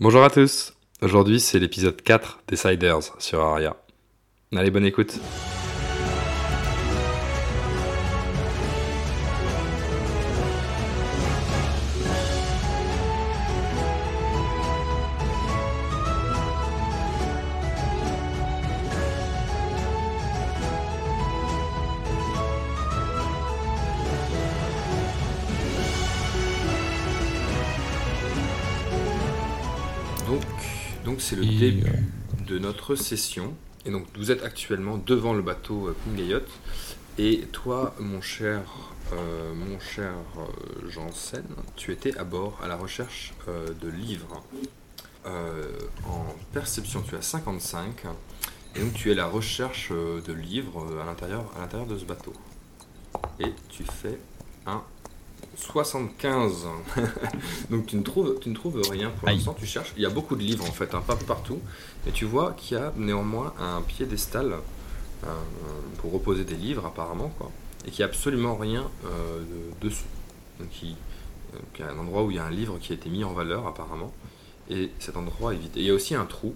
Bonjour 0.00 0.24
à 0.24 0.30
tous. 0.30 0.72
Aujourd'hui, 1.00 1.38
c'est 1.38 1.58
l'épisode 1.58 2.00
4 2.00 2.40
des 2.48 2.56
Siders 2.56 3.12
sur 3.18 3.40
Aria. 3.40 3.76
Allez, 4.54 4.70
bonne 4.70 4.84
écoute. 4.86 5.18
C'est 31.32 31.36
le 31.36 31.44
Et, 31.44 31.56
début 31.56 32.04
de 32.46 32.58
notre 32.58 32.94
session. 32.94 33.54
Et 33.86 33.90
donc, 33.90 34.06
vous 34.16 34.30
êtes 34.30 34.42
actuellement 34.42 34.98
devant 34.98 35.32
le 35.32 35.40
bateau 35.40 35.88
euh, 35.88 35.96
Kungayot. 36.04 36.40
Et 37.18 37.46
toi, 37.52 37.94
mon 37.98 38.20
cher, 38.20 38.60
euh, 39.12 39.54
mon 39.54 39.80
cher 39.80 40.12
euh, 40.36 40.90
Janssen, 40.90 41.44
tu 41.76 41.90
étais 41.90 42.16
à 42.18 42.24
bord 42.24 42.58
à 42.62 42.68
la 42.68 42.76
recherche 42.76 43.32
euh, 43.48 43.68
de 43.80 43.88
livres. 43.88 44.42
Euh, 45.24 45.70
en 46.06 46.26
perception, 46.52 47.02
tu 47.02 47.16
as 47.16 47.22
55. 47.22 48.04
Et 48.76 48.80
donc, 48.80 48.92
tu 48.92 49.08
es 49.08 49.12
à 49.12 49.16
la 49.16 49.26
recherche 49.26 49.90
de 49.90 50.32
livres 50.34 50.86
à 51.00 51.06
l'intérieur, 51.06 51.50
à 51.56 51.60
l'intérieur 51.60 51.88
de 51.88 51.96
ce 51.96 52.04
bateau. 52.04 52.34
Et 53.40 53.52
tu 53.70 53.84
fais 53.84 54.18
un 54.66 54.82
75. 55.56 56.66
donc, 57.70 57.86
tu 57.86 57.96
ne 57.96 58.02
trouves, 58.02 58.38
tu 58.40 58.48
ne 58.48 58.54
trouves 58.54 58.80
rien 58.90 59.10
pour 59.10 59.28
l'instant. 59.28 59.54
Tu 59.58 59.66
cherches. 59.66 59.92
Il 59.96 60.02
y 60.02 60.06
a 60.06 60.10
beaucoup 60.10 60.36
de 60.36 60.42
livres 60.42 60.64
en 60.68 60.72
fait, 60.72 60.94
un 60.94 61.00
peu 61.00 61.16
partout. 61.16 61.60
Et 62.06 62.10
tu 62.12 62.24
vois 62.24 62.52
qu'il 62.56 62.76
y 62.76 62.80
a 62.80 62.92
néanmoins 62.96 63.52
un 63.60 63.82
piédestal 63.82 64.54
euh, 65.24 65.26
pour 65.98 66.12
reposer 66.12 66.44
des 66.44 66.56
livres 66.56 66.84
apparemment 66.86 67.28
quoi, 67.38 67.50
et 67.86 67.90
qu'il 67.90 68.00
n'y 68.00 68.04
a 68.04 68.08
absolument 68.14 68.56
rien 68.56 68.88
euh, 69.06 69.40
de- 69.80 69.88
dessus. 69.88 70.04
Donc 70.58 70.68
il, 70.82 70.96
euh, 71.54 71.58
y 71.78 71.82
a 71.82 71.90
un 71.92 71.98
endroit 71.98 72.24
où 72.24 72.30
il 72.30 72.36
y 72.36 72.40
a 72.40 72.44
un 72.44 72.50
livre 72.50 72.78
qui 72.80 72.92
a 72.92 72.96
été 72.96 73.08
mis 73.08 73.22
en 73.22 73.32
valeur 73.32 73.66
apparemment, 73.68 74.12
et 74.68 74.90
cet 74.98 75.16
endroit 75.16 75.54
est 75.54 75.58
vide. 75.58 75.76
Et 75.76 75.80
il 75.80 75.86
y 75.86 75.90
a 75.90 75.94
aussi 75.94 76.14
un 76.16 76.24
trou 76.24 76.54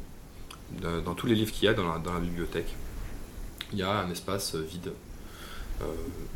de- 0.81 1.01
dans 1.01 1.15
tous 1.15 1.27
les 1.29 1.35
livres 1.37 1.53
qu'il 1.53 1.67
y 1.67 1.69
a 1.69 1.75
dans 1.75 1.87
la, 1.93 1.99
dans 1.99 2.13
la 2.15 2.21
bibliothèque. 2.21 2.75
Il 3.73 3.79
y 3.79 3.83
a 3.83 4.01
un 4.01 4.11
espace 4.11 4.57
euh, 4.57 4.63
vide 4.63 4.93
euh, 5.83 5.85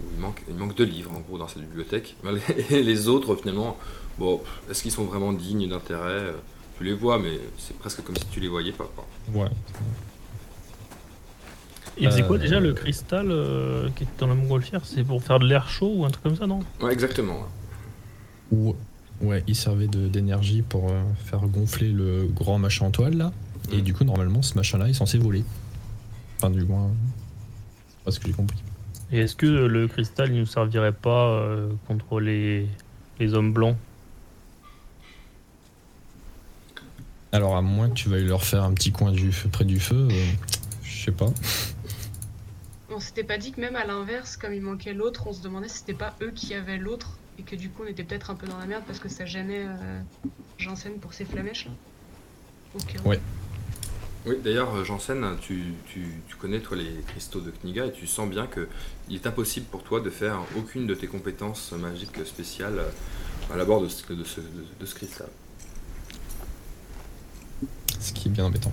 où 0.02 0.06
il 0.14 0.20
manque, 0.20 0.42
il 0.48 0.54
manque 0.56 0.74
deux 0.76 0.84
livres 0.84 1.10
en 1.16 1.20
gros 1.20 1.38
dans 1.38 1.48
cette 1.48 1.62
bibliothèque. 1.62 2.16
Et 2.70 2.82
les 2.82 3.08
autres 3.08 3.36
finalement, 3.36 3.76
bon, 4.18 4.40
est-ce 4.70 4.82
qu'ils 4.82 4.92
sont 4.92 5.04
vraiment 5.04 5.32
dignes 5.32 5.68
d'intérêt? 5.68 6.34
Tu 6.78 6.84
les 6.84 6.94
vois, 6.94 7.18
mais 7.18 7.38
c'est 7.58 7.76
presque 7.78 8.02
comme 8.02 8.16
si 8.16 8.24
tu 8.26 8.40
les 8.40 8.48
voyais 8.48 8.72
pas. 8.72 8.88
quoi. 8.94 9.06
Ouais. 9.32 9.50
Il 11.98 12.08
faisait 12.10 12.22
quoi 12.22 12.36
Euh, 12.36 12.38
déjà 12.40 12.60
le 12.60 12.72
cristal 12.72 13.30
euh, 13.30 13.88
qui 13.96 14.04
était 14.04 14.12
dans 14.18 14.26
la 14.28 14.34
montgolfière? 14.34 14.80
C'est 14.84 15.04
pour 15.04 15.22
faire 15.22 15.38
de 15.38 15.46
l'air 15.46 15.68
chaud 15.68 15.92
ou 15.96 16.04
un 16.04 16.10
truc 16.10 16.22
comme 16.22 16.36
ça, 16.36 16.46
non? 16.46 16.60
Ouais, 16.80 16.92
exactement. 16.92 17.46
Ou 18.52 18.74
ouais, 19.20 19.44
il 19.46 19.54
servait 19.56 19.86
d'énergie 19.88 20.62
pour 20.62 20.88
euh, 20.90 21.02
faire 21.26 21.40
gonfler 21.46 21.88
le 21.90 22.26
grand 22.34 22.58
machin 22.58 22.86
en 22.86 22.90
toile 22.90 23.16
là. 23.16 23.32
Et 23.72 23.78
Mm. 23.78 23.80
du 23.82 23.92
coup, 23.94 24.04
normalement, 24.04 24.40
ce 24.42 24.54
machin-là 24.54 24.88
est 24.88 24.94
censé 24.94 25.18
voler. 25.18 25.44
Enfin, 26.38 26.50
du 26.50 26.64
moins, 26.64 26.90
c'est 27.90 28.04
pas 28.04 28.10
ce 28.10 28.18
que 28.20 28.26
j'ai 28.28 28.32
compris. 28.32 28.58
Et 29.12 29.20
est-ce 29.20 29.34
que 29.34 29.46
le 29.46 29.88
cristal 29.88 30.32
il 30.32 30.40
nous 30.40 30.46
servirait 30.46 30.92
pas 30.92 31.30
euh, 31.30 31.70
contre 31.88 32.20
les, 32.20 32.68
les 33.18 33.34
hommes 33.34 33.52
blancs? 33.52 33.76
Alors, 37.32 37.56
à 37.56 37.62
moins 37.62 37.88
que 37.88 37.94
tu 37.94 38.08
veuilles 38.08 38.26
leur 38.26 38.44
faire 38.44 38.64
un 38.64 38.72
petit 38.72 38.90
coin 38.92 39.12
du 39.12 39.30
feu, 39.30 39.48
près 39.48 39.64
du 39.64 39.78
feu, 39.78 40.08
euh, 40.10 40.24
je 40.82 41.04
sais 41.04 41.12
pas. 41.12 41.32
On 42.88 42.98
s'était 42.98 43.22
pas 43.22 43.38
dit 43.38 43.52
que 43.52 43.60
même 43.60 43.76
à 43.76 43.84
l'inverse, 43.84 44.36
comme 44.36 44.52
il 44.52 44.62
manquait 44.62 44.94
l'autre, 44.94 45.26
on 45.28 45.32
se 45.32 45.40
demandait 45.40 45.68
si 45.68 45.78
c'était 45.78 45.94
pas 45.94 46.14
eux 46.22 46.32
qui 46.32 46.54
avaient 46.54 46.78
l'autre 46.78 47.18
et 47.38 47.42
que 47.42 47.54
du 47.54 47.70
coup 47.70 47.84
on 47.84 47.86
était 47.86 48.02
peut-être 48.02 48.30
un 48.30 48.34
peu 48.34 48.46
dans 48.46 48.58
la 48.58 48.66
merde 48.66 48.82
parce 48.86 48.98
que 48.98 49.08
ça 49.08 49.24
gênait 49.24 49.64
euh, 49.64 50.00
Janssen 50.58 50.94
pour 50.94 51.14
ses 51.14 51.24
flamèches 51.24 51.66
là. 51.66 51.72
Ok. 52.74 52.96
Ouais. 53.04 53.20
Oui, 54.26 54.36
d'ailleurs, 54.44 54.74
euh, 54.76 54.84
Janssen, 54.84 55.24
tu, 55.40 55.74
tu, 55.86 56.22
tu 56.28 56.36
connais 56.36 56.60
toi 56.60 56.76
les 56.76 57.00
cristaux 57.06 57.40
de 57.40 57.50
Kniga 57.50 57.86
et 57.86 57.92
tu 57.92 58.06
sens 58.06 58.28
bien 58.28 58.46
que 58.46 58.68
il 59.08 59.16
est 59.16 59.26
impossible 59.26 59.66
pour 59.66 59.82
toi 59.82 60.00
de 60.00 60.10
faire 60.10 60.40
aucune 60.58 60.86
de 60.86 60.94
tes 60.94 61.06
compétences 61.06 61.72
magiques 61.72 62.24
spéciales 62.26 62.78
euh, 62.80 62.90
à 63.54 63.56
la 63.56 63.64
bord 63.64 63.80
de 63.80 63.88
ce, 63.88 64.12
de 64.12 64.24
ce, 64.24 64.40
de- 64.40 64.46
de 64.78 64.86
ce 64.86 64.94
cristal. 64.94 65.28
Ce 67.98 68.12
qui 68.12 68.28
est 68.28 68.30
bien 68.30 68.44
embêtant. 68.46 68.72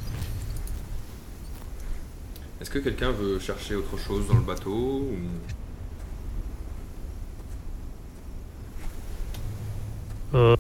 Est-ce 2.61 2.69
que 2.69 2.77
quelqu'un 2.79 3.11
veut 3.11 3.39
chercher 3.39 3.75
autre 3.75 3.97
chose 3.97 4.27
dans 4.27 4.35
le 4.35 4.43
bateau 4.43 4.71
ou... 5.11 5.17
euh, 10.33 10.55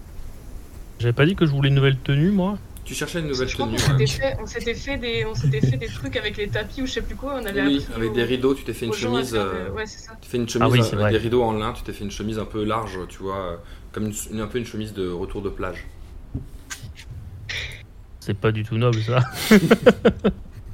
J'avais 0.99 1.13
pas 1.13 1.25
dit 1.25 1.35
que 1.35 1.45
je 1.45 1.51
voulais 1.51 1.69
une 1.69 1.75
nouvelle 1.75 1.99
tenue, 1.99 2.31
moi? 2.31 2.59
Tu 2.87 2.95
cherchais 2.95 3.19
une 3.19 3.27
nouvelle 3.27 3.49
Je 3.49 3.53
crois 3.53 3.65
qu'on 3.67 3.75
tenue 3.75 4.07
s'était 4.07 4.23
ouais. 4.23 4.31
fait, 4.31 4.37
on 4.41 4.45
s'était 4.47 4.73
fait 4.73 4.97
des, 4.97 5.25
on 5.25 5.35
s'était 5.35 5.59
fait 5.59 5.75
des 5.75 5.87
trucs 5.87 6.15
avec 6.15 6.37
les 6.37 6.47
tapis 6.47 6.81
ou 6.81 6.85
je 6.85 6.93
sais 6.93 7.01
plus 7.01 7.15
quoi. 7.15 7.33
On 7.41 7.45
avait 7.45 7.61
Oui, 7.65 7.85
avec 7.93 8.13
des 8.13 8.23
rideaux, 8.23 8.53
tu 8.55 8.63
t'es 8.63 8.71
fait 8.73 8.87
de- 8.87 8.91
euh, 9.35 9.69
Ouais, 9.71 9.85
c'est 9.85 9.99
ça. 9.99 10.13
Tu 10.21 10.29
fais 10.29 10.37
une 10.37 10.47
chemise 10.47 10.65
Ah 10.65 10.71
oui, 10.71 10.79
euh, 10.79 10.83
c'est 10.83 10.93
avec 10.93 10.99
vrai. 11.01 11.11
des 11.11 11.17
rideaux 11.17 11.43
en 11.43 11.51
lin, 11.51 11.73
tu 11.73 11.83
t'es 11.83 11.91
fait 11.91 12.05
une 12.05 12.11
chemise 12.11 12.39
un 12.39 12.45
peu 12.45 12.63
large, 12.63 12.97
tu 13.09 13.17
vois, 13.19 13.37
euh, 13.37 13.57
comme 13.91 14.05
une, 14.31 14.39
un 14.39 14.47
peu 14.47 14.57
une 14.57 14.65
chemise 14.65 14.93
de 14.93 15.09
retour 15.09 15.41
de 15.41 15.49
plage. 15.49 15.85
C'est 18.21 18.37
pas 18.37 18.51
du 18.53 18.63
tout 18.63 18.77
noble 18.77 19.01
ça. 19.03 19.19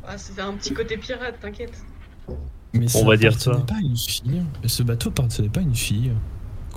Ah, 0.06 0.18
c'était 0.18 0.42
un 0.42 0.54
petit 0.54 0.74
côté 0.74 0.98
pirate, 0.98 1.40
t'inquiète. 1.42 1.74
Mais 2.74 2.86
On 2.96 3.06
va 3.06 3.16
dire 3.18 3.40
ça. 3.40 3.52
pas 3.66 3.80
une 3.82 3.96
fille. 3.98 4.44
Ce 4.68 4.84
bateau 4.84 5.10
appartenait 5.10 5.48
pas 5.50 5.62
à 5.62 5.64
une 5.64 5.74
fille 5.76 6.12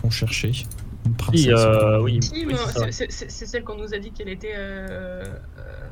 qu'on 0.00 0.10
cherchait. 0.10 0.52
Une 1.06 1.14
princesse. 1.14 1.46
Euh, 1.48 2.00
oui, 2.02 2.20
oui, 2.32 2.46
mais 2.46 2.54
c'est 2.90 3.10
celle 3.46 3.64
qu'on 3.64 3.76
nous 3.76 3.94
a 3.94 3.98
dit 3.98 4.10
qu'elle 4.12 4.28
était 4.28 4.54
euh, 4.56 5.24
euh, 5.24 5.24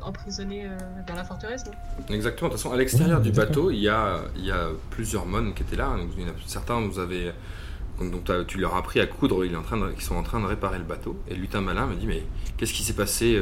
emprisonnée 0.01 0.65
euh, 0.65 0.77
dans 1.07 1.15
la 1.15 1.23
forteresse, 1.23 1.63
non? 1.65 2.13
Exactement. 2.15 2.49
De 2.49 2.53
toute 2.53 2.61
façon, 2.61 2.73
à 2.73 2.77
l'extérieur 2.77 3.21
du 3.21 3.31
bateau, 3.31 3.71
il 3.71 3.79
y 3.79 3.89
a, 3.89 4.21
il 4.37 4.45
y 4.45 4.51
a 4.51 4.67
plusieurs 4.91 5.25
mônes 5.25 5.53
qui 5.53 5.63
étaient 5.63 5.75
là. 5.77 5.95
Donc, 5.97 6.09
il 6.17 6.23
y 6.23 6.25
en 6.25 6.29
a- 6.29 6.35
certains 6.45 6.79
nous 6.81 6.99
avaient. 6.99 7.33
Donc, 7.99 8.29
tu 8.47 8.57
leur 8.57 8.75
as 8.75 8.79
appris 8.79 8.99
à 8.99 9.07
coudre, 9.07 9.45
ils, 9.45 9.53
est 9.53 9.55
en 9.55 9.61
train 9.61 9.77
de- 9.77 9.89
ils 9.95 10.01
sont 10.01 10.15
en 10.15 10.23
train 10.23 10.41
de 10.41 10.45
réparer 10.45 10.77
le 10.79 10.83
bateau. 10.83 11.17
Et 11.29 11.33
le 11.33 11.39
lutin 11.41 11.61
malin 11.61 11.85
me 11.87 11.95
dit 11.95 12.05
Mais 12.07 12.23
qu'est-ce 12.57 12.73
qui 12.73 12.83
s'est 12.83 12.91
passé 12.93 13.39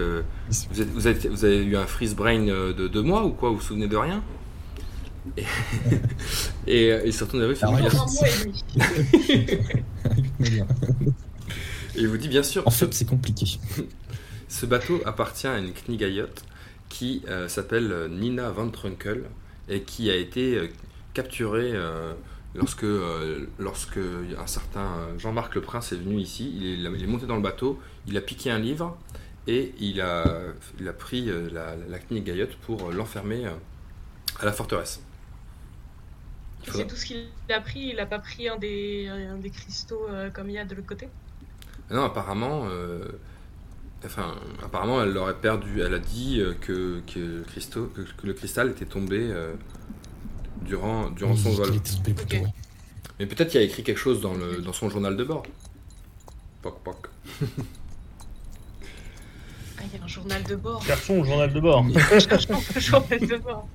vous, 0.71 0.81
êtes- 0.81 0.89
vous, 0.91 1.07
êtes- 1.07 1.25
vous 1.25 1.43
avez 1.45 1.63
eu 1.63 1.75
un 1.75 1.85
freeze 1.87 2.15
brain 2.15 2.45
de 2.45 2.87
deux 2.87 3.01
mois 3.01 3.25
ou 3.25 3.31
quoi? 3.31 3.49
Vous 3.49 3.55
vous 3.55 3.61
souvenez 3.61 3.87
de 3.87 3.97
rien? 3.97 4.21
Et, 5.37 5.45
et, 6.67 6.91
euh, 6.91 7.01
il 7.05 7.13
se 7.13 7.23
retourne 7.23 7.47
vers 7.47 7.57
et 11.95 12.01
il 12.01 12.07
vous 12.07 12.17
dit 12.17 12.27
Bien 12.27 12.43
sûr, 12.43 12.65
En 12.65 12.71
fait, 12.71 12.93
c'est 12.93 13.05
compliqué. 13.07 13.59
Ce 14.47 14.65
bateau 14.65 15.01
appartient 15.05 15.47
à 15.47 15.57
une 15.57 15.73
Knigayot 15.73 16.27
qui 16.89 17.23
euh, 17.27 17.47
s'appelle 17.47 17.91
euh, 17.91 18.07
Nina 18.07 18.51
Van 18.51 18.69
Trunkel 18.69 19.23
et 19.69 19.83
qui 19.83 20.09
a 20.11 20.15
été 20.15 20.55
euh, 20.57 20.67
capturée 21.13 21.71
euh, 21.73 22.13
lorsque, 22.55 22.83
euh, 22.83 23.47
lorsque 23.57 23.97
un 23.97 24.47
certain 24.47 25.17
Jean-Marc 25.17 25.55
Le 25.55 25.61
Prince 25.61 25.91
est 25.91 25.95
venu 25.97 26.19
ici. 26.19 26.53
Il 26.55 26.85
est, 26.85 26.91
il 26.91 27.03
est 27.03 27.07
monté 27.07 27.25
dans 27.25 27.35
le 27.35 27.41
bateau, 27.41 27.79
il 28.07 28.17
a 28.17 28.21
piqué 28.21 28.51
un 28.51 28.59
livre 28.59 28.97
et 29.47 29.73
il 29.79 30.01
a, 30.01 30.25
il 30.79 30.87
a 30.87 30.93
pris 30.93 31.29
euh, 31.29 31.49
la, 31.51 31.75
la 31.75 31.99
Knigayot 31.99 32.47
pour 32.61 32.91
l'enfermer 32.91 33.45
euh, 33.47 33.51
à 34.39 34.45
la 34.45 34.53
forteresse. 34.53 35.01
C'est 36.71 36.87
tout 36.87 36.95
ce 36.95 37.05
qu'il 37.05 37.31
a 37.49 37.59
pris, 37.61 37.89
il 37.89 37.99
a 37.99 38.05
pas 38.05 38.19
pris 38.19 38.47
un 38.47 38.57
des, 38.57 39.07
un 39.07 39.37
des 39.37 39.49
cristaux 39.51 40.07
euh, 40.09 40.29
comme 40.29 40.49
il 40.49 40.53
y 40.53 40.57
a 40.57 40.65
de 40.65 40.75
l'autre 40.75 40.87
côté? 40.87 41.09
Non, 41.93 42.03
apparemment, 42.05 42.65
euh, 42.69 43.05
enfin, 44.05 44.35
apparemment, 44.63 45.01
elle 45.03 45.15
aurait 45.17 45.35
perdu. 45.39 45.81
Elle 45.81 45.93
a 45.93 45.99
dit 45.99 46.39
euh, 46.41 46.53
que, 46.59 47.01
que, 47.07 47.43
Christo- 47.43 47.91
que, 47.95 48.01
que 48.01 48.27
le 48.27 48.33
cristal 48.33 48.69
était 48.71 48.85
tombé 48.85 49.19
euh, 49.21 49.53
durant, 50.65 51.09
durant 51.11 51.35
son 51.35 51.51
vol. 51.51 51.69
Mais 53.19 53.25
peut-être 53.27 53.49
qu'il 53.49 53.59
a 53.59 53.63
écrit 53.63 53.83
quelque 53.83 53.99
chose 53.99 54.21
dans, 54.21 54.33
le, 54.33 54.61
dans 54.61 54.73
son 54.73 54.89
journal 54.89 55.15
de 55.15 55.23
bord. 55.23 55.43
Poc, 56.63 56.79
poc. 56.83 57.07
Ah, 59.77 59.81
il 59.91 59.97
y 59.97 60.01
a 60.01 60.03
un 60.03 60.07
journal 60.07 60.43
de 60.43 60.55
bord. 60.55 60.81
Cherchons 60.83 61.21
le 61.21 61.27
journal 61.27 61.53
de 61.53 61.59
bord. 61.59 61.85
Cherchons 62.19 62.59
le 62.75 62.79
journal 62.81 63.19
de 63.19 63.37
bord. 63.37 63.67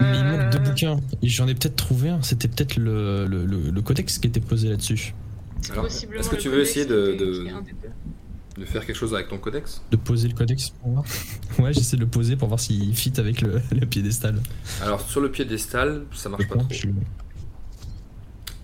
Mais 0.00 0.18
il 0.18 0.24
manque 0.24 0.50
deux 0.50 0.58
Euh, 0.58 0.62
bouquins. 0.62 1.00
J'en 1.22 1.46
ai 1.46 1.54
peut-être 1.54 1.76
trouvé 1.76 2.08
un. 2.10 2.20
C'était 2.22 2.48
peut-être 2.48 2.76
le, 2.76 3.26
le, 3.26 3.46
le- 3.46 3.70
le 3.70 3.82
codex 3.82 4.18
qui 4.18 4.26
était 4.26 4.40
posé 4.40 4.68
là-dessus. 4.68 5.14
C'est 5.64 5.72
Alors, 5.72 5.84
possiblement 5.84 6.20
est-ce 6.20 6.30
que 6.30 6.36
tu 6.36 6.48
veux 6.48 6.60
essayer 6.60 6.86
de- 6.86 7.14
de- 8.58 8.64
faire 8.66 8.86
quelque 8.86 8.96
chose 8.96 9.14
avec 9.14 9.28
ton 9.28 9.38
codex? 9.38 9.82
De 9.90 9.96
poser 9.96 10.28
le 10.28 10.34
codex 10.34 10.70
pour 10.70 10.90
voir? 10.92 11.04
Ouais, 11.58 11.72
j'essaie 11.72 11.96
de 11.96 12.02
le 12.02 12.06
poser 12.08 12.36
pour 12.36 12.48
voir 12.48 12.60
s'il 12.60 12.94
fit 12.96 13.12
avec 13.18 13.40
le, 13.40 13.60
le 13.72 13.86
piédestal. 13.86 14.40
Alors, 14.82 15.00
sur 15.00 15.20
le 15.20 15.30
piédestal, 15.30 16.04
ça 16.12 16.28
marche 16.28 16.46
pas 16.48 16.56
trop. 16.56 16.68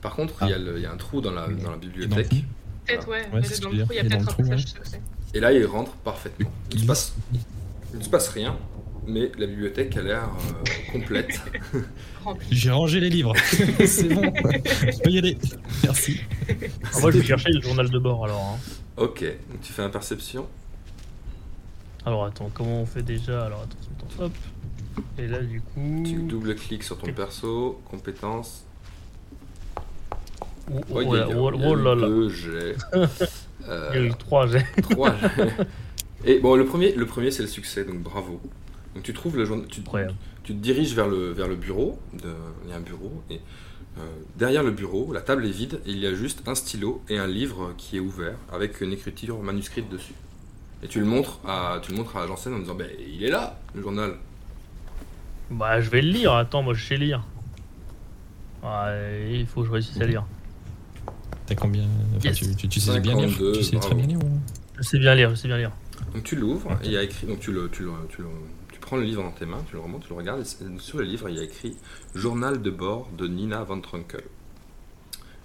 Par 0.03 0.15
contre, 0.15 0.35
il 0.43 0.49
y, 0.49 0.53
a 0.53 0.59
le- 0.59 0.77
il 0.79 0.83
y 0.83 0.87
a 0.87 0.93
un 0.93 0.97
trou 0.97 1.21
dans 1.21 1.31
la, 1.33 1.47
dans 1.49 1.71
la 1.73 1.77
bibliothèque. 1.77 2.29
Peut-être, 2.87 3.09
ouais. 3.09 3.21
Ouais, 3.23 3.29
mais 3.35 3.43
c'est 3.45 3.55
ce 3.57 3.61
dans 3.61 3.71
que 3.71 3.75
le 3.75 3.81
je 3.81 3.85
trou, 3.85 3.93
il 3.93 3.97
y 3.97 4.01
a 4.01 4.03
veux 4.03 4.09
dire. 4.09 4.19
peut-être 4.19 4.41
Et 4.41 4.43
un 4.43 4.45
passage 4.49 4.65
là, 5.41 5.53
il 5.53 5.67
rentre 5.67 5.93
parfaitement. 5.93 6.51
Il 6.71 6.75
ne 6.75 6.79
se 6.79 6.85
Il- 6.85 6.87
passe, 6.87 7.15
il 7.93 7.99
ne 7.99 8.05
se 8.05 8.09
passe 8.09 8.29
rien, 8.29 8.57
mais 9.11 9.31
la 9.39 9.47
bibliothèque 9.47 9.97
a 9.97 10.03
l'air 10.03 10.23
euh, 10.25 10.93
complète. 10.93 11.41
J'ai 12.51 12.71
rangé 12.71 13.01
les 13.01 13.11
livres. 13.11 13.35
c'est 13.87 14.09
bon. 14.09 14.23
Je 14.23 15.03
peux 15.03 15.11
y 15.11 15.19
aller. 15.19 15.39
Merci. 15.85 16.21
Ah, 16.49 17.01
moi, 17.01 17.11
je 17.11 17.19
vais 17.19 17.25
chercher 17.25 17.51
le 17.51 17.61
journal 17.61 17.89
de 17.91 17.99
bord 17.99 18.25
alors. 18.25 18.41
hein. 18.41 18.59
ok, 18.97 19.23
donc 19.25 19.61
tu 19.63 19.73
fais 19.73 19.83
un 19.83 19.91
perception. 19.91 20.47
Alors 22.07 22.25
attends, 22.25 22.51
comment 22.53 22.81
on 22.83 22.87
fait 22.87 23.03
déjà? 23.03 23.45
Alors 23.47 23.63
attends, 23.63 23.77
attends, 24.17 24.25
hop. 24.25 24.33
Et 25.19 25.27
là, 25.27 25.41
du 25.41 25.61
coup. 25.61 26.03
Tu 26.05 26.23
double-cliques 26.23 26.83
sur 26.83 26.99
ton 26.99 27.13
perso, 27.13 27.81
compétences. 27.91 28.65
Oh, 30.73 30.81
oh, 30.91 30.95
Oh, 30.95 31.01
il 31.03 31.07
y 31.07 31.09
oh 31.09 31.13
a- 31.15 31.17
il 31.17 31.19
y 31.19 31.33
a- 31.33 31.37
oh, 31.37 31.51
il 31.55 31.61
y 31.61 31.65
a 31.65 31.69
oh 31.69 31.77
eu 31.79 31.83
là 31.83 31.95
là. 31.95 32.07
deux 32.07 32.29
jets. 32.29 32.77
Il 33.63 33.67
y 33.67 33.71
a 33.71 33.73
Euh, 33.73 34.07
eu 34.07 34.15
trois 34.15 34.47
jets. 34.47 34.65
trois 34.83 35.15
jets. 35.19 35.55
Et 36.25 36.39
bon, 36.39 36.57
le 36.57 36.65
premier, 36.65 36.93
le 36.93 37.05
premier 37.07 37.31
c'est 37.31 37.43
le 37.43 37.49
succès, 37.49 37.85
donc 37.85 37.99
bravo. 37.99 38.41
Donc 38.95 39.05
tu 39.05 39.13
trouves 39.13 39.37
le 39.37 39.45
journal, 39.45 39.67
tu, 39.69 39.83
te 39.83 40.53
diriges 40.53 40.95
vers 40.95 41.07
le, 41.09 41.31
vers 41.33 41.47
le 41.49 41.57
bureau, 41.57 41.99
de- 42.13 42.35
il 42.65 42.71
y 42.71 42.73
a 42.73 42.77
un 42.77 42.81
bureau, 42.81 43.23
et 43.31 43.41
euh, 43.99 44.01
derrière 44.37 44.63
le 44.65 44.71
bureau, 44.73 45.13
la 45.13 45.21
table 45.21 45.47
est 45.47 45.51
vide, 45.51 45.81
et 45.87 45.91
il 45.91 45.99
y 45.99 46.07
a 46.07 46.15
juste 46.15 46.43
un 46.49 46.55
stylo 46.55 47.03
et 47.09 47.19
un 47.19 47.27
livre 47.29 47.73
qui 47.79 47.97
est 47.97 48.01
ouvert, 48.01 48.35
avec 48.53 48.81
une 48.81 48.93
écriture 48.93 49.41
manuscrite 49.43 49.89
dessus. 49.89 50.15
Et 50.83 50.89
tu 50.89 50.99
le 50.99 51.07
montres 51.07 51.39
à, 51.47 51.79
tu 51.83 51.93
le 51.93 51.99
montres 51.99 52.17
à 52.17 52.27
Janssen 52.27 52.55
en 52.55 52.59
disant, 52.59 52.75
ben 52.75 52.89
il 53.15 53.23
est 53.23 53.31
là, 53.31 53.59
le 53.75 53.83
journal. 53.83 54.15
Bah, 55.51 55.81
je 55.81 55.91
vais 55.91 56.01
le 56.03 56.11
lire. 56.11 56.33
Attends, 56.33 56.63
moi, 56.63 56.75
je 56.75 56.85
sais 56.85 56.97
lire. 56.97 57.23
Ouais, 58.63 59.31
il 59.33 59.47
faut 59.47 59.61
que 59.63 59.67
je 59.69 59.73
réussisse 59.73 60.01
à 60.01 60.05
lire. 60.07 60.25
T'as 61.47 61.55
combien? 61.55 61.85
Enfin, 62.17 62.29
Yes. 62.29 62.37
tu, 62.39 62.55
tu, 62.57 62.69
tu 62.69 62.81
sais 62.81 63.01
bien 63.01 63.15
lire 63.15 63.29
52, 63.31 63.53
Tu 63.53 63.63
sais 63.65 63.79
très 63.79 63.95
bien 63.95 64.07
lire 64.07 64.19
ou- 64.19 64.41
Je 64.79 64.83
sais 64.83 64.99
bien 64.99 65.15
lire, 65.15 65.31
je 65.31 65.35
sais 65.35 65.49
bien 65.49 65.59
lire. 65.59 65.73
Donc 66.15 66.23
tu 66.25 66.37
l'ouvres, 66.37 66.73
et 66.83 66.87
il 66.87 66.93
y 66.93 66.97
a 66.97 67.03
écrit, 67.03 67.27
donc 67.27 67.41
tu 67.41 67.53
le, 67.53 67.69
tu 67.71 67.83
le, 67.85 67.91
tu 68.09 68.23
le- 68.23 68.29
tu 68.29 68.60
prends 68.91 68.97
le 68.97 69.05
livre 69.05 69.23
dans 69.23 69.31
tes 69.31 69.47
mains, 69.47 69.63
tu 69.69 69.75
le 69.77 69.81
remontes, 69.83 70.03
tu 70.03 70.09
le 70.09 70.17
regardes, 70.17 70.41
et 70.41 70.79
sur 70.81 70.99
le 70.99 71.05
livre 71.05 71.29
il 71.29 71.37
y 71.37 71.39
a 71.39 71.45
écrit 71.45 71.77
Journal 72.17 72.61
de 72.61 72.71
bord 72.73 73.09
de 73.17 73.29
Nina 73.29 73.63
Van 73.63 73.81
Trunkel. 73.81 74.25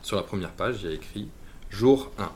Sur 0.01 0.15
la 0.15 0.23
première 0.23 0.49
page, 0.51 0.77
il 0.81 0.89
y 0.89 0.91
a 0.91 0.95
écrit 0.95 1.29
Jour 1.69 2.11
1. 2.17 2.31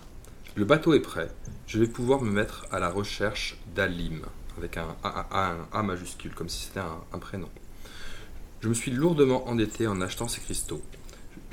Le 0.54 0.66
bateau 0.66 0.94
est 0.94 1.00
prêt, 1.00 1.32
je 1.66 1.80
vais 1.80 1.88
pouvoir 1.88 2.22
me 2.22 2.30
mettre 2.30 2.68
à 2.72 2.78
la 2.80 2.92
recherche 2.92 3.58
d'Alim, 3.74 4.22
avec 4.56 4.78
un 4.78 4.96
A, 5.04 5.26
A- 5.32 5.56
A 5.80 5.82
majuscule, 5.82 6.36
comme 6.36 6.48
si 6.48 6.66
c'était 6.68 6.82
un, 6.82 7.02
un 7.12 7.18
prénom. 7.18 7.50
Je 8.62 8.70
me 8.70 8.76
suis 8.76 8.92
lourdement 8.92 9.48
endetté 9.50 9.88
en 9.88 10.02
achetant 10.02 10.28
ces 10.28 10.42
cristaux, 10.42 10.84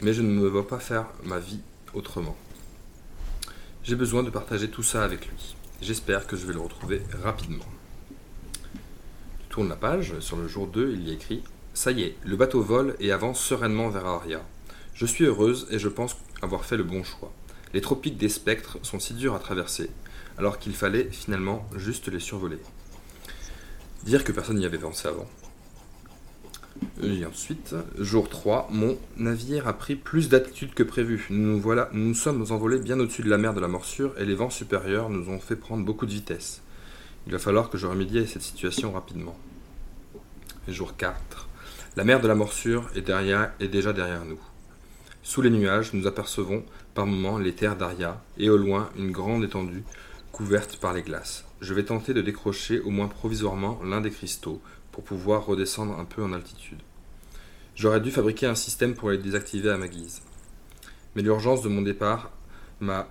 mais 0.02 0.12
je 0.12 0.20
ne 0.20 0.28
me 0.28 0.46
vois 0.48 0.68
pas 0.68 0.80
faire 0.80 1.06
ma 1.24 1.38
vie 1.38 1.62
autrement. 1.94 2.36
J'ai 3.84 3.96
besoin 3.96 4.22
de 4.22 4.28
partager 4.28 4.68
tout 4.68 4.82
ça 4.82 5.02
avec 5.02 5.26
lui. 5.28 5.56
J'espère 5.80 6.26
que 6.26 6.36
je 6.36 6.46
vais 6.46 6.52
le 6.52 6.60
retrouver 6.60 7.00
rapidement. 7.22 7.64
Sur 10.20 10.36
le 10.36 10.48
jour 10.48 10.66
2, 10.66 10.92
il 10.92 11.08
y 11.08 11.14
écrit 11.14 11.42
Ça 11.72 11.90
y 11.90 12.02
est, 12.02 12.16
le 12.26 12.36
bateau 12.36 12.60
vole 12.60 12.94
et 13.00 13.10
avance 13.10 13.40
sereinement 13.40 13.88
vers 13.88 14.04
Aria. 14.04 14.42
Je 14.92 15.06
suis 15.06 15.24
heureuse 15.24 15.66
et 15.70 15.78
je 15.78 15.88
pense 15.88 16.18
avoir 16.42 16.66
fait 16.66 16.76
le 16.76 16.84
bon 16.84 17.02
choix. 17.02 17.32
Les 17.72 17.80
tropiques 17.80 18.18
des 18.18 18.28
spectres 18.28 18.76
sont 18.82 18.98
si 18.98 19.14
durs 19.14 19.34
à 19.34 19.38
traverser, 19.38 19.88
alors 20.36 20.58
qu'il 20.58 20.74
fallait 20.74 21.08
finalement 21.10 21.66
juste 21.74 22.08
les 22.08 22.20
survoler. 22.20 22.58
Dire 24.04 24.24
que 24.24 24.32
personne 24.32 24.58
n'y 24.58 24.66
avait 24.66 24.76
pensé 24.76 25.08
avant. 25.08 25.26
Et 27.02 27.24
ensuite, 27.24 27.74
jour 27.98 28.28
3, 28.28 28.68
mon 28.70 28.98
navire 29.16 29.68
a 29.68 29.72
pris 29.72 29.96
plus 29.96 30.28
d'attitude 30.28 30.74
que 30.74 30.82
prévu. 30.82 31.28
Nous 31.30 31.58
voilà, 31.58 31.88
nous 31.94 32.12
sommes 32.12 32.44
envolés 32.50 32.78
bien 32.78 33.00
au-dessus 33.00 33.22
de 33.22 33.30
la 33.30 33.38
mer 33.38 33.54
de 33.54 33.60
la 33.60 33.68
morsure 33.68 34.12
et 34.18 34.26
les 34.26 34.34
vents 34.34 34.50
supérieurs 34.50 35.08
nous 35.08 35.30
ont 35.30 35.40
fait 35.40 35.56
prendre 35.56 35.82
beaucoup 35.82 36.04
de 36.04 36.12
vitesse. 36.12 36.60
Il 37.26 37.32
va 37.32 37.38
falloir 37.38 37.70
que 37.70 37.78
je 37.78 37.86
remédie 37.86 38.18
à 38.18 38.26
cette 38.26 38.42
situation 38.42 38.92
rapidement. 38.92 39.36
Jour 40.68 40.96
4, 40.96 41.48
la 41.96 42.02
mer 42.02 42.20
de 42.20 42.26
la 42.26 42.34
morsure 42.34 42.90
est, 42.96 43.02
déjà 43.68 43.92
derrière 43.92 44.24
nous. 44.24 44.40
Sous 45.22 45.40
les 45.40 45.50
nuages, 45.50 45.92
nous 45.92 46.08
apercevons 46.08 46.64
par 46.92 47.06
moments 47.06 47.38
les 47.38 47.54
terres 47.54 47.76
d'Aria 47.76 48.20
et 48.36 48.50
au 48.50 48.56
loin 48.56 48.90
une 48.96 49.12
grande 49.12 49.44
étendue 49.44 49.84
couverte 50.32 50.78
par 50.78 50.92
les 50.92 51.02
glaces. 51.02 51.44
Je 51.60 51.72
vais 51.72 51.84
tenter 51.84 52.14
de 52.14 52.20
décrocher 52.20 52.80
au 52.80 52.90
moins 52.90 53.06
provisoirement 53.06 53.80
l'un 53.84 54.00
des 54.00 54.10
cristaux 54.10 54.60
pour 54.90 55.04
pouvoir 55.04 55.46
redescendre 55.46 55.96
un 56.00 56.04
peu 56.04 56.24
en 56.24 56.32
altitude. 56.32 56.82
J'aurais 57.76 58.00
dû 58.00 58.10
fabriquer 58.10 58.46
un 58.46 58.56
système 58.56 58.94
pour 58.94 59.10
les 59.10 59.18
désactiver 59.18 59.70
à 59.70 59.78
ma 59.78 59.86
guise. 59.86 60.20
Mais 61.14 61.22
l'urgence 61.22 61.62
de 61.62 61.68
mon 61.68 61.82
départ 61.82 62.32
m'a 62.80 63.06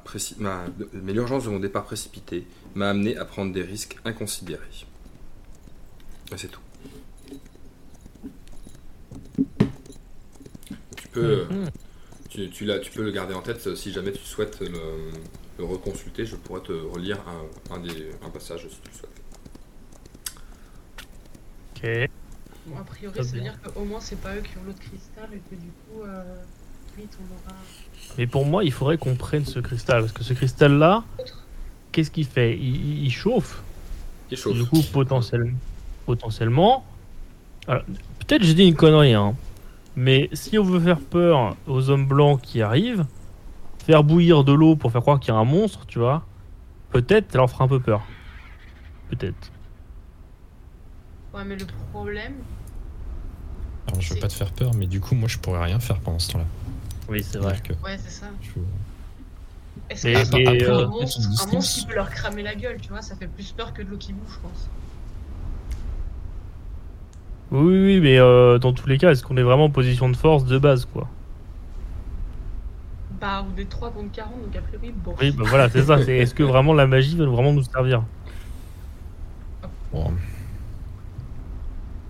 mais 0.91 1.13
l'urgence 1.13 1.45
de 1.45 1.49
mon 1.49 1.59
départ 1.59 1.85
précipité 1.85 2.45
m'a 2.75 2.89
amené 2.89 3.15
à 3.15 3.23
prendre 3.23 3.53
des 3.53 3.63
risques 3.63 3.97
inconsidérés. 4.03 4.85
C'est 6.35 6.51
tout. 6.51 6.64
Tu 10.97 11.07
peux, 11.09 11.45
Mhm. 11.49 11.69
tu, 12.29 12.49
tu 12.49 12.67
tu 12.81 12.91
peux 12.91 13.03
le 13.03 13.11
garder 13.11 13.33
en 13.33 13.41
tête 13.41 13.65
euh, 13.67 13.75
si 13.75 13.91
jamais 13.91 14.11
tu 14.11 14.23
souhaites 14.23 14.59
le, 14.61 15.11
le 15.57 15.63
reconsulter. 15.63 16.25
Je 16.25 16.35
pourrais 16.35 16.61
te 16.61 16.71
relire 16.73 17.17
un, 17.27 17.75
un 17.75 17.79
des, 17.79 18.09
un 18.23 18.29
passage 18.29 18.61
si 18.69 18.77
tu 18.81 18.89
le 18.91 18.97
souhaites. 18.97 19.21
Ok. 21.75 22.09
Bon, 22.67 22.77
a 22.79 22.83
priori, 22.83 23.15
ça 23.15 23.21
veut 23.35 23.41
dire 23.41 23.57
qu'au 23.61 23.83
moins, 23.85 23.99
c'est 23.99 24.19
pas 24.19 24.35
eux 24.35 24.41
qui 24.41 24.57
ont 24.57 24.63
l'autre 24.65 24.79
cristal 24.79 25.29
et 25.33 25.37
que 25.49 25.55
du 25.55 25.67
coup, 25.69 26.01
euh, 26.03 26.23
vite, 26.97 27.15
on 27.21 27.33
aura. 27.35 27.55
Mais 28.17 28.25
pour 28.27 28.45
moi, 28.45 28.63
il 28.63 28.71
faudrait 28.71 28.97
qu'on 28.97 29.15
prenne 29.15 29.45
ce 29.45 29.59
cristal. 29.59 30.01
Parce 30.01 30.11
que 30.13 30.23
ce 30.23 30.33
cristal-là, 30.33 31.03
qu'est-ce 31.91 32.09
qu'il 32.11 32.25
fait? 32.25 32.57
Il, 32.57 32.75
il- 32.75 33.03
il 33.05 33.11
chauffe. 33.11 33.61
Il 34.31 34.37
chauffe. 34.37 34.55
Du 34.57 34.65
coup, 34.65 34.81
potentiel- 34.91 35.53
potentiellement. 36.07 36.85
alors, 37.67 37.83
Peut-être 38.27 38.43
j'ai 38.43 38.53
dit 38.53 38.63
une 38.65 38.75
connerie, 38.75 39.13
hein. 39.13 39.35
Mais 39.95 40.29
si 40.33 40.57
on 40.57 40.63
veut 40.63 40.79
faire 40.79 40.99
peur 40.99 41.55
aux 41.67 41.89
hommes 41.89 42.05
blancs 42.07 42.41
qui 42.41 42.61
arrivent, 42.61 43.05
faire 43.85 44.03
bouillir 44.03 44.43
de 44.43 44.51
l'eau 44.51 44.75
pour 44.75 44.91
faire 44.91 45.01
croire 45.01 45.19
qu'il 45.19 45.33
y 45.33 45.37
a 45.37 45.39
un 45.39 45.45
monstre, 45.45 45.85
tu 45.85 45.99
vois, 45.99 46.25
peut-être 46.91 47.31
ça 47.31 47.37
leur 47.37 47.49
fera 47.49 47.63
un 47.65 47.67
peu 47.67 47.79
peur. 47.79 48.01
Peut-être. 49.09 49.51
Ouais, 51.33 51.43
mais 51.45 51.55
le 51.55 51.65
problème, 51.91 52.33
Alors, 53.87 54.01
je 54.01 54.13
veux 54.13 54.19
pas 54.19 54.27
te 54.27 54.33
faire 54.33 54.51
peur, 54.51 54.73
mais 54.73 54.87
du 54.87 54.99
coup, 54.99 55.15
moi, 55.15 55.27
je 55.29 55.37
pourrais 55.37 55.63
rien 55.63 55.79
faire 55.79 55.99
pendant 55.99 56.19
ce 56.19 56.31
temps-là. 56.31 56.45
Oui, 57.07 57.23
c'est 57.23 57.37
vrai. 57.37 57.61
Que 57.63 57.73
ouais, 57.73 57.97
c'est 58.03 58.09
ça. 58.09 58.27
je- 58.41 58.59
Est-ce 59.89 60.31
que 60.31 60.71
un, 60.71 60.87
monstre, 60.87 61.19
un 61.43 61.45
monstre 61.53 61.73
qui 61.75 61.85
peut 61.85 61.93
leur 61.95 62.09
cramer 62.09 62.41
la 62.41 62.55
gueule, 62.55 62.77
tu 62.81 62.89
vois, 62.89 63.01
ça 63.03 63.15
fait 63.15 63.27
plus 63.27 63.51
peur 63.51 63.73
que 63.73 63.81
de 63.83 63.89
l'eau 63.89 63.97
qui 63.97 64.11
bouge, 64.13 64.33
je 64.33 64.39
pense. 64.39 64.67
Oui, 67.51 67.59
oui, 67.61 67.85
oui, 67.85 67.99
mais 68.01 68.19
euh, 68.19 68.57
dans 68.59 68.73
tous 68.73 68.87
les 68.87 68.97
cas, 68.97 69.11
est-ce 69.11 69.23
qu'on 69.23 69.37
est 69.37 69.43
vraiment 69.43 69.65
en 69.65 69.69
position 69.69 70.09
de 70.09 70.15
force 70.17 70.45
de 70.45 70.57
base, 70.57 70.85
quoi? 70.85 71.07
Bah, 73.21 73.45
ou 73.47 73.53
des 73.55 73.65
3 73.65 73.91
contre 73.91 74.11
40, 74.11 74.41
donc 74.43 74.55
a 74.55 74.61
priori, 74.61 74.91
bon. 74.91 75.15
Oui, 75.19 75.31
bah 75.31 75.45
voilà, 75.47 75.69
c'est 75.69 75.83
ça. 75.83 76.01
c'est- 76.03 76.17
Est-ce 76.17 76.33
que 76.35 76.43
vraiment 76.43 76.73
la 76.73 76.87
magie 76.87 77.15
va 77.15 77.25
vraiment 77.25 77.53
nous 77.53 77.63
servir? 77.63 78.03
Bon, 79.93 80.11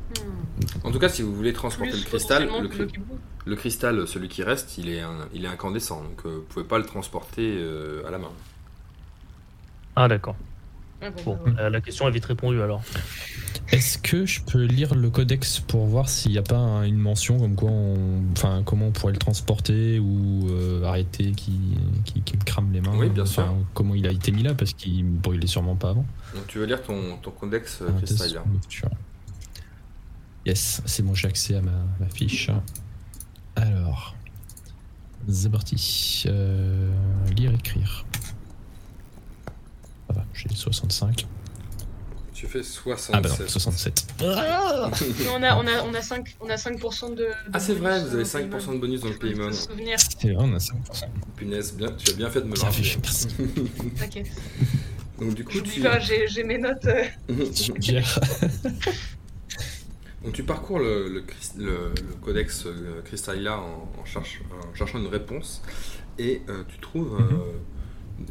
Hmm. 0.09 0.87
En 0.87 0.91
tout 0.91 0.99
cas, 0.99 1.09
si 1.09 1.21
vous 1.21 1.33
voulez 1.35 1.51
transporter 1.53 1.91
Plus 1.91 1.99
le 2.03 2.05
cristal, 2.05 2.47
cri- 2.69 2.99
le 3.45 3.55
cristal, 3.55 4.07
celui 4.07 4.27
qui 4.29 4.43
reste, 4.43 4.77
il 4.77 4.89
est, 4.89 5.01
un- 5.01 5.27
il 5.33 5.43
est 5.45 5.47
incandescent, 5.47 6.01
donc 6.01 6.25
euh, 6.25 6.35
vous 6.37 6.41
pouvez 6.43 6.65
pas 6.65 6.77
le 6.77 6.85
transporter 6.85 7.55
euh, 7.57 8.07
à 8.07 8.11
la 8.11 8.17
main. 8.19 8.31
Ah, 9.95 10.07
d'accord. 10.07 10.35
Ouais, 11.09 11.23
bon, 11.23 11.37
ouais. 11.45 11.53
la, 11.57 11.69
la 11.69 11.81
question 11.81 12.07
est 12.07 12.11
vite 12.11 12.25
répondue 12.25 12.61
alors. 12.61 12.81
Est-ce 13.71 13.97
que 13.97 14.25
je 14.27 14.41
peux 14.41 14.63
lire 14.63 14.93
le 14.93 15.09
codex 15.09 15.59
pour 15.59 15.85
voir 15.87 16.07
s'il 16.07 16.31
n'y 16.31 16.37
a 16.37 16.43
pas 16.43 16.57
un- 16.57 16.83
une 16.83 16.97
mention 16.97 17.39
comme 17.39 17.55
quoi 17.55 17.71
on, 17.71 18.21
enfin, 18.33 18.61
comment 18.63 18.87
on 18.87 18.91
pourrait 18.91 19.13
le 19.13 19.17
transporter 19.17 19.97
ou 19.97 20.47
euh, 20.51 20.83
arrêter 20.83 21.31
qui, 21.31 21.59
qui, 22.05 22.21
qui 22.21 22.37
me 22.37 22.43
crame 22.43 22.71
les 22.71 22.81
mains 22.81 22.95
Oui, 22.95 23.09
bien 23.09 23.25
sûr. 23.25 23.43
Enfin, 23.43 23.55
Comment 23.73 23.95
il 23.95 24.05
a 24.07 24.11
été 24.11 24.31
mis 24.31 24.43
là 24.43 24.53
parce 24.53 24.73
qu'il 24.73 25.03
brûlait 25.05 25.47
sûrement 25.47 25.75
pas 25.75 25.89
avant. 25.89 26.05
Donc 26.35 26.45
tu 26.47 26.59
veux 26.59 26.65
lire 26.65 26.83
ton, 26.83 27.17
ton 27.17 27.31
codex 27.31 27.79
euh, 27.81 27.89
cristal. 27.97 28.43
lecture. 28.53 28.89
Yes, 30.45 30.81
c'est 30.85 31.01
bon, 31.03 31.15
j'ai 31.15 31.27
accès 31.27 31.55
à 31.55 31.61
ma, 31.61 31.71
ma 31.99 32.07
fiche. 32.07 32.51
Alors, 33.55 34.15
c'est 35.27 35.49
parti. 35.51 36.23
Euh, 36.27 36.91
lire, 37.35 37.51
écrire. 37.53 38.05
Va, 40.15 40.23
j'ai 40.33 40.49
65. 40.53 41.25
Tu 42.33 42.47
fais 42.47 42.59
Ah 43.13 43.21
bah 43.21 43.29
non, 43.29 43.35
67. 43.35 43.49
67. 43.49 44.05
Mais 44.19 45.29
on 45.33 45.41
a, 45.41 45.55
on 45.55 45.67
a, 45.67 45.83
on 45.83 45.93
a 45.93 46.01
5, 46.01 46.35
on 46.41 46.49
a 46.49 46.55
5% 46.55 47.11
de, 47.11 47.15
de 47.15 47.27
Ah 47.53 47.59
c'est 47.61 47.75
vrai, 47.75 47.91
bonus, 48.01 48.07
vous 48.09 48.15
avez 48.15 48.23
euh, 48.53 48.59
5% 48.59 48.73
de 48.73 48.77
bonus 48.79 48.99
dans 49.01 49.07
le 49.09 49.15
Paymon. 49.15 49.51
souvenir, 49.53 49.97
C'est 49.99 50.33
vrai, 50.33 50.43
on 50.45 50.53
a 50.53 50.57
5%. 50.57 50.73
Punaise, 51.37 51.73
bien, 51.75 51.91
tu 51.97 52.11
as 52.11 52.13
bien 52.13 52.29
fait 52.29 52.41
de 52.41 52.47
me 52.47 52.55
le 52.55 52.61
rappeler. 52.61 52.97
t'inquiète. 53.97 54.27
Donc 55.19 55.33
du 55.33 55.45
coup, 55.45 55.61
tu... 55.61 55.79
pas, 55.79 55.99
j'ai 56.27 56.43
mes 56.43 56.57
notes. 56.57 56.85
euh. 56.85 57.05
Donc 60.23 60.33
tu 60.33 60.43
parcours 60.43 60.79
le, 60.79 61.07
le, 61.07 61.21
cris- 61.21 61.51
le- 61.57 61.93
le 61.95 62.13
codex 62.21 62.65
euh, 62.65 63.01
Crystallia 63.05 63.57
en, 63.59 63.87
en 64.01 64.05
cherche- 64.05 64.41
en 64.51 64.73
cherchant 64.75 64.97
une 64.99 65.07
réponse 65.07 65.61
et 66.17 66.41
euh, 66.49 66.63
tu 66.67 66.79
trouves 66.79 67.15
euh, 67.21 67.53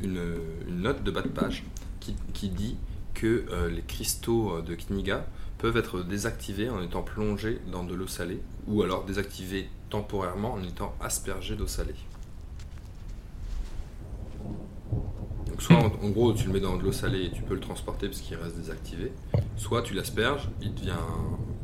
une, 0.03 0.21
une 0.69 0.81
note 0.81 1.03
de 1.03 1.11
bas 1.11 1.23
de 1.23 1.29
page 1.29 1.64
qui, 2.00 2.14
qui 2.33 2.49
dit 2.49 2.76
que 3.14 3.45
euh, 3.50 3.71
les 3.71 3.83
cristaux 3.83 4.57
euh, 4.57 4.62
de 4.62 4.75
Kniga 4.75 5.26
peuvent 5.59 5.76
être 5.76 6.03
désactivés 6.03 6.69
en 6.69 6.83
étant 6.83 7.03
plongés 7.03 7.61
dans 7.71 7.85
de 7.85 7.95
l'eau 7.95 8.07
salée, 8.09 8.41
ou 8.67 8.83
alors 8.83 9.05
désactivés 9.05 9.69
temporairement 9.88 10.55
en 10.55 10.62
étant 10.62 10.95
aspergés 11.00 11.57
d'eau 11.57 11.67
salée. 11.67 11.95
Donc 15.47 15.62
soit 15.62 15.76
en, 15.76 15.87
en 15.87 16.11
gros 16.11 16.33
tu 16.33 16.49
le 16.49 16.53
mets 16.55 16.61
dans 16.61 16.76
de 16.76 16.83
l'eau 16.83 16.93
salée 16.93 17.26
et 17.26 17.31
tu 17.31 17.43
peux 17.43 17.55
le 17.55 17.61
transporter 17.61 18.09
parce 18.09 18.21
qu'il 18.21 18.37
reste 18.37 18.57
désactivé, 18.57 19.12
soit 19.57 19.83
tu 19.83 19.95
l'asperges, 19.95 20.49
il 20.61 20.75
devient, 20.75 20.93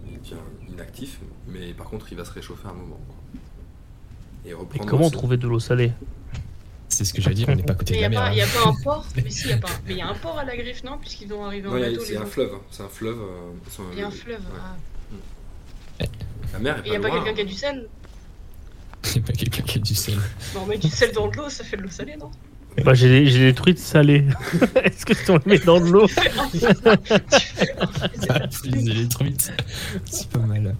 il 0.08 0.18
devient 0.20 0.36
inactif, 0.70 1.18
mais 1.48 1.74
par 1.74 1.86
contre 1.88 2.06
il 2.12 2.16
va 2.16 2.24
se 2.24 2.32
réchauffer 2.32 2.68
un 2.68 2.74
moment. 2.74 3.00
quoi. 3.08 3.16
Et 4.74 4.78
comment 4.86 5.10
trouver 5.10 5.36
de 5.36 5.48
l'eau 5.48 5.58
salée? 5.60 5.92
C'est 6.92 7.04
ce 7.04 7.14
que 7.14 7.22
j'allais 7.22 7.36
dire, 7.36 7.48
on 7.48 7.54
n'est 7.54 7.62
pas 7.62 7.72
à 7.72 7.76
côté 7.76 7.94
Mais 7.94 8.00
de 8.00 8.00
il 8.00 8.02
la 8.02 8.08
n'y 8.08 8.14
mer. 8.16 8.22
a, 8.24 8.26
hein. 8.26 8.30
pas- 8.30 8.36
y 8.36 8.40
a 8.42 8.46
pas 8.64 8.68
un 8.68 8.74
port 8.84 9.06
Mais 9.16 9.30
si, 9.30 9.44
il 9.44 9.50
y 9.50 9.52
a 9.52 9.56
pas 9.58 9.68
un- 9.68 9.80
Mais 9.86 9.92
il 9.94 9.98
y 9.98 10.02
a 10.02 10.08
un 10.08 10.14
port 10.14 10.38
à 10.38 10.44
la 10.44 10.56
griffe, 10.56 10.82
non 10.84 10.98
Puisqu'ils 10.98 11.28
vont 11.28 11.44
arriver 11.46 11.68
en 11.68 11.76
il 11.76 11.82
bateau. 11.82 12.00
c'est 12.04 12.12
les 12.12 12.18
un 12.18 12.26
fleuve, 12.26 12.50
c'est 12.70 12.82
un 12.82 12.88
fleuve. 12.88 13.18
euh, 13.20 13.50
ils 13.66 13.72
sont- 13.72 13.82
Il 13.92 13.98
y 13.98 14.02
a 14.02 14.06
un 14.06 14.10
fleuve. 14.10 14.40
Ouais. 14.40 14.60
Ah. 16.00 16.04
La 16.52 16.58
mer 16.58 16.76
est 16.78 16.80
Et 16.80 16.82
il 16.86 16.90
n'y 16.90 16.96
a 16.96 17.00
pas 17.00 17.08
pas 17.08 17.14
quelqu'un 17.16 17.34
qui 17.34 17.40
a 17.40 17.44
du 17.44 17.54
sel 17.54 17.88
Il 19.04 19.12
y 19.16 19.18
a 19.18 19.22
pas 19.22 19.32
quelqu'un 19.32 19.62
qui 19.62 19.78
a 19.78 19.80
du 19.80 19.94
sel. 19.94 20.14
Bah, 20.52 20.60
on 20.62 20.66
met 20.66 20.78
du 20.78 20.88
sel 20.88 21.12
dans 21.12 21.28
de 21.28 21.36
l'eau, 21.36 21.48
ça 21.48 21.62
fait 21.64 21.76
de 21.76 21.82
l'eau 21.82 21.90
salée, 21.90 22.16
non 22.18 22.30
Bah, 22.84 22.94
j'ai 22.94 23.08
des- 23.08 23.26
j'ai 23.30 23.38
des 23.46 23.54
truites 23.54 23.78
salées. 23.78 24.26
Est-ce 24.84 25.06
que 25.06 25.14
si 25.14 25.30
on 25.30 25.36
les 25.36 25.42
met 25.46 25.58
dans 25.58 25.80
de 25.80 25.86
l'eau 25.90 26.06
Tu 26.08 26.14
fais 26.14 26.30
un- 26.38 26.48
tu 26.48 26.58
fais 26.58 27.72
un- 27.78 27.88
Ah, 28.30 28.40
les 28.64 29.08
truites. 29.08 29.52
C'est 30.06 30.28
pas 30.28 30.38
mal. 30.40 30.74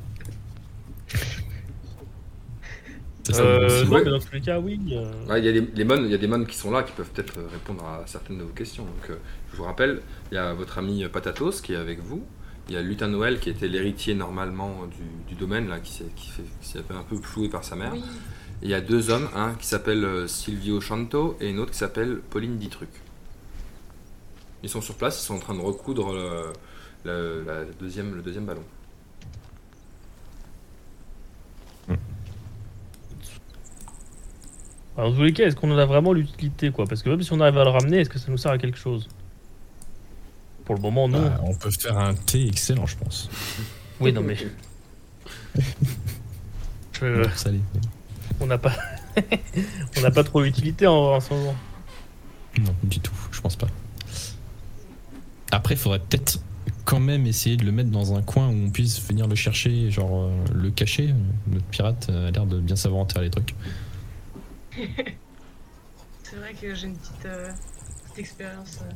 Ça 3.33 3.43
euh, 3.43 3.67
aussi. 3.67 3.85
Non, 3.87 3.91
Ouais. 3.93 4.05
mais 4.05 4.11
dans 4.11 4.19
tous 4.19 4.33
les 4.33 4.41
cas, 4.41 4.59
oui. 4.59 4.81
euh, 4.93 5.27
Ouais, 5.29 5.39
Il 5.41 5.45
y 5.45 5.49
a 5.49 5.53
des 5.53 5.61
les 5.75 5.85
mônes, 5.85 6.05
il 6.05 6.11
y 6.11 6.15
a 6.15 6.19
des 6.19 6.47
qui 6.47 6.57
sont 6.57 6.71
là 6.71 6.83
qui 6.83 6.93
peuvent 6.93 7.11
peut-être 7.11 7.35
répondre 7.53 7.85
à 7.85 8.03
certaines 8.07 8.39
de 8.39 8.43
vos 8.45 8.53
questions. 8.53 8.85
Donc, 8.85 9.11
euh, 9.11 9.17
je 9.53 9.57
vous 9.57 9.65
rappelle, 9.65 10.01
il 10.31 10.35
y 10.35 10.39
a 10.39 10.53
votre 10.55 10.79
ami 10.79 11.05
Patatos 11.13 11.61
qui 11.61 11.73
est 11.73 11.77
avec 11.77 12.01
vous. 12.01 12.23
Il 12.69 12.75
y 12.75 12.77
a 12.77 12.83
Lutin 12.83 13.09
Noël 13.09 13.41
qui 13.41 13.51
était 13.51 13.67
l'héritier 13.69 14.15
normalement 14.15 14.87
du, 14.87 15.35
du 15.35 15.39
domaine 15.39 15.69
là, 15.69 15.81
qui 15.81 15.93
s'est 15.93 16.05
qui 16.15 16.31
fait- 16.31 16.45
qui 16.61 16.69
s'est 16.69 16.83
fait 16.83 16.95
un 16.95 17.03
peu 17.03 17.17
floué 17.17 17.49
par 17.49 17.65
sa 17.65 17.75
mère. 17.77 17.93
Oui. 17.93 17.99
Et 18.63 18.67
il 18.67 18.71
y 18.71 18.75
a 18.75 18.81
deux 18.81 19.11
hommes, 19.11 19.29
un 19.35 19.55
qui 19.55 19.67
s'appelle 19.67 20.29
Silvio 20.29 20.81
Chanto 20.81 21.37
et 21.41 21.49
une 21.51 21.59
autre 21.59 21.73
qui 21.73 21.79
s'appelle 21.79 22.21
Pauline 22.31 22.59
Ditruc. 22.59 22.91
Ils 24.63 24.69
sont 24.69 24.83
sur 24.83 24.95
place, 24.95 25.21
ils 25.23 25.25
sont 25.27 25.35
en 25.37 25.39
train 25.39 25.55
de 25.55 25.61
recoudre 25.61 26.13
le, 26.13 26.53
le- 27.05 27.43
la 27.47 27.65
deuxième, 27.81 28.15
le 28.15 28.23
deuxième 28.23 28.45
ballon. 28.45 28.63
Alors, 35.00 35.12
dans 35.12 35.16
tous 35.16 35.25
les 35.25 35.33
cas, 35.33 35.47
est-ce 35.47 35.57
qu'on 35.57 35.71
en 35.71 35.78
a 35.78 35.87
vraiment 35.87 36.12
l'utilité, 36.12 36.71
quoi? 36.71 36.85
Parce 36.87 37.02
que 37.02 37.09
même 37.09 37.23
si 37.23 37.33
on 37.33 37.40
arrive 37.40 37.57
à 37.57 37.64
le 37.64 37.71
ramener, 37.71 38.00
est-ce 38.00 38.11
que 38.11 38.19
ça 38.19 38.30
nous 38.30 38.37
sert 38.37 38.50
à 38.50 38.59
quelque 38.59 38.76
chose? 38.76 39.09
Pour 40.66 40.75
le 40.75 40.83
moment, 40.83 41.09
non. 41.09 41.23
Bah, 41.23 41.40
on 41.42 41.54
peut 41.54 41.71
faire 41.71 41.97
un 41.97 42.12
thé 42.12 42.47
excellent, 42.47 42.85
je 42.85 42.99
pense. 42.99 43.30
Oui, 43.99 44.12
non, 44.12 44.21
mais. 44.21 44.37
Je- 47.00 47.26
salé. 47.35 47.61
On 48.40 48.47
n'a 48.47 48.59
pas. 48.59 48.75
on 49.97 50.00
n'a 50.02 50.11
pas 50.11 50.23
trop 50.23 50.42
l'utilité 50.42 50.87
en, 50.87 51.14
en 51.14 51.21
ce 51.21 51.33
moment. 51.33 51.54
Non, 52.61 52.75
du 52.85 53.00
tout, 53.00 53.14
je 53.33 53.40
pense 53.40 53.57
pas. 53.57 53.69
Après, 55.50 55.76
il 55.76 55.78
faudrait 55.78 56.00
peut-être 56.00 56.40
quand 56.85 57.00
même 57.00 57.26
essayer 57.26 57.57
de 57.57 57.64
le 57.64 57.73
mettre 57.73 57.88
dans 57.88 58.14
un 58.14 58.21
coin 58.21 58.49
où 58.49 58.66
on 58.66 58.69
puisse 58.69 59.00
venir 59.09 59.26
le 59.28 59.35
chercher, 59.35 59.90
genre 59.90 60.25
euh, 60.25 60.30
le 60.54 60.71
cacher. 60.71 61.14
Notre 61.47 61.64
pirate 61.66 62.09
euh, 62.11 62.28
a 62.28 62.30
l'air 62.33 62.45
de 62.45 62.61
bien 62.61 62.76
savoir 62.76 63.00
enterrer 63.00 63.25
les 63.25 63.30
trucs. 63.30 63.54
C'est 66.23 66.37
vrai 66.37 66.55
que 66.55 66.75
j'ai 66.75 66.87
une 66.87 66.97
petite, 66.97 67.27
euh, 67.27 67.49
petite 68.05 68.19
expérience 68.19 68.79
euh, 68.83 68.93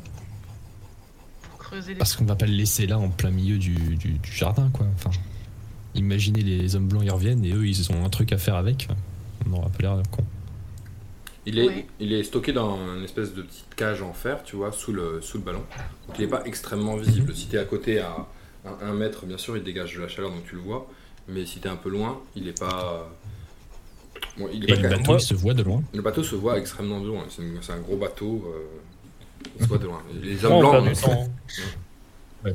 pour 1.43 1.59
creuser 1.59 1.93
les. 1.95 1.99
Parce 1.99 2.15
qu'on 2.17 2.25
va 2.25 2.37
pas 2.37 2.47
le 2.47 2.53
laisser 2.53 2.87
là 2.87 2.99
en 2.99 3.09
plein 3.09 3.31
milieu 3.31 3.59
du, 3.59 3.75
du- 3.97 4.13
du 4.19 4.33
jardin, 4.33 4.71
quoi. 4.73 4.87
Enfin, 4.95 5.11
imaginez 5.95 6.43
les 6.43 6.77
hommes 6.77 6.89
blancs, 6.89 7.03
ils 7.05 7.11
reviennent 7.11 7.45
et 7.45 7.53
eux, 7.53 7.67
ils 7.67 7.91
ont 7.93 8.05
un 8.05 8.09
truc 8.11 8.33
à 8.33 8.39
faire 8.39 8.55
avec. 8.57 8.89
On 9.47 9.51
n'aura 9.51 9.69
pas 9.69 9.83
l'air 9.83 10.03
con. 10.11 10.25
Il 11.47 11.59
est, 11.59 11.67
Ouais. 11.69 11.87
il 12.01 12.13
est 12.15 12.23
stocké 12.23 12.53
dans 12.53 12.79
une 12.97 13.05
espèce 13.05 13.35
de 13.35 13.43
petite 13.43 13.75
cage 13.77 14.01
en 14.01 14.15
fer, 14.15 14.43
tu 14.45 14.57
vois, 14.57 14.73
sous 14.73 14.93
le, 14.93 15.21
sous 15.21 15.37
le 15.39 15.45
ballon. 15.45 15.63
Donc 16.07 16.19
il 16.19 16.23
n'est 16.23 16.31
pas 16.31 16.43
extrêmement 16.47 16.97
visible. 16.97 17.35
Si 17.35 17.49
tu 17.49 17.57
es 17.57 17.59
à 17.59 17.65
côté 17.67 17.99
à 18.01 18.27
1 18.81 18.95
mètre, 18.95 19.27
bien 19.27 19.37
sûr, 19.37 19.55
il 19.57 19.63
dégage 19.63 19.95
de 19.95 20.01
la 20.01 20.09
chaleur, 20.09 20.31
donc 20.31 20.45
tu 20.47 20.55
le 20.55 20.63
vois. 20.63 20.89
Mais 21.29 21.45
si 21.45 21.61
tu 21.61 21.69
es 21.69 21.71
un 21.71 21.77
peu 21.77 21.91
loin, 21.91 22.21
il 22.37 22.45
n'est 22.45 22.53
pas. 22.53 23.11
Bon, 24.39 24.49
il 24.53 24.65
est 24.65 24.71
Et 24.71 24.75
pas 24.75 24.81
le 24.83 24.89
bateau, 24.97 25.17
il 25.17 25.21
se 25.21 25.35
voit 25.35 25.55
de 25.55 25.63
loin. 25.63 25.83
Le 25.93 26.03
bateau 26.03 26.23
se 26.25 26.35
voit 26.35 26.59
extrêmement 26.59 27.01
de 27.01 27.07
loin. 27.07 27.25
C'est 27.29 27.43
une- 27.43 27.63
c'est 27.63 27.73
un 27.73 27.79
gros 27.81 27.97
bateau. 27.97 28.45
euh, 28.55 29.49
il 29.57 29.63
se 29.63 29.69
voit 29.69 29.79
de 29.79 29.85
loin. 29.87 30.03
Les 30.23 30.45
hommes 30.45 30.53
on 30.55 30.61
blancs. 30.61 30.73
perd 30.73 30.85
du 30.85 30.91
non, 30.91 31.07
temps. 31.07 31.29
Ouais. 32.45 32.55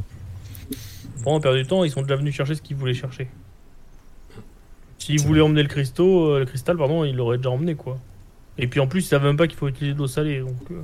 On 1.25 1.39
perd 1.39 1.55
du 1.55 1.65
temps, 1.65 1.83
ils 1.83 1.91
sont 1.91 2.01
déjà 2.01 2.15
venus 2.15 2.33
chercher 2.35 2.55
ce 2.55 2.61
qu'ils 2.61 2.75
voulaient 2.77 2.93
chercher. 2.93 3.27
S'ils 4.97 5.21
voulaient 5.21 5.41
emmener 5.41 5.63
le 5.63 5.69
cristal, 5.69 6.05
le 6.05 6.45
cristal, 6.45 6.77
pardon, 6.77 7.03
ils 7.05 7.15
l'auraient 7.15 7.38
déjà 7.38 7.49
emmené, 7.51 7.75
quoi. 7.75 7.97
Et 8.57 8.67
puis 8.67 8.79
en 8.81 8.88
plus, 8.88 9.01
ils 9.01 9.07
savent 9.07 9.23
même 9.23 9.38
pas 9.38 9.47
qu'il 9.47 9.57
faut 9.57 9.67
utiliser 9.67 9.93
de 9.93 9.99
l'eau 9.99 10.07
salée, 10.07 10.39
donc. 10.41 10.55
euh, 10.71 10.81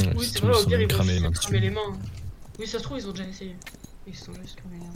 Ouais, 0.00 0.12
Oui, 0.16 0.26
c'est 0.26 0.40
vrai, 0.40 0.60
au 0.60 0.66
pire, 0.66 0.80
ils 0.80 0.92
vont 0.92 1.04
les 1.04 1.20
mains 1.20 1.32
se 1.32 1.40
cramer 1.40 1.58
dessus. 1.58 1.60
les 1.60 1.70
mains. 1.70 1.98
Oui, 2.58 2.66
ça 2.66 2.78
se 2.78 2.82
trouve, 2.82 2.98
ils 2.98 3.06
ont 3.08 3.12
déjà 3.12 3.28
essayé. 3.28 3.54
Ils 4.08 4.14
se 4.16 4.24
sont 4.24 4.34
juste 4.42 4.56
cramés 4.56 4.78
les 4.80 4.86
mains. 4.86 4.92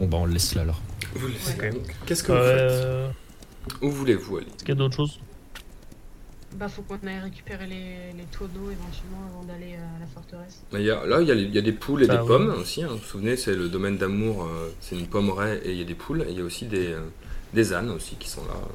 Bon, 0.00 0.06
bah, 0.08 0.18
on 0.20 0.26
le 0.26 0.32
laisse 0.32 0.54
là 0.54 0.62
alors. 0.62 0.80
Vous 1.14 1.26
le 1.26 1.32
laissez. 1.34 1.54
Ok. 1.58 1.72
Donc, 1.72 1.94
Qu'est-ce 2.06 2.22
que 2.24 2.32
vous 2.32 2.38
faites? 2.38 2.84
Euh, 2.84 3.10
Où 3.82 3.90
voulez-vous 3.90 4.38
aller? 4.38 4.46
Est-ce 4.46 4.56
qu'il 4.64 4.68
y 4.70 4.72
a 4.72 4.74
d'autres 4.76 4.96
choses? 4.96 5.20
Bah, 6.54 6.68
faut 6.68 6.82
qu'on 6.82 6.94
aille 7.06 7.20
récupérer 7.20 7.66
les, 7.66 8.12
les 8.16 8.24
tonneaux 8.24 8.70
éventuellement 8.70 9.26
avant 9.30 9.42
d'aller 9.44 9.74
à 9.74 9.98
la 10.00 10.06
forteresse. 10.06 10.62
Il 10.72 10.82
y 10.82 10.90
a- 10.90 11.06
Là, 11.06 11.20
il 11.22 11.28
y, 11.28 11.30
a 11.30 11.34
les- 11.34 11.44
il 11.44 11.54
y 11.54 11.58
a 11.58 11.62
des 11.62 11.72
poules 11.72 12.02
et 12.02 12.08
des 12.08 12.16
oui. 12.16 12.26
pommes 12.26 12.54
aussi. 12.60 12.82
hein. 12.82 12.88
Vous 12.90 12.98
vous 12.98 13.04
souvenez, 13.04 13.36
c'est 13.36 13.54
le 13.54 13.68
domaine 13.68 13.96
d'amour. 13.96 14.44
euh, 14.44 14.68
c'est 14.80 14.96
une 14.98 15.06
pommeraie 15.06 15.60
et 15.64 15.72
il 15.72 15.78
y 15.78 15.80
a 15.82 15.84
des 15.84 15.94
poules. 15.94 16.22
Et 16.28 16.32
il 16.32 16.38
y 16.38 16.40
a 16.40 16.44
aussi 16.44 16.66
des, 16.66 16.88
euh, 16.92 17.00
des 17.54 17.72
ânes 17.72 17.90
aussi 17.90 18.16
qui 18.16 18.28
sont 18.28 18.44
là. 18.44 18.54
Euh, 18.54 18.66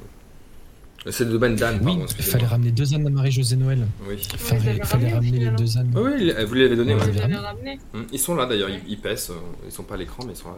C'est 1.12 1.24
le 1.26 1.32
domaine 1.32 1.54
Oui, 1.54 1.60
pardon, 1.60 2.06
il 2.18 2.24
fallait 2.24 2.46
ramener 2.46 2.72
deux 2.72 2.94
ânes 2.94 3.08
à 3.08 3.10
Marie-José 3.10 3.56
Noël. 3.56 3.86
Oui. 4.08 4.16
Il 4.34 4.38
fallait, 4.40 4.82
ramener 4.82 5.32
les 5.40 5.50
deux 5.52 5.78
ânes. 5.78 5.92
Oui, 5.96 6.34
vous 6.46 6.54
les 6.54 6.66
avez 6.66 6.76
donnés. 6.76 6.96
Ouais, 6.96 7.78
Hum, 7.94 8.06
Ils 8.12 8.20
sont 8.20 8.36
là 8.36 8.46
d'ailleurs, 8.46 8.70
Ouais. 8.70 8.82
ils, 8.88 8.94
ils 8.94 9.00
pèsent. 9.00 9.30
euh, 9.32 9.36
Ils 9.66 9.72
sont 9.72 9.84
pas 9.84 9.96
à 9.96 9.98
l'écran, 9.98 10.24
mais 10.26 10.34
ils 10.34 10.38
sont 10.38 10.50
là. 10.50 10.58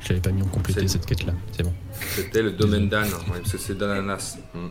Je 0.00 0.08
l'avais 0.08 0.20
pas 0.20 0.30
mis 0.30 0.42
en 0.42 0.46
compléter 0.46 0.88
cette 0.88 1.06
quête 1.06 1.24
là, 1.24 1.32
c'est 1.56 1.62
bon. 1.62 1.72
C'était 2.16 2.42
le 2.42 2.50
domaine 2.52 2.88
d'âne, 2.88 3.06
ouais, 3.08 3.38
parce 3.38 3.52
que 3.52 3.58
c'est 3.58 3.78
d'ananas. 3.78 4.36
Hum. 4.54 4.70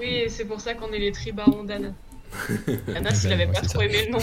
Oui, 0.00 0.06
et 0.08 0.28
c'est 0.30 0.46
pour 0.46 0.60
ça 0.60 0.72
qu'on 0.74 0.90
est 0.92 0.98
les 0.98 1.12
tribarons 1.12 1.64
d'Anna. 1.64 1.88
Anas, 2.96 3.20
il 3.24 3.28
Ben, 3.28 3.32
avait 3.40 3.46
pas 3.52 3.60
trop 3.60 3.80
ça. 3.80 3.84
aimé 3.84 4.06
le 4.06 4.12
nom. 4.12 4.18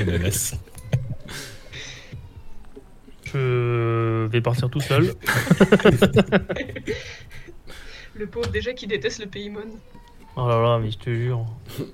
Ananas. 0.12 0.54
Je 3.32 4.26
vais 4.28 4.40
partir 4.40 4.70
tout 4.70 4.80
seul. 4.80 5.12
Le 8.14 8.26
pauvre, 8.26 8.48
déjà, 8.48 8.72
qui 8.72 8.86
déteste 8.86 9.20
le 9.20 9.26
Paymon. 9.26 9.66
Oh 10.36 10.48
là 10.48 10.60
là, 10.60 10.78
mais 10.78 10.90
je 10.90 10.98
te 10.98 11.10
jure. 11.14 11.46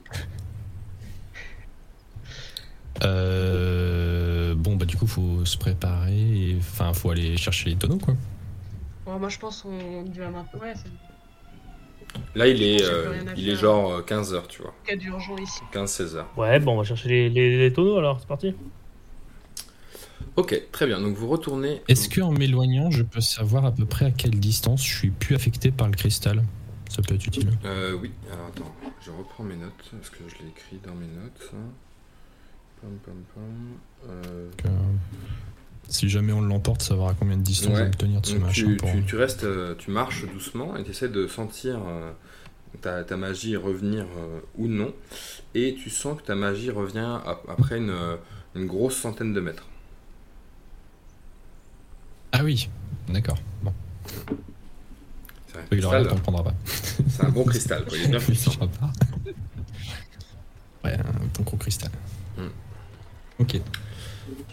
Euh, 3.02 4.54
bon, 4.54 4.76
bah, 4.76 4.84
du 4.84 4.96
coup, 4.96 5.06
faut 5.06 5.44
se 5.44 5.56
préparer. 5.56 6.12
et- 6.18 6.56
Enfin, 6.58 6.92
faut 6.92 7.10
aller 7.10 7.36
chercher 7.36 7.70
les 7.70 7.76
tonneaux, 7.76 7.98
quoi. 7.98 8.14
Bon, 9.06 9.18
moi, 9.18 9.28
je 9.28 9.38
pense 9.38 9.62
qu'on 9.62 10.02
dû 10.02 10.22
à 10.22 10.30
maintenant. 10.30 10.60
Ouais, 10.60 10.74
c'est 10.76 10.90
Là, 12.34 12.48
il 12.48 12.60
est, 12.62 12.82
euh, 12.84 13.14
il 13.36 13.48
est 13.48 13.54
genre 13.56 14.04
15h, 14.04 14.48
tu 14.48 14.62
vois. 14.62 14.74
cas 14.84 14.96
d'urgent 14.96 15.36
ici. 15.38 15.60
15-16h. 15.72 16.24
Ouais, 16.36 16.58
bon, 16.58 16.74
on 16.74 16.78
va 16.78 16.84
chercher 16.84 17.08
les, 17.08 17.28
les- 17.30 17.56
les 17.58 17.72
tonneaux 17.72 17.96
alors, 17.98 18.18
c'est 18.20 18.26
parti. 18.26 18.54
Ok, 20.36 20.60
très 20.72 20.86
bien. 20.86 21.00
Donc 21.00 21.16
vous 21.16 21.28
retournez. 21.28 21.82
Est-ce 21.88 22.08
que 22.08 22.20
en 22.20 22.32
m'éloignant, 22.32 22.90
je 22.90 23.02
peux 23.02 23.20
savoir 23.20 23.64
à 23.64 23.72
peu 23.72 23.84
près 23.84 24.06
à 24.06 24.10
quelle 24.10 24.38
distance 24.38 24.84
je 24.84 24.94
suis 24.94 25.10
plus 25.10 25.34
affecté 25.34 25.70
par 25.70 25.88
le 25.88 25.94
cristal? 25.94 26.42
Ça 26.88 27.02
peut 27.02 27.14
être 27.14 27.26
utile. 27.26 27.50
Euh, 27.64 27.96
oui, 28.00 28.10
alors 28.32 28.46
attends, 28.46 28.74
je 29.04 29.10
reprends 29.10 29.44
mes 29.44 29.56
notes, 29.56 29.72
parce 29.92 30.10
que 30.10 30.18
je 30.28 30.42
l'ai 30.42 30.48
écrit 30.50 30.78
dans 30.84 30.94
mes 30.94 31.06
notes. 31.06 31.50
hein. 31.54 31.70
Pam, 32.80 32.90
pam, 33.04 33.14
pam. 33.34 34.10
Euh, 34.10 34.50
Donc, 34.50 34.66
euh, 34.66 34.68
si 35.88 36.08
jamais 36.08 36.32
on 36.32 36.40
l'emporte, 36.40 36.82
savoir 36.82 37.10
à 37.10 37.14
combien 37.14 37.36
de 37.36 37.42
distance 37.42 37.74
Ouais. 37.74 37.82
on 37.82 37.84
va 37.84 37.90
tenir 37.90 38.20
de 38.20 38.26
ce 38.26 38.32
donc 38.34 38.42
machin. 38.44 38.66
tu, 38.66 38.76
pour- 38.76 38.90
tu- 38.90 39.04
tu 39.04 39.16
restes, 39.16 39.44
euh, 39.44 39.74
tu 39.78 39.90
marches 39.90 40.24
doucement 40.32 40.76
et 40.76 40.82
tu 40.84 40.90
essaies 40.90 41.08
de 41.08 41.26
sentir 41.28 41.80
euh, 41.86 42.10
ta, 42.80 43.04
ta 43.04 43.16
magie 43.16 43.56
revenir 43.56 44.04
euh, 44.18 44.40
ou 44.56 44.66
non. 44.66 44.92
Et 45.54 45.76
tu 45.80 45.90
sens 45.90 46.18
que 46.20 46.26
ta 46.26 46.34
magie 46.34 46.70
revient 46.70 47.18
ap- 47.26 47.44
après 47.48 47.76
une, 47.78 47.90
euh, 47.90 48.16
une 48.56 48.66
grosse 48.66 48.96
centaine 48.96 49.32
de 49.34 49.40
mètres. 49.40 49.66
Ah 52.40 52.42
oui, 52.42 52.70
d'accord. 53.10 53.36
Bon, 53.62 53.74
C'est 55.46 55.58
un, 55.58 55.62
oui, 55.70 55.78
cristal, 55.78 56.06
prendras 56.22 56.42
pas. 56.42 56.54
c'est 56.64 57.22
un 57.22 57.28
bon 57.28 57.44
cristal, 57.44 57.84
quoi, 57.84 57.98
il 57.98 58.04
est 58.04 58.08
bien 58.08 58.18
puissant. 58.28 58.52
Pas. 58.52 58.90
Ouais, 60.82 60.94
un 60.94 61.26
bon 61.34 61.42
gros 61.42 61.58
cristal. 61.58 61.90
Hmm. 62.38 62.48
Ok. 63.40 63.60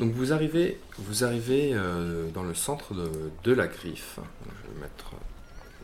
Donc 0.02 0.12
vous 0.12 0.34
arrivez, 0.34 0.82
vous 0.98 1.24
arrivez 1.24 1.72
euh, 1.74 2.30
dans 2.32 2.44
le 2.44 2.54
centre 2.54 2.94
de, 2.94 3.10
de 3.46 3.54
la 3.54 3.68
griffe. 3.68 4.20
Je 4.44 4.74
vais 4.74 4.82
mettre 4.82 5.14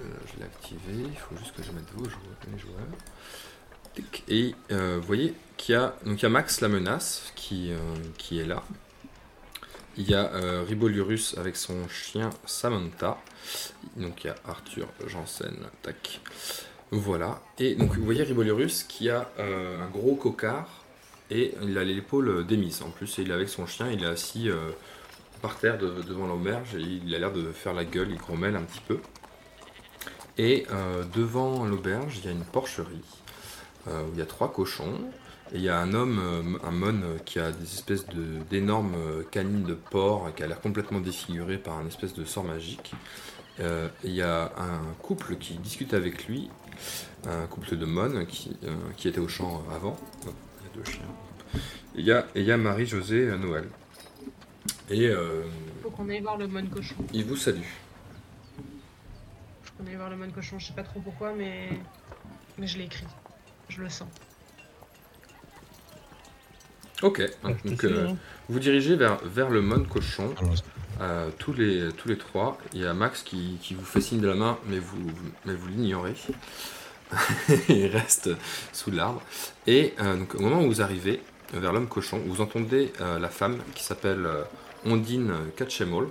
euh, 0.01 0.03
je 0.25 0.39
l'ai 0.39 0.45
activé. 0.45 1.09
Il 1.09 1.17
faut 1.17 1.37
juste 1.37 1.55
que 1.55 1.63
je 1.63 1.71
mette 1.71 1.89
vos 1.95 2.03
joueurs, 2.03 2.37
les 2.51 2.59
joueurs. 2.59 4.23
Et 4.27 4.55
euh, 4.73 4.97
vous 4.99 5.07
voyez 5.07 5.35
qu'il 5.55 5.71
y 5.71 5.77
a 5.77 5.95
donc 6.05 6.19
il 6.19 6.23
y 6.23 6.25
a 6.25 6.29
Max 6.29 6.59
la 6.59 6.67
menace 6.67 7.31
qui 7.37 7.71
qui 8.17 8.39
est 8.39 8.45
là. 8.45 8.61
Il 9.97 10.09
y 10.09 10.15
a 10.15 10.33
euh, 10.33 10.63
Ribolurus 10.67 11.35
avec 11.37 11.55
son 11.55 11.87
chien 11.87 12.29
Samantha. 12.45 13.21
Donc 13.97 14.23
il 14.23 14.27
y 14.27 14.29
a 14.29 14.35
Arthur 14.47 14.87
Janssen. 15.07 15.55
Tac. 15.81 16.19
Voilà. 16.91 17.41
Et 17.59 17.75
donc 17.75 17.93
vous 17.95 18.03
voyez 18.03 18.23
Ribolurus 18.23 18.83
qui 18.83 19.09
a 19.09 19.29
euh, 19.39 19.81
un 19.81 19.87
gros 19.89 20.15
cocard 20.15 20.83
et 21.29 21.53
il 21.61 21.77
a 21.77 21.83
l'épaule 21.83 22.45
démise. 22.45 22.81
En 22.81 22.89
plus, 22.89 23.17
il 23.17 23.29
est 23.31 23.33
avec 23.33 23.49
son 23.49 23.65
chien, 23.65 23.89
il 23.91 24.03
est 24.03 24.07
assis 24.07 24.49
euh, 24.49 24.71
par 25.41 25.57
terre 25.57 25.77
de- 25.77 26.01
devant 26.01 26.27
l'auberge 26.27 26.75
et 26.75 26.81
il 26.81 27.13
a 27.15 27.19
l'air 27.19 27.31
de 27.31 27.51
faire 27.51 27.73
la 27.73 27.85
gueule, 27.85 28.09
il 28.11 28.17
grommelle 28.17 28.55
un 28.55 28.63
petit 28.63 28.81
peu. 28.87 28.99
Et 30.37 30.65
euh, 30.71 31.03
devant 31.13 31.65
l'auberge, 31.65 32.17
il 32.19 32.25
y 32.25 32.27
a 32.27 32.31
une 32.31 32.45
porcherie 32.45 33.01
euh, 33.87 34.03
où 34.03 34.09
il 34.13 34.19
y 34.19 34.21
a 34.21 34.25
trois 34.25 34.51
cochons. 34.51 34.99
Et 35.51 35.57
il 35.57 35.61
y 35.61 35.69
a 35.69 35.79
un 35.79 35.93
homme, 35.93 36.19
euh, 36.19 36.67
un 36.67 36.71
mon, 36.71 37.01
euh, 37.03 37.17
qui 37.25 37.39
a 37.39 37.51
des 37.51 37.63
espèces 37.63 38.07
de- 38.07 38.39
d'énormes 38.49 38.95
euh, 38.95 39.23
canines 39.29 39.63
de 39.63 39.73
porc, 39.75 40.29
et 40.29 40.33
qui 40.33 40.41
a 40.43 40.47
l'air 40.47 40.59
complètement 40.61 40.99
défiguré 40.99 41.57
par 41.57 41.77
un 41.77 41.85
espèce 41.85 42.13
de 42.15 42.23
sort 42.25 42.43
magique. 42.43 42.93
Euh, 43.59 43.87
il 44.03 44.11
y 44.13 44.21
a 44.23 44.51
un 44.57 44.81
couple 45.03 45.35
qui 45.35 45.55
discute 45.57 45.93
avec 45.93 46.27
lui, 46.27 46.49
un 47.27 47.45
couple 47.45 47.77
de 47.77 47.85
mon 47.85 48.25
qui, 48.25 48.57
euh, 48.63 48.75
qui 48.97 49.07
était 49.07 49.19
au 49.19 49.27
champ 49.27 49.63
avant. 49.75 49.95
Il 50.23 50.27
y 50.27 50.29
a 50.29 50.83
deux 50.83 50.91
chiens. 50.91 51.05
Et 51.95 52.39
il 52.41 52.45
y 52.45 52.51
a, 52.51 52.57
Marie-Josée 52.57 53.37
Noël. 53.37 53.69
Et 54.89 55.07
euh, 55.07 55.43
Faut 55.83 55.91
qu'on 55.91 56.09
aille 56.09 56.21
voir 56.21 56.37
le 56.37 56.47
mode 56.47 56.69
cochon. 56.71 56.95
il 57.13 57.25
vous 57.25 57.35
salue. 57.37 57.61
Faut 59.61 59.73
qu'on 59.77 59.87
aille 59.87 59.95
voir 59.97 60.09
le 60.09 60.15
mode 60.17 60.33
cochon. 60.33 60.57
Je 60.57 60.67
sais 60.67 60.73
pas 60.73 60.83
trop 60.83 60.99
pourquoi, 60.99 61.33
mais. 61.33 61.69
Mais 62.57 62.65
je 62.65 62.79
l'ai 62.79 62.85
écrit. 62.85 63.05
Je 63.69 63.81
le 63.81 63.89
sens. 63.89 64.07
Ok, 67.03 67.21
Ah, 67.43 67.49
te 67.53 67.67
donc 67.67 67.83
euh, 67.83 68.07
hein. 68.09 68.15
vous 68.49 68.59
dirigez 68.59 68.95
vers, 68.95 69.17
vers 69.25 69.49
le 69.49 69.61
mon 69.61 69.83
cochon. 69.83 70.33
Alors, 70.39 70.53
Euh, 71.01 71.29
tous, 71.39 71.53
les, 71.53 71.89
tous 71.97 72.07
les 72.07 72.17
trois. 72.17 72.57
Il 72.73 72.81
y 72.81 72.85
a 72.85 72.93
Max 72.93 73.23
qui, 73.23 73.57
qui 73.61 73.73
vous 73.73 73.83
fait 73.83 73.99
signe 73.99 74.21
de 74.21 74.27
la 74.27 74.35
main, 74.35 74.57
mais 74.67 74.77
vous, 74.79 75.11
mais 75.45 75.53
vous 75.55 75.67
l'ignorez. 75.67 76.13
Il 77.69 77.87
reste 77.87 78.29
sous 78.71 78.91
l'arbre. 78.91 79.21
Et 79.67 79.93
euh, 79.99 80.15
donc, 80.17 80.35
au 80.35 80.41
moment 80.41 80.61
où 80.61 80.67
vous 80.67 80.81
arrivez 80.81 81.19
vers 81.53 81.73
l'homme 81.73 81.87
cochon, 81.87 82.21
vous 82.25 82.41
entendez 82.41 82.93
euh, 83.01 83.17
la 83.19 83.29
femme 83.29 83.57
qui 83.75 83.83
s'appelle 83.83 84.25
euh, 84.25 84.43
Ondine 84.85 85.33
Catchemol 85.57 86.09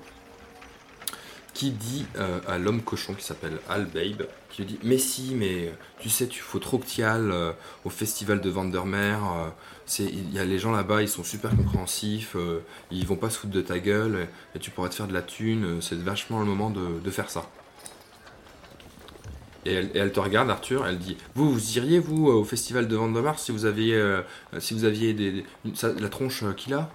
qui 1.55 1.71
dit 1.71 2.07
euh, 2.17 2.41
à 2.49 2.57
l'homme 2.57 2.81
cochon 2.81 3.13
qui 3.13 3.25
s'appelle 3.25 3.59
Al 3.69 3.85
Babe, 3.85 4.27
qui 4.51 4.63
lui 4.63 4.69
dit 4.69 4.79
Mais 4.85 4.97
si, 4.99 5.35
mais 5.35 5.73
tu 6.01 6.09
sais, 6.09 6.27
tu 6.27 6.41
faut 6.41 6.59
trop 6.59 6.79
que 6.79 6.87
tu 6.87 7.03
ailles 7.03 7.21
euh, 7.31 7.53
au 7.85 7.91
festival 7.91 8.41
de 8.41 8.49
Vandermeer. 8.51 9.19
euh, 9.23 9.49
Il 9.99 10.33
y 10.33 10.39
a 10.39 10.45
les 10.45 10.59
gens 10.59 10.73
là-bas, 10.73 11.03
ils 11.03 11.09
sont 11.09 11.25
super 11.25 11.55
compréhensifs, 11.57 12.35
euh, 12.37 12.61
ils 12.91 13.07
vont 13.07 13.17
pas 13.17 13.31
se 13.31 13.39
foutre 13.39 13.53
de 13.53 13.61
ta 13.62 13.79
gueule, 13.79 14.29
et, 14.55 14.57
et 14.57 14.61
tu 14.61 14.71
pourrais 14.71 14.89
te 14.89 14.95
faire 14.95 15.09
de 15.09 15.12
la 15.12 15.23
thune, 15.23 15.65
euh, 15.65 15.81
c'est 15.81 15.99
vachement 15.99 16.41
le 16.41 16.47
moment 16.47 16.71
de, 16.71 17.01
de 17.01 17.11
faire 17.11 17.31
ça. 17.31 17.51
Et 19.65 19.73
elle, 19.75 19.91
et 19.95 19.99
elle 19.99 20.12
te 20.12 20.19
regarde, 20.21 20.51
Arthur, 20.51 20.87
elle 20.87 20.99
dit 20.99 21.17
Vous, 21.35 21.51
vous 21.53 21.77
iriez, 21.79 22.01
vous, 22.01 22.27
au 22.27 22.45
festival 22.45 22.89
de 22.89 22.97
Vandermeer 22.97 23.39
si 23.39 23.53
vous 23.53 23.65
aviez, 23.65 23.95
euh, 23.95 24.23
si 24.59 24.75
vous 24.75 24.85
aviez 24.85 25.15
des, 25.15 25.33
des- 25.33 25.47
une- 25.65 25.77
ça- 25.77 25.93
la 25.93 26.09
tronche 26.09 26.43
euh, 26.43 26.53
qu'il 26.53 26.75
a? 26.75 26.91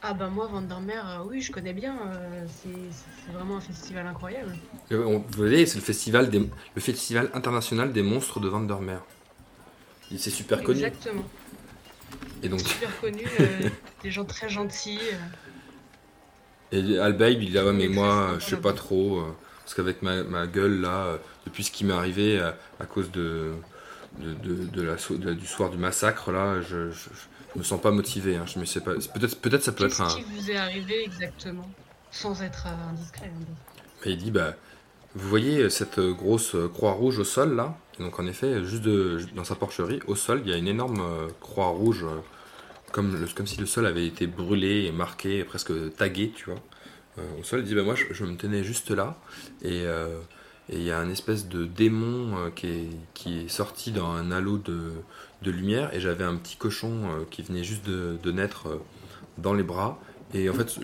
Ah 0.00 0.14
bah 0.14 0.30
moi, 0.30 0.46
Vandermeer, 0.46 1.06
euh, 1.06 1.24
oui, 1.24 1.42
je 1.42 1.52
connais 1.52 1.74
bien. 1.74 1.98
euh, 2.12 2.46
c'est 2.48 2.90
c'est 2.92 3.30
vraiment 3.32 3.56
un 3.58 3.60
festival 3.60 4.06
incroyable. 4.06 4.58
Euh, 4.92 5.04
on- 5.04 5.18
Vous 5.20 5.26
voyez, 5.36 5.66
c'est 5.66 5.78
le 5.78 5.84
festival, 5.84 6.30
des, 6.30 6.40
le 6.74 6.80
festival 6.80 7.30
international 7.34 7.92
des 7.92 8.02
monstres 8.02 8.40
de 8.40 8.48
Vandermeer. 8.48 9.00
Et 10.12 10.18
C'est 10.18 10.30
super 10.30 10.62
connu. 10.62 10.78
Exactement. 10.84 11.24
Et 12.42 12.48
donc, 12.48 12.60
Super 12.60 13.00
connu. 13.00 13.24
euh, 13.40 13.68
des 14.02 14.10
gens 14.10 14.24
très 14.24 14.48
gentils. 14.48 15.00
euh. 16.72 16.76
et 16.76 16.98
Albaïb, 16.98 17.42
il 17.42 17.50
dit 17.50 17.58
ah 17.58 17.64
ouais, 17.64 17.72
mais 17.72 17.88
moi, 17.88 18.32
c'est 18.34 18.40
je 18.44 18.50
sais 18.50 18.56
pas 18.60 18.72
trop, 18.72 19.18
euh, 19.18 19.34
parce 19.64 19.74
qu'avec 19.74 20.02
ma, 20.02 20.22
ma 20.22 20.46
gueule 20.46 20.80
là, 20.80 21.06
euh, 21.06 21.16
depuis 21.46 21.64
ce 21.64 21.70
qui 21.70 21.84
m'est 21.84 21.92
arrivé 21.94 22.38
euh, 22.38 22.50
à 22.78 22.84
cause 22.84 23.10
de, 23.10 23.52
de, 24.20 24.34
de- 24.34 24.66
de 24.66 24.82
la, 24.82 24.96
du 25.34 25.46
soir 25.46 25.70
du 25.70 25.78
massacre 25.78 26.30
là, 26.30 26.60
je, 26.60 26.90
je, 26.90 27.08
je 27.54 27.58
me 27.58 27.64
sens 27.64 27.80
pas 27.80 27.90
motivé. 27.90 28.36
Hein, 28.36 28.44
je 28.46 28.58
me 28.60 28.64
sais 28.64 28.80
pas. 28.80 28.92
Peut-être, 28.94 29.40
peut-être 29.40 29.62
ça 29.64 29.72
peut 29.72 29.86
être 29.86 29.96
Qu'est-ce 29.98 30.02
un. 30.18 30.22
qui 30.22 30.22
vous 30.24 30.50
est 30.50 30.56
arrivé 30.56 31.02
exactement 31.04 31.68
Sans 32.10 32.42
être 32.42 32.66
euh, 32.66 32.90
indiscret. 32.90 33.26
hein. 33.34 33.54
Et 34.04 34.10
il 34.10 34.18
dit 34.18 34.30
bah, 34.30 34.54
vous 35.14 35.28
voyez 35.28 35.70
cette 35.70 35.98
euh, 35.98 36.12
grosse 36.12 36.54
euh, 36.54 36.68
croix 36.68 36.92
rouge 36.92 37.18
au 37.18 37.24
sol 37.24 37.56
là? 37.56 37.76
Donc 37.98 38.18
en 38.20 38.26
effet, 38.26 38.64
juste 38.64 38.86
dans 39.34 39.44
sa 39.44 39.54
porcherie, 39.54 40.00
au 40.06 40.14
sol, 40.14 40.42
il 40.44 40.50
y 40.50 40.54
a 40.54 40.56
une 40.56 40.68
énorme 40.68 41.00
euh, 41.00 41.28
croix 41.40 41.68
rouge, 41.68 42.04
euh, 42.04 42.20
comme, 42.92 43.16
comme 43.34 43.46
si 43.46 43.58
le 43.58 43.66
sol 43.66 43.86
avait 43.86 44.06
été 44.06 44.26
brûlé 44.26 44.84
et 44.84 44.92
marqué, 44.92 45.44
presque 45.44 45.72
tagué, 45.96 46.32
tu 46.34 46.46
vois. 46.46 46.60
Euh, 47.18 47.22
au 47.40 47.42
sol, 47.42 47.60
il 47.60 47.64
dit 47.64 47.74
bah 47.74 47.82
moi 47.82 47.94
je, 47.94 48.24
me 48.24 48.36
tenais 48.36 48.62
juste 48.62 48.90
là 48.90 49.16
et 49.62 49.84
il 50.68 50.82
y 50.82 50.90
a 50.90 50.98
un 50.98 51.08
espèce 51.08 51.48
de 51.48 51.64
démon 51.64 52.50
qui, 52.54 52.90
est, 53.26 53.48
sorti 53.48 53.92
dans 53.92 54.10
un 54.10 54.30
halo 54.30 54.58
de, 54.58 54.92
lumière 55.42 55.94
et 55.94 56.00
j'avais 56.00 56.24
un 56.24 56.36
petit 56.36 56.56
cochon 56.56 57.24
qui 57.30 57.42
venait 57.42 57.64
juste 57.64 57.86
de, 57.86 58.32
naître 58.32 58.80
dans 59.38 59.54
les 59.54 59.62
bras 59.62 59.98
et 60.34 60.50
en 60.50 60.54
fait 60.54 60.78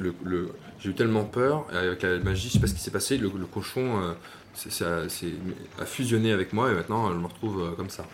j'ai 0.79 0.91
eu 0.91 0.95
tellement 0.95 1.25
peur 1.25 1.67
avec 1.73 2.03
la 2.03 2.19
magie 2.21 2.49
je 2.49 2.55
sais 2.55 2.61
pas 2.61 2.69
ce 2.69 2.75
qui 2.75 2.81
s'est 2.81 2.93
passé 2.93 3.19
le, 3.19 3.29
cochon 3.29 4.15
c'est- 4.55 5.33
a 5.81 5.87
fusionné 5.87 6.33
avec 6.33 6.53
moi 6.53 6.71
et 6.71 6.75
maintenant 6.75 7.11
je 7.13 7.19
me 7.19 7.27
retrouve 7.27 7.63
euh, 7.63 7.71
comme 7.73 7.91
ça. 7.91 8.07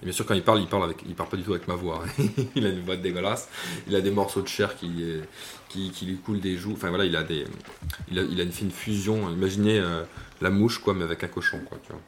Et 0.00 0.04
bien 0.04 0.12
sûr 0.12 0.24
quand 0.26 0.34
il 0.34 0.44
parle 0.44 0.60
il 0.60 0.68
parle 0.68 0.84
avec 0.84 0.98
il 1.06 1.14
parle 1.14 1.28
pas 1.28 1.36
du 1.36 1.42
tout 1.42 1.52
avec 1.54 1.66
ma 1.66 1.74
voix. 1.74 2.04
Il 2.54 2.64
a 2.66 2.68
une 2.68 2.82
voix 2.82 2.96
dégueulasse. 2.96 3.48
Il 3.88 3.96
a 3.96 4.00
des 4.00 4.10
morceaux 4.12 4.42
de 4.42 4.48
chair 4.48 4.76
qui, 4.76 4.90
euh, 5.02 5.22
qui, 5.68 5.90
qui 5.90 6.06
lui 6.06 6.18
coulent 6.18 6.40
des 6.40 6.56
joues. 6.56 6.72
Enfin 6.74 6.88
voilà 6.90 7.04
il 7.04 7.16
a 7.16 7.24
des 7.24 7.44
il 8.10 8.18
a, 8.18 8.22
il 8.22 8.40
a 8.40 8.44
une, 8.44 8.52
fait 8.52 8.64
une 8.64 8.70
fusion. 8.70 9.28
Imaginez 9.30 9.78
euh, 9.78 10.04
la 10.40 10.50
mouche 10.50 10.78
quoi 10.78 10.94
mais 10.94 11.02
avec 11.04 11.24
un 11.24 11.28
cochon 11.28 11.58
quoi 11.68 11.78
tu 11.84 11.92
vois. 11.92 12.00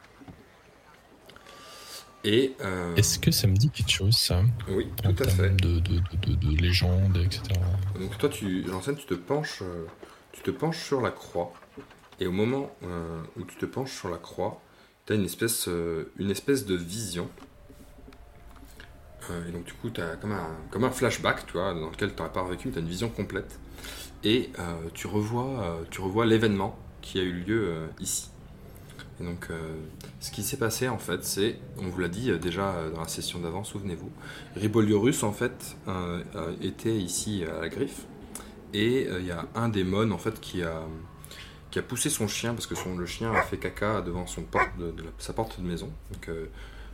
Et 2.23 2.53
euh, 2.61 2.95
Est-ce 2.95 3.17
que 3.17 3.31
ça 3.31 3.47
me 3.47 3.55
dit 3.55 3.69
quelque 3.71 3.89
chose, 3.89 4.15
ça? 4.15 4.43
Oui 4.69 4.87
tout 5.03 5.23
à 5.23 5.27
fait. 5.27 5.49
De, 5.59 5.79
de, 5.79 5.97
de, 5.97 6.01
de, 6.27 6.35
de 6.35 6.61
légende, 6.61 7.17
etc. 7.17 7.41
Donc 7.99 8.15
toi, 8.19 8.29
tu, 8.29 8.63
tu 8.97 9.05
te 9.05 9.13
penches, 9.15 9.63
tu 10.31 10.41
te 10.43 10.51
penches 10.51 10.83
sur 10.83 11.01
la 11.01 11.09
croix, 11.09 11.51
et 12.21 12.27
au 12.27 12.31
moment 12.31 12.69
euh, 12.83 13.19
où 13.35 13.43
tu 13.43 13.55
te 13.55 13.65
penches 13.65 13.97
sur 13.97 14.07
la 14.07 14.17
croix, 14.17 14.61
tu 15.05 15.13
as 15.13 15.15
une 15.15 15.25
espèce, 15.25 15.67
euh, 15.67 16.11
une 16.17 16.29
espèce 16.29 16.67
de 16.67 16.75
vision. 16.75 17.27
Euh, 19.31 19.49
et 19.49 19.51
donc 19.51 19.65
du 19.65 19.73
coup, 19.73 19.89
tu 19.89 20.01
as 20.01 20.15
comme 20.17 20.31
un, 20.31 20.55
comme 20.69 20.83
un 20.83 20.91
flashback, 20.91 21.47
tu 21.47 21.53
vois, 21.53 21.73
dans 21.73 21.89
lequel 21.89 22.13
tu 22.13 22.21
n'aurais 22.21 22.31
pas 22.31 22.43
vécu, 22.43 22.69
tu 22.69 22.77
as 22.77 22.81
une 22.81 22.87
vision 22.87 23.09
complète, 23.09 23.59
et 24.23 24.51
tu 24.93 25.07
revois, 25.07 25.79
tu 25.89 25.99
revois 26.01 26.27
l'événement 26.27 26.77
qui 27.01 27.19
a 27.19 27.23
eu 27.23 27.33
lieu 27.33 27.89
ici. 27.99 28.29
Et 29.19 29.23
donc, 29.23 29.47
ce 30.19 30.29
qui 30.29 30.43
s'est 30.43 30.57
passé 30.57 30.87
en 30.87 30.99
fait, 30.99 31.25
c'est, 31.25 31.57
on 31.79 31.87
vous 31.87 31.99
l'a 31.99 32.07
dit 32.07 32.31
déjà 32.37 32.87
dans 32.93 33.01
la 33.01 33.07
session 33.07 33.39
d'avant, 33.39 33.63
souvenez-vous, 33.63 34.11
Riboliorus 34.55 35.23
en 35.23 35.33
fait 35.33 35.75
était 36.61 36.95
ici 36.95 37.43
à 37.45 37.61
la 37.61 37.69
griffe 37.69 38.05
et 38.75 39.07
il 39.09 39.25
y 39.25 39.31
a 39.31 39.47
un 39.55 39.69
mônes 39.83 40.11
en 40.11 40.19
fait 40.19 40.39
qui 40.39 40.61
a 40.61 40.83
qui 41.71 41.79
a 41.79 41.81
poussé 41.81 42.09
son 42.09 42.27
chien 42.27 42.53
parce 42.53 42.67
que 42.67 42.75
son, 42.75 42.97
le 42.97 43.05
chien 43.05 43.31
a 43.33 43.41
fait 43.41 43.57
caca 43.57 44.01
devant 44.01 44.27
son 44.27 44.41
porte 44.43 44.77
de, 44.77 44.91
de 44.91 45.03
la- 45.03 45.09
sa 45.17 45.33
porte 45.33 45.59
de 45.59 45.65
maison. 45.65 45.89
Donc 46.11 46.29
euh, 46.29 46.45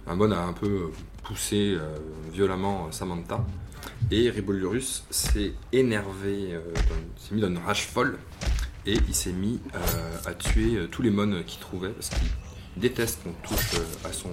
a 0.07 0.11
un 0.11 0.53
peu 0.53 0.91
poussé 1.23 1.75
euh, 1.77 1.97
violemment 2.31 2.91
Samantha 2.91 3.45
et 4.11 4.29
Riboliorus 4.29 5.03
s'est 5.09 5.53
énervé, 5.73 6.53
euh, 6.53 6.61
s'est 7.17 7.35
mis 7.35 7.41
dans 7.41 7.49
une 7.49 7.57
rage 7.57 7.87
folle 7.87 8.17
et 8.85 8.93
il 9.07 9.13
s'est 9.15 9.33
mis 9.33 9.59
euh, 9.75 9.79
à 10.25 10.33
tuer 10.33 10.75
euh, 10.77 10.87
tous 10.87 11.01
les 11.01 11.09
mônes 11.09 11.43
qu'il 11.43 11.59
trouvait 11.59 11.89
parce 11.89 12.09
qu'il 12.09 12.29
déteste 12.77 13.23
qu'on 13.23 13.33
touche 13.47 13.73
euh, 13.75 14.07
à 14.07 14.13
son 14.13 14.29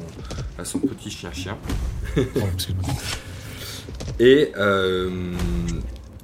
à 0.59 0.64
son 0.64 0.78
petit 0.78 1.11
chien 1.11 1.33
chien. 1.33 1.59
Pardon, 2.14 2.48
excuse-moi. 2.54 2.94
Et 4.20 4.52
euh, 4.57 5.33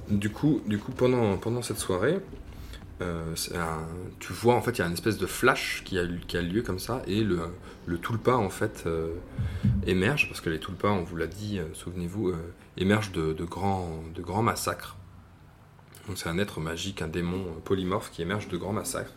du 0.09 0.30
coup, 0.30 0.61
du 0.66 0.78
coup 0.78 0.92
pendant, 0.92 1.37
pendant 1.38 1.62
cette 1.62 1.78
soirée, 1.78 2.18
euh, 3.00 3.34
tu 4.18 4.32
vois 4.32 4.54
en 4.54 4.60
fait 4.60 4.72
il 4.72 4.78
y 4.80 4.82
a 4.82 4.86
une 4.86 4.92
espèce 4.92 5.16
de 5.16 5.26
flash 5.26 5.82
qui 5.84 5.98
a, 5.98 6.42
lieu 6.42 6.62
comme 6.62 6.78
ça 6.78 7.02
et 7.06 7.22
le, 7.22 7.40
le 7.86 7.98
tulpa 7.98 8.34
en 8.34 8.50
fait 8.50 8.84
euh, 8.86 9.14
émerge 9.86 10.28
parce 10.28 10.40
que 10.40 10.50
les 10.50 10.60
tulpas, 10.60 10.90
on 10.90 11.02
vous 11.02 11.16
l'a 11.16 11.26
dit, 11.26 11.58
euh, 11.58 11.64
souvenez-vous, 11.72 12.34
émergent 12.76 13.12
de, 13.12 13.44
grands, 13.44 14.42
massacres. 14.42 14.96
Donc 16.06 16.18
c'est 16.18 16.28
un 16.28 16.38
être 16.38 16.60
magique, 16.60 17.02
un 17.02 17.08
démon 17.08 17.44
polymorphe 17.64 18.10
qui 18.10 18.22
émerge 18.22 18.48
de 18.48 18.56
grands 18.56 18.72
massacres. 18.72 19.12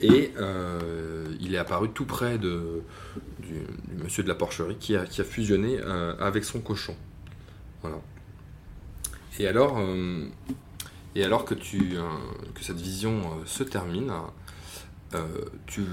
Et 0.00 0.32
il 1.40 1.54
est 1.54 1.58
apparu 1.58 1.90
tout 1.90 2.04
près 2.04 2.38
de, 2.38 2.82
du, 3.40 3.62
monsieur 4.02 4.22
de 4.22 4.28
la 4.28 4.34
porcherie 4.34 4.76
qui 4.76 4.96
a, 4.96 5.04
qui 5.04 5.20
a 5.20 5.24
fusionné 5.24 5.80
avec 6.20 6.44
son 6.44 6.60
cochon. 6.60 6.94
Voilà. 7.82 7.98
Et 9.38 9.46
alors, 9.46 9.78
et 11.18 11.24
alors 11.24 11.44
que, 11.44 11.54
euh, 11.54 12.02
cette 12.60 12.80
vision 12.80 13.18
euh, 13.18 13.44
se 13.44 13.64
termine, 13.64 14.12
euh, 15.14 15.26
tu, 15.66 15.84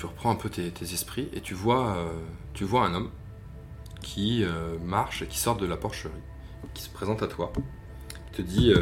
reprends 0.00 0.30
un 0.30 0.36
peu 0.36 0.48
tes, 0.48 0.72
esprits 0.80 1.28
et 1.32 1.40
tu 1.40 1.54
vois, 1.54 2.08
tu 2.52 2.62
vois 2.62 2.86
un 2.86 2.94
homme 2.94 3.10
qui 4.00 4.44
marche 4.84 5.22
et 5.22 5.26
qui 5.26 5.38
sort 5.38 5.56
de 5.56 5.66
la 5.66 5.76
porcherie, 5.76 6.12
qui 6.72 6.82
se 6.84 6.90
présente 6.90 7.22
à 7.22 7.26
toi, 7.26 7.52
te 8.32 8.42
dit 8.42 8.72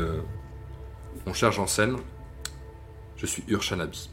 Mon 1.26 1.32
cher 1.32 1.52
Janssen, 1.52 1.96
je 3.16 3.24
suis 3.24 3.44
Urshanabi. 3.48 4.10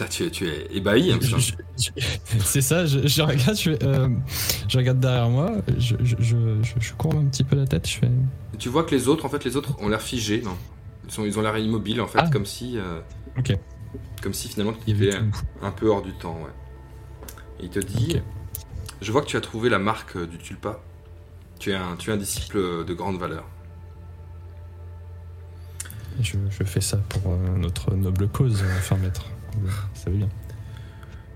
Là, 0.00 0.08
tu 0.08 0.24
es, 0.24 0.30
tu 0.30 0.48
es 0.48 0.68
ébahi. 0.74 1.12
hein, 1.12 1.18
C'est 2.40 2.62
ça, 2.62 2.86
je, 2.86 3.06
je 3.06 3.22
regarde, 3.22 3.56
je, 3.56 3.70
euh, 3.82 4.08
je 4.68 4.78
regarde 4.78 5.00
derrière 5.00 5.28
moi, 5.28 5.52
je, 5.78 5.96
je, 6.02 6.16
je, 6.18 6.36
je- 6.62 6.80
je 6.80 6.92
courbe 6.94 7.16
un 7.16 7.26
petit 7.26 7.44
peu 7.44 7.56
la 7.56 7.66
tête, 7.66 7.86
je 7.88 7.98
fais. 7.98 8.10
Tu 8.58 8.68
vois 8.70 8.84
que 8.84 8.94
les 8.94 9.08
autres, 9.08 9.24
en 9.26 9.28
fait, 9.28 9.44
les 9.44 9.56
autres 9.56 9.76
ont 9.80 9.88
l'air 9.88 10.00
figés. 10.02 10.40
Non? 10.42 10.56
Ils, 11.04 11.10
sont, 11.12 11.24
ils 11.24 11.38
ont 11.38 11.42
l'air 11.42 11.56
immobiles, 11.58 12.00
en 12.00 12.06
fait, 12.06 12.20
Ah. 12.22 12.30
comme 12.30 12.46
si, 12.46 12.78
euh, 12.78 13.00
Ok, 13.38 13.56
comme 14.22 14.32
si 14.34 14.48
finalement 14.48 14.72
tu 14.72 14.90
étais 14.92 15.16
un 15.62 15.70
peu 15.70 15.88
hors 15.88 16.02
du 16.02 16.12
temps. 16.14 16.38
Ouais. 16.42 16.50
Et 17.60 17.64
il 17.64 17.70
te 17.70 17.78
dit. 17.80 18.16
Je 19.00 19.10
vois 19.12 19.20
que 19.22 19.26
tu 19.26 19.36
as 19.36 19.40
trouvé 19.40 19.68
la 19.68 19.78
marque 19.80 20.16
euh, 20.16 20.26
du 20.26 20.38
tulpa. 20.38 20.80
Tu 21.58 21.70
es 21.72 21.74
un, 21.74 21.96
tu 21.98 22.10
es 22.10 22.12
un 22.12 22.16
disciple 22.16 22.84
de 22.84 22.94
grande 22.94 23.18
valeur. 23.18 23.44
Je, 26.20 26.36
je 26.50 26.64
fais 26.64 26.80
ça 26.80 26.98
pour 27.08 27.22
euh, 27.32 27.56
notre 27.56 27.94
noble 27.94 28.28
cause, 28.28 28.62
euh, 28.62 28.78
enfin 28.78 28.96
maître. 28.96 29.24
Ça 29.94 30.10
va 30.10 30.16
bien. 30.16 30.28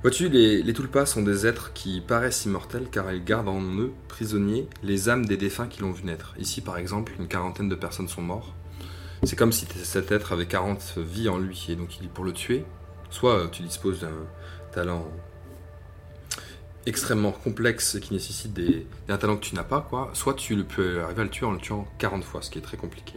Vois-tu, 0.03 0.29
les, 0.29 0.63
les 0.63 0.73
tulpas 0.73 1.07
sont 1.07 1.23
des 1.23 1.47
êtres 1.47 1.73
qui 1.73 2.01
paraissent 2.01 2.45
immortels 2.45 2.89
car 2.91 3.11
ils 3.13 3.25
gardent 3.25 3.49
en 3.49 3.61
eux, 3.61 3.93
prisonniers, 4.09 4.69
les 4.83 5.09
âmes 5.09 5.27
des 5.27 5.37
défunts 5.37 5.67
qui 5.67 5.81
l'ont 5.81 5.91
vu 5.91 6.05
naître. 6.05 6.35
Ici, 6.39 6.61
par 6.61 6.79
exemple, 6.79 7.13
une 7.19 7.27
quarantaine 7.27 7.69
de 7.69 7.75
personnes 7.75 8.09
sont 8.09 8.23
mortes. 8.23 8.55
C'est 9.23 9.37
comme 9.37 9.53
si 9.53 9.67
cet 9.83 10.13
être 10.13 10.33
avait 10.33 10.47
40 10.47 10.99
vies 10.99 11.29
en 11.29 11.39
lui. 11.39 11.67
Et 11.69 11.77
donc, 11.77 11.99
pour 12.15 12.25
le 12.25 12.33
tuer, 12.33 12.65
soit 13.11 13.35
euh, 13.35 13.49
tu 13.49 13.63
disposes 13.63 14.01
d'un 14.01 14.13
talent 14.73 15.11
extrêmement 16.85 17.33
complexe 17.33 17.99
qui 18.01 18.13
nécessite 18.13 18.53
des, 18.53 18.87
talent 19.09 19.37
que 19.37 19.45
tu 19.45 19.55
n'as 19.57 19.65
pas, 19.65 19.81
quoi, 19.81 20.11
soit 20.13 20.35
tu 20.35 20.55
le 20.55 20.63
peux 20.63 21.03
arriver 21.03 21.23
à 21.23 21.25
le 21.25 21.31
tuer 21.31 21.47
en 21.47 21.53
le 21.53 21.59
tuant 21.59 21.89
40 21.99 22.23
fois, 22.23 22.43
ce 22.43 22.51
qui 22.51 22.59
est 22.59 22.63
très 22.63 22.77
compliqué. 22.77 23.15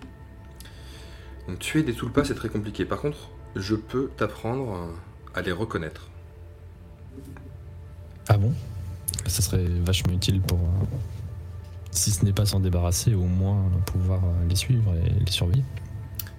Donc, 1.48 1.60
tuer 1.60 1.84
des 1.84 1.94
tulpas, 1.94 2.24
c'est 2.24 2.36
très 2.36 2.50
compliqué. 2.50 2.86
Par 2.86 3.00
contre, 3.00 3.30
je 3.56 3.76
peux 3.76 4.10
t'apprendre 4.18 4.90
à 5.34 5.42
les 5.42 5.52
reconnaître. 5.52 6.08
Ah 8.28 8.38
bon? 8.38 8.54
Ça 9.26 9.42
serait 9.42 9.66
vachement 9.84 10.14
utile 10.14 10.42
pour. 10.42 10.60
euh, 10.60 10.86
si 11.92 12.12
ce 12.12 12.24
n'est 12.24 12.34
pas 12.34 12.46
s'en 12.46 12.60
débarrasser, 12.60 13.16
au 13.16 13.24
moins 13.24 13.64
pouvoir 13.88 14.24
euh, 14.24 14.48
les 14.48 14.56
suivre 14.56 14.94
et 14.96 15.10
les 15.10 15.32
surveiller. 15.32 15.64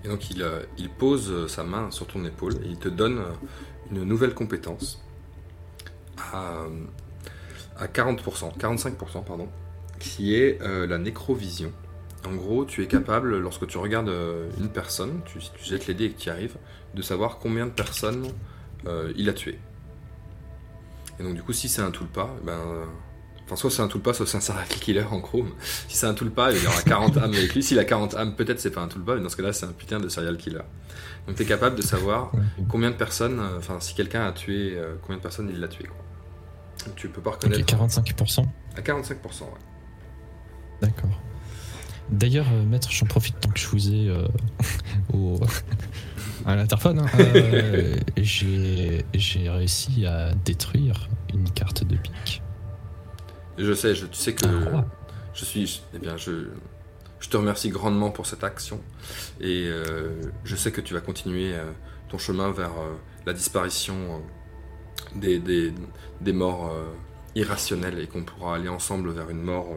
Et 0.05 0.09
donc 0.09 0.31
il, 0.31 0.43
euh, 0.43 0.63
il 0.79 0.89
pose 0.89 1.47
sa 1.49 1.65
main 1.65 1.91
sur 1.91 2.07
ton 2.07 2.25
épaule 2.25 2.55
et 2.65 2.69
il 2.69 2.79
te 2.79 2.89
donne 2.89 3.21
une 3.91 4.05
nouvelle 4.05 4.33
compétence 4.35 5.03
à, 6.33 6.63
à 7.79 7.87
40%, 7.87 8.57
45%, 8.59 9.25
pardon, 9.25 9.49
qui 9.99 10.35
est 10.37 10.63
euh, 10.63 10.87
la 10.87 10.99
nécrovision. 10.99 11.73
En 12.27 12.35
gros, 12.35 12.65
tu 12.65 12.83
es 12.83 12.87
capable, 12.87 13.39
lorsque 13.39 13.67
tu 13.67 13.79
regardes 13.79 14.13
une 14.59 14.69
personne, 14.69 15.21
tu, 15.25 15.39
tu 15.39 15.65
jettes 15.65 15.87
les 15.87 15.95
dés 15.95 16.05
et 16.05 16.11
que 16.11 16.19
tu 16.21 16.29
arrives, 16.29 16.57
de 16.95 17.03
savoir 17.03 17.39
combien 17.39 17.67
de 17.67 17.73
personnes 17.73 18.27
euh, 18.87 19.13
il 19.17 19.29
a 19.29 19.33
tué. 19.33 19.59
Et 21.19 21.23
donc 21.23 21.35
du 21.35 21.43
coup, 21.43 21.53
si 21.53 21.69
c'est 21.69 21.83
un 21.83 21.91
tulpa, 21.91 22.29
ben, 22.45 22.53
euh, 22.53 22.85
enfin 23.45 23.57
soit 23.57 23.71
c'est 23.71 23.83
un 23.83 23.89
tulpa, 23.89 24.15
soit 24.15 24.27
c'est 24.27 24.39
un 24.39 24.41
serial 24.41 24.67
killer 24.69 25.05
en 25.11 25.19
gros. 25.19 25.45
Si 25.89 25.97
c'est 25.97 26.07
un 26.07 26.15
tulpa, 26.15 26.53
il 26.53 26.63
y 26.63 26.67
aura 26.67 26.83
40 26.83 27.17
âmes 27.19 27.35
avec 27.35 27.55
lui. 27.55 27.63
S'il 27.63 27.79
a 27.79 27.85
40 27.85 28.15
âmes, 28.15 28.37
peut-être 28.37 28.61
c'est 28.61 28.71
pas 28.71 28.81
un 28.81 28.89
tulpa, 28.89 29.15
mais 29.17 29.23
dans 29.23 29.29
ce 29.29 29.37
cas-là, 29.37 29.53
c'est 29.53 29.67
un 29.67 29.73
putain 29.73 30.01
de 30.01 30.09
serial 30.09 30.37
killer. 30.37 30.63
Donc 31.27 31.37
tu 31.37 31.43
es 31.43 31.47
capable 31.47 31.77
de 31.77 31.83
savoir 31.83 32.33
combien 32.69 32.91
de 32.91 32.97
personnes, 32.97 33.39
euh, 33.39 33.59
enfin 33.59 33.79
si 33.81 33.95
quelqu'un 33.95 34.27
a 34.27 34.33
tué, 34.33 34.75
euh, 34.77 34.95
combien 35.03 35.19
de 35.19 35.23
personnes 35.23 35.51
il 35.53 35.61
l'a 35.61 35.69
tué. 35.69 35.85
Quoi. 35.85 35.97
Donc, 36.87 36.97
tu 36.97 37.09
peux 37.09 37.21
pas 37.21 37.33
reconnaître 37.33 37.65
45%. 37.65 38.47
à 38.77 38.81
45%. 38.81 39.13
Ouais. 39.13 39.49
D'accord. 40.81 41.11
D'ailleurs, 42.11 42.47
euh, 42.53 42.65
maître, 42.65 42.89
j'en 42.91 43.07
profite 43.07 43.39
tant 43.41 43.51
que 43.51 43.59
je 43.59 43.69
vous 43.69 43.93
ai 43.93 44.09
euh, 44.09 44.27
au, 45.13 45.39
à 46.53 46.57
l'interphone. 46.57 47.01
hein. 47.01 47.07
Euh, 48.17 49.03
j'ai 49.15 49.49
réussi 49.49 50.07
à 50.07 50.33
détruire 50.45 51.09
une 51.33 51.49
carte 51.51 51.85
de 51.85 51.97
pique. 51.97 52.43
Je 53.59 53.73
sais, 53.75 53.95
je, 53.95 54.07
tu 54.07 54.19
sais 54.19 54.35
que 54.35 54.47
je 55.35 55.45
suis, 55.45 55.67
je- 55.67 55.79
eh 55.95 55.99
bien, 55.99 56.17
je, 56.17 56.49
je 57.21 57.29
te 57.29 57.37
remercie 57.37 57.69
grandement 57.71 58.11
pour 58.11 58.27
cette 58.27 58.45
action 58.45 58.81
et 59.41 59.67
euh, 59.69 60.21
je 60.45 60.57
sais 60.57 60.73
que 60.73 60.81
tu 60.81 60.95
vas 60.95 61.01
continuer 61.01 61.55
euh, 61.55 61.65
ton 62.09 62.19
chemin 62.19 62.51
vers 62.53 62.71
euh, 62.71 62.95
la 63.27 63.33
disparition 63.33 63.95
euh, 63.95 65.19
des, 65.19 65.39
des, 65.39 65.73
des 66.21 66.33
morts 66.33 66.71
euh, 66.73 66.85
irrationnelles 67.35 67.99
et 67.99 68.07
qu'on 68.07 68.25
pourra 68.25 68.57
aller 68.57 68.69
ensemble 68.69 69.11
vers 69.13 69.29
une 69.31 69.43
mort, 69.43 69.69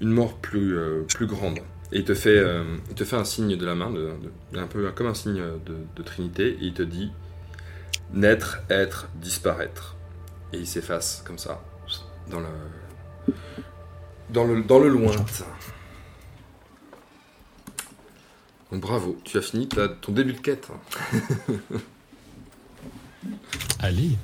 une 0.00 0.10
mort 0.10 0.34
plus, 0.38 0.76
euh, 0.78 1.02
plus 1.14 1.26
grande. 1.26 1.58
Et 1.92 1.98
il 1.98 2.04
te 2.04 2.14
fait, 2.14 2.38
euh, 2.38 2.64
il 2.88 2.94
te 2.94 3.04
fait 3.04 3.16
un 3.16 3.24
signe 3.24 3.56
de 3.56 3.66
la 3.66 3.74
main, 3.74 3.92
un 4.54 4.66
peu 4.66 4.90
comme 4.92 5.08
un 5.08 5.14
signe 5.14 5.42
de, 5.66 6.02
Trinité, 6.02 6.48
et 6.48 6.64
il 6.64 6.72
te 6.72 6.82
dit 6.82 7.12
naître, 8.12 8.60
être, 8.70 9.08
disparaître. 9.16 9.96
Et 10.52 10.58
il 10.58 10.66
s'efface 10.66 11.22
comme 11.26 11.38
ça 11.38 11.62
dans 12.30 12.40
le, 12.40 12.46
dans 14.30 14.44
le, 14.44 14.62
dans 14.62 14.78
le 14.78 14.88
lointain. 14.88 15.44
Donc 18.70 18.80
bravo, 18.80 19.18
tu 19.24 19.36
as 19.36 19.42
fini 19.42 19.68
ton 19.68 20.12
début 20.12 20.32
de 20.32 20.40
quête. 20.40 20.68
Allez, 23.80 24.16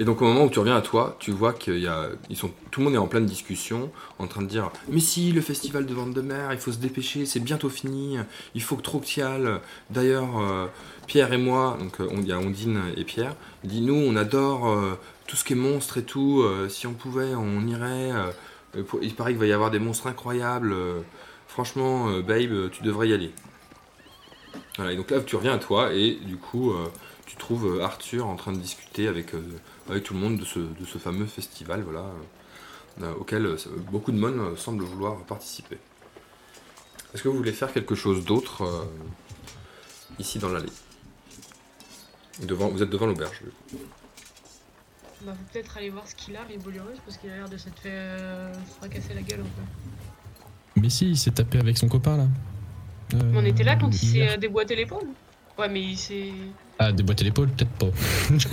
Et 0.00 0.04
donc 0.04 0.22
au 0.22 0.24
moment 0.24 0.44
où 0.44 0.48
tu 0.48 0.58
reviens 0.58 0.76
à 0.76 0.80
toi, 0.80 1.14
tu 1.20 1.30
vois 1.30 1.52
qu'il 1.52 1.78
y 1.78 1.86
a, 1.86 2.08
ils 2.30 2.36
sont, 2.36 2.50
tout 2.70 2.80
le 2.80 2.84
monde 2.86 2.94
est 2.94 2.98
en 2.98 3.06
pleine 3.06 3.26
discussion, 3.26 3.92
en 4.18 4.26
train 4.26 4.40
de 4.40 4.46
dire 4.46 4.70
mais 4.88 4.98
si 4.98 5.30
le 5.30 5.42
festival 5.42 5.84
de 5.84 5.92
vente 5.92 6.14
de 6.14 6.22
mer, 6.22 6.54
il 6.54 6.58
faut 6.58 6.72
se 6.72 6.78
dépêcher, 6.78 7.26
c'est 7.26 7.38
bientôt 7.38 7.68
fini, 7.68 8.16
il 8.54 8.62
faut 8.62 8.76
que 8.76 8.82
trop 8.82 9.02
y 9.02 9.20
ailles. 9.20 9.60
D'ailleurs, 9.90 10.40
euh, 10.40 10.68
Pierre 11.06 11.34
et 11.34 11.36
moi, 11.36 11.76
donc 11.78 12.00
euh, 12.00 12.08
il 12.16 12.26
y 12.26 12.32
a 12.32 12.38
Ondine 12.38 12.80
et 12.96 13.04
Pierre, 13.04 13.36
dit 13.62 13.82
nous 13.82 13.94
on 13.94 14.16
adore 14.16 14.70
euh, 14.70 14.98
tout 15.26 15.36
ce 15.36 15.44
qui 15.44 15.52
est 15.52 15.56
monstre 15.56 15.98
et 15.98 16.02
tout. 16.02 16.42
si 16.70 16.86
on 16.86 16.94
pouvait, 16.94 17.34
on 17.34 17.66
irait. 17.66 18.10
il 19.02 19.14
paraît 19.14 19.32
qu'il 19.32 19.40
va 19.40 19.46
y 19.46 19.52
avoir 19.52 19.70
des 19.70 19.80
monstres 19.80 20.06
incroyables. 20.06 20.74
franchement, 21.46 22.06
babe, 22.20 22.70
tu 22.70 22.82
devrais 22.82 23.08
y 23.08 23.12
aller. 23.12 23.32
Voilà, 24.76 24.92
et 24.92 24.96
donc 24.96 25.10
là 25.10 25.20
tu 25.20 25.36
reviens 25.36 25.52
à 25.52 25.58
toi 25.58 25.92
et 25.92 26.18
du 26.24 26.38
coup 26.38 26.72
tu 27.26 27.36
trouves 27.36 27.80
Arthur 27.82 28.26
en 28.26 28.36
train 28.36 28.52
de 28.52 28.58
discuter 28.58 29.06
avec 29.06 29.34
avec 29.90 30.04
tout 30.04 30.14
le 30.14 30.20
monde 30.20 30.38
de 30.38 30.44
ce, 30.44 30.58
de 30.58 30.84
ce 30.86 30.98
fameux 30.98 31.26
festival 31.26 31.82
voilà, 31.82 32.00
euh, 32.00 33.02
euh, 33.02 33.14
auquel 33.14 33.46
euh, 33.46 33.56
beaucoup 33.90 34.12
de 34.12 34.18
monde 34.18 34.56
semblent 34.56 34.84
vouloir 34.84 35.16
participer. 35.24 35.78
Est-ce 37.12 37.22
que 37.22 37.28
vous 37.28 37.36
voulez 37.36 37.52
faire 37.52 37.72
quelque 37.72 37.94
chose 37.94 38.24
d'autre 38.24 38.62
euh, 38.62 38.84
ici 40.18 40.38
dans 40.38 40.48
l'allée? 40.48 40.72
Devant, 42.42 42.68
Vous 42.68 42.82
êtes 42.82 42.90
devant 42.90 43.06
l'auberge. 43.06 43.42
Bah, 45.22 45.32
faut 45.34 45.52
peut-être 45.52 45.76
aller 45.76 45.90
voir 45.90 46.06
ce 46.06 46.14
qu'il 46.14 46.34
a, 46.36 46.42
Ribolurus, 46.44 46.98
parce 47.04 47.18
qu'il 47.18 47.30
a 47.30 47.36
l'air 47.36 47.48
de 47.48 47.58
s'être 47.58 47.78
fait 47.78 47.90
euh, 47.92 48.54
fracasser 48.78 49.12
la 49.12 49.20
gueule 49.22 49.40
un 49.40 49.42
peu. 49.42 50.80
mais 50.80 50.88
si, 50.88 51.10
il 51.10 51.18
s'est 51.18 51.32
tapé 51.32 51.58
avec 51.58 51.76
son 51.76 51.88
copain 51.88 52.16
là. 52.16 52.26
Euh, 53.14 53.32
on 53.34 53.44
était 53.44 53.64
là 53.64 53.76
quand 53.76 53.90
il 53.90 54.08
s'est 54.08 54.28
euh, 54.28 54.36
déboîté 54.36 54.76
l'épaule. 54.76 55.08
Ouais, 55.60 55.68
mais 55.68 55.82
il 55.82 55.98
s'est. 55.98 56.32
Ah, 56.78 56.90
déboîter 56.90 57.24
l'épaule, 57.24 57.48
peut-être 57.50 57.70
pas. 57.72 57.86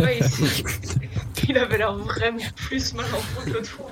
Ouais, 0.04 0.20
il, 1.48 1.58
avait 1.58 1.78
l'air 1.78 1.96
vraiment 1.96 2.44
plus 2.58 2.94
mal 2.94 3.06
en 3.06 3.22
point 3.22 3.46
que 3.46 3.50
l'autre 3.52 3.70
fois. 3.70 3.90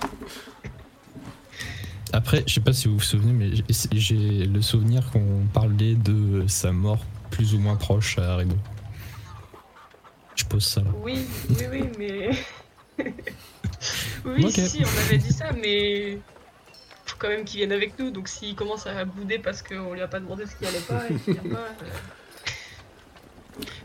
Après, 2.11 2.43
je 2.45 2.55
sais 2.55 2.59
pas 2.59 2.73
si 2.73 2.89
vous 2.89 2.95
vous 2.95 2.99
souvenez, 2.99 3.31
mais 3.31 3.51
j'ai- 3.93 4.45
le 4.45 4.61
souvenir 4.61 5.09
qu'on 5.11 5.45
parlait 5.53 5.95
de 5.95 6.43
sa 6.47 6.73
mort 6.73 7.05
plus 7.31 7.53
ou 7.53 7.59
moins 7.59 7.77
proche 7.77 8.19
à 8.19 8.35
Rideau. 8.35 8.57
Je 10.35 10.43
pose 10.43 10.65
ça 10.65 10.81
là. 10.81 10.89
Oui, 11.01 11.25
oui, 11.51 11.65
oui, 11.71 11.83
mais. 11.97 12.31
oui, 14.25 14.51
si, 14.51 14.83
on 14.83 15.05
avait 15.05 15.19
dit 15.19 15.31
ça, 15.31 15.53
mais. 15.53 16.19
Faut 17.05 17.15
quand 17.17 17.29
même 17.29 17.45
qu'il 17.45 17.59
vienne 17.59 17.71
avec 17.71 17.97
nous, 17.97 18.11
donc 18.11 18.27
s'il 18.27 18.55
commence 18.55 18.87
à 18.87 19.05
bouder 19.05 19.39
parce 19.39 19.61
qu'on 19.61 19.93
lui 19.93 20.01
a 20.01 20.07
pas 20.09 20.19
demandé 20.19 20.45
ce 20.45 20.55
qui 20.57 20.65
allait 20.65 20.79
pas 20.79 21.05
et 21.09 21.15
qu'il 21.15 21.35
pas. 21.35 21.59
euh, 21.59 21.85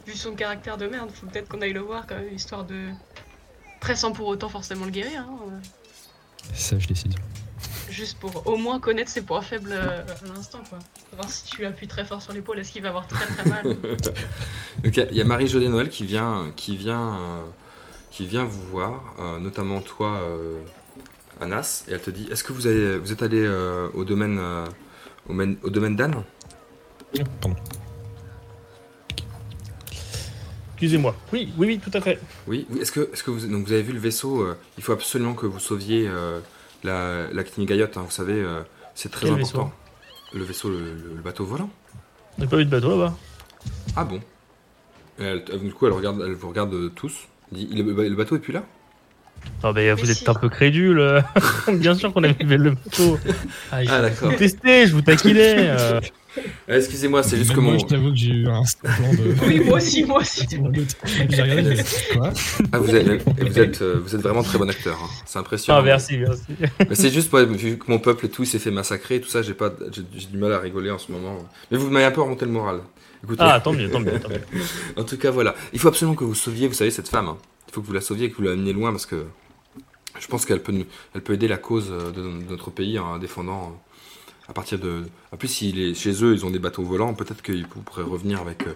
Vu 0.06 0.14
son 0.14 0.34
caractère 0.34 0.76
de 0.76 0.86
merde, 0.86 1.10
faut 1.12 1.26
peut-être 1.26 1.48
qu'on 1.48 1.60
aille 1.62 1.72
le 1.72 1.80
voir 1.80 2.06
quand 2.06 2.16
même, 2.16 2.32
histoire 2.34 2.64
de. 2.64 2.88
Après, 3.76 3.96
sans 3.96 4.12
pour 4.12 4.26
autant 4.28 4.48
forcément 4.48 4.84
le 4.84 4.90
guérir, 4.90 5.20
hein, 5.20 5.38
euh, 5.52 5.58
Sage 6.54 6.86
décision. 6.86 7.18
juste 7.88 8.18
pour 8.18 8.46
au 8.46 8.56
moins 8.56 8.78
connaître 8.80 9.10
ses 9.10 9.22
points 9.22 9.40
faibles 9.42 9.72
euh, 9.72 10.02
à 10.02 10.26
l'instant, 10.34 10.60
quoi. 10.68 10.78
Voir 11.14 11.28
si 11.30 11.44
tu 11.50 11.64
appuies 11.64 11.88
très 11.88 12.04
fort 12.04 12.20
sur 12.22 12.32
l'épaule, 12.32 12.58
est-ce 12.58 12.72
qu'il 12.72 12.82
va 12.82 12.88
avoir 12.88 13.06
très 13.06 13.24
très 13.26 13.48
mal 13.48 13.62
Donc 14.84 14.96
il 14.96 15.08
y 15.12 15.20
a- 15.20 15.22
a 15.22 15.26
Marie-Jodée 15.26 15.68
Noël 15.68 15.88
qui 15.88 16.04
vient, 16.04 16.52
qui 16.56 16.76
vient, 16.76 17.14
euh, 17.14 17.42
qui 18.10 18.26
vient 18.26 18.44
vous 18.44 18.62
voir, 18.68 19.14
euh, 19.18 19.38
notamment 19.38 19.80
toi, 19.80 20.18
euh, 20.22 20.60
Anas, 21.40 21.84
et 21.88 21.92
elle 21.92 22.00
te 22.02 22.10
dit 22.10 22.28
Est-ce 22.30 22.44
que 22.44 22.52
vous, 22.52 22.66
avez, 22.66 22.98
vous 22.98 23.12
êtes 23.12 23.22
allé 23.22 23.40
euh, 23.40 23.88
au 23.94 24.04
domaine, 24.04 24.38
euh, 24.38 24.66
au 25.62 25.70
domaine 25.70 25.96
d'Anne? 25.96 26.22
Pardon. 27.40 27.56
Excusez-moi. 30.80 31.14
Oui, 31.30 31.52
oui, 31.58 31.66
oui, 31.66 31.78
tout 31.78 31.90
à 31.92 32.00
fait. 32.00 32.18
Oui, 32.46 32.66
oui, 32.70 32.80
est-ce 32.80 32.90
que, 32.90 33.00
est 33.12 33.22
que 33.22 33.30
vous, 33.30 33.46
donc 33.46 33.66
vous 33.66 33.72
avez 33.72 33.82
vu 33.82 33.92
le 33.92 33.98
vaisseau 33.98 34.40
euh, 34.40 34.54
Il 34.78 34.82
faut 34.82 34.92
absolument 34.92 35.34
que 35.34 35.44
vous 35.44 35.58
sauviez 35.58 36.08
euh, 36.08 36.40
la, 36.84 37.26
la 37.32 37.44
Knigayotte, 37.44 37.98
hein, 37.98 38.02
vous 38.06 38.10
savez, 38.10 38.32
euh, 38.32 38.62
c'est 38.94 39.10
très 39.10 39.26
Quel 39.26 39.34
important. 39.34 39.72
Le 40.32 40.42
vaisseau, 40.42 40.70
le, 40.70 40.78
le- 40.78 41.12
le 41.16 41.22
bateau 41.22 41.44
volant. 41.44 41.68
On 42.38 42.42
n'a 42.42 42.48
pas 42.48 42.58
eu 42.58 42.64
de 42.64 42.70
bateau 42.70 42.90
là-bas. 42.90 43.14
Ah 43.94 44.04
bon? 44.04 44.20
Elle- 45.18 45.44
Du 45.62 45.72
coup, 45.74 45.86
elle, 45.86 45.92
regarde, 45.92 46.22
elle 46.24 46.32
vous 46.32 46.48
regarde 46.48 46.94
tous. 46.94 47.12
Dit, 47.52 47.66
le, 47.66 47.82
le 48.08 48.14
bateau 48.14 48.36
est 48.36 48.40
plus 48.40 48.54
là? 48.54 48.62
Ah, 49.62 49.72
mais 49.74 49.92
vous 49.92 50.10
êtes 50.10 50.16
si. 50.18 50.30
un 50.30 50.34
peu 50.34 50.48
crédule. 50.48 51.22
Bien 51.74 51.94
sûr 51.94 52.12
qu'on 52.14 52.24
a 52.24 52.28
vu 52.32 52.56
le 52.56 52.70
bateau. 52.70 53.18
Ah, 53.72 53.84
je 53.84 53.90
Ah, 53.90 53.96
vous 53.98 54.02
d'accord. 54.08 54.36
testais, 54.36 54.86
je 54.86 54.94
vous 54.94 55.02
taquinais. 55.02 55.74
Ah, 56.68 56.76
Excusez-moi, 56.76 57.22
c'est 57.22 57.36
juste 57.36 57.52
que 57.52 57.60
moi, 57.60 57.72
mon... 57.72 57.78
je 57.78 57.86
t'avoue 57.86 58.10
que 58.10 58.16
j'ai 58.16 58.30
eu 58.30 58.46
un 58.48 58.62
plan 58.82 59.12
de. 59.12 59.34
Oui, 59.46 59.60
moi 59.60 59.78
aussi, 59.78 60.04
moi 60.04 60.20
aussi. 60.20 60.46
J'ai 61.28 61.42
regardé, 61.42 61.76
quoi 62.12 62.32
Ah, 62.72 62.78
vous 62.78 62.94
êtes, 62.94 63.22
vous, 63.40 63.58
êtes, 63.58 63.82
euh, 63.82 64.00
vous 64.02 64.14
êtes 64.14 64.20
vraiment 64.22 64.42
très 64.42 64.58
bon 64.58 64.68
acteur. 64.70 64.96
hein. 65.02 65.08
C'est 65.26 65.38
impressionnant. 65.38 65.78
Ah, 65.80 65.82
merci, 65.82 66.18
merci. 66.18 66.42
Mais 66.88 66.94
c'est 66.94 67.10
juste, 67.10 67.32
ouais, 67.32 67.44
vu 67.46 67.78
que 67.78 67.90
mon 67.90 67.98
peuple 67.98 68.26
et 68.26 68.28
tout, 68.28 68.42
il 68.44 68.46
s'est 68.46 68.58
fait 68.60 68.70
massacrer 68.70 69.16
et 69.16 69.20
tout 69.20 69.28
ça, 69.28 69.42
j'ai 69.42 69.54
pas, 69.54 69.72
j'ai 69.92 70.26
du 70.26 70.36
mal 70.38 70.52
à 70.52 70.60
rigoler 70.60 70.90
en 70.90 70.98
ce 70.98 71.10
moment. 71.10 71.38
Mais 71.70 71.78
vous 71.78 71.90
m'avez 71.90 72.04
un 72.04 72.10
peu 72.12 72.20
remonté 72.22 72.44
le 72.44 72.52
moral. 72.52 72.80
Écoutez, 73.24 73.42
Ah, 73.44 73.60
tant 73.62 73.72
mieux, 73.72 73.90
tant 73.90 74.00
mieux, 74.00 74.18
tant 74.18 74.28
mieux. 74.30 74.40
en 74.96 75.04
tout 75.04 75.18
cas, 75.18 75.30
voilà. 75.30 75.54
Il 75.72 75.78
faut 75.78 75.88
absolument 75.88 76.14
que 76.16 76.24
vous 76.24 76.34
sauviez, 76.34 76.68
vous 76.68 76.74
savez, 76.74 76.90
cette 76.90 77.08
femme. 77.08 77.28
hein. 77.28 77.36
Il 77.68 77.74
faut 77.74 77.80
que 77.82 77.86
vous 77.86 77.92
la 77.92 78.00
sauviez 78.00 78.26
et 78.26 78.30
que 78.30 78.36
vous 78.36 78.42
l'ameniez 78.42 78.72
loin 78.72 78.90
parce 78.92 79.06
que 79.06 79.26
je 80.18 80.26
pense 80.26 80.44
qu'elle 80.46 80.62
peut, 80.62 80.72
elle 81.14 81.20
peut 81.20 81.34
aider 81.34 81.48
la 81.48 81.56
cause 81.56 81.88
euh, 81.90 82.10
de, 82.10 82.22
de 82.22 82.50
notre 82.50 82.70
pays 82.70 82.98
en 82.98 83.18
défendant. 83.18 83.80
À 84.50 84.52
partir 84.52 84.78
de. 84.78 85.04
En 85.32 85.36
plus, 85.36 85.48
s'il 85.48 85.78
est 85.80 85.94
chez 85.94 86.10
eux, 86.24 86.34
ils 86.34 86.44
ont 86.44 86.50
des 86.50 86.58
bateaux 86.58 86.82
volants, 86.82 87.14
peut-être 87.14 87.40
qu'ils 87.40 87.66
pourraient 87.68 88.02
revenir 88.02 88.40
avec 88.40 88.66
euh, 88.66 88.74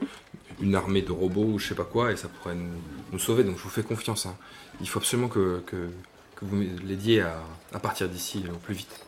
une 0.62 0.74
armée 0.76 1.02
de 1.02 1.10
robots 1.10 1.44
ou 1.44 1.58
je 1.58 1.66
sais 1.68 1.74
pas 1.74 1.84
quoi 1.84 2.12
et 2.12 2.16
ça 2.16 2.28
pourrait 2.28 2.54
nous, 2.54 2.70
nous 3.12 3.18
sauver. 3.18 3.42
Donc, 3.44 3.58
je 3.58 3.62
vous 3.64 3.68
fais 3.70 3.82
confiance. 3.82 4.24
hein. 4.26 4.36
Il 4.80 4.88
faut 4.88 5.00
absolument 5.00 5.28
que, 5.28 5.62
que, 5.66 5.90
que 6.36 6.44
vous 6.44 6.60
l'aidiez 6.86 7.22
à, 7.22 7.42
à 7.72 7.80
partir 7.80 8.08
d'ici 8.08 8.44
au 8.52 8.56
plus 8.56 8.74
vite. 8.74 9.04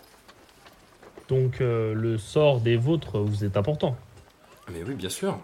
Donc, 1.29 1.61
euh, 1.61 1.95
le 1.95 2.19
sort 2.19 2.61
des 2.61 2.77
vôtres 2.77 3.19
vous 3.21 3.45
est 3.45 3.57
important. 3.57 3.97
Mais 4.73 4.83
oui, 4.87 4.95
bien 4.95 5.09
sûr. 5.11 5.39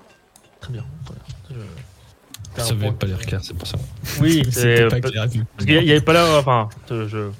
Très 0.60 0.72
bien. 0.72 0.84
très 1.04 1.14
bien. 1.54 1.62
Je- 1.64 2.60
Ça 2.60 2.64
C'est 2.66 2.72
un 2.72 2.74
avait 2.76 2.86
point 2.88 2.92
pas 2.94 3.06
l'air 3.06 3.18
clair, 3.20 3.40
c'est 3.42 3.54
pour 3.56 3.66
ça. 3.68 3.78
Oui, 4.20 4.42
c'est 4.50 4.88
pas 4.88 5.00
parce 5.00 5.12
qu'il 5.64 5.72
y 5.74 5.90
avait 5.92 6.00
pas 6.00 6.12
là. 6.12 6.38
Enfin, 6.38 6.68
je. 6.88 7.30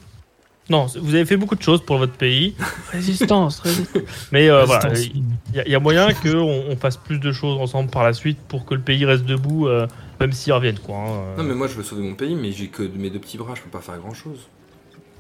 Non, 0.71 0.87
vous 0.87 1.15
avez 1.15 1.25
fait 1.25 1.37
beaucoup 1.37 1.57
de 1.57 1.63
choses 1.63 1.85
pour 1.85 1.99
votre 1.99 2.13
pays. 2.13 2.55
Résistance, 2.93 3.59
résistance. 3.61 4.03
Mais 4.31 4.49
euh, 4.49 4.65
voilà, 4.65 4.93
il 4.97 5.25
y, 5.55 5.59
a- 5.61 5.67
il 5.67 5.73
y 5.73 5.75
a 5.75 5.81
moyen 5.81 6.15
qu'on 6.15 6.39
on 6.69 6.77
fasse 6.77 6.97
plus 6.97 7.19
de 7.19 7.33
choses 7.33 7.59
ensemble 7.61 7.91
par 7.91 8.05
la 8.05 8.13
suite 8.13 8.39
pour 8.49 8.65
que 8.65 8.75
le 8.75 8.81
pays 8.81 9.05
reste 9.05 9.25
debout, 9.25 9.67
euh, 9.67 9.87
même 10.21 10.33
s'ils 10.33 10.53
reviennent, 10.53 10.79
quoi. 10.79 10.97
hein. 10.97 11.35
Non, 11.39 11.45
mais 11.45 11.55
moi, 11.55 11.67
je 11.67 11.75
veux 11.75 11.83
sauver 11.83 12.03
mon 12.03 12.15
pays, 12.15 12.35
mais 12.37 12.53
j'ai 12.53 12.69
que 12.69 12.83
mes 12.85 13.11
deux 13.11 13.19
petits 13.19 13.39
bras, 13.39 13.55
je 13.57 13.63
peux 13.63 13.71
pas 13.71 13.81
faire 13.81 13.99
grand 13.99 14.15
chose. 14.15 14.39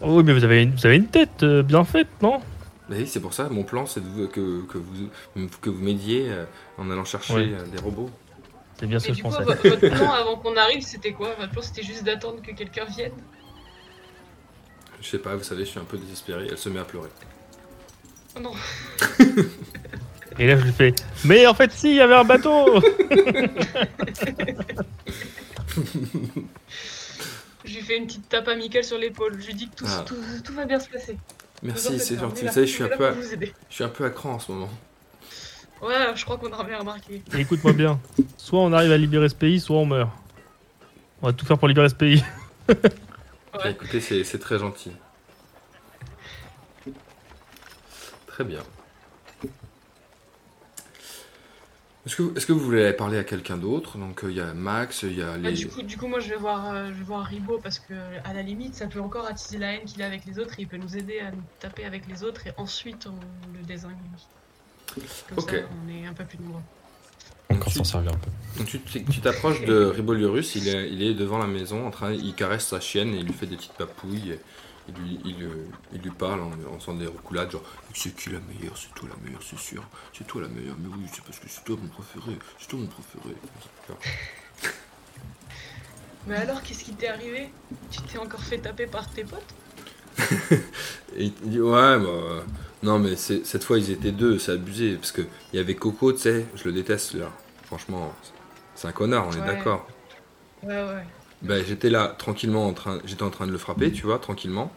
Oh 0.00 0.16
oui, 0.18 0.22
mais 0.24 0.32
vous 0.32 0.44
avez 0.44 0.62
une, 0.62 0.70
vous 0.72 0.86
avez 0.86 0.96
une 0.96 1.06
tête 1.08 1.42
euh, 1.42 1.62
bien 1.62 1.84
faite, 1.84 2.08
non? 2.22 2.40
Mais 2.88 2.98
oui, 2.98 3.06
c'est 3.06 3.20
pour 3.20 3.34
ça, 3.34 3.48
mon 3.48 3.64
plan, 3.64 3.84
c'est 3.86 4.00
de 4.00 4.08
vous- 4.08 4.28
que, 4.28 4.62
que 4.66 4.78
vous, 4.78 5.48
que 5.60 5.70
vous 5.70 5.82
m'aidiez 5.82 6.26
euh, 6.30 6.44
en 6.78 6.88
allant 6.90 7.04
chercher 7.04 7.34
Ouais. 7.34 7.50
euh, 7.52 7.66
des 7.74 7.80
robots. 7.82 8.10
C'est 8.78 8.86
bien 8.86 8.98
ce 9.00 9.08
que 9.08 9.12
du 9.12 9.18
je 9.18 9.22
coup, 9.24 9.30
pensais. 9.30 9.44
vo- 9.44 9.50
votre 9.70 9.88
plan 9.88 10.10
avant 10.12 10.36
qu'on 10.36 10.56
arrive, 10.56 10.82
c'était 10.82 11.12
quoi? 11.12 11.34
Votre 11.38 11.50
plan, 11.52 11.62
c'était 11.62 11.82
juste 11.82 12.04
d'attendre 12.04 12.40
que 12.42 12.52
quelqu'un 12.52 12.84
vienne? 12.84 13.12
Je 15.02 15.08
sais 15.08 15.18
pas, 15.18 15.34
vous 15.36 15.42
savez, 15.42 15.64
je 15.64 15.70
suis 15.70 15.80
un 15.80 15.84
peu 15.84 15.98
désespéré. 15.98 16.46
Elle 16.50 16.56
se 16.56 16.68
met 16.68 16.78
à 16.80 16.84
pleurer. 16.84 17.08
Oh 18.36 18.40
non. 18.40 18.52
Et 20.38 20.46
là, 20.46 20.56
je 20.56 20.64
lui 20.64 20.72
fais 20.72 20.94
Mais 21.24 21.46
en 21.46 21.52
fait, 21.52 21.70
si, 21.72 21.90
il 21.90 21.96
y 21.96 22.00
avait 22.00 22.14
un 22.14 22.24
bateau 22.24 22.80
Je 27.64 27.74
lui 27.74 27.82
fais 27.82 27.96
une 27.98 28.06
petite 28.06 28.28
tape 28.28 28.48
amicale 28.48 28.84
sur 28.84 28.98
l'épaule. 28.98 29.36
Je 29.40 29.46
lui 29.48 29.54
dis 29.54 29.68
que 29.68 29.74
tout, 29.76 29.84
Ah. 29.88 30.04
tout, 30.06 30.16
tout 30.44 30.52
va 30.54 30.64
bien 30.64 30.80
se 30.80 30.88
passer. 30.88 31.18
Merci, 31.62 31.98
c'est 31.98 32.18
gentil. 32.18 32.46
Vous 32.46 32.52
savez, 32.52 32.66
je 32.66 32.72
suis 32.72 32.82
un 32.82 32.88
peu, 32.88 33.06
à, 33.06 33.12
pour 33.12 33.22
vous 33.22 33.32
aider. 33.34 33.52
je 33.68 33.74
suis 33.74 33.84
un 33.84 33.88
peu 33.88 34.04
à 34.04 34.10
cran 34.10 34.32
en 34.34 34.38
ce 34.38 34.50
moment. 34.50 34.70
Ouais, 35.82 35.94
je 36.14 36.24
crois 36.24 36.38
qu'on 36.38 36.52
a 36.52 36.64
bien 36.64 36.78
remarqué. 36.78 37.22
Écoute-moi 37.36 37.72
bien. 37.72 38.00
Soit 38.36 38.60
on 38.60 38.72
arrive 38.72 38.92
à 38.92 38.96
libérer 38.98 39.28
ce 39.28 39.34
pays, 39.34 39.60
soit 39.60 39.76
on 39.76 39.86
meurt. 39.86 40.10
On 41.20 41.26
va 41.26 41.32
tout 41.32 41.44
faire 41.46 41.58
pour 41.58 41.68
libérer 41.68 41.88
ce 41.88 41.94
pays. 41.94 42.22
Bah, 43.62 43.68
Ouais. 43.68 43.72
écoutez, 43.72 44.00
c'est 44.00 44.38
très 44.38 44.58
gentil. 44.58 44.92
Très 48.26 48.44
bien. 48.44 48.62
Est-ce 52.04 52.16
que, 52.46 52.52
vous 52.52 52.58
voulez 52.58 52.92
parler 52.92 53.16
à 53.16 53.22
quelqu'un 53.22 53.56
d'autre? 53.56 53.96
Donc, 53.96 54.24
euh, 54.24 54.30
il 54.32 54.36
y 54.36 54.40
a 54.40 54.52
Max, 54.54 55.02
il 55.04 55.16
y 55.16 55.22
a 55.22 55.38
Bah, 55.38 55.50
les. 55.50 55.52
du, 55.52 55.68
coup, 55.68 55.82
du 55.82 55.96
coup, 55.96 56.08
moi, 56.08 56.18
je 56.18 56.30
vais 56.30 56.36
voir, 56.36 56.72
euh, 56.72 56.88
je 56.88 56.94
vais 56.94 57.04
voir 57.04 57.24
Ribo 57.24 57.58
parce 57.62 57.78
que, 57.78 57.94
à 58.24 58.32
la 58.32 58.42
limite, 58.42 58.74
ça 58.74 58.88
peut 58.88 59.00
encore 59.00 59.26
attiser 59.26 59.58
la 59.58 59.74
haine 59.74 59.84
qu'il 59.84 60.02
a 60.02 60.06
avec 60.06 60.24
les 60.24 60.40
autres. 60.40 60.54
Et 60.58 60.62
il 60.62 60.68
peut 60.68 60.78
nous 60.78 60.96
aider 60.96 61.20
à 61.20 61.30
nous 61.30 61.42
taper 61.60 61.84
avec 61.84 62.08
les 62.08 62.24
autres 62.24 62.44
et 62.48 62.52
ensuite 62.56 63.06
on 63.06 63.56
le 63.56 63.64
désingue. 63.64 63.94
Comme 65.28 65.38
ça, 65.38 65.52
on 65.84 65.88
est 65.88 66.06
un 66.06 66.12
peu 66.12 66.24
plus 66.24 66.38
nombreux. 66.38 66.60
Encore 67.52 67.72
s'en 67.72 67.84
servir 67.84 68.12
un 68.12 68.16
peu. 68.16 68.30
Donc 68.58 68.66
tu 69.10 69.20
t'approches 69.20 69.64
de 69.64 69.84
Riboliurus, 69.84 70.56
il 70.56 70.68
est, 70.68 70.90
il 70.90 71.02
est 71.02 71.14
devant 71.14 71.38
la 71.38 71.46
maison, 71.46 71.86
en 71.86 71.90
train, 71.90 72.12
il 72.12 72.34
caresse 72.34 72.66
sa 72.66 72.80
chienne 72.80 73.14
et 73.14 73.18
il 73.18 73.26
lui 73.26 73.32
fait 73.32 73.46
des 73.46 73.56
petites 73.56 73.72
papouilles. 73.72 74.32
et 74.32 74.40
Il 74.88 74.94
lui, 74.94 75.18
il, 75.24 75.42
euh, 75.44 75.66
il 75.94 76.00
lui 76.00 76.10
parle 76.10 76.40
en, 76.40 76.50
en 76.74 76.78
faisant 76.78 76.94
des 76.94 77.06
reculades, 77.06 77.50
genre 77.50 77.62
c'est 77.94 78.14
qui 78.14 78.30
la 78.30 78.40
meilleure, 78.40 78.76
c'est 78.76 78.92
toi 78.94 79.08
la 79.08 79.24
meilleure, 79.24 79.42
c'est 79.42 79.58
sûr, 79.58 79.82
c'est 80.12 80.26
toi 80.26 80.42
la 80.42 80.48
meilleure, 80.48 80.76
mais 80.78 80.88
oui, 80.88 81.06
c'est 81.12 81.22
parce 81.24 81.38
que 81.38 81.46
c'est 81.48 81.64
toi 81.64 81.76
mon 81.80 81.88
préféré, 81.88 82.36
c'est 82.58 82.68
toi 82.68 82.78
mon 82.80 82.86
préféré. 82.86 83.34
Mais 86.26 86.36
alors, 86.36 86.62
qu'est-ce 86.62 86.84
qui 86.84 86.92
t'est 86.94 87.08
arrivé? 87.08 87.48
Tu 87.90 88.00
t'es 88.02 88.18
encore 88.18 88.42
fait 88.42 88.58
taper 88.58 88.86
par 88.86 89.08
tes 89.10 89.24
potes? 89.24 89.54
Et 91.16 91.24
il 91.26 91.32
dit 91.50 91.60
ouais, 91.60 91.98
bah, 91.98 92.44
non 92.82 92.98
mais 92.98 93.16
cette 93.16 93.64
fois 93.64 93.78
ils 93.78 93.90
étaient 93.90 94.12
deux, 94.12 94.38
c'est 94.38 94.52
abusé, 94.52 94.96
parce 94.96 95.12
que 95.12 95.22
il 95.52 95.56
y 95.56 95.58
avait 95.58 95.74
Coco, 95.74 96.12
tu 96.12 96.18
sais, 96.20 96.46
je 96.54 96.64
le 96.64 96.72
déteste 96.72 97.14
là, 97.14 97.32
franchement, 97.72 98.14
c'est 98.74 98.86
un 98.86 98.92
connard, 98.92 99.28
on 99.28 99.32
est 99.32 99.40
Ouais. 99.40 99.46
d'accord. 99.46 99.86
Ouais, 100.62 100.74
ouais. 100.74 101.04
Ben, 101.40 101.64
j'étais 101.66 101.88
là 101.88 102.08
tranquillement 102.18 102.66
en 102.66 102.74
train, 102.74 102.98
j'étais 103.06 103.22
en 103.22 103.30
train 103.30 103.46
de 103.46 103.52
le 103.52 103.56
frapper, 103.56 103.90
tu 103.92 104.02
vois, 104.04 104.18
tranquillement. 104.18 104.70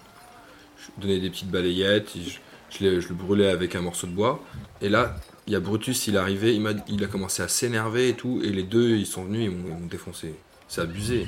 Je 0.78 1.02
donnais 1.02 1.20
des 1.20 1.30
petites 1.30 1.52
balayettes, 1.52 2.12
je, 2.16 2.38
je 2.70 2.84
l'ai- 2.84 3.02
je 3.02 3.10
le 3.10 3.16
brûlais 3.16 3.50
avec 3.50 3.76
un 3.76 3.82
morceau 3.82 4.08
de 4.08 4.14
bois. 4.14 4.40
Et 4.82 4.88
là, 4.88 5.16
il 5.46 5.52
y 5.52 5.56
a 5.58 5.60
Brutus, 5.60 6.08
il 6.08 6.16
est 6.16 6.18
arrivé, 6.18 6.56
il, 6.56 6.84
il 6.88 7.04
a 7.04 7.08
commencé 7.08 7.44
à 7.44 7.50
s'énerver 7.50 8.08
et 8.10 8.14
tout, 8.14 8.40
et 8.44 8.50
les 8.50 8.64
deux, 8.64 8.92
ils 8.96 9.06
sont 9.06 9.26
venus, 9.26 9.52
ils 9.52 9.56
m'ont, 9.56 9.86
défoncé. 9.88 10.34
C'est 10.70 10.82
abusé. 10.82 11.28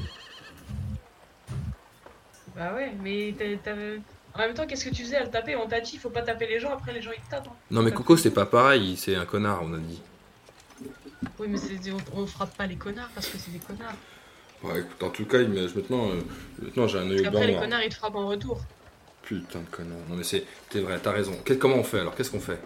Bah 2.55 2.73
ouais, 2.75 2.93
mais 3.03 3.35
t'avais- 3.63 3.99
en 4.33 4.39
même 4.39 4.53
temps, 4.53 4.65
qu'est-ce 4.65 4.85
que 4.85 4.95
tu 4.95 5.03
faisais 5.03 5.17
à 5.17 5.23
le 5.25 5.29
taper 5.29 5.55
On 5.57 5.67
t'a 5.67 5.81
dit, 5.81 5.97
faut 5.97 6.09
pas 6.09 6.21
taper 6.21 6.47
les 6.47 6.59
gens, 6.61 6.71
après 6.71 6.93
les 6.93 7.01
gens 7.01 7.11
ils 7.15 7.21
te 7.23 7.29
tapent. 7.29 7.47
hein. 7.47 7.55
Non 7.71 7.83
mais 7.83 7.91
Coco, 7.91 8.15
c'est 8.15 8.31
pas 8.31 8.45
pareil, 8.45 8.95
c'est 8.95 9.15
un 9.15 9.25
connard, 9.25 9.61
on 9.63 9.73
a 9.73 9.77
dit. 9.79 10.01
Oui, 11.39 11.47
mais 11.49 11.57
c'est- 11.57 11.91
on, 11.91 11.97
on 12.21 12.27
frappe 12.27 12.55
pas 12.55 12.67
les 12.67 12.75
connards 12.75 13.09
parce 13.13 13.27
que 13.27 13.37
c'est 13.37 13.51
des 13.51 13.59
connards. 13.59 13.93
Ouais, 14.63 14.79
écoute, 14.81 15.03
en 15.03 15.09
tout 15.09 15.25
cas, 15.25 15.39
il 15.41 15.49
me- 15.49 15.67
maintenant, 15.67 16.09
euh, 16.09 16.21
maintenant 16.61 16.87
j'ai 16.87 16.99
un 16.99 17.09
œil 17.09 17.19
au 17.19 17.23
qu'après, 17.23 17.47
les 17.47 17.53
blanc. 17.53 17.61
connards 17.61 17.81
ils 17.83 17.89
te 17.89 17.95
frappent 17.95 18.15
en 18.15 18.27
retour. 18.27 18.61
Putain 19.23 19.59
de 19.59 19.65
connard. 19.69 19.97
Non 20.09 20.15
mais 20.15 20.23
c'est, 20.23 20.45
c'est 20.71 20.79
vrai, 20.79 20.99
t'as 21.01 21.11
raison. 21.11 21.35
Qu'est- 21.45 21.57
comment 21.57 21.75
on 21.75 21.83
fait 21.83 21.99
alors? 21.99 22.15
Qu'est-ce 22.15 22.31
qu'on 22.31 22.39
fait? 22.39 22.59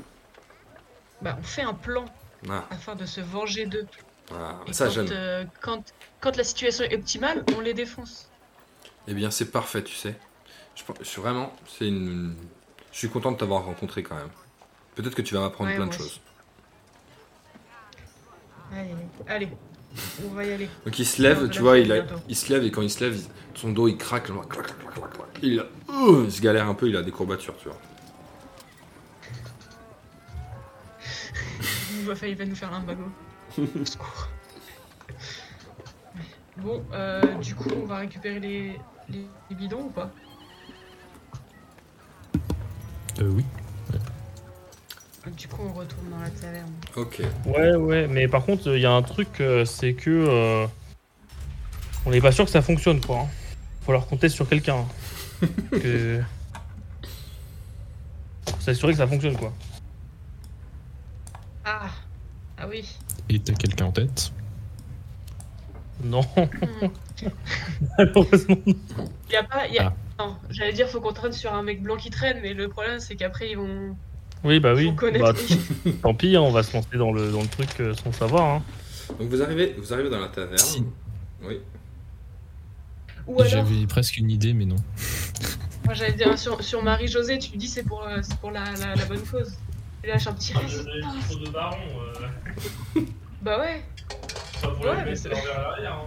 Bah, 1.21 1.37
on 1.39 1.43
fait 1.43 1.63
un 1.63 1.73
plan 1.73 2.05
ah, 2.49 2.65
afin 2.71 2.95
de 2.95 3.05
se 3.05 3.21
venger 3.21 3.65
d'eux. 3.65 3.87
ah, 4.33 4.59
Et 4.67 4.73
ça 4.73 4.87
quand, 4.87 5.11
euh, 5.11 5.45
quand, 5.61 5.83
quand 6.19 6.35
la 6.37 6.43
situation 6.43 6.83
est 6.85 6.95
optimale, 6.95 7.43
on 7.57 7.61
les 7.61 7.73
défonce. 7.73 8.29
Eh 9.07 9.13
bien, 9.13 9.31
c'est 9.31 9.51
parfait, 9.51 9.83
tu 9.83 9.95
sais. 9.95 10.15
Je, 10.75 10.83
je 10.99 11.03
suis 11.05 11.21
vraiment, 11.21 11.53
c'est 11.67 11.87
une. 11.87 12.35
Je 12.91 12.97
suis 12.97 13.09
content 13.09 13.31
de 13.31 13.37
t'avoir 13.37 13.65
rencontré 13.65 14.03
quand 14.03 14.15
même. 14.15 14.29
Peut-être 14.95 15.15
que 15.15 15.21
tu 15.21 15.33
vas 15.33 15.41
m'apprendre 15.41 15.69
Ouais, 15.69 15.75
plein 15.75 15.87
de 15.87 15.93
aussi. 15.93 16.21
Allez, 18.73 18.95
allez, 19.27 19.49
on 20.25 20.29
va 20.33 20.45
y 20.45 20.51
aller. 20.53 20.69
Donc 20.85 20.97
il 20.97 21.05
se 21.05 21.21
lève, 21.21 21.49
tu 21.49 21.59
vois, 21.61 21.77
il, 21.77 21.91
a- 21.91 22.05
il 22.29 22.35
se 22.35 22.51
lève 22.53 22.63
et 22.63 22.71
quand 22.71 22.81
il 22.81 22.89
se 22.89 23.03
lève, 23.03 23.15
il- 23.15 23.27
son 23.59 23.71
dos 23.71 23.87
il 23.87 23.97
craque, 23.97 24.27
genre, 24.27 24.47
clac, 24.47 24.65
clac, 24.65 24.77
clac, 24.79 24.93
clac, 24.93 25.13
clac. 25.13 25.27
il, 25.43 25.59
a- 25.59 25.65
Ouh, 25.93 26.23
il 26.23 26.31
se 26.31 26.41
galère 26.41 26.67
un 26.67 26.73
peu, 26.73 26.87
il 26.87 26.95
a 26.95 27.01
des 27.01 27.11
courbatures, 27.11 27.55
tu 27.57 27.67
vois. 27.67 27.77
Il 31.93 32.05
va, 32.07 32.13
il 32.27 32.35
va 32.35 32.45
nous 32.45 32.55
faire 32.55 32.73
un 32.73 32.79
bagot. 32.81 33.11
Au 33.57 33.85
secours. 33.85 34.27
Bon, 36.57 36.83
euh, 36.93 37.35
du 37.35 37.53
coup, 37.55 37.69
on 37.83 37.85
va 37.85 37.97
récupérer 37.99 38.39
les, 38.39 38.79
les, 39.09 39.25
les 39.49 39.55
bidons 39.55 39.83
ou 39.83 39.89
pas? 39.89 40.09
Euh, 43.19 43.29
oui. 43.33 43.45
Du 45.37 45.47
coup, 45.47 45.61
on 45.69 45.73
retourne 45.73 46.09
dans 46.09 46.19
la 46.19 46.29
taverne. 46.31 46.71
Ok. 46.95 47.21
Ouais, 47.45 47.75
ouais, 47.75 48.07
mais 48.07 48.27
par 48.27 48.43
contre, 48.43 48.75
il 48.75 48.81
y 48.81 48.85
a 48.85 48.91
un 48.91 49.03
truc, 49.03 49.39
euh, 49.39 49.65
c'est 49.65 49.93
que. 49.93 50.09
euh, 50.09 50.65
on 52.05 52.09
n'est 52.09 52.21
pas 52.21 52.31
sûr 52.31 52.45
que 52.45 52.51
ça 52.51 52.61
fonctionne, 52.63 52.99
quoi. 52.99 53.19
hein. 53.19 53.27
Faut 53.81 53.85
falloir 53.87 54.07
compter 54.07 54.29
sur 54.29 54.49
quelqu'un. 54.49 54.77
hein. 54.77 55.47
que. 55.71 56.21
Faut 58.47 58.59
s'assurer 58.61 58.93
que 58.93 58.97
ça 58.97 59.07
fonctionne, 59.07 59.37
quoi. 59.37 59.53
Ah 61.65 61.89
Ah 62.57 62.67
oui. 62.67 62.83
Et 63.29 63.39
t'as 63.39 63.53
quelqu'un 63.53 63.85
en 63.85 63.91
tête? 63.91 64.31
Non, 66.03 66.21
Hmm. 66.35 66.87
malheureusement. 67.97 68.55
Il 68.65 68.75
y 69.31 69.35
a 69.35 69.43
pas. 69.43 69.67
y 69.67 69.77
a- 69.77 69.93
Ah. 70.17 70.23
Non, 70.25 70.37
j'allais 70.49 70.73
dire 70.73 70.87
faut 70.89 70.99
qu'on 70.99 71.13
traîne 71.13 71.31
sur 71.31 71.53
un 71.53 71.61
mec 71.61 71.81
blanc 71.83 71.95
qui 71.97 72.09
traîne, 72.09 72.39
mais 72.41 72.55
le 72.55 72.67
problème 72.69 72.99
c'est 72.99 73.15
qu'après 73.15 73.51
ils 73.51 73.57
vont. 73.57 73.95
Oui, 74.43 74.59
bah 74.59 74.73
oui. 74.75 74.91
Bah, 75.19 75.33
tant 76.01 76.13
pis, 76.15 76.35
hein, 76.35 76.41
on 76.41 76.51
va 76.51 76.63
se 76.63 76.73
lancer 76.73 76.97
dans 76.97 77.11
le, 77.11 77.31
dans 77.31 77.41
le 77.41 77.47
truc 77.47 77.69
euh, 77.79 77.93
sans 77.93 78.11
savoir. 78.11 78.55
Hein. 78.55 78.63
Donc 79.19 79.29
vous 79.29 79.41
arrivez, 79.41 79.75
vous 79.77 79.93
arrivez 79.93 80.09
dans 80.09 80.19
la 80.19 80.29
taverne. 80.29 80.57
Si. 80.57 80.83
Oui. 81.43 81.59
Ou 83.27 83.35
alors, 83.39 83.45
J'avais 83.51 83.85
presque 83.87 84.17
une 84.17 84.31
idée, 84.31 84.53
mais 84.53 84.65
non. 84.65 84.77
moi 85.85 85.93
j'allais 85.93 86.13
dire 86.13 86.37
sur, 86.39 86.63
sur 86.63 86.81
Marie-Josée, 86.83 87.37
tu 87.37 87.51
lui 87.51 87.57
dis 87.59 87.67
c'est 87.67 87.83
pour, 87.83 88.03
euh, 88.03 88.19
c'est 88.23 88.37
pour 88.39 88.49
la, 88.51 88.63
la, 88.79 88.95
la 88.95 89.05
bonne 89.05 89.21
cause. 89.21 89.53
Tu 90.01 90.09
lâches 90.09 90.25
un 90.27 90.33
petit 90.33 90.53
reste. 90.53 90.85
de 90.85 91.49
baron, 91.51 91.77
Bah 93.43 93.59
ouais. 93.59 93.83
pas 94.61 94.69
pour 94.69 94.85
la 94.85 94.91
Ouais, 94.91 94.97
mais 95.03 95.05
mettre 95.11 95.21
c'est- 95.21 95.29
l'arrière. 95.29 96.05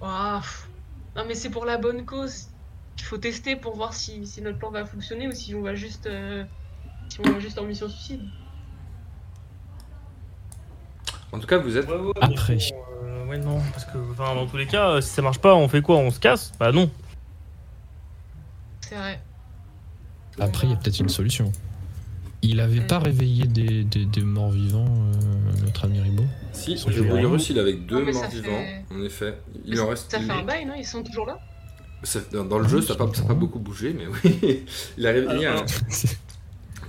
Ouah, 0.00 0.40
pff. 0.42 0.68
Non 1.16 1.22
mais 1.26 1.34
c'est 1.34 1.50
pour 1.50 1.64
la 1.64 1.78
bonne 1.78 2.04
cause. 2.04 2.48
Faut 3.14 3.20
tester 3.20 3.54
pour 3.54 3.76
voir 3.76 3.94
si, 3.94 4.26
si 4.26 4.42
notre 4.42 4.58
plan 4.58 4.72
va 4.72 4.84
fonctionner 4.84 5.28
ou 5.28 5.30
si 5.32 5.54
on 5.54 5.62
va 5.62 5.76
juste, 5.76 6.06
euh, 6.06 6.42
si 7.08 7.20
on 7.20 7.30
va 7.30 7.38
juste 7.38 7.56
en 7.60 7.62
mission 7.62 7.88
suicide. 7.88 8.22
En 11.30 11.38
tout 11.38 11.46
cas, 11.46 11.58
vous 11.58 11.76
êtes. 11.76 11.86
Après. 12.20 12.58
euh, 13.04 13.24
ouais, 13.26 13.38
non, 13.38 13.60
parce 13.72 13.84
que 13.84 13.98
enfin, 14.10 14.34
dans 14.34 14.48
tous 14.48 14.56
les 14.56 14.66
cas, 14.66 14.88
euh, 14.90 15.00
si 15.00 15.10
ça 15.10 15.22
marche 15.22 15.38
pas, 15.38 15.54
on 15.54 15.68
fait 15.68 15.80
quoi? 15.80 15.98
On 15.98 16.10
se 16.10 16.18
casse? 16.18 16.52
Bah 16.58 16.72
non. 16.72 16.90
C'est 18.80 18.96
vrai. 18.96 19.20
Après, 20.40 20.66
il 20.66 20.70
y 20.70 20.72
a 20.72 20.76
peut-être 20.76 20.98
une 20.98 21.08
solution. 21.08 21.52
Il 22.42 22.58
avait 22.58 22.80
pas 22.80 22.98
réveillé 22.98 23.46
des, 23.46 23.84
des, 23.84 24.06
des 24.06 24.22
morts 24.22 24.50
vivants, 24.50 24.86
euh, 24.88 25.62
notre 25.64 25.84
ami 25.84 26.00
Ribo 26.00 26.24
Si, 26.50 26.72
Ils 26.72 26.78
sont 26.80 26.90
le. 26.90 27.00
Bolurus, 27.04 27.48
il 27.48 27.60
avec 27.60 27.86
deux 27.86 28.04
Non, 28.04 28.12
morts 28.12 28.24
fait- 28.24 28.40
vivants, 28.40 28.64
en 28.90 29.04
effet. 29.04 29.38
Il 29.64 29.74
Mais 29.74 29.78
en 29.78 29.84
ça- 29.84 29.90
reste. 29.90 30.10
Ça 30.10 30.18
fait 30.18 30.32
un 30.32 30.42
bail, 30.42 30.64
non? 30.64 30.74
Ils 30.76 30.84
sont 30.84 31.04
toujours 31.04 31.26
là? 31.26 31.38
Dans, 32.32 32.44
dans 32.44 32.58
le 32.58 32.68
jeu, 32.68 32.80
ça 32.82 32.94
n'a 32.94 32.98
pas, 33.06 33.14
ça 33.14 33.22
a 33.22 33.26
pas 33.26 33.34
beaucoup 33.34 33.58
bougé, 33.58 33.92
mais 33.94 34.06
oui. 34.06 34.64
Il 34.98 35.06
a 35.06 35.10
réveillé 35.10 35.46
un, 35.46 35.64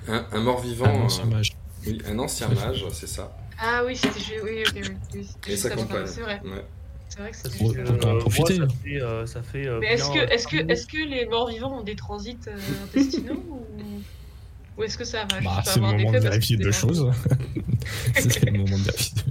un, 0.08 0.26
un 0.32 0.40
mort 0.42 0.62
vivant. 0.62 0.86
Un 0.86 1.02
ancien 1.04 1.24
euh, 1.26 1.28
mage. 1.28 1.56
oui, 1.88 2.02
un 2.08 2.20
ancien 2.20 2.48
mage, 2.50 2.86
c'est 2.94 3.08
ça. 3.08 3.36
Ah 3.58 3.84
oui, 3.86 3.96
c'était. 3.96 4.42
Oui, 4.44 4.64
ok, 4.68 4.74
oui. 4.76 4.90
oui, 5.14 5.28
Et 5.48 5.58
sa 5.58 5.70
ça, 5.70 5.76
compagne. 5.76 6.06
C'est 6.06 6.22
vrai. 6.22 6.42
Ouais. 6.44 6.66
C'est 7.08 7.20
vrai 7.20 7.32
que 7.32 7.84
que, 7.84 7.94
autant 7.94 8.10
en 8.10 8.16
euh, 8.16 8.20
profiter. 8.20 8.60
moi, 8.60 8.68
ça 8.68 8.76
fait, 8.84 9.02
euh, 9.02 9.26
ça 9.26 9.42
fait, 9.44 9.68
euh, 9.68 9.80
Mais 9.80 9.94
est-ce 9.94 10.10
que, 10.10 10.18
est-ce 10.34 10.48
que, 10.48 10.58
euh, 10.58 10.68
est-ce 10.68 10.88
que 10.88 10.98
les 10.98 11.26
morts 11.28 11.50
vivants 11.50 11.80
ont 11.80 11.84
des 11.84 11.96
transits 11.96 12.38
euh, 12.48 12.58
intestinaux 12.84 13.44
ou, 13.50 14.02
ou 14.78 14.84
est-ce 14.84 14.98
que 14.98 15.06
ça 15.06 15.26
va? 15.32 15.40
Bah, 15.42 15.62
juste 15.64 15.70
c'est 15.70 15.80
le 15.80 15.86
avoir 15.86 15.98
moment 15.98 16.12
de 16.12 16.20
vérifier 16.20 16.58
c'est 16.58 16.64
deux 16.64 16.72
choses. 16.72 17.10
c'est 18.16 18.46
le 18.46 18.52
moment 18.58 18.78
de 18.78 18.84
vérifier. 18.84 19.22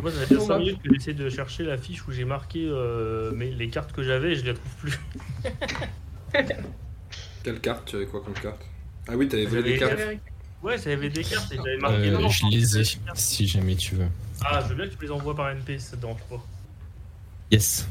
Moi, 0.00 0.12
ça 0.12 0.18
fait 0.20 0.26
bien 0.34 0.38
Bon, 0.38 0.46
5 0.46 0.48
bah. 0.54 0.58
minutes 0.58 0.82
que 0.82 0.94
j'essaie 0.94 1.14
de 1.14 1.28
chercher 1.28 1.64
la 1.64 1.76
fiche 1.76 2.06
où 2.06 2.12
j'ai 2.12 2.24
marqué 2.24 2.64
euh, 2.68 3.32
mes- 3.32 3.50
les 3.50 3.68
cartes 3.68 3.92
que 3.92 4.02
j'avais 4.02 4.32
et 4.32 4.36
je 4.36 4.44
les 4.44 4.54
trouve 4.54 4.74
plus. 4.76 4.98
Quelle 7.42 7.60
carte 7.60 7.88
Tu 7.88 7.96
avais 7.96 8.06
quoi 8.06 8.20
comme 8.22 8.34
carte? 8.34 8.64
Ah 9.08 9.16
oui, 9.16 9.28
t'avais 9.28 9.46
volé 9.46 9.62
des 9.72 9.78
cartes. 9.78 9.98
Ouais, 10.62 10.76
j'avais 10.78 11.08
des 11.08 11.22
cartes 11.24 11.52
et 11.52 11.56
j'avais 11.56 11.78
marqué. 11.78 12.08
Euh, 12.08 12.12
non, 12.12 12.20
non, 12.22 12.28
je 12.28 12.46
les 12.46 12.78
ai, 12.78 12.84
si 13.14 13.46
jamais 13.46 13.76
tu 13.76 13.94
veux. 13.94 14.08
Ah, 14.44 14.60
je 14.62 14.68
veux 14.68 14.74
bien 14.74 14.86
que 14.86 14.90
tu 14.92 14.98
me 14.98 15.02
les 15.02 15.10
envoies 15.10 15.34
par 15.34 15.50
NP, 15.50 15.78
ça 15.78 15.96
te 15.96 16.02
dérange 16.02 16.20
pas. 16.28 16.44
Yes. 17.50 17.88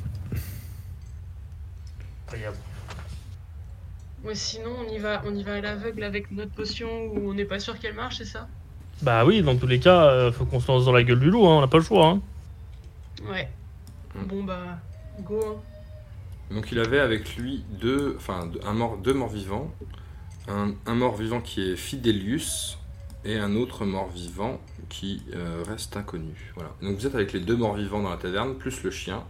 Incroyable. 2.27 2.57
Ouais, 4.23 4.35
sinon 4.35 4.75
on 4.79 4.89
y 4.91 4.99
va, 4.99 5.21
on 5.25 5.33
y 5.33 5.43
va 5.43 5.55
à 5.55 5.61
l'aveugle 5.61 6.03
avec 6.03 6.29
notre 6.31 6.51
potion 6.51 7.05
où 7.07 7.29
on 7.29 7.33
n'est 7.33 7.45
pas 7.45 7.59
sûr 7.59 7.79
qu'elle 7.79 7.93
marche, 7.95 8.17
c'est 8.17 8.25
ça? 8.25 8.47
Bah 9.01 9.25
oui, 9.25 9.41
dans 9.43 9.55
tous 9.55 9.67
les 9.67 9.79
cas, 9.79 10.05
euh, 10.05 10.31
faut 10.31 10.45
qu'on 10.45 10.59
se 10.59 10.67
lance 10.71 10.85
dans 10.85 10.91
la 10.91 11.03
gueule 11.03 11.19
du 11.19 11.29
loup, 11.29 11.45
hein, 11.45 11.57
on 11.57 11.61
n'a 11.61 11.67
pas 11.67 11.77
le 11.77 11.83
choix. 11.83 12.07
Hein. 12.07 12.21
Ouais. 13.29 13.47
Hmm. 14.15 14.23
Bon 14.27 14.43
bah, 14.43 14.79
go. 15.21 15.39
hein. 15.45 16.55
Donc 16.55 16.71
il 16.71 16.79
avait 16.79 16.99
avec 16.99 17.35
lui 17.35 17.63
deux, 17.69 18.15
enfin 18.17 18.49
un 18.65 18.73
mort, 18.73 18.97
deux 18.97 19.13
morts 19.13 19.29
vivants, 19.29 19.71
un, 20.47 20.73
un 20.85 20.95
mort 20.95 21.15
vivant 21.15 21.41
qui 21.41 21.61
est 21.61 21.75
Fidelius 21.75 22.77
et 23.25 23.37
un 23.37 23.55
autre 23.55 23.85
mort 23.85 24.09
vivant 24.09 24.59
qui 24.89 25.21
euh, 25.35 25.61
reste 25.67 25.97
inconnu. 25.97 26.53
Voilà. 26.55 26.71
Donc 26.81 26.97
vous 26.97 27.05
êtes 27.05 27.15
avec 27.15 27.33
les 27.33 27.41
deux 27.41 27.57
morts 27.57 27.75
vivants 27.75 28.01
dans 28.01 28.09
la 28.09 28.17
taverne, 28.17 28.55
plus 28.55 28.81
le 28.83 28.91
chien, 28.91 29.23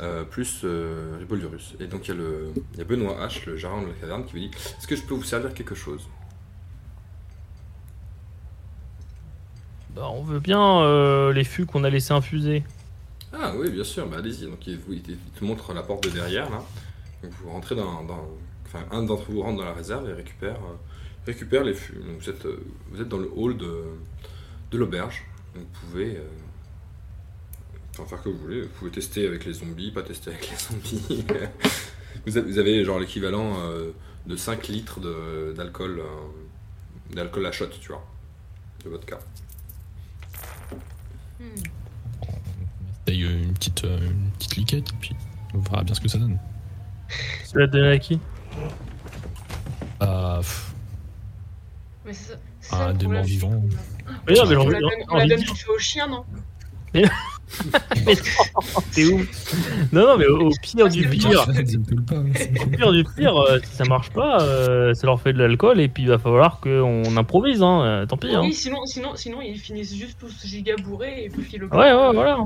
euh, 0.00 0.22
plus 0.22 0.60
euh, 0.62 1.16
Ribolurus. 1.18 1.74
Et 1.80 1.86
donc 1.88 2.06
il 2.06 2.10
y, 2.10 2.12
a 2.12 2.16
le, 2.16 2.52
il 2.74 2.78
y 2.78 2.80
a 2.80 2.84
Benoît 2.84 3.16
H, 3.26 3.44
le 3.46 3.56
gérant 3.56 3.82
de 3.82 3.88
la 3.88 3.94
taverne, 3.94 4.24
qui 4.24 4.32
vous 4.32 4.38
dit 4.38 4.50
Est-ce 4.78 4.86
que 4.86 4.94
je 4.94 5.02
peux 5.02 5.14
vous 5.14 5.24
servir 5.24 5.52
quelque 5.52 5.74
chose? 5.74 6.06
Bah, 9.96 10.08
on 10.12 10.22
veut 10.22 10.40
bien 10.40 10.82
euh, 10.82 11.32
les 11.32 11.42
fûts 11.44 11.64
qu'on 11.66 11.82
a 11.82 11.90
laissé 11.90 12.12
infuser. 12.12 12.62
Ah 13.32 13.52
oui, 13.56 13.70
bien 13.70 13.82
sûr, 13.84 14.06
bah, 14.06 14.18
allez-y. 14.18 14.44
Donc 14.46 14.66
il, 14.66 14.78
vous- 14.78 14.94
te 14.94 15.44
montre 15.44 15.72
la 15.72 15.82
porte 15.82 16.04
de 16.04 16.10
derrière 16.10 16.50
là. 16.50 16.62
Donc 17.22 17.32
vous 17.42 17.50
rentrez 17.50 17.74
dans, 17.74 18.04
enfin 18.66 18.84
un 18.90 19.02
d'entre 19.02 19.30
vous 19.32 19.40
rentre 19.42 19.56
dans 19.58 19.64
la 19.64 19.72
réserve 19.72 20.08
et 20.08 20.12
récupère, 20.12 20.56
euh, 20.56 20.76
récupère 21.26 21.64
les 21.64 21.72
fûts. 21.74 21.94
Donc 22.06 22.20
vous 22.20 22.28
êtes, 22.30 22.44
euh, 22.46 22.60
vous 22.90 23.00
êtes 23.00 23.08
dans 23.08 23.16
le 23.18 23.30
hall 23.34 23.56
de, 23.56 23.84
de 24.70 24.78
l'auberge. 24.78 25.24
Vous 25.54 25.64
pouvez, 25.80 26.16
euh, 26.18 26.22
enfin, 27.92 28.04
faire 28.04 28.22
que 28.22 28.28
vous 28.28 28.38
voulez. 28.38 28.62
Vous 28.62 28.68
pouvez 28.78 28.90
tester 28.90 29.26
avec 29.26 29.46
les 29.46 29.54
zombies, 29.54 29.90
pas 29.92 30.02
tester 30.02 30.30
avec 30.30 30.50
les 30.50 30.56
zombies. 30.58 31.24
vous, 32.26 32.58
avez, 32.58 32.84
genre 32.84 32.98
l'équivalent 32.98 33.54
de 34.26 34.36
5 34.36 34.68
litres 34.68 35.00
de- 35.00 35.54
d'alcool, 35.56 36.02
d'alcool 37.14 37.46
à 37.46 37.52
shot, 37.52 37.68
tu 37.80 37.88
vois, 37.88 38.04
de 38.84 38.90
vodka. 38.90 39.18
Hmm. 41.40 41.62
Taille 43.04 43.22
une 43.22 43.52
petite, 43.52 43.84
euh, 43.84 43.98
une 43.98 44.30
petite 44.32 44.56
liquette, 44.56 44.90
et 44.90 44.96
puis 45.00 45.16
on 45.54 45.58
verra 45.58 45.84
bien 45.84 45.94
ce 45.94 46.00
que 46.00 46.08
ça 46.08 46.18
donne. 46.18 46.38
Tu 47.50 47.58
l'as 47.58 47.66
donné 47.66 47.88
à 47.88 47.98
qui? 47.98 48.20
Ah, 50.00 50.38
pff, 50.40 50.74
Mais 52.04 52.12
c'est 52.12 52.32
ça. 52.32 52.38
ça 52.60 52.86
ah, 52.88 52.92
des 52.92 53.06
morts 53.06 53.24
vivants. 53.24 53.62
Mais 54.26 54.34
non, 54.34 54.46
mais 54.46 54.56
On 54.56 54.68
la 54.68 54.80
donne, 54.80 54.90
on 55.08 55.16
la 55.16 55.36
au 55.74 55.78
chien, 55.78 56.06
non? 56.08 56.24
T'es 58.92 59.06
ouf 59.12 59.92
Non, 59.92 60.06
non, 60.06 60.16
mais 60.18 60.26
au, 60.26 60.48
au 60.48 60.50
pire 60.62 60.88
du 60.88 61.08
pire, 61.08 61.46
hein, 61.48 61.62
c'est 61.66 62.62
au 62.62 62.66
pire 62.66 62.92
du 62.92 63.04
pire, 63.04 63.36
euh, 63.36 63.60
si 63.62 63.74
ça 63.76 63.84
marche 63.84 64.10
pas, 64.10 64.40
euh, 64.42 64.94
ça 64.94 65.06
leur 65.06 65.20
fait 65.20 65.32
de 65.32 65.38
l'alcool 65.38 65.80
et 65.80 65.88
puis 65.88 66.02
il 66.04 66.08
va 66.08 66.18
falloir 66.18 66.58
qu'on 66.60 67.16
improvise, 67.16 67.62
hein, 67.62 67.82
euh, 67.82 68.06
tant 68.06 68.16
pis. 68.16 68.34
Hein. 68.34 68.40
Oui, 68.42 68.52
sinon, 68.52 68.84
sinon, 68.86 69.14
sinon 69.16 69.40
ils 69.40 69.58
finissent 69.58 69.94
juste 69.94 70.18
tous 70.18 70.44
giga 70.44 70.74
bourrés 70.76 71.24
et 71.24 71.28
puis 71.30 71.56
le, 71.56 71.66
Ouais, 71.68 71.92
ouais, 71.92 72.12
voilà. 72.12 72.38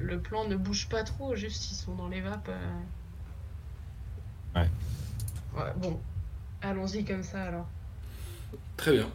le 0.00 0.18
plan 0.18 0.46
ne 0.48 0.56
bouge 0.56 0.88
pas 0.88 1.04
trop, 1.04 1.34
juste 1.36 1.70
ils 1.70 1.74
sont 1.76 1.94
dans 1.94 2.08
les 2.08 2.20
vapes. 2.20 2.48
euh. 2.48 4.60
Ouais. 4.60 4.68
Ouais, 5.56 5.72
bon. 5.76 5.98
Allons-y 6.62 7.04
comme 7.04 7.22
ça 7.22 7.42
alors. 7.44 7.66
Très 8.76 8.92
bien. 8.92 9.06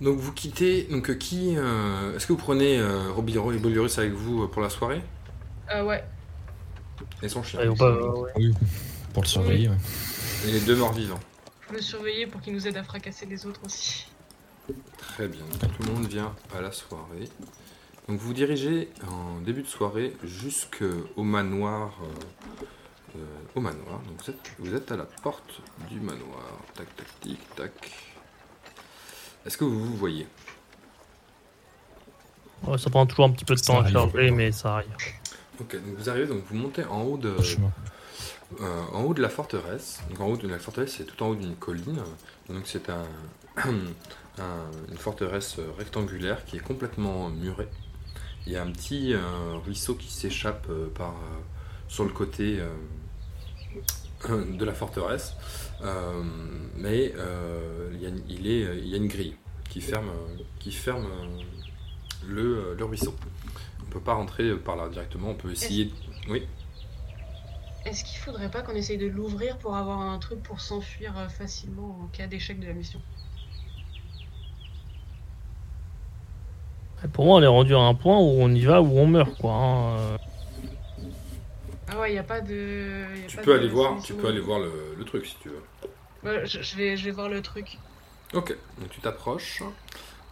Donc 0.00 0.18
vous 0.18 0.32
quittez. 0.32 0.84
Donc 0.84 1.10
euh, 1.10 1.14
qui 1.14 1.54
euh, 1.56 2.14
Est-ce 2.16 2.26
que 2.26 2.32
vous 2.32 2.38
prenez 2.38 2.78
euh, 2.78 3.10
Robiro 3.12 3.52
et 3.52 3.58
Bolurus 3.58 3.98
avec 3.98 4.12
vous 4.12 4.44
euh, 4.44 4.46
pour 4.46 4.62
la 4.62 4.70
soirée? 4.70 5.02
Euh, 5.74 5.84
ouais. 5.84 6.04
Et 7.22 7.28
son 7.28 7.42
chien 7.42 7.60
Ouais, 7.60 7.68
ouais. 7.68 8.32
Oui, 8.36 8.54
pour 9.12 9.22
le 9.22 9.28
surveiller. 9.28 9.68
ouais. 9.68 9.76
Et 10.46 10.52
les 10.52 10.60
deux 10.60 10.76
morts 10.76 10.92
vivants. 10.92 11.20
Faut 11.62 11.74
le 11.74 11.82
surveiller 11.82 12.26
pour 12.26 12.40
qu'il 12.40 12.52
nous 12.54 12.66
aide 12.66 12.76
à 12.76 12.82
fracasser 12.84 13.26
les 13.26 13.44
autres 13.44 13.60
aussi. 13.64 14.06
Très 14.98 15.28
bien. 15.28 15.42
Donc, 15.60 15.76
tout 15.76 15.82
le 15.82 15.92
monde 15.92 16.06
vient 16.06 16.34
à 16.56 16.60
la 16.60 16.72
soirée. 16.72 17.28
Donc 18.08 18.18
vous 18.20 18.28
vous 18.28 18.34
dirigez 18.34 18.88
en 19.06 19.40
début 19.40 19.62
de 19.62 19.66
soirée 19.66 20.14
jusqu'au 20.24 21.22
manoir. 21.22 21.98
euh, 22.02 23.16
euh, 23.16 23.20
au 23.54 23.60
manoir. 23.60 24.00
Donc 24.06 24.22
vous 24.22 24.30
êtes, 24.30 24.52
vous 24.58 24.74
êtes 24.74 24.92
à 24.92 24.96
la 24.96 25.04
porte 25.04 25.60
du 25.90 26.00
manoir. 26.00 26.42
Tac, 26.74 26.94
tac, 26.96 27.06
tic, 27.20 27.38
tac. 27.56 27.90
Est-ce 29.48 29.56
que 29.56 29.64
vous 29.64 29.82
vous 29.82 29.96
voyez? 29.96 30.26
Ouais, 32.66 32.76
ça 32.76 32.90
prend 32.90 33.06
toujours 33.06 33.24
un 33.24 33.30
petit 33.30 33.46
peu 33.46 33.54
de 33.54 33.58
Ça 33.60 33.72
temps 33.72 33.80
à 33.80 33.90
charger, 33.90 34.30
mais 34.30 34.52
ça 34.52 34.74
arrive. 34.74 34.90
Ok, 35.58 35.74
donc 35.74 35.96
vous 35.96 36.10
arrivez, 36.10 36.26
donc 36.26 36.42
vous 36.50 36.54
montez 36.54 36.84
en 36.84 37.00
haut 37.00 37.16
de. 37.16 37.34
Euh, 38.60 38.82
en 38.92 39.04
haut 39.04 39.14
de 39.14 39.22
la 39.22 39.30
forteresse, 39.30 40.00
donc 40.10 40.20
en 40.20 40.26
haut 40.26 40.36
de 40.36 40.46
la 40.48 40.58
forteresse, 40.58 40.96
c'est 40.98 41.04
tout 41.04 41.22
en 41.22 41.28
haut 41.28 41.34
d'une 41.34 41.56
colline. 41.56 42.02
Donc 42.50 42.64
c'est 42.66 42.90
un, 42.90 43.06
un- 43.56 44.70
une 44.90 44.98
forteresse 44.98 45.56
rectangulaire 45.78 46.44
qui 46.44 46.56
est 46.56 46.60
complètement 46.62 47.30
murée. 47.30 47.68
Il 48.46 48.52
y 48.52 48.56
a 48.56 48.62
un 48.62 48.70
petit 48.70 49.14
euh, 49.14 49.20
ruisseau 49.64 49.94
qui 49.94 50.12
s'échappe 50.12 50.66
euh, 50.68 50.88
par 50.94 51.12
euh, 51.12 51.38
sur 51.88 52.04
le 52.04 52.10
côté 52.10 52.60
euh, 54.28 54.44
de 54.58 54.64
la 54.66 54.74
forteresse, 54.74 55.32
Euh, 55.32 55.67
mais 56.76 57.12
euh, 57.16 57.90
il, 57.94 58.02
y 58.02 58.06
a, 58.06 58.08
une- 58.08 58.22
il 58.28 58.46
est, 58.46 58.78
il 58.78 58.88
y 58.88 58.94
a 58.94 58.96
une 58.96 59.08
grille 59.08 59.34
qui 59.68 59.80
ferme, 59.80 60.08
euh, 60.08 60.42
qui 60.58 60.72
ferme 60.72 61.06
euh, 61.06 61.42
le, 62.26 62.74
le 62.74 62.84
ruisseau. 62.84 63.14
On 63.82 63.90
peut 63.90 64.00
pas 64.00 64.14
rentrer 64.14 64.54
par 64.56 64.76
là 64.76 64.88
directement. 64.88 65.30
On 65.30 65.34
peut 65.34 65.50
essayer. 65.52 65.92
Oui. 66.28 66.42
Est-ce 67.84 68.04
qu'il 68.04 68.18
faudrait 68.18 68.52
pas 68.52 68.62
qu'on 68.62 68.76
essaye 68.76 68.98
de 68.98 69.08
l'ouvrir 69.08 69.58
pour 69.58 69.74
avoir 69.74 70.00
un 70.00 70.18
truc 70.20 70.44
pour 70.44 70.60
s'enfuir 70.60 71.18
euh, 71.18 71.28
facilement 71.28 71.98
en 72.02 72.06
cas 72.06 72.28
d'échec 72.28 72.60
de 72.60 72.66
la 72.68 72.72
mission? 72.74 73.02
Pour 77.12 77.24
moi, 77.26 77.38
on 77.38 77.42
est 77.42 77.46
rendu 77.46 77.74
à 77.74 77.78
un 77.78 77.94
point 77.94 78.18
où 78.18 78.22
on 78.40 78.52
y 78.54 78.64
va, 78.64 78.82
où 78.82 78.98
on 78.98 79.06
meurt, 79.06 79.36
quoi. 79.38 79.52
hein. 79.52 80.16
Ah 81.88 81.98
ouais, 82.00 82.14
y 82.14 82.18
a 82.18 82.24
pas 82.24 82.40
de. 82.40 83.06
y 83.16 83.24
a 83.24 83.28
Tu 83.28 83.36
pas 83.36 83.44
peux 83.44 83.52
de 83.52 83.58
aller 83.58 83.68
voir, 83.68 84.02
tu 84.02 84.14
peux 84.14 84.28
aller 84.28 84.40
voir 84.40 84.60
le, 84.60 84.94
le 84.96 85.04
truc 85.04 85.26
si 85.26 85.36
tu 85.40 85.48
veux. 85.48 85.62
Ouais, 86.22 86.46
je, 86.46 86.62
je 86.62 86.76
vais, 86.76 86.96
je 86.96 87.04
vais 87.04 87.10
voir 87.10 87.28
le 87.28 87.42
truc. 87.42 87.76
Ok, 88.34 88.54
donc 88.78 88.90
tu 88.90 89.00
t'approches, 89.00 89.62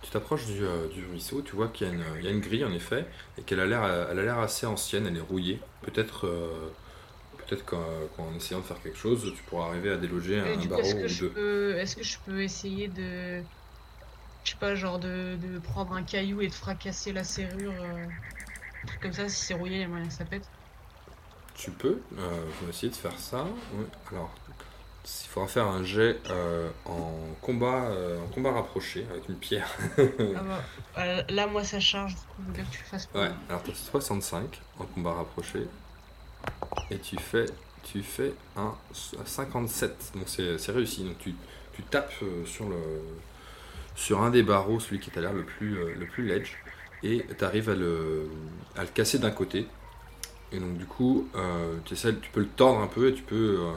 tu 0.02 0.10
t'approches 0.10 0.46
du, 0.46 0.64
euh, 0.64 0.88
du 0.88 1.04
ruisseau, 1.06 1.42
tu 1.42 1.56
vois 1.56 1.68
qu'il 1.68 1.86
y, 1.86 1.90
a 1.90 1.94
une- 1.94 2.04
il 2.18 2.24
y 2.24 2.28
a 2.28 2.30
une 2.30 2.40
grille 2.40 2.64
en 2.64 2.72
effet, 2.72 3.06
et 3.38 3.42
qu'elle 3.42 3.60
a 3.60 3.66
l'air, 3.66 3.84
elle 3.84 4.18
a 4.18 4.22
l'air 4.22 4.38
assez 4.38 4.66
ancienne, 4.66 5.06
elle 5.06 5.16
est 5.16 5.20
rouillée. 5.20 5.60
Peut-être, 5.82 6.26
euh, 6.26 6.68
peut-être 7.38 7.64
qu'en, 7.64 8.34
essayant 8.36 8.60
de 8.60 8.64
faire 8.66 8.80
quelque 8.82 8.98
chose, 8.98 9.32
tu 9.36 9.42
pourras 9.44 9.68
arriver 9.68 9.90
à 9.90 9.96
déloger 9.96 10.40
un, 10.40 10.66
coup, 10.68 10.68
barreau 10.68 10.82
est-ce 10.82 10.94
que, 10.94 11.06
ou 11.06 11.08
je 11.08 11.22
deux. 11.22 11.32
peux, 11.34 11.76
est-ce 11.78 11.96
que 11.96 12.02
je 12.02 12.18
peux 12.24 12.42
essayer 12.42 12.88
de. 12.88 13.42
Je 14.44 14.52
sais 14.52 14.58
pas, 14.58 14.74
genre 14.74 14.98
de, 14.98 15.36
de 15.40 15.58
prendre 15.58 15.92
un 15.92 16.04
caillou 16.04 16.40
et 16.40 16.48
de 16.48 16.54
fracasser 16.54 17.12
la 17.12 17.24
serrure 17.24 17.80
euh, 17.82 18.06
un 18.08 18.86
truc 18.86 19.00
comme 19.02 19.12
ça, 19.12 19.28
si 19.28 19.44
c'est 19.44 19.54
rouillé, 19.54 19.76
il 19.76 19.80
y 19.80 19.84
a 19.84 19.88
moyen 19.88 20.08
que 20.08 20.14
ça 20.14 20.26
pète? 20.26 20.50
Tu 21.56 21.70
peux, 21.70 22.00
euh, 22.18 22.44
je 22.60 22.64
vais 22.66 22.70
essayer 22.70 22.90
de 22.90 22.96
faire 22.96 23.18
ça. 23.18 23.46
Alors, 24.12 24.30
il 25.04 25.28
faudra 25.28 25.48
faire 25.48 25.66
un 25.66 25.82
jet 25.84 26.18
euh, 26.30 26.68
en 26.84 27.12
combat, 27.40 27.84
euh, 27.86 28.22
en 28.22 28.26
combat 28.28 28.52
rapproché 28.52 29.06
avec 29.10 29.28
une 29.28 29.36
pierre. 29.36 29.68
Ah 29.98 30.02
bah, 30.04 30.62
euh, 30.98 31.22
là, 31.30 31.46
moi, 31.46 31.64
ça 31.64 31.80
charge, 31.80 32.14
du 32.14 32.20
coup, 32.20 32.36
je 32.40 32.46
veux 32.46 32.52
bien 32.52 32.64
que 32.64 32.70
tu 32.70 32.82
fasses 32.82 33.08
Ouais, 33.14 33.30
alors 33.48 33.62
t'as 33.62 33.72
65 33.72 34.60
en 34.78 34.84
combat 34.84 35.14
rapproché. 35.14 35.66
Et 36.90 36.98
tu 36.98 37.16
fais, 37.16 37.46
tu 37.84 38.02
fais 38.02 38.34
un 38.56 38.74
57. 39.24 40.12
Donc 40.14 40.24
c'est 40.28 40.72
réussi. 40.72 41.04
Donc 41.04 41.18
tu, 41.18 41.34
tu 41.72 41.82
tapes 41.84 42.12
euh, 42.22 42.44
sur, 42.44 42.68
le, 42.68 42.76
sur 43.94 44.22
un 44.22 44.30
des 44.30 44.42
barreaux, 44.42 44.80
celui 44.80 45.00
qui 45.00 45.10
t'a 45.10 45.20
l'air 45.20 45.32
le 45.32 45.44
plus, 45.44 45.78
euh, 45.78 45.94
le 45.94 46.06
plus 46.06 46.26
ledge. 46.26 46.52
Et 47.02 47.26
tu 47.38 47.44
arrives 47.44 47.70
à 47.70 47.74
le, 47.74 48.28
à 48.76 48.82
le 48.82 48.88
casser 48.88 49.18
d'un 49.18 49.30
côté. 49.30 49.66
Et 50.52 50.58
donc 50.60 50.76
du 50.78 50.86
coup, 50.86 51.28
euh, 51.34 51.76
tu, 51.84 51.94
essaies- 51.94 52.18
tu 52.20 52.30
peux 52.30 52.40
le 52.40 52.48
tordre 52.48 52.80
un 52.80 52.86
peu 52.86 53.08
et 53.08 53.14
tu 53.14 53.22
peux 53.22 53.58
euh, 53.60 53.72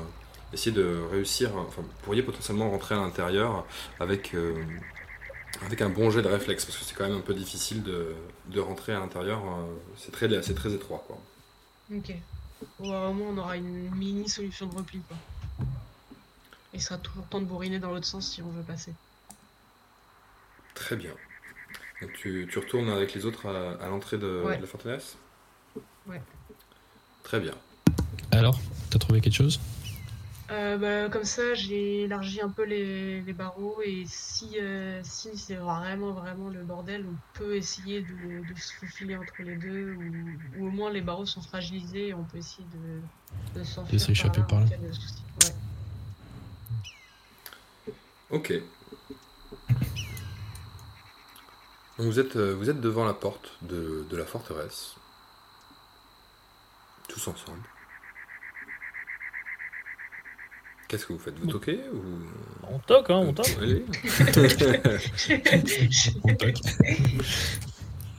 essayer 0.53 0.71
de 0.71 1.01
réussir. 1.11 1.55
Enfin, 1.57 1.81
vous 1.81 1.87
pourriez 2.03 2.21
potentiellement 2.23 2.69
rentrer 2.69 2.95
à 2.95 2.99
l'intérieur 2.99 3.65
avec, 3.99 4.33
euh, 4.35 4.63
avec 5.65 5.81
un 5.81 5.89
bon 5.89 6.09
jet 6.11 6.21
de 6.21 6.27
réflexe. 6.27 6.65
Parce 6.65 6.77
que 6.77 6.83
c'est 6.85 6.95
quand 6.95 7.07
même 7.07 7.17
un 7.17 7.21
peu 7.21 7.33
difficile 7.33 7.81
de, 7.83 8.13
de 8.47 8.59
rentrer 8.59 8.93
à 8.93 8.99
l'intérieur. 8.99 9.41
c'est 9.97 10.11
très, 10.11 10.41
c'est 10.43 10.53
très 10.55 10.71
étroit. 10.73 11.03
Quoi. 11.07 11.17
Ok. 11.95 12.13
Bon, 12.79 13.09
au 13.09 13.13
moins, 13.13 13.27
on 13.29 13.37
aura 13.37 13.57
une 13.57 13.89
mini 13.95 14.27
solution 14.29 14.67
de 14.67 14.75
repli, 14.75 14.99
quoi. 15.07 15.17
Il 16.73 16.81
sera 16.81 16.97
toujours 16.99 17.25
temps 17.25 17.39
de 17.41 17.45
bourriner 17.45 17.79
dans 17.79 17.89
l'autre 17.89 18.05
sens 18.05 18.29
si 18.29 18.41
on 18.43 18.49
veut 18.49 18.61
passer. 18.61 18.93
Très 20.75 20.95
bien. 20.95 21.11
Donc 22.01 22.13
tu, 22.13 22.47
tu 22.51 22.59
retournes 22.59 22.89
avec 22.89 23.13
les 23.13 23.25
autres 23.25 23.47
à, 23.47 23.83
à 23.83 23.87
l'entrée 23.89 24.17
de, 24.17 24.43
Ouais. 24.45 24.57
de 24.57 24.61
la 24.61 24.67
forteresse? 24.67 25.17
Ouais. 26.07 26.21
Très 27.29 27.39
bien. 27.39 27.53
Alors, 28.31 28.59
t'as 28.89 28.97
trouvé 28.97 29.21
quelque 29.21 29.35
chose? 29.35 29.59
Euh, 30.49 30.77
bah, 30.79 31.09
comme 31.11 31.25
ça, 31.25 31.53
j'ai 31.53 32.05
élargi 32.05 32.41
un 32.41 32.49
peu 32.49 32.63
les, 32.63 33.21
les 33.21 33.33
barreaux 33.33 33.79
et 33.85 34.05
si, 34.07 34.57
euh, 34.59 34.99
si 35.03 35.37
c'est 35.37 35.57
vraiment 35.57 36.11
vraiment 36.13 36.49
le 36.49 36.63
bordel, 36.63 37.05
on 37.07 37.37
peut 37.37 37.55
essayer 37.55 38.01
de, 38.01 38.51
de 38.51 38.59
se 38.59 38.73
faufiler 38.73 39.15
entre 39.15 39.43
les 39.43 39.57
deux 39.57 39.93
ou, 39.93 40.01
ou 40.57 40.67
au 40.69 40.71
moins 40.71 40.91
les 40.91 41.01
barreaux 41.01 41.27
sont 41.27 41.43
fragilisés 41.43 42.07
et 42.07 42.13
on 42.15 42.23
peut 42.23 42.39
essayer 42.39 42.65
de, 42.73 43.59
de 43.59 43.63
s'enfuir. 43.63 43.93
De 43.93 43.99
s'échapper 43.99 44.39
là 44.39 44.45
par 44.47 44.57
en 44.57 44.61
là. 44.61 44.67
Ouais. 47.85 47.93
Ok. 48.31 48.53
Donc 51.99 52.07
vous 52.07 52.19
êtes, 52.19 52.37
euh, 52.37 52.55
vous 52.55 52.71
êtes 52.71 52.81
devant 52.81 53.05
la 53.05 53.13
porte 53.13 53.51
de, 53.61 54.03
de 54.09 54.17
la 54.17 54.25
forteresse. 54.25 54.95
Tous 57.19 57.31
ensemble. 57.31 57.63
Qu'est-ce 60.87 61.05
que 61.05 61.11
vous 61.13 61.19
faites? 61.19 61.37
Vous 61.37 61.47
toquez 61.47 61.79
ou... 61.93 62.01
On 62.71 62.79
toque, 62.79 63.09
hein, 63.09 63.17
on 63.17 63.33
toque. 63.33 63.47
On 66.23 66.35
toque. 66.35 66.55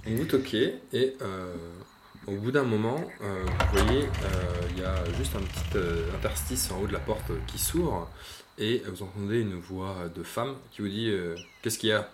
Vous 0.04 0.24
toquez 0.26 0.74
et 0.92 1.16
euh, 1.22 1.54
au 2.26 2.36
bout 2.36 2.52
d'un 2.52 2.64
moment, 2.64 3.02
euh, 3.22 3.46
vous 3.72 3.78
voyez, 3.78 4.02
euh, 4.02 4.68
il 4.72 4.80
y 4.80 4.84
a 4.84 5.02
juste 5.16 5.34
un 5.34 5.40
petit 5.40 5.64
euh, 5.76 6.14
interstice 6.16 6.70
en 6.70 6.80
haut 6.80 6.86
de 6.86 6.92
la 6.92 7.00
porte 7.00 7.32
qui 7.46 7.58
s'ouvre 7.58 8.10
et 8.58 8.82
vous 8.86 9.02
entendez 9.02 9.40
une 9.40 9.58
voix 9.58 10.10
de 10.14 10.22
femme 10.22 10.56
qui 10.72 10.82
vous 10.82 10.88
dit 10.88 11.08
euh, 11.08 11.34
Qu'est-ce 11.62 11.78
qu'il 11.78 11.88
y 11.88 11.92
a? 11.92 12.10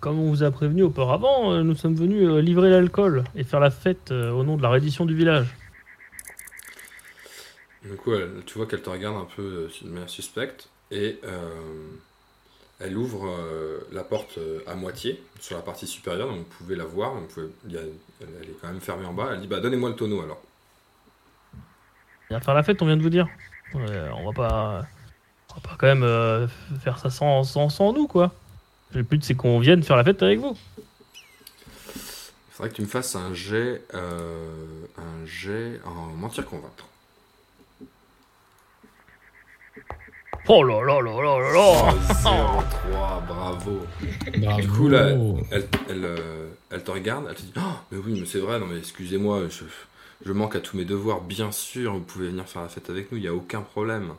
Comme 0.00 0.18
on 0.18 0.28
vous 0.30 0.42
a 0.42 0.50
prévenu 0.50 0.82
auparavant, 0.82 1.52
euh, 1.52 1.62
nous 1.62 1.76
sommes 1.76 1.94
venus 1.94 2.28
euh, 2.28 2.40
livrer 2.40 2.68
l'alcool 2.68 3.24
et 3.36 3.44
faire 3.44 3.60
la 3.60 3.70
fête 3.70 4.10
euh, 4.10 4.30
au 4.32 4.42
nom 4.42 4.56
de 4.56 4.62
la 4.62 4.68
reddition 4.70 5.06
du 5.06 5.14
village. 5.14 5.46
Du 7.84 7.94
coup, 7.96 8.12
elle- 8.14 8.42
tu 8.44 8.58
vois 8.58 8.66
qu'elle 8.66 8.82
te 8.82 8.90
regarde 8.90 9.16
un 9.16 9.28
peu 9.36 9.42
euh, 9.42 9.68
de 9.82 9.88
manière 9.88 10.10
suspecte 10.10 10.68
et 10.90 11.20
euh, 11.24 11.48
elle 12.80 12.96
ouvre 12.96 13.28
euh, 13.28 13.78
la 13.92 14.02
porte 14.02 14.38
euh, 14.38 14.60
à 14.66 14.74
moitié 14.74 15.22
sur 15.40 15.56
la 15.56 15.62
partie 15.62 15.86
supérieure, 15.86 16.26
donc 16.28 16.38
vous 16.38 16.56
pouvez 16.58 16.74
la 16.76 16.84
voir. 16.84 17.14
donc 17.14 17.28
vous 17.28 17.34
pouvez- 17.34 17.48
il 17.66 17.72
y 17.72 17.78
a- 17.78 17.82
elle, 18.20 18.28
elle 18.42 18.50
est 18.50 18.56
quand 18.60 18.68
même 18.68 18.80
fermée 18.80 19.06
en 19.06 19.12
bas. 19.14 19.30
Elle 19.32 19.40
dit 19.42 19.46
Bah, 19.46 19.60
donnez-moi 19.60 19.90
le 19.90 19.96
tonneau 19.96 20.20
alors. 20.22 20.42
Viens 22.30 22.40
faire 22.40 22.54
la 22.54 22.64
fête, 22.64 22.82
on 22.82 22.86
vient 22.86 22.96
de 22.96 23.02
vous 23.02 23.10
dire. 23.10 23.28
Ouais, 23.74 24.08
on 24.16 24.26
va 24.26 24.32
pas, 24.32 24.86
on 25.50 25.54
va 25.54 25.60
pas 25.60 25.76
quand 25.78 25.86
même 25.86 26.02
euh, 26.02 26.48
faire 26.80 26.98
ça 26.98 27.10
sans, 27.10 27.44
sans, 27.44 27.68
sans 27.68 27.92
nous, 27.92 28.08
quoi. 28.08 28.32
Le 28.92 29.02
but, 29.02 29.22
c'est 29.24 29.34
qu'on 29.34 29.58
vienne 29.58 29.82
faire 29.82 29.96
la 29.96 30.04
fête 30.04 30.22
avec 30.22 30.38
vous. 30.38 30.56
Il 31.94 32.52
faudrait 32.52 32.70
que 32.70 32.76
tu 32.76 32.82
me 32.82 32.86
fasses 32.86 33.14
un 33.14 33.32
jet, 33.34 33.82
euh, 33.94 34.48
un 34.96 35.26
jet 35.26 35.80
en 35.84 36.06
mentir 36.16 36.44
convaincre. 36.44 36.86
Oh 40.50 40.62
là 40.64 40.80
là 40.82 41.00
là 41.02 41.22
là 41.22 41.38
là 41.38 41.52
là 41.52 41.94
Oh, 41.94 42.10
0-3, 42.10 43.26
bravo. 43.26 43.80
Bravo. 44.38 44.60
Du 44.62 44.68
coup, 44.68 44.88
là, 44.88 45.10
elle, 45.50 45.68
elle, 45.90 46.04
euh, 46.04 46.48
elle 46.70 46.82
te 46.82 46.90
regarde, 46.90 47.26
elle 47.28 47.36
te 47.36 47.42
dit 47.42 47.52
Oh, 47.56 47.60
mais 47.92 47.98
oui, 47.98 48.18
mais 48.18 48.26
c'est 48.26 48.38
vrai, 48.38 48.58
non, 48.58 48.66
mais 48.66 48.78
excusez-moi, 48.78 49.48
je, 49.50 49.64
je 50.24 50.32
manque 50.32 50.56
à 50.56 50.60
tous 50.60 50.76
mes 50.76 50.86
devoirs, 50.86 51.20
bien 51.20 51.52
sûr, 51.52 51.92
vous 51.92 52.00
pouvez 52.00 52.28
venir 52.28 52.48
faire 52.48 52.62
la 52.62 52.68
fête 52.68 52.88
avec 52.88 53.12
nous, 53.12 53.18
il 53.18 53.22
n'y 53.22 53.28
a 53.28 53.34
aucun 53.34 53.60
problème. 53.60 54.14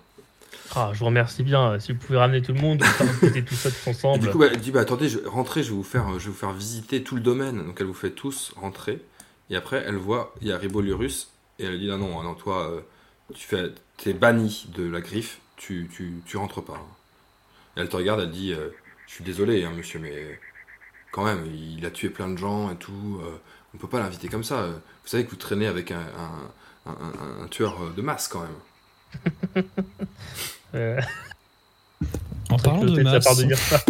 Ah, 0.76 0.91
je 0.93 0.99
vous 0.99 1.05
remercie 1.05 1.43
bien. 1.43 1.80
Si 1.80 1.91
vous 1.93 1.97
pouvez 1.99 2.17
ramener 2.20 2.41
tout 2.41 2.53
le 2.53 2.59
monde, 2.61 2.84
on 2.84 3.05
tout 3.41 3.55
ça 3.55 3.70
tous 3.72 3.88
Et 3.88 3.89
ensemble. 3.89 4.20
du 4.20 4.30
coup, 4.30 4.38
bah, 4.39 4.47
elle 4.51 4.59
dit 4.59 4.72
bah, 4.72 4.82
Attendez, 4.82 5.09
je, 5.09 5.20
rentrez, 5.26 5.63
je 5.63 5.70
vais, 5.70 5.76
vous 5.76 5.84
faire, 5.84 6.07
je 6.20 6.26
vais 6.26 6.32
vous 6.32 6.38
faire 6.38 6.51
visiter 6.53 7.03
tout 7.03 7.15
le 7.15 7.22
domaine. 7.22 7.65
Donc, 7.65 7.78
elle 7.82 7.88
vous 7.88 7.93
fait 7.93 8.11
tous 8.11 8.53
rentrer, 8.55 9.01
et 9.49 9.55
après, 9.55 9.84
elle 9.86 9.95
voit, 9.97 10.34
il 10.41 10.47
y 10.47 10.51
a 10.51 10.57
Ribolurus, 10.57 11.30
et 11.57 11.65
elle 11.65 11.80
dit 11.80 11.88
Non, 11.88 11.97
non, 11.97 12.22
non 12.24 12.36
toi, 12.36 12.70
euh, 12.70 12.82
tu 13.34 13.47
fais, 13.47 13.72
t'es 13.97 14.13
banni 14.13 14.67
de 14.76 14.84
la 14.89 15.01
griffe, 15.01 15.39
tu, 15.57 15.89
tu, 15.91 16.13
tu 16.26 16.38
rentres 16.38 16.63
pas. 16.63 16.86
Et 17.76 17.82
elle 17.82 17.89
te 17.89 17.95
regarde, 17.97 18.22
elle 18.22 18.32
dit 18.32 18.53
euh, 18.53 18.70
Je 19.07 19.13
suis 19.15 19.24
désolé, 19.24 19.63
hein, 19.65 19.72
monsieur, 19.76 19.99
mais 19.99 20.39
quand 21.11 21.24
même, 21.26 21.45
il 21.51 21.84
a 21.86 21.91
tué 21.91 22.09
plein 22.09 22.30
de 22.30 22.38
gens 22.38 22.70
et 22.72 22.76
tout. 22.76 23.20
euh, 23.24 23.38
on 23.74 23.78
peut 23.78 23.88
pas 23.88 23.99
l'inviter 23.99 24.28
comme 24.30 24.43
ça. 24.43 24.59
euh. 24.61 24.72
Vous 25.03 25.09
savez 25.09 25.26
que 25.26 25.30
vous 25.32 25.36
traînez 25.36 25.65
avec 25.67 25.91
un, 25.91 25.99
un, 25.99 26.91
un- 26.91 27.39
un- 27.39 27.43
un 27.43 27.47
tueur 27.47 27.76
euh, 27.82 27.89
de 27.95 28.01
masse 28.03 28.28
quand 28.28 28.41
même. 28.41 29.63
Euh, 30.76 30.99
En 32.49 32.57
parlant 32.57 32.84
de 32.84 33.01
masse, 33.01 33.24
part 33.26 33.36
de 33.36 33.43
dire 33.43 33.57
ça. 33.57 33.84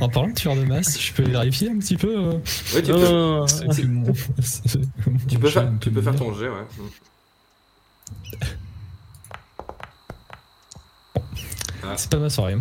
en 0.00 0.08
parlant 0.08 0.28
de 0.28 0.34
tueur 0.34 0.54
de 0.56 0.64
masse, 0.64 1.00
je 1.00 1.12
peux 1.12 1.22
vérifier 1.24 1.70
un 1.70 1.78
petit 1.78 1.96
peu. 1.96 2.16
euh, 2.16 2.38
Oui, 2.74 2.82
tu 2.82 2.92
peux, 2.92 2.98
mon- 3.86 4.12
tu 5.28 5.38
peux 5.38 5.50
faire, 5.50 5.70
tu 5.80 5.90
peux 5.90 6.02
ton 6.16 6.32
jet, 6.34 6.48
ouais. 6.48 6.66
Ah, 11.82 11.94
C'est 11.96 12.10
pas 12.10 12.18
ma 12.18 12.28
soirée. 12.28 12.56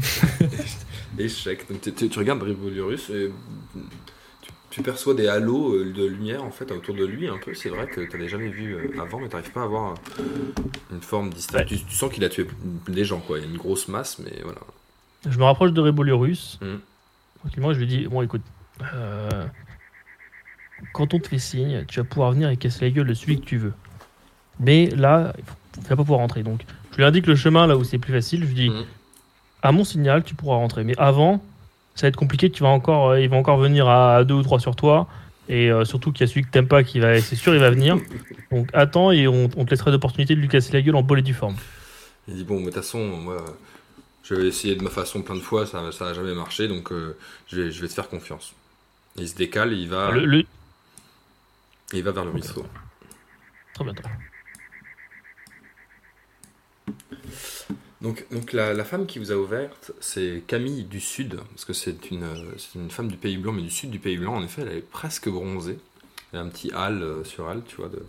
échec. 1.18 1.66
Donc 1.70 1.82
tu, 1.82 1.92
regardes 2.20 2.44
Ribolurus 2.44 3.10
et 3.10 3.32
tu, 4.78 4.84
perçois 4.84 5.14
des 5.14 5.28
halos 5.28 5.74
euh, 5.74 5.92
de 5.92 6.06
lumière 6.06 6.44
en 6.44 6.52
fait 6.52 6.72
autour 6.72 6.96
de 6.96 7.06
lui 7.06 7.28
un 7.28 7.38
peu. 7.38 7.54
C'est 7.54 7.70
vrai 7.70 7.88
que 7.88 8.02
tu 8.02 8.12
n'avais 8.12 8.30
jamais 8.30 8.50
vu 8.50 8.76
euh, 8.76 9.02
avant, 9.02 9.20
mais 9.20 9.28
tu 9.28 9.36
n'arrives 9.36 9.52
pas 9.52 9.62
à 9.62 9.66
avoir 9.66 9.96
une 10.92 11.02
forme 11.02 11.30
distincte. 11.32 11.68
Tu, 11.68 11.78
tu 11.84 11.96
sens 11.96 12.12
qu'il 12.12 12.24
a 12.24 12.30
tué 12.30 12.48
des 12.88 13.04
gens, 13.06 13.20
quoi. 13.20 13.40
Il 13.40 13.46
y 13.46 13.48
a 13.48 13.50
une 13.50 13.58
grosse 13.58 13.88
masse, 13.88 14.20
mais 14.20 14.42
voilà. 14.44 14.60
Je 15.28 15.38
me 15.38 15.44
rapproche 15.44 15.72
de 15.74 15.82
Rébolurus. 15.82 16.60
Mhm. 16.62 16.80
Tranquillement, 17.40 17.74
je 17.74 17.80
lui 17.80 17.88
dis 17.88 18.08
Bon, 18.08 18.22
écoute, 18.22 18.42
euh, 18.94 19.46
quand 20.94 21.14
on 21.14 21.20
te 21.20 21.28
fait 21.28 21.40
signe, 21.40 21.86
tu 21.88 22.00
vas 22.00 22.06
pouvoir 22.06 22.32
venir 22.32 22.50
et 22.50 22.58
casser 22.58 22.86
la 22.86 22.92
gueule 22.92 23.08
de 23.08 23.14
celui 23.14 23.40
que 23.40 23.46
tu 23.46 23.58
veux. 23.58 23.74
Mais 24.60 24.88
là, 24.92 25.34
tu 25.76 25.82
vas 25.82 25.96
pas 25.96 26.04
pouvoir 26.04 26.20
rentrer. 26.20 26.44
Donc, 26.44 26.62
je 26.92 26.98
lui 26.98 27.04
indique 27.04 27.28
le 27.28 27.36
chemin 27.36 27.68
là 27.68 27.78
où 27.78 27.84
c'est 27.84 27.98
plus 27.98 28.14
facile. 28.14 28.42
Je 28.42 28.48
lui 28.48 28.56
dis 28.56 28.70
Mhm. 28.70 28.86
À 29.64 29.72
mon 29.72 29.84
signal, 29.84 30.24
tu 30.24 30.36
pourras 30.36 30.58
rentrer. 30.58 30.84
Mais 30.84 30.94
avant, 31.00 31.44
ça 31.98 32.04
va 32.04 32.10
être 32.10 32.16
compliqué. 32.16 32.50
Tu 32.52 32.64
vas 32.64 32.70
encore, 32.70 33.10
euh, 33.12 33.20
il 33.22 33.28
va 33.30 33.38
encore 33.38 33.58
venir 33.58 33.88
à, 33.90 34.16
à 34.18 34.24
deux 34.24 34.36
ou 34.36 34.44
trois 34.44 34.60
sur 34.60 34.76
toi. 34.76 35.08
Et 35.50 35.72
euh, 35.72 35.86
surtout 35.86 36.12
qu'il 36.14 36.26
y 36.26 36.30
a 36.30 36.32
celui 36.32 36.44
que 36.46 36.50
t'aimes 36.50 36.68
pas 36.70 36.84
qui 36.84 37.00
va, 37.00 37.22
c'est 37.22 37.36
sûr, 37.36 37.54
il 37.54 37.60
va 37.60 37.70
venir. 37.72 38.00
Donc, 38.52 38.70
attends 38.74 39.12
et 39.12 39.28
on, 39.28 39.50
on 39.58 39.66
te 39.66 39.72
laissera 39.72 39.92
l'opportunité 39.92 40.36
de 40.36 40.40
lui 40.42 40.48
casser 40.50 40.74
la 40.74 40.82
gueule 40.82 40.96
en 40.96 41.04
bonne 41.04 41.20
et 41.20 41.22
due 41.24 41.34
forme. 41.34 41.56
Il 42.28 42.36
dit 42.36 42.44
bon, 42.44 42.56
mais 42.56 42.62
de 42.62 42.66
toute 42.72 42.76
façon, 42.76 43.00
moi, 43.06 43.38
J'avais 44.24 44.48
essayé 44.48 44.76
de 44.76 44.84
ma 44.84 44.90
façon 44.90 45.22
plein 45.22 45.36
de 45.36 45.42
fois, 45.42 45.66
ça 45.66 45.92
ça 45.94 46.08
a 46.10 46.14
jamais 46.14 46.34
marché, 46.36 46.68
donc 46.68 46.92
euh, 46.92 47.18
je, 47.48 47.62
vais, 47.62 47.72
je 47.72 47.82
vais 47.82 47.88
te 47.88 47.94
faire 47.94 48.10
confiance. 48.10 48.54
Il 49.18 49.28
se 49.28 49.36
décale 49.36 49.74
il 49.74 49.88
va, 49.90 50.12
Le, 50.12 50.26
le- 50.26 50.46
il 51.94 52.04
va 52.04 52.12
vers 52.12 52.26
le 52.26 52.32
Ok, 52.32 52.36
ruisseau. 52.36 52.66
Très 53.74 53.84
bien, 53.86 53.94
très 53.94 54.10
bien. 54.10 54.18
Donc, 58.02 58.26
donc 58.32 58.54
la, 58.54 58.84
femme 58.84 59.08
qui 59.08 59.18
vous 59.18 59.32
a 59.32 59.36
ouverte, 59.36 59.92
c'est 60.00 60.44
Camille 60.46 60.84
du 60.84 61.00
Sud, 61.00 61.38
parce 61.50 61.66
que 61.66 61.74
c'est 61.74 62.12
une, 62.12 62.24
euh, 62.24 62.56
une 62.76 62.92
femme 62.92 63.08
du 63.08 63.18
Pays 63.18 63.38
Blanc, 63.38 63.54
mais 63.54 63.64
du 63.64 63.72
Sud 63.72 63.90
du 63.90 64.00
Pays 64.00 64.18
Blanc, 64.18 64.36
en 64.36 64.44
effet, 64.44 64.62
elle 64.62 64.78
est 64.78 64.82
presque 64.88 65.30
bronzée. 65.30 65.80
Elle 66.32 66.40
a 66.40 66.42
un 66.44 66.50
petit 66.50 66.72
hâle 66.74 67.02
euh, 67.02 67.24
sur 67.24 67.50
elle, 67.50 67.64
tu 67.64 67.78
vois, 67.78 67.90
de, 67.90 68.04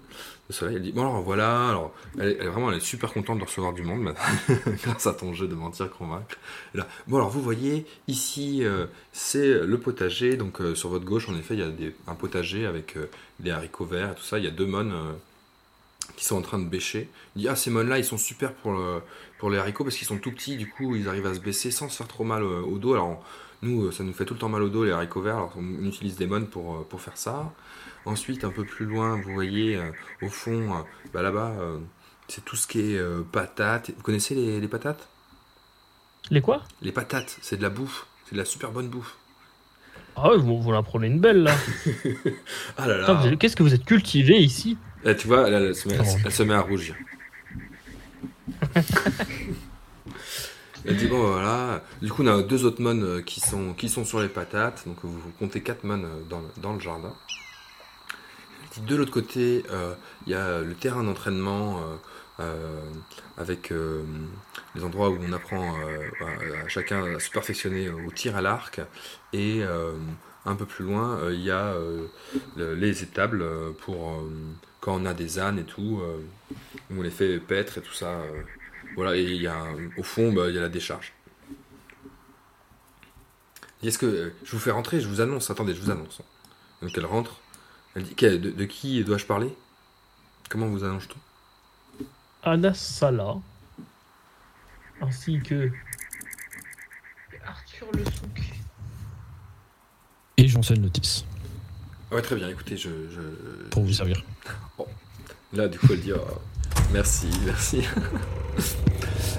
soleil. 0.51 0.77
Elle 0.77 0.83
dit, 0.83 0.93
bon 0.93 1.03
alors 1.03 1.23
voilà, 1.23 1.71
alors, 1.71 1.95
elle, 2.19 2.37
elle 2.39 2.49
vraiment, 2.49 2.71
elle 2.71 2.79
est 2.79 2.81
super 2.81 3.15
contente 3.15 3.39
de 3.39 3.45
recevoir 3.45 3.73
du 3.73 3.83
monde, 3.83 4.15
grâce 4.83 5.07
à 5.07 5.15
ton 5.15 5.33
jeu 5.33 5.49
de 5.49 5.55
mentir 5.55 5.89
convaincre. 5.91 6.37
Là, 6.75 6.87
bon 7.07 7.17
alors 7.17 7.31
vous 7.31 7.41
voyez, 7.41 7.87
ici, 8.09 8.65
euh, 8.65 8.87
c'est 9.13 9.65
le 9.65 9.79
potager, 9.79 10.37
donc 10.37 10.59
sur 10.75 10.91
votre 10.91 11.07
gauche, 11.07 11.31
en 11.31 11.39
effet, 11.39 11.55
il 11.55 11.61
y 11.61 11.63
a 11.63 12.11
un 12.11 12.15
potager 12.15 12.67
avec 12.67 12.97
des 13.41 13.53
haricots 13.53 13.87
verts 13.87 14.13
et 14.13 14.15
tout 14.15 14.25
ça, 14.25 14.39
il 14.39 14.45
y 14.45 14.49
a 14.49 14.51
deux 14.51 14.67
mônes 14.67 14.93
qui 16.19 16.25
sont 16.25 16.37
en 16.37 16.43
train 16.43 16.59
de 16.59 16.69
bêcher. 16.69 17.09
Il 17.37 17.43
dit, 17.43 17.49
ah 17.49 17.55
ces 17.55 17.71
mônes-là, 17.71 17.97
ils 17.99 18.05
sont 18.05 18.19
super 18.19 18.53
pour 18.53 18.73
le 18.73 19.01
pour 19.39 19.51
les 19.51 19.59
haricots 19.59 19.85
parce 19.85 19.97
qu'ils 19.97 20.07
sont 20.09 20.19
tout 20.19 20.33
petits, 20.33 20.57
du 20.57 20.69
coup 20.69 20.97
ils 20.97 21.09
arrivent 21.09 21.27
à 21.27 21.35
se 21.35 21.39
baisser 21.39 21.71
sans 21.71 21.89
se 21.89 21.97
faire 21.97 22.09
trop 22.09 22.25
mal 22.25 22.43
euh, 22.43 22.61
au 22.63 22.79
dos. 22.79 22.95
Alors 22.95 23.09
on- 23.09 23.19
nous, 23.63 23.85
euh, 23.87 23.93
ça 23.93 24.03
nous 24.05 24.13
fait 24.13 24.25
tout 24.25 24.35
le 24.35 24.41
temps 24.41 24.49
mal 24.49 24.63
au 24.63 24.69
dos 24.69 24.85
les 24.85 24.91
haricots 24.91 25.21
verts, 25.21 25.37
alors 25.37 25.53
on 25.57 25.85
utilise 25.85 26.17
des 26.17 26.27
mônes 26.27 26.47
pour, 26.49 26.75
euh, 26.77 26.87
pour 26.89 27.01
faire 27.01 27.17
ça. 27.17 27.53
Ensuite, 28.05 28.43
un 28.45 28.51
peu 28.51 28.65
plus 28.65 28.85
loin, 28.87 29.21
vous 29.21 29.33
voyez 29.33 29.79
au 30.23 30.29
fond, 30.29 30.85
bah, 31.13 31.23
là-bas, 31.23 31.53
c'est 32.29 32.45
tout 32.45 32.57
ce 32.57 32.67
qui 32.67 32.81
est 32.81 33.01
patates. 33.33 33.91
Vous 33.97 34.03
connaissez 34.03 34.35
les, 34.35 34.61
les 34.61 34.69
patates? 34.69 35.09
Les 36.31 36.41
quoi? 36.41 36.63
Les 36.81 36.93
patates, 36.93 37.37
c'est 37.43 37.57
de 37.59 37.63
la 37.63 37.69
bouffe, 37.71 38.07
c'est 38.27 38.33
de 38.35 38.39
la 38.39 38.45
super 38.47 38.71
bonne 38.71 38.89
bouffe. 38.89 39.17
Ah 40.17 40.31
ouais, 40.31 40.39
vous, 40.39 40.61
vous 40.63 40.73
en 40.73 40.83
prenez 40.83 41.07
une 41.09 41.21
belle 41.21 41.43
là. 41.43 41.55
Ah 42.79 42.87
là 42.89 42.97
là 42.99 43.37
Qu'est-ce 43.39 43.57
que 43.57 43.63
vous 43.63 43.75
êtes 43.75 43.85
cultivé 43.85 44.39
ici? 44.39 44.79
Là, 45.05 45.15
tu 45.15 45.27
vois, 45.27 45.49
là, 45.49 45.59
elle, 45.61 45.75
se 45.75 45.89
met, 45.89 45.95
elle 45.95 46.07
se- 46.07 46.17
elle 46.25 46.33
se 46.33 46.43
met 46.43 46.55
à 46.55 46.61
rougir. 46.61 46.95
Elle 50.87 50.97
dit 50.97 51.07
bon 51.07 51.21
voilà, 51.33 51.83
du 52.01 52.11
coup 52.11 52.23
on 52.23 52.27
a 52.29 52.43
deux 52.43 52.65
autres 52.65 52.81
mônes 52.81 53.03
euh, 53.03 53.21
qui 53.23 53.41
sont, 53.41 53.75
qui 53.75 53.89
sont 53.89 54.05
sur 54.05 54.21
les 54.21 54.29
patates, 54.29 54.85
donc 54.87 54.97
vous, 55.03 55.11
vous 55.13 55.31
comptez 55.39 55.61
quatre 55.61 55.85
mônes 55.85 56.05
euh, 56.05 56.23
dans, 56.31 56.41
le- 56.41 56.49
dans 56.63 56.73
le 56.73 56.81
jardin. 56.81 57.15
De 58.87 58.95
l'autre 58.95 59.11
côté, 59.11 59.65
euh, 59.71 59.95
il 60.27 60.33
y 60.33 60.37
a 60.37 60.61
le 60.61 60.73
terrain 60.75 61.03
d'entraînement 61.03 61.81
euh, 61.81 61.97
euh, 62.41 62.81
avec 63.37 63.73
euh, 63.73 64.05
les 64.77 64.85
endroits 64.85 65.11
où 65.11 65.19
on 65.21 65.33
apprend 65.33 65.75
euh, 65.81 66.09
à, 66.21 66.65
à 66.65 66.69
chacun 66.69 67.17
à 67.17 67.19
se 67.19 67.29
perfectionner 67.31 67.89
au 67.91 68.11
tir 68.13 68.37
à 68.37 68.41
l'arc. 68.41 68.81
Et 69.33 69.63
un 70.49 70.57
peu 70.57 70.67
plus 70.67 70.85
loin, 70.85 71.19
euh, 71.19 71.35
il 71.35 71.43
y 71.43 71.51
a 71.51 71.67
euh, 71.67 72.07
le- 72.57 72.75
les 72.75 73.03
étables 73.03 73.43
euh, 73.43 73.73
pour 73.73 74.11
euh, 74.13 74.31
quand 74.81 74.95
on 75.01 75.07
a 75.07 75.15
des 75.15 75.39
ânes 75.39 75.59
et 75.59 75.65
tout, 75.65 76.01
euh, 76.03 76.21
où 76.91 76.99
on 76.99 77.03
les 77.03 77.11
fait 77.11 77.39
paître 77.39 77.79
et 77.79 77.83
tout 77.83 77.93
ça. 77.93 78.07
euh. 78.21 78.43
voilà, 78.97 79.17
et 79.17 79.23
il 79.23 79.43
y 79.43 79.47
a 79.47 79.65
au 79.97 80.03
fond, 80.03 80.33
bah, 80.33 80.49
il 80.49 80.55
y 80.55 80.59
a 80.59 80.63
la 80.63 80.69
décharge. 80.69 81.13
Est-ce 83.83 83.99
que 83.99 84.07
euh, 84.07 84.35
je 84.45 84.53
vous 84.53 84.59
fais 84.59 84.71
rentrer 84.73 85.01
Je 85.01 85.09
vous 85.09 85.21
annonce. 85.21 85.51
Attendez, 85.51 85.75
je 85.75 85.81
vous 85.81 85.91
annonce. 85.91 86.21
Donc 86.83 86.97
elle 86.97 87.07
rentre. 87.07 87.41
Elle 87.95 88.03
dit 88.05 88.15
de, 88.15 88.51
de 88.51 88.65
qui 88.65 89.03
dois-je 89.05 89.27
parler? 89.27 89.55
Comment 90.49 90.67
vous 90.67 90.85
annonce-t-on? 90.85 91.19
Anas 92.51 92.75
Salah. 92.75 93.37
Ainsi 95.01 95.41
que. 95.41 95.71
Arthur 97.47 97.89
Le 97.93 98.05
Souk. 98.05 98.58
Et 100.39 100.47
Janssen 100.49 100.81
Notice, 100.81 101.25
Ouais, 102.11 102.23
très 102.23 102.37
bien. 102.37 102.49
Écoutez, 102.49 102.77
je, 102.79 102.89
je- 103.11 103.69
pour 103.69 103.83
vous 103.83 103.93
servir. 103.93 104.25
Là, 105.53 105.69
du 105.69 105.79
coup, 105.79 105.89
elle 105.91 106.01
dit 106.01 106.13
oh, 106.15 106.21
merci, 106.93 107.27
merci. 107.45 107.83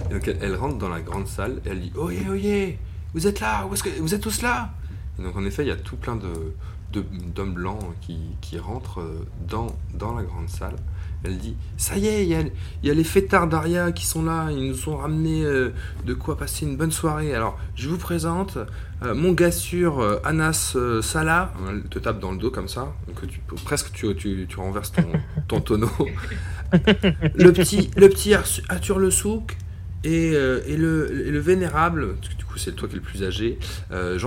Et 0.10 0.14
donc, 0.14 0.28
elle, 0.28 0.38
elle 0.42 0.56
rentre 0.56 0.78
dans 0.78 0.90
la 0.90 1.02
grande 1.02 1.28
salle 1.28 1.62
et 1.66 1.70
elle 1.70 1.82
dit 1.82 1.92
Oyez, 1.96 2.28
oyez, 2.30 2.80
vous 3.16 3.26
êtes 3.26 3.40
là, 3.40 3.66
où 3.66 3.74
est-ce 3.74 3.82
que 3.84 3.90
vous 4.00 4.14
êtes 4.14 4.22
tous 4.22 4.42
là? 4.44 4.72
Et 5.18 5.24
donc, 5.24 5.36
en 5.36 5.46
effet, 5.46 5.64
il 5.64 5.68
y 5.70 5.72
a 5.72 5.76
tout 5.78 5.96
plein 5.96 6.16
de, 6.16 6.32
de- 6.92 7.06
d'hommes 7.34 7.54
blancs 7.56 7.80
qui, 8.02 8.18
qui 8.42 8.60
rentrent 8.60 9.02
euh, 9.02 9.26
dans, 9.48 9.68
dans 9.96 10.14
la 10.16 10.24
grande 10.24 10.50
salle. 10.50 10.76
Elle 11.24 11.38
dit 11.38 11.56
Ça 11.78 11.98
y 11.98 12.08
est, 12.08 12.24
il 12.24 12.30
y 12.30 12.36
a, 12.36 12.42
il 12.42 12.88
y 12.88 12.90
a 12.90 12.94
les 12.94 13.04
fêtards 13.04 13.48
d'Aria 13.48 13.92
qui 13.92 14.06
sont 14.06 14.24
là, 14.24 14.50
ils 14.52 14.70
nous 14.70 14.90
ont 14.90 14.98
ramené 14.98 15.44
euh, 15.44 15.74
de 16.06 16.14
quoi 16.14 16.38
passer 16.38 16.66
une 16.66 16.78
bonne 16.78 16.92
soirée. 16.92 17.36
Alors, 17.36 17.60
je 17.76 17.90
vous 17.90 17.98
présente 17.98 18.58
euh, 19.04 19.14
mon 19.14 19.34
gars 19.34 19.52
sûr, 19.52 20.00
euh, 20.00 20.22
Anas 20.24 20.78
Salah. 21.02 21.54
Elle 21.70 21.84
te 21.84 22.00
tape 22.00 22.20
dans 22.20 22.32
le 22.32 22.38
dos 22.38 22.52
comme 22.52 22.70
ça, 22.70 22.94
donc 23.08 23.28
tu, 23.28 23.42
presque 23.66 23.92
tu, 23.92 24.16
tu, 24.16 24.46
tu 24.48 24.60
renverses 24.60 24.94
ton, 24.94 25.12
ton 25.48 25.62
tonneau. 25.62 25.92
le 26.72 27.52
petit, 27.52 27.92
le 27.98 28.08
petit 28.08 28.34
Arthur 28.34 29.00
Le 29.00 29.12
Souk 29.12 29.58
et, 30.06 30.28
et, 30.32 30.78
le, 30.78 31.28
et 31.28 31.32
le 31.32 31.40
vénérable, 31.40 32.16
du 32.38 32.46
c'est 32.60 32.76
toi 32.76 32.88
qui 32.88 32.96
es 32.96 32.98
le 32.98 33.04
plus 33.04 33.24
âgé, 33.24 33.58
euh, 33.92 34.20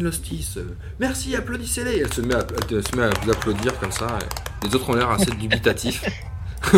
Lostis. 0.00 0.54
euh, 0.56 0.64
merci, 0.98 1.36
applaudissez-les. 1.36 1.98
Elle 1.98 2.12
se 2.12 2.20
met 2.20 2.34
à, 2.34 2.46
elle 2.70 2.86
se 2.86 2.96
met 2.96 3.04
à 3.04 3.10
vous 3.10 3.30
applaudir 3.30 3.78
comme 3.78 3.92
ça. 3.92 4.18
et 4.20 4.66
les 4.66 4.74
autres 4.74 4.88
ont 4.90 4.94
l'air 4.94 5.10
assez 5.10 5.30
dubitatifs. 5.38 6.04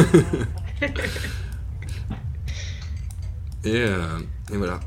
et, 3.64 3.66
euh, 3.66 4.18
et 4.52 4.56
voilà. 4.56 4.80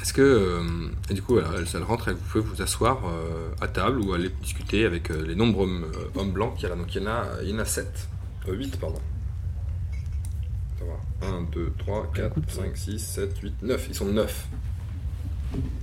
Est-ce 0.00 0.12
que, 0.12 0.22
euh, 0.22 0.62
et 1.10 1.14
du 1.14 1.22
coup, 1.22 1.38
elle, 1.38 1.66
elle 1.74 1.82
rentre, 1.82 2.08
elle, 2.08 2.14
vous 2.14 2.20
pouvez 2.30 2.44
vous 2.44 2.62
asseoir 2.62 3.00
euh, 3.06 3.48
à 3.60 3.66
table 3.66 4.00
ou 4.00 4.12
aller 4.12 4.28
discuter 4.40 4.84
avec 4.84 5.08
les 5.08 5.34
nombreux 5.34 5.64
hommes, 5.66 5.86
hommes 6.14 6.32
blancs 6.32 6.54
qu'il 6.54 6.64
y 6.64 6.66
a 6.66 6.68
là. 6.70 6.76
Donc 6.76 6.94
il 6.94 7.02
y 7.02 7.04
en 7.04 7.10
a, 7.10 7.24
il 7.42 7.50
y 7.50 7.54
en 7.54 7.58
a 7.58 7.64
7. 7.64 8.08
8, 8.48 8.78
pardon. 8.78 9.00
Ça 10.78 10.84
va. 10.84 11.26
1, 11.26 11.42
2, 11.52 11.72
3, 11.78 12.12
4, 12.14 12.26
Écoute, 12.26 12.50
5, 12.50 12.76
6, 12.76 12.98
7, 12.98 13.38
8, 13.38 13.54
9. 13.62 13.86
Ils 13.88 13.94
sont 13.94 14.06
9. 14.06 14.48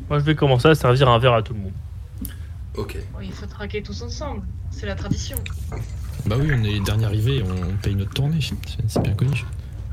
Moi, 0.10 0.20
je 0.20 0.24
vais 0.24 0.36
commencer 0.36 0.68
à 0.68 0.76
servir 0.76 1.10
un 1.10 1.20
verre 1.20 1.34
à 1.34 1.42
tout 1.42 1.54
le 1.54 1.60
monde. 1.60 1.74
Ok. 2.76 2.98
Bon, 3.14 3.20
il 3.22 3.32
faut 3.32 3.46
traquer 3.46 3.82
tous 3.82 4.02
ensemble. 4.02 4.44
C'est 4.72 4.86
la 4.86 4.96
tradition. 4.96 5.38
Bah 6.26 6.36
oui, 6.40 6.50
on 6.52 6.64
est 6.64 6.74
les 6.74 6.80
derniers 6.80 7.06
arrivés, 7.06 7.44
on 7.44 7.76
paye 7.78 7.96
notre 7.96 8.14
tournée, 8.14 8.40
c'est 8.88 9.02
bien 9.02 9.14
connu. 9.14 9.44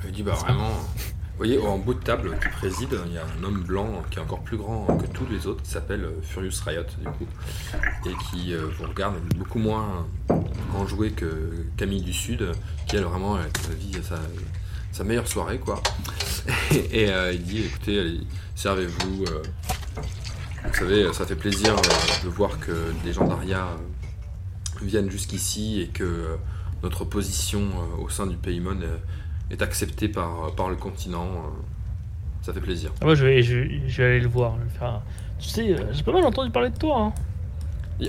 Elle 0.04 0.12
dit, 0.12 0.22
bah 0.22 0.32
vraiment. 0.32 0.70
Vous 0.70 1.46
voyez, 1.46 1.58
en 1.58 1.78
bout 1.78 1.94
de 1.94 2.00
table 2.00 2.38
qui 2.38 2.48
préside, 2.50 2.94
il 3.06 3.14
y 3.14 3.18
a 3.18 3.22
un 3.24 3.44
homme 3.44 3.62
blanc 3.62 4.02
qui 4.10 4.18
est 4.18 4.22
encore 4.22 4.40
plus 4.40 4.58
grand 4.58 4.86
que 4.98 5.06
tous 5.06 5.26
les 5.30 5.46
autres, 5.46 5.62
qui 5.62 5.70
s'appelle 5.70 6.04
euh, 6.04 6.20
Furious 6.20 6.62
Riot, 6.66 6.82
du 6.98 7.06
coup, 7.06 7.26
et 8.04 8.12
qui 8.30 8.52
euh, 8.52 8.66
vous 8.78 8.84
regarde 8.86 9.16
beaucoup 9.36 9.58
moins 9.58 10.06
enjoué 10.76 11.12
que 11.12 11.66
Camille 11.78 12.02
du 12.02 12.12
Sud, 12.12 12.46
qui 12.86 12.96
elle 12.96 13.04
vraiment 13.04 13.38
elle, 13.38 13.50
elle 13.70 13.76
vit 13.76 14.04
sa, 14.04 14.16
sa 14.92 15.04
meilleure 15.04 15.28
soirée, 15.28 15.58
quoi. 15.58 15.80
Et, 16.92 17.08
euh, 17.10 17.32
il 17.32 17.42
dit, 17.42 17.62
écoutez, 17.64 17.98
allez, 18.00 18.20
servez-vous. 18.54 19.24
euh, 19.24 19.42
vous 20.64 20.74
savez, 20.74 21.12
ça 21.12 21.24
fait 21.26 21.36
plaisir 21.36 21.74
euh, 21.74 22.24
de 22.24 22.28
voir 22.28 22.58
que 22.60 22.92
des 23.04 23.12
gens 23.12 23.26
d'Aria 23.26 23.66
viennent 24.82 25.10
jusqu'ici 25.10 25.80
et 25.82 25.86
que 25.88 26.36
notre 26.82 27.04
position 27.04 27.62
au 28.02 28.08
sein 28.08 28.26
du 28.26 28.36
Paymon 28.36 28.78
est 29.50 29.62
acceptée 29.62 30.08
par, 30.08 30.54
par 30.56 30.68
le 30.70 30.76
continent. 30.76 31.28
ça 32.42 32.52
fait 32.52 32.60
plaisir. 32.60 32.90
Ah, 33.00 33.04
moi, 33.06 33.14
je 33.14 33.24
vais, 33.26 33.42
je, 33.42 33.56
vais- 33.58 33.82
je 33.88 34.02
vais 34.02 34.08
aller 34.08 34.20
le 34.20 34.28
voir. 34.28 34.56
je 34.58 34.64
vais 34.72 34.78
faire- 34.78 35.02
Tu 35.38 35.48
sais, 35.48 35.76
j'ai 35.92 36.02
pas 36.02 36.12
mal 36.12 36.24
entendu 36.24 36.50
parler 36.50 36.70
de 36.70 36.78
toi. 36.78 37.00
Hein. 37.00 37.12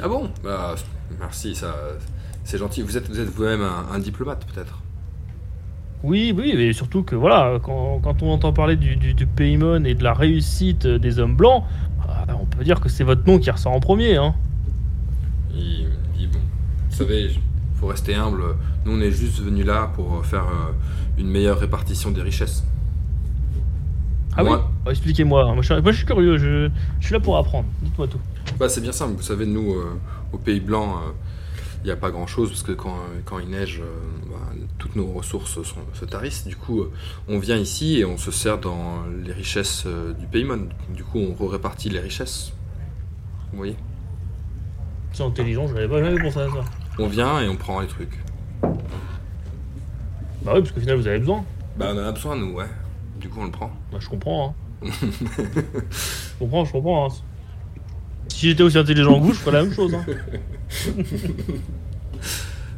Ah 0.02 0.08
bon? 0.08 0.32
Bah, 0.44 0.76
Merci, 1.20 1.54
ça, 1.56 1.76
c'est 2.46 2.58
gentil. 2.58 2.82
Vous 2.82 2.96
êtes, 2.96 3.10
vous 3.10 3.20
êtes 3.20 3.28
vous-même 3.30 3.62
un, 3.62 3.88
un 3.92 4.00
diplomate, 4.00 4.46
peut-être? 4.46 4.81
Oui, 6.04 6.34
oui, 6.36 6.54
mais 6.58 6.74
surtout 6.74 7.04
que 7.04 7.16
voilà, 7.16 7.60
quand, 7.62 8.00
quand 8.04 8.24
on 8.24 8.32
entend 8.32 8.54
parler 8.54 8.76
du, 8.76 8.96
du, 8.96 9.14
du 9.14 9.28
Paymon 9.28 9.84
et 9.86 9.94
de 9.94 10.04
la 10.04 10.14
réussite 10.14 10.88
des 10.88 11.20
hommes 11.20 11.36
blancs, 11.36 11.64
euh, 12.10 12.34
on 12.42 12.46
peut 12.46 12.64
dire 12.64 12.80
que 12.80 12.90
c'est 12.90 13.04
votre 13.04 13.26
nom 13.28 13.38
qui 13.38 13.52
ressort 13.52 13.72
en 13.74 13.80
premier. 13.80 14.16
Hein. 14.18 14.34
Dit, 15.54 16.28
bon, 16.32 16.40
vous 16.90 16.96
savez, 16.96 17.26
il 17.26 17.40
faut 17.80 17.88
rester 17.88 18.16
humble. 18.16 18.44
Nous, 18.86 18.94
on 18.98 19.02
est 19.02 19.12
juste 19.12 19.40
venus 19.42 19.66
là 19.66 19.92
pour 19.96 20.26
faire 20.26 20.44
euh, 20.46 20.72
une 21.20 21.28
meilleure 21.28 21.60
répartition 21.60 22.10
des 22.12 22.22
richesses. 22.22 22.64
Ah 24.36 24.44
Moi- 24.44 24.58
oui 24.58 24.64
Bah, 24.86 24.92
Expliquez-moi. 24.92 25.46
Moi, 25.54 25.62
je 25.62 25.74
suis- 25.74 25.82
moi, 25.84 25.92
je 25.92 25.98
suis 25.98 26.06
curieux. 26.06 26.38
Je, 26.38 26.70
je 27.00 27.06
suis 27.06 27.14
là 27.14 27.20
pour 27.20 27.38
apprendre. 27.38 27.68
Dites-moi 27.84 28.08
tout. 28.08 28.20
Bah, 28.60 28.70
c'est 28.70 28.82
bien 28.82 28.92
simple. 28.92 29.14
Vous 29.18 29.22
savez, 29.24 29.46
nous, 29.46 29.74
euh, 29.74 29.98
au 30.34 30.38
Pays 30.38 30.60
Blanc, 30.62 30.96
euh, 30.96 31.12
il 31.84 31.86
n'y 31.88 31.92
a 31.92 31.96
pas 31.98 32.10
grand-chose 32.12 32.50
parce 32.50 32.64
que 32.64 32.72
quand, 32.72 32.96
quand 33.26 33.40
il 33.40 33.50
neige, 33.50 33.82
euh, 33.82 34.32
bah, 34.32 34.38
toutes 34.82 34.96
nos 34.96 35.12
ressources 35.12 35.62
sont, 35.62 35.76
se 35.94 36.06
tarissent. 36.06 36.48
Du 36.48 36.56
coup, 36.56 36.82
euh, 36.82 36.92
on 37.28 37.38
vient 37.38 37.58
ici 37.58 38.00
et 38.00 38.06
on 38.06 38.18
se 38.18 38.32
sert 38.32 38.58
dans 38.58 39.04
les 39.24 39.32
richesses 39.32 39.84
euh, 39.86 40.12
du 40.14 40.26
Paymon. 40.26 40.70
Du 40.90 41.04
coup, 41.04 41.20
on 41.20 41.46
répartit 41.46 41.90
les 41.90 42.00
richesses. 42.00 42.52
Vous 43.52 43.58
voyez? 43.58 43.76
C'est 45.14 45.22
intelligent, 45.24 45.68
je 45.68 45.76
n'avais 45.76 45.88
pas 45.88 46.04
jamais 46.04 46.20
pensé 46.20 46.40
à 46.40 46.50
ça. 46.50 46.66
On 46.98 47.08
vient 47.08 47.40
et 47.42 47.48
on 47.48 47.58
prend 47.58 47.80
les 47.80 47.86
trucs. 47.88 48.18
Bah 48.64 50.54
oui, 50.56 50.62
parce 50.62 50.72
qu'au 50.72 50.80
final, 50.80 50.98
vous 50.98 51.06
avez 51.06 51.20
besoin. 51.20 51.46
Bah, 51.78 51.92
on 51.94 52.00
en 52.00 52.08
a 52.08 52.12
besoin, 52.12 52.36
nous, 52.36 52.54
ouais. 52.54 52.66
Du 53.20 53.30
coup, 53.30 53.42
on 53.42 53.46
le 53.46 53.52
prend. 53.52 53.72
Bah, 53.92 54.00
je 54.02 54.10
comprends. 54.10 54.56
Hein. 54.82 54.88
je 55.92 56.40
comprends, 56.40 56.66
je 56.66 56.72
comprends. 56.72 57.06
hein. 57.06 57.14
Si 58.30 58.50
j'étais 58.50 58.64
aussi 58.64 58.80
intelligent 58.80 59.20
que 59.20 59.26
vous, 59.26 59.34
je 59.34 59.40
ferais 59.40 59.52
la 59.52 59.64
même 59.64 59.74
chose. 59.74 59.94
Hein. 59.94 60.06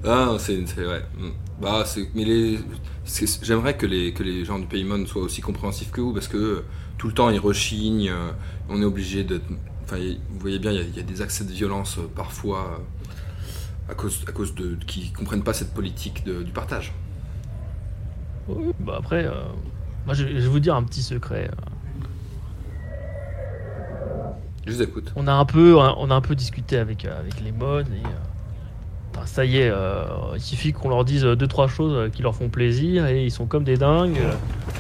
Ah, 0.05 0.35
c'est 0.39 0.55
vrai. 0.83 1.05
Mm. 1.17 1.29
Bah, 1.61 1.83
c'est 1.85 2.09
mais 2.13 2.25
les 2.25 2.59
j'aimerais 3.41 3.77
que 3.77 3.85
les 3.85 4.13
que 4.13 4.23
les 4.23 4.43
gens 4.43 4.59
du 4.59 4.65
Paymon 4.67 5.05
soient 5.05 5.21
aussi 5.21 5.41
compréhensifs 5.41 5.91
que 5.91 6.01
vous 6.01 6.13
parce 6.13 6.27
que 6.27 6.37
euh, 6.37 6.65
tout 6.97 7.07
le 7.07 7.13
temps 7.13 7.29
ils 7.29 7.39
rechignent, 7.39 8.09
euh, 8.09 8.31
on 8.69 8.81
est 8.81 8.85
obligé 8.85 9.23
de 9.23 9.39
enfin 9.83 9.97
vous 9.97 10.39
voyez 10.39 10.59
bien 10.59 10.71
il 10.71 10.77
y, 10.77 10.81
a- 10.81 10.83
il 10.83 10.95
y 10.97 10.99
a 10.99 11.03
des 11.03 11.21
accès 11.21 11.43
de 11.45 11.51
violence 11.51 11.97
euh, 11.99 12.07
parfois 12.13 12.81
à 13.89 13.93
cause 13.93 14.23
à 14.27 14.31
cause 14.31 14.55
de 14.55 14.75
qui 14.87 15.11
comprennent 15.11 15.43
pas 15.43 15.53
cette 15.53 15.73
politique 15.73 16.25
de- 16.25 16.43
du 16.43 16.51
partage. 16.51 16.93
Oui, 18.49 18.73
bah 18.79 18.95
après, 18.99 19.25
moi, 20.05 20.13
je, 20.13 20.27
je 20.27 20.33
vais 20.33 20.47
vous 20.47 20.59
dire 20.59 20.75
un 20.75 20.83
petit 20.83 21.01
secret. 21.01 21.49
Je 24.65 24.71
vous 24.73 24.81
écoute. 24.81 25.11
On 25.15 25.27
a 25.27 25.33
un 25.33 25.45
peu, 25.45 25.75
on 25.75 26.09
a 26.09 26.15
un 26.15 26.21
peu 26.21 26.35
discuté 26.35 26.77
avec, 26.77 27.05
avec 27.05 27.39
les 27.41 27.51
mods 27.51 27.81
et 27.81 28.03
enfin, 29.15 29.25
ça 29.25 29.45
y 29.45 29.57
est, 29.57 29.69
euh, 29.69 30.03
il 30.35 30.41
suffit 30.41 30.73
qu'on 30.73 30.89
leur 30.89 31.05
dise 31.05 31.23
deux 31.23 31.47
trois 31.47 31.67
choses 31.67 32.11
qui 32.11 32.21
leur 32.21 32.35
font 32.35 32.49
plaisir 32.49 33.05
et 33.07 33.23
ils 33.25 33.31
sont 33.31 33.45
comme 33.45 33.63
des 33.63 33.77
dingues. 33.77 34.19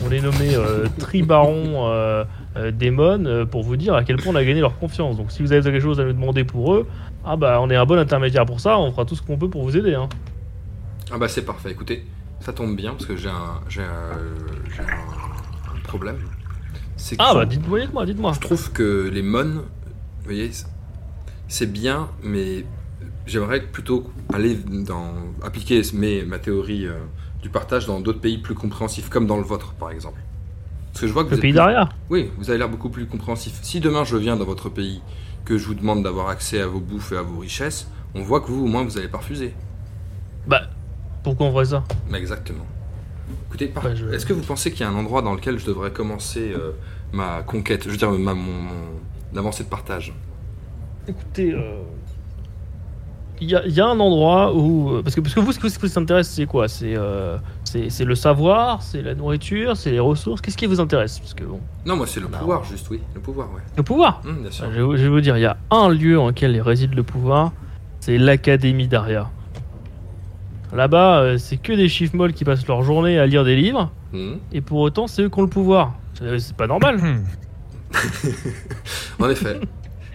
On 0.05 0.09
les 0.09 0.21
nommait 0.21 0.55
euh, 0.55 0.87
tribarons 0.99 1.87
euh, 1.87 2.23
euh, 2.57 2.71
démon 2.71 3.25
euh, 3.25 3.45
pour 3.45 3.63
vous 3.63 3.75
dire 3.77 3.93
à 3.95 4.03
quel 4.03 4.17
point 4.17 4.33
on 4.33 4.35
a 4.35 4.43
gagné 4.43 4.59
leur 4.61 4.77
confiance. 4.77 5.17
Donc 5.17 5.31
si 5.31 5.41
vous 5.41 5.51
avez 5.53 5.61
quelque 5.61 5.79
chose 5.81 5.99
à 5.99 6.03
nous 6.03 6.13
demander 6.13 6.43
pour 6.43 6.73
eux, 6.75 6.87
ah 7.25 7.35
bah 7.35 7.59
on 7.61 7.69
est 7.69 7.75
un 7.75 7.85
bon 7.85 7.97
intermédiaire 7.97 8.45
pour 8.45 8.59
ça, 8.59 8.77
on 8.77 8.91
fera 8.91 9.05
tout 9.05 9.15
ce 9.15 9.21
qu'on 9.21 9.37
peut 9.37 9.49
pour 9.49 9.63
vous 9.63 9.77
aider. 9.77 9.95
Hein. 9.95 10.09
Ah 11.11 11.17
bah 11.17 11.27
c'est 11.27 11.43
parfait. 11.45 11.71
Écoutez, 11.71 12.05
ça 12.39 12.53
tombe 12.53 12.75
bien 12.75 12.91
parce 12.91 13.05
que 13.05 13.15
j'ai 13.15 13.29
un 13.29 13.59
j'ai 13.69 13.81
un, 13.81 14.17
j'ai 14.75 14.81
un- 14.81 15.75
un 15.75 15.79
problème. 15.83 16.17
C'est 16.95 17.15
Ah 17.19 17.33
bah 17.33 17.45
dites-moi, 17.45 17.81
dites-moi, 17.81 18.05
dites-moi. 18.05 18.31
Je 18.33 18.39
trouve 18.39 18.71
que 18.71 19.09
les 19.13 19.21
mon, 19.21 19.43
vous 19.45 19.63
voyez, 20.23 20.51
c'est 21.47 21.71
bien, 21.71 22.07
mais 22.23 22.65
j'aimerais 23.25 23.61
plutôt 23.61 24.09
aller 24.33 24.55
dans 24.55 25.13
appliquer 25.43 25.81
mes, 25.93 26.23
ma 26.23 26.39
théorie 26.39 26.85
euh, 26.87 26.93
du 27.41 27.49
partage 27.49 27.85
dans 27.85 27.99
d'autres 27.99 28.19
pays 28.21 28.37
plus 28.37 28.55
compréhensifs, 28.55 29.09
comme 29.09 29.27
dans 29.27 29.37
le 29.37 29.43
vôtre, 29.43 29.73
par 29.73 29.91
exemple. 29.91 30.19
Parce 30.91 31.01
que 31.01 31.07
je 31.07 31.13
vois 31.13 31.23
que 31.23 31.29
vous 31.29 31.31
Le 31.31 31.37
êtes 31.37 31.41
pays 31.41 31.51
plus- 31.51 31.57
d'Aria. 31.57 31.89
Oui, 32.09 32.29
vous 32.37 32.49
avez 32.49 32.59
l'air 32.59 32.69
beaucoup 32.69 32.89
plus 32.89 33.05
compréhensif. 33.07 33.59
Si 33.63 33.79
demain 33.79 34.03
je 34.03 34.15
viens 34.17 34.35
dans 34.37 34.45
votre 34.45 34.69
pays, 34.69 35.01
que 35.45 35.57
je 35.57 35.65
vous 35.65 35.73
demande 35.73 36.03
d'avoir 36.03 36.29
accès 36.29 36.61
à 36.61 36.67
vos 36.67 36.79
bouffes 36.79 37.11
et 37.11 37.17
à 37.17 37.21
vos 37.21 37.39
richesses, 37.39 37.87
on 38.15 38.21
voit 38.21 38.41
que 38.41 38.47
vous, 38.47 38.63
au 38.63 38.67
moins, 38.67 38.83
vous 38.83 38.91
n'allez 38.95 39.07
pas 39.07 39.17
refuser. 39.17 39.53
Bah 40.47 40.61
pourquoi 41.23 41.47
on 41.47 41.51
ferait 41.53 41.65
ça? 41.65 41.83
Mais 42.09 42.17
exactement. 42.19 42.65
Écoutez, 43.47 43.67
par- 43.67 43.83
Bah, 43.83 43.95
je- 43.95 44.05
est-ce 44.07 44.25
que 44.25 44.33
vous 44.33 44.41
pensez 44.43 44.71
qu'il 44.71 44.81
y 44.81 44.83
a 44.83 44.89
un 44.89 44.95
endroit 44.95 45.21
dans 45.21 45.33
lequel 45.33 45.57
je 45.57 45.65
devrais 45.65 45.91
commencer 45.91 46.53
euh, 46.55 46.71
ma 47.13 47.41
conquête, 47.43 47.83
je 47.85 47.89
veux 47.89 47.97
dire 47.97 48.11
ma, 48.11 48.33
mon, 48.33 48.51
mon 48.51 49.37
avancée 49.37 49.63
de 49.63 49.69
partage? 49.69 50.13
Écoutez, 51.07 51.53
euh, 51.53 51.81
il 53.41 53.49
y, 53.49 53.55
a, 53.55 53.65
il 53.65 53.73
y 53.73 53.81
a 53.81 53.85
un 53.87 53.99
endroit 53.99 54.55
où. 54.55 55.01
Parce 55.03 55.15
que, 55.15 55.21
parce 55.21 55.33
que 55.33 55.39
vous, 55.39 55.51
ce 55.51 55.59
qui 55.59 55.67
vous 55.87 55.99
intéresse, 55.99 56.29
c'est 56.29 56.45
quoi? 56.45 56.67
C'est 56.67 56.95
euh, 56.95 57.37
c'est 57.63 57.89
c'est 57.89 58.05
le 58.05 58.15
savoir, 58.15 58.81
c'est 58.81 59.01
la 59.01 59.15
nourriture, 59.15 59.75
c'est 59.75 59.91
les 59.91 59.99
ressources. 59.99 60.39
Qu'est-ce 60.41 60.55
qui 60.57 60.65
vous 60.67 60.79
intéresse? 60.79 61.19
Parce 61.19 61.33
que 61.33 61.43
bon, 61.43 61.59
Non, 61.85 61.95
moi 61.97 62.05
c'est 62.07 62.19
le 62.19 62.27
pouvoir, 62.27 62.63
juste, 62.63 62.87
oui. 62.91 63.01
Le 63.15 63.19
pouvoir, 63.19 63.47
ouais. 63.53 63.61
le 63.75 63.83
pouvoir? 63.83 64.21
Hum, 64.25 64.41
bien 64.43 64.51
sûr. 64.51 64.65
Je, 64.71 64.75
vais 64.77 64.81
vous- 64.81 64.95
je 64.97 65.03
vais 65.03 65.09
vous 65.09 65.21
dire, 65.21 65.35
il 65.37 65.41
y 65.41 65.45
a 65.45 65.57
un 65.71 65.89
lieu 65.89 66.19
en 66.19 66.27
lequel 66.27 66.59
réside 66.61 66.93
le 66.93 67.03
pouvoir, 67.03 67.51
c'est 67.99 68.17
l'Académie 68.17 68.87
d'Aria. 68.87 69.29
Là-bas, 70.73 71.19
euh, 71.19 71.37
c'est 71.37 71.57
que 71.57 71.73
des 71.73 71.87
chiffres 71.89 72.15
molles 72.15 72.33
qui 72.33 72.45
passent 72.45 72.65
leur 72.67 72.81
journée 72.83 73.19
à 73.19 73.25
lire 73.25 73.43
des 73.43 73.55
livres, 73.55 73.91
Hum. 74.13 74.37
et 74.51 74.61
pour 74.61 74.79
autant, 74.79 75.07
c'est 75.07 75.23
eux 75.23 75.29
qui 75.29 75.39
ont 75.39 75.43
le 75.43 75.47
pouvoir. 75.49 75.93
C'est 76.37 76.55
pas 76.55 76.67
normal. 76.67 76.99
En 79.19 79.29
effet, 79.29 79.59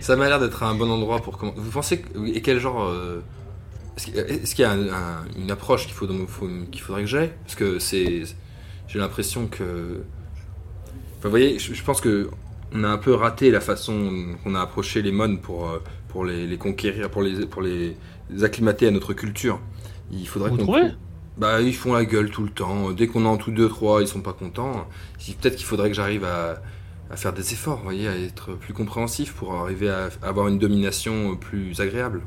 ça 0.00 0.16
m'a 0.16 0.28
l'air 0.28 0.40
d'être 0.40 0.62
un 0.62 0.74
bon 0.74 0.90
endroit 0.90 1.20
pour 1.20 1.38
commencer. 1.38 1.58
Vous 1.60 1.70
pensez 1.70 2.00
que. 2.00 2.26
Et 2.26 2.40
quel 2.42 2.58
genre. 2.60 2.84
euh, 2.84 3.20
Est-ce 3.96 4.54
qu'il 4.54 4.62
y 4.62 4.64
a 4.64 4.70
un- 4.70 4.88
un- 4.88 5.24
une 5.36 5.50
approche 5.50 5.84
qu'il 5.86 5.94
faut, 5.94 6.06
faut- 6.28 6.48
qu'il 6.70 6.80
faudrait 6.80 7.02
que 7.02 7.08
j'aie? 7.08 7.34
Parce 7.44 7.54
que 7.56 7.78
c'est. 7.78 8.22
J'ai 8.86 8.98
l'impression 8.98 9.46
que. 9.48 10.02
Enfin, 11.18 11.24
vous 11.24 11.30
voyez, 11.30 11.58
je, 11.58 11.74
je 11.74 11.82
pense 11.82 12.00
que. 12.00 12.30
On 12.74 12.84
a 12.84 12.88
un 12.88 12.98
peu 12.98 13.14
raté 13.14 13.50
la 13.50 13.62
façon 13.62 14.36
qu'on 14.44 14.54
a 14.54 14.60
approché 14.60 15.00
les 15.00 15.10
mônes 15.10 15.40
pour, 15.40 15.70
euh, 15.70 15.78
pour 16.08 16.26
les, 16.26 16.46
les 16.46 16.58
conquérir, 16.58 17.08
pour 17.10 17.22
les, 17.22 17.46
pour 17.46 17.62
les 17.62 17.96
acclimater 18.42 18.86
à 18.86 18.90
notre 18.90 19.14
culture. 19.14 19.58
Il 20.12 20.28
faudrait 20.28 20.50
Vous 20.50 20.58
qu'on 20.58 20.64
trouvez? 20.64 20.90
Bah, 21.38 21.62
ils 21.62 21.74
font 21.74 21.94
la 21.94 22.04
gueule 22.04 22.30
tout 22.30 22.42
le 22.42 22.50
temps. 22.50 22.90
Dès 22.92 23.06
qu'on 23.06 23.24
en 23.24 23.38
tout 23.38 23.52
deux, 23.52 23.70
trois, 23.70 24.02
ils 24.02 24.06
sont 24.08 24.20
pas 24.20 24.34
contents. 24.34 24.86
Peut-être 25.40 25.56
qu'il 25.56 25.64
faudrait 25.64 25.88
que 25.88 25.94
j'arrive 25.96 26.24
à, 26.24 26.60
à 27.10 27.16
faire 27.16 27.32
des 27.32 27.52
efforts, 27.52 27.78
vous 27.78 27.84
voyez, 27.84 28.08
à 28.08 28.16
être 28.16 28.52
plus 28.52 28.74
compréhensif 28.74 29.32
pour 29.34 29.54
arriver 29.54 29.88
à, 29.90 30.08
avoir 30.22 30.48
une 30.48 30.58
domination 30.58 31.36
plus 31.36 31.80
agréable. 31.80 32.22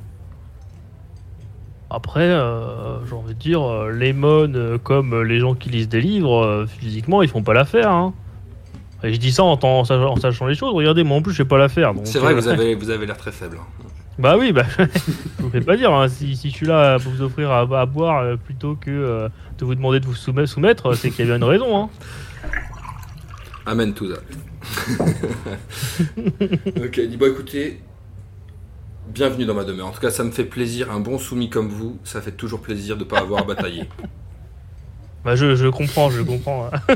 Après, 1.89 2.21
euh, 2.29 3.05
j'ai 3.05 3.13
envie 3.13 3.33
de 3.33 3.39
dire, 3.39 3.61
euh, 3.69 3.91
les 3.91 4.13
mônes, 4.13 4.55
euh, 4.55 4.77
comme 4.77 5.13
euh, 5.13 5.21
les 5.23 5.39
gens 5.39 5.55
qui 5.55 5.69
lisent 5.69 5.89
des 5.89 5.99
livres, 6.01 6.37
euh, 6.43 6.65
physiquement, 6.65 7.21
ils 7.21 7.27
font 7.27 7.43
pas 7.43 7.53
l'affaire. 7.53 7.91
Hein. 7.91 8.13
Et 9.03 9.13
je 9.13 9.19
dis 9.19 9.31
ça 9.31 9.43
en, 9.43 9.83
sachant, 9.83 10.11
en 10.11 10.15
sachant 10.15 10.45
les 10.45 10.55
choses. 10.55 10.73
Regardez, 10.73 11.03
moi 11.03 11.17
en 11.17 11.21
plus, 11.21 11.33
je 11.33 11.37
sais 11.37 11.45
pas 11.45 11.57
l'affaire. 11.57 11.91
C'est 12.05 12.19
vrai, 12.19 12.31
euh, 12.33 12.35
vous 12.39 12.47
avez, 12.47 12.75
vous 12.81 12.89
avez 12.91 13.05
l'air 13.05 13.17
très 13.17 13.31
faible. 13.31 13.57
hein. 13.59 13.85
Bah 14.19 14.35
oui, 14.37 14.51
bah, 14.51 14.63
je 14.79 14.83
vous 15.43 15.49
fais 15.49 15.61
pas 15.61 15.75
dire. 15.75 15.91
hein. 15.93 16.07
Si, 16.07 16.35
si 16.35 16.49
je 16.49 16.55
suis 16.55 16.65
là 16.67 16.97
pour 16.99 17.11
vous 17.11 17.21
offrir 17.23 17.51
à, 17.51 17.61
à 17.61 17.85
boire 17.85 18.19
euh, 18.23 18.35
plutôt 18.37 18.75
que 18.75 18.89
euh, 18.91 19.27
de 19.57 19.65
vous 19.65 19.75
demander 19.75 19.99
de 19.99 20.05
vous 20.05 20.13
soumettre, 20.15 20.49
soumettre 20.49 20.93
c'est 20.95 21.09
qu'il 21.09 21.19
y 21.25 21.31
a 21.31 21.37
bien 21.37 21.37
une 21.45 21.51
raison. 21.51 21.75
Hein. 21.83 21.89
Amen 23.65 23.93
tout 23.93 24.13
ça. 24.13 24.19
ok, 26.83 26.99
dis 27.07 27.17
bon 27.17 27.27
écoutez, 27.31 27.79
bienvenue 29.09 29.45
dans 29.45 29.53
ma 29.53 29.63
demeure. 29.63 29.87
En 29.87 29.91
tout 29.91 29.99
cas, 30.01 30.11
ça 30.11 30.23
me 30.23 30.31
fait 30.31 30.45
plaisir, 30.45 30.91
un 30.91 30.99
bon 30.99 31.17
soumis 31.19 31.49
comme 31.49 31.69
vous, 31.69 31.97
ça 32.03 32.21
fait 32.21 32.31
toujours 32.31 32.61
plaisir 32.61 32.97
de 32.97 33.03
pas 33.03 33.19
avoir 33.19 33.45
bataillé. 33.45 33.87
Bah 35.23 35.35
je, 35.35 35.53
je 35.55 35.67
comprends, 35.67 36.09
je 36.09 36.23
comprends. 36.23 36.67
hein. 36.73 36.95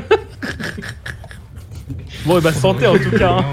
bon, 2.26 2.38
et 2.38 2.40
bah 2.40 2.52
santé 2.52 2.88
en 2.88 2.98
tout 2.98 3.12
cas. 3.12 3.34
hein. 3.38 3.44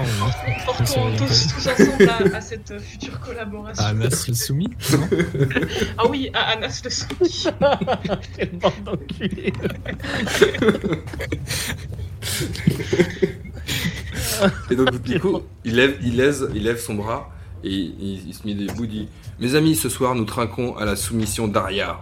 Portons 0.66 1.12
tous, 1.16 1.46
tous 1.46 1.68
ensemble 1.68 2.08
à, 2.08 2.36
à 2.38 2.40
cette 2.40 2.72
euh, 2.72 2.80
future 2.80 3.20
collaboration. 3.20 3.84
Ah, 3.86 3.94
Nas 3.94 4.08
le 4.26 4.34
soumis 4.34 4.66
Ah 5.96 6.08
oui, 6.10 6.28
à 6.34 6.54
Anas 6.54 6.80
le 6.82 6.90
soumis. 6.90 7.46
Quelle 8.36 8.50
bande 8.58 8.72
d'enculés. 8.84 9.52
Et 14.70 14.76
donc, 14.76 15.00
du 15.02 15.20
coup, 15.20 15.40
il 15.64 15.76
lève, 15.76 15.96
il 16.02 16.16
lève, 16.16 16.50
il 16.54 16.64
lève 16.64 16.78
son 16.80 16.94
bras 16.94 17.30
et 17.62 17.70
il, 17.70 18.28
il 18.28 18.34
se 18.34 18.46
met 18.46 18.54
debout, 18.54 18.84
il 18.84 18.90
dit 18.90 19.08
Mes 19.40 19.54
amis, 19.54 19.74
ce 19.76 19.88
soir, 19.88 20.14
nous 20.14 20.24
trinquons 20.24 20.76
à 20.76 20.84
la 20.84 20.96
soumission 20.96 21.48
d'Aria. 21.48 21.98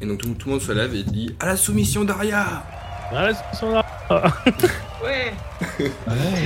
Et 0.00 0.06
donc, 0.06 0.18
tout, 0.18 0.34
tout 0.34 0.48
le 0.48 0.54
monde 0.54 0.62
se 0.62 0.72
lève 0.72 0.94
et 0.94 1.02
dit 1.02 1.34
À 1.40 1.46
la 1.46 1.56
soumission 1.56 2.04
d'Aria 2.04 2.64
Ah, 3.12 3.30
ils 3.30 3.56
sont 3.56 3.70
là. 3.70 3.84
Ouais, 4.10 4.22
Ouais. 5.02 5.32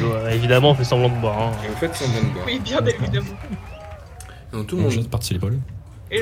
Ouais, 0.02 0.36
évidemment, 0.36 0.70
on 0.70 0.74
fait 0.74 0.84
semblant 0.84 1.08
de 1.10 1.20
boire. 1.20 1.38
hein. 1.40 1.52
Et 1.66 1.70
en 1.72 1.76
fait, 1.76 1.90
c'est 1.94 2.06
bon 2.08 2.28
de 2.28 2.32
boire. 2.32 2.44
oui, 2.46 2.58
bien 2.60 2.78
évidemment. 2.84 3.26
Et 4.52 4.56
donc, 4.56 4.66
tout 4.66 4.76
le 4.76 4.82
On 4.82 4.90
monde. 4.90 5.06
l'épaule. 5.30 5.58
Et 6.10 6.20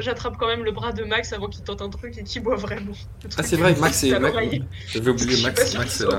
j'attrape 0.00 0.36
quand 0.38 0.48
même 0.48 0.64
le 0.64 0.72
bras 0.72 0.92
de 0.92 1.04
Max 1.04 1.32
avant 1.32 1.48
qu'il 1.48 1.62
tente 1.62 1.82
un 1.82 1.88
truc 1.88 2.16
et 2.18 2.24
qu'il 2.24 2.42
boit 2.42 2.56
vraiment. 2.56 2.92
Ah, 3.36 3.42
c'est 3.42 3.56
vrai, 3.56 3.74
qui 3.74 3.80
Max 3.80 4.04
est. 4.04 4.14
à 4.14 4.20
Max- 4.20 4.34
l'oreille. 4.34 4.64
J'avais 4.88 5.10
oublié 5.10 5.42
Max. 5.42 5.76
Max 5.76 6.00
est 6.00 6.06
là. 6.06 6.18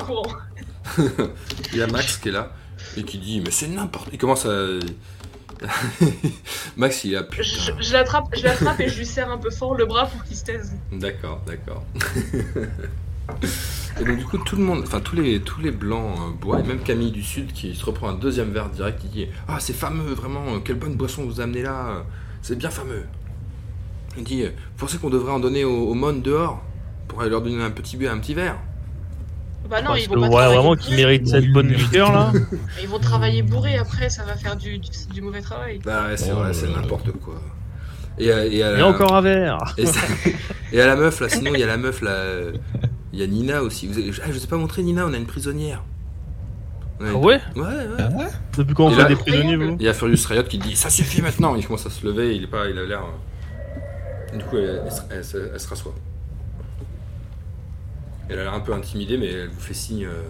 Il 1.73 1.77
y 1.77 1.81
a 1.81 1.87
Max 1.87 2.17
qui 2.17 2.29
est 2.29 2.31
là 2.31 2.53
et 2.97 3.03
qui 3.03 3.17
dit 3.17 3.41
Mais 3.41 3.51
c'est 3.51 3.67
n'importe. 3.67 4.09
Il 4.11 4.17
commence 4.17 4.45
à. 4.45 4.55
Max, 6.77 7.03
il 7.03 7.17
a 7.17 7.23
putain. 7.23 7.43
je 7.43 7.91
l'attrape 7.91 8.27
je 8.33 8.43
l'attrape 8.43 8.79
et 8.79 8.87
je 8.87 8.97
lui 8.97 9.05
serre 9.05 9.29
un 9.29 9.37
peu 9.37 9.49
fort 9.49 9.75
le 9.75 9.85
bras 9.85 10.05
pour 10.05 10.23
qu'il 10.23 10.37
se 10.37 10.45
taise. 10.45 10.73
D'accord, 10.91 11.41
d'accord. 11.45 11.83
et 13.99 14.03
donc 14.05 14.17
du 14.17 14.25
coup 14.25 14.37
tout 14.37 14.55
le 14.55 14.63
monde, 14.63 14.83
enfin 14.85 15.01
tous 15.01 15.17
les 15.17 15.41
tous 15.41 15.59
les 15.59 15.71
blancs 15.71 16.17
euh, 16.17 16.31
boivent, 16.39 16.61
et 16.61 16.67
même 16.67 16.79
Camille 16.79 17.11
du 17.11 17.23
Sud 17.23 17.51
qui 17.51 17.75
se 17.75 17.83
reprend 17.83 18.07
un 18.09 18.13
deuxième 18.13 18.51
verre 18.51 18.69
direct, 18.69 19.01
il 19.03 19.09
dit 19.09 19.27
ah 19.49 19.57
c'est 19.59 19.73
fameux 19.73 20.13
vraiment, 20.13 20.55
euh, 20.55 20.59
quelle 20.59 20.77
bonne 20.77 20.95
boisson 20.95 21.25
vous 21.25 21.41
amenez 21.41 21.63
là, 21.63 21.87
euh, 21.89 22.01
c'est 22.41 22.57
bien 22.57 22.69
fameux. 22.69 23.03
Il 24.17 24.23
dit 24.23 24.43
euh, 24.43 24.49
vous 24.49 24.85
pensez 24.85 24.97
qu'on 24.97 25.09
devrait 25.09 25.31
en 25.31 25.39
donner 25.39 25.63
aux, 25.63 25.93
mônes 25.93 26.21
dehors 26.21 26.63
pour 27.07 27.21
aller 27.21 27.29
leur 27.29 27.41
donner 27.41 27.61
un 27.63 27.71
petit 27.71 27.97
un 28.07 28.17
petit 28.19 28.33
verre. 28.33 28.57
Bah 29.69 29.81
non, 29.81 29.89
Parce 29.89 30.01
ils 30.03 30.09
que 30.09 30.15
vont 30.15 30.21
pas 30.21 30.29
travailler 30.29 30.55
vraiment 30.57 30.75
qu'ils 30.75 30.95
méritent 30.95 31.27
cette 31.27 31.51
bonne 31.51 31.67
liqueur 31.67 32.11
là. 32.11 32.31
Ils 32.81 32.87
vont 32.87 32.97
travailler 32.99 33.43
bourrés 33.43 33.77
après, 33.77 34.09
ça 34.09 34.23
va 34.23 34.35
faire 34.35 34.55
du, 34.55 34.79
du, 34.79 34.89
du 35.13 35.21
mauvais 35.21 35.41
travail. 35.41 35.79
Bah 35.85 36.07
ouais, 36.07 36.17
c'est 36.17 36.31
Oh 36.31 36.37
vrai, 36.37 36.53
c'est 36.53 36.69
n'importe 36.69 37.11
quoi. 37.11 37.35
Et, 38.17 38.31
à- 38.31 38.45
et, 38.45 38.63
à 38.63 38.73
Et 38.73 38.77
la- 38.77 38.87
encore 38.87 39.13
un 39.15 39.21
verre. 39.21 39.57
Et, 39.77 39.85
ça- 39.85 39.99
et 40.73 40.81
à 40.81 40.87
la 40.87 40.95
meuf 40.95 41.19
là, 41.21 41.29
sinon 41.29 41.51
il 41.53 41.59
y 41.59 41.63
a 41.63 41.67
la 41.67 41.77
meuf 41.77 42.01
là, 42.01 42.11
euh, 42.11 42.53
il 43.13 43.19
y 43.19 43.23
a 43.23 43.27
Nina 43.27 43.61
aussi. 43.61 43.85
Vous 43.87 43.97
avez- 43.97 44.11
ah, 44.23 44.27
je 44.27 44.33
vous 44.39 44.43
ai 44.43 44.47
pas 44.47 44.57
montré 44.57 44.81
Nina, 44.81 45.05
on 45.05 45.13
a 45.13 45.17
une 45.17 45.27
prisonnière. 45.27 45.83
Ah 47.01 47.15
ouais 47.15 47.39
Ouais, 47.55 47.61
ouais. 47.61 47.85
Ah 47.97 48.09
ouais 48.17 48.27
Depuis 48.57 48.73
quand 48.73 48.85
on 48.87 48.91
fait 48.91 48.97
là- 49.03 49.05
des 49.07 49.15
prisonniers, 49.15 49.55
vous 49.55 49.77
Il 49.79 49.85
y 49.85 49.87
a 49.89 49.93
Furious 49.93 50.27
Riot 50.27 50.43
qui 50.43 50.57
dit 50.57 50.75
ça 50.75 50.89
suffit 50.89 51.21
maintenant. 51.21 51.55
Il 51.55 51.65
commence 51.65 51.85
à 51.85 51.89
se 51.89 52.05
lever, 52.05 52.35
il 52.35 52.43
est 52.43 52.47
pas, 52.47 52.67
il 52.67 52.77
a 52.77 52.85
l'air. 52.85 53.03
euh, 53.03 54.37
Du 54.37 54.43
coup, 54.43 54.57
elle, 54.57 54.81
elle 54.85 54.91
se- 54.91 55.01
elle 55.09 55.23
se- 55.25 55.51
elle 55.53 55.59
se 55.59 55.67
rassoit. 55.67 55.95
elle 58.29 58.39
a 58.39 58.43
l'air 58.43 58.53
un 58.53 58.59
peu 58.59 58.73
intimidée, 58.73 59.17
mais 59.17 59.31
elle 59.31 59.47
vous 59.49 59.59
fait 59.59 59.73
signe, 59.73 60.05
euh, 60.05 60.21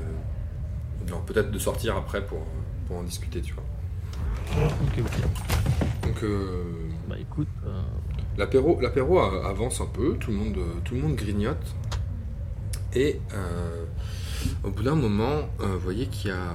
peut-être 1.25 1.51
de 1.51 1.59
sortir 1.59 1.97
après 1.97 2.21
pour, 2.25 2.39
pour 2.87 2.97
en 2.97 3.03
discuter, 3.03 3.41
tu 3.41 3.53
vois. 3.53 3.63
Ok, 4.63 4.99
ok. 4.99 6.07
Donc, 6.07 6.23
euh, 6.23 6.63
Bah 7.09 7.15
écoute, 7.19 7.47
euh, 7.65 7.81
L'apéro, 8.37 9.19
avance 9.19 9.81
un 9.81 9.85
peu, 9.85 10.15
tout 10.17 10.31
le 10.31 10.37
monde, 10.37 10.57
tout 10.85 10.95
le 10.95 11.01
monde 11.01 11.15
grignote. 11.15 11.57
Et 12.95 13.19
euh, 13.33 13.83
au 14.63 14.69
bout 14.71 14.83
d'un 14.83 14.95
moment, 14.95 15.49
euh, 15.61 15.65
vous 15.73 15.79
voyez 15.79 16.07
qu'il 16.07 16.29
y 16.29 16.33
a, 16.33 16.37
euh, 16.37 16.53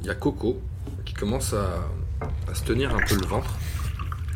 il 0.00 0.06
y 0.06 0.10
a 0.10 0.14
Coco 0.14 0.60
qui 1.04 1.14
commence 1.14 1.52
à, 1.54 1.80
à 2.50 2.54
se 2.54 2.64
tenir 2.64 2.94
un 2.94 3.00
peu 3.06 3.16
le 3.16 3.26
ventre. 3.26 3.54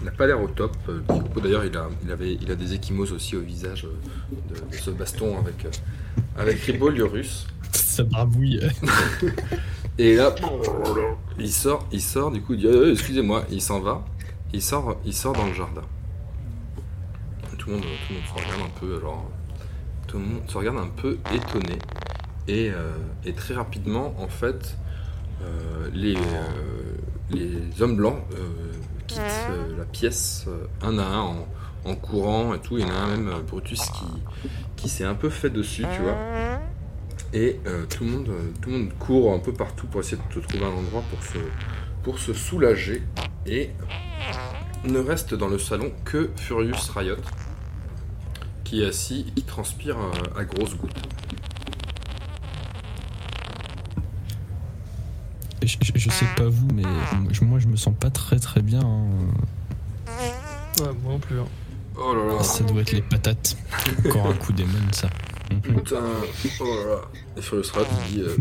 Il 0.01 0.05
n'a 0.05 0.11
pas 0.11 0.27
l'air 0.27 0.41
au 0.41 0.49
top. 0.49 0.77
euh, 0.89 1.01
Coco 1.07 1.41
d'ailleurs, 1.41 1.65
il 1.65 1.77
a, 1.77 1.89
il, 2.05 2.11
avait, 2.13 2.35
il 2.35 2.51
a 2.51 2.55
des 2.55 2.75
échymoses 2.75 3.13
aussi 3.13 3.37
au 3.37 3.41
visage 3.41 3.87
euh, 3.87 4.55
de, 4.55 4.55
de 4.71 4.77
ce 4.77 4.91
baston 4.91 5.39
avec, 5.39 5.67
avec 6.37 6.61
Riboliorus. 6.61 7.47
Ça 7.73 8.05
barbouille. 8.05 8.61
Et 9.99 10.17
là, 10.17 10.35
il 11.39 11.51
sort, 11.51 11.87
il 11.91 12.03
sort, 12.03 12.31
du 12.31 12.43
coup, 12.43 12.53
il 12.55 12.61
dit 12.61 12.67
Euh, 12.67 12.93
excusez-moi, 12.93 13.45
il 13.51 13.63
s'en 13.63 13.81
va. 13.81 14.05
Il 14.53 14.63
sort, 14.63 14.97
il 15.07 15.15
sort 15.15 15.33
dans 15.33 15.47
le 15.47 15.55
jardin. 15.55 15.83
Tout 17.59 17.71
le 17.71 17.77
monde, 17.77 17.85
tout 17.85 18.13
le 18.13 18.15
monde 18.17 18.25
se 18.29 18.35
regarde 18.35 18.61
un 18.63 18.79
peu, 18.81 19.01
genre, 19.01 19.31
tout 20.07 20.19
le 20.19 20.25
monde 20.25 20.43
se 20.47 20.59
regarde 20.59 20.79
un 20.79 20.89
peu 20.89 21.19
étonné. 21.35 21.79
Et, 22.49 22.71
euh, 22.71 22.97
et 23.25 23.33
très 23.33 23.55
rapidement, 23.55 24.15
en 24.19 24.29
fait, 24.29 24.77
euh, 25.43 25.89
les, 25.93 26.17
euh, 26.17 26.21
les 27.31 27.83
hommes 27.83 27.97
blancs 27.97 28.23
quittent 29.07 29.21
la 29.77 29.85
pièce 29.85 30.47
un 30.83 30.99
à 30.99 31.05
un 31.05 31.35
en, 31.85 31.95
courant 31.97 32.55
et 32.55 32.61
tout. 32.61 32.79
Il 32.79 32.87
y 32.87 32.91
en 32.91 32.95
a 32.95 32.99
un 32.99 33.17
même, 33.17 33.31
Brutus, 33.47 33.81
qui, 33.81 34.07
qui 34.77 34.89
s'est 34.89 35.05
un 35.05 35.15
peu 35.15 35.31
fait 35.31 35.51
dessus, 35.51 35.85
tu 35.95 36.03
vois. 36.03 36.17
Et 37.33 37.61
tout, 37.91 38.05
le 38.05 38.11
monde, 38.11 38.31
tout 38.61 38.71
le 38.71 38.79
monde 38.79 38.93
court 38.99 39.33
un 39.33 39.39
peu 39.39 39.53
partout 39.53 39.87
pour 39.87 40.01
essayer 40.01 40.17
de 40.17 40.41
trouver 40.41 40.65
un 40.65 40.69
endroit 40.69 41.03
pour 41.11 41.23
se, 41.23 41.39
pour 42.03 42.19
se 42.19 42.33
soulager. 42.33 43.03
Et 43.47 43.71
ne 44.85 44.99
reste 44.99 45.35
dans 45.35 45.49
le 45.49 45.59
salon 45.59 45.93
que 46.05 46.31
Furious 46.37 46.93
Riot, 46.95 47.17
qui 48.65 48.83
est 48.83 48.87
assis 48.87 49.33
qui 49.35 49.43
transpire 49.43 49.97
à 50.37 50.45
grosses 50.45 50.77
gouttes. 50.77 51.26
Je, 55.67 55.77
je- 55.83 55.93
je 55.97 56.11
sais 56.11 56.27
pas 56.37 56.49
vous, 56.49 56.69
mais 56.75 56.83
moi 57.43 57.59
je 57.59 57.67
me 57.67 57.77
sens 57.77 57.95
pas 57.99 58.11
très 58.11 58.39
très 58.39 58.63
bien. 58.63 58.81
hein. 58.81 59.09
ouais, 60.81 60.93
moi 61.03 61.13
non 61.15 61.19
plus. 61.19 61.41
hein. 61.41 61.47
Oh 61.99 62.15
là 62.15 62.35
là, 62.37 62.43
Ça 62.43 62.63
doit 62.65 62.83
être 62.83 62.93
les 62.93 63.03
patates. 63.03 63.57
Encore 64.07 64.27
un 64.27 64.35
coup 64.35 64.53
démon, 64.53 64.79
ça. 64.93 65.09
Putain, 65.63 65.97
oh 66.61 66.65
là 66.65 66.91
là. 66.95 67.01
Et 67.37 67.41
Furious 67.41 67.63
dit 68.09 68.21
euh, 68.21 68.37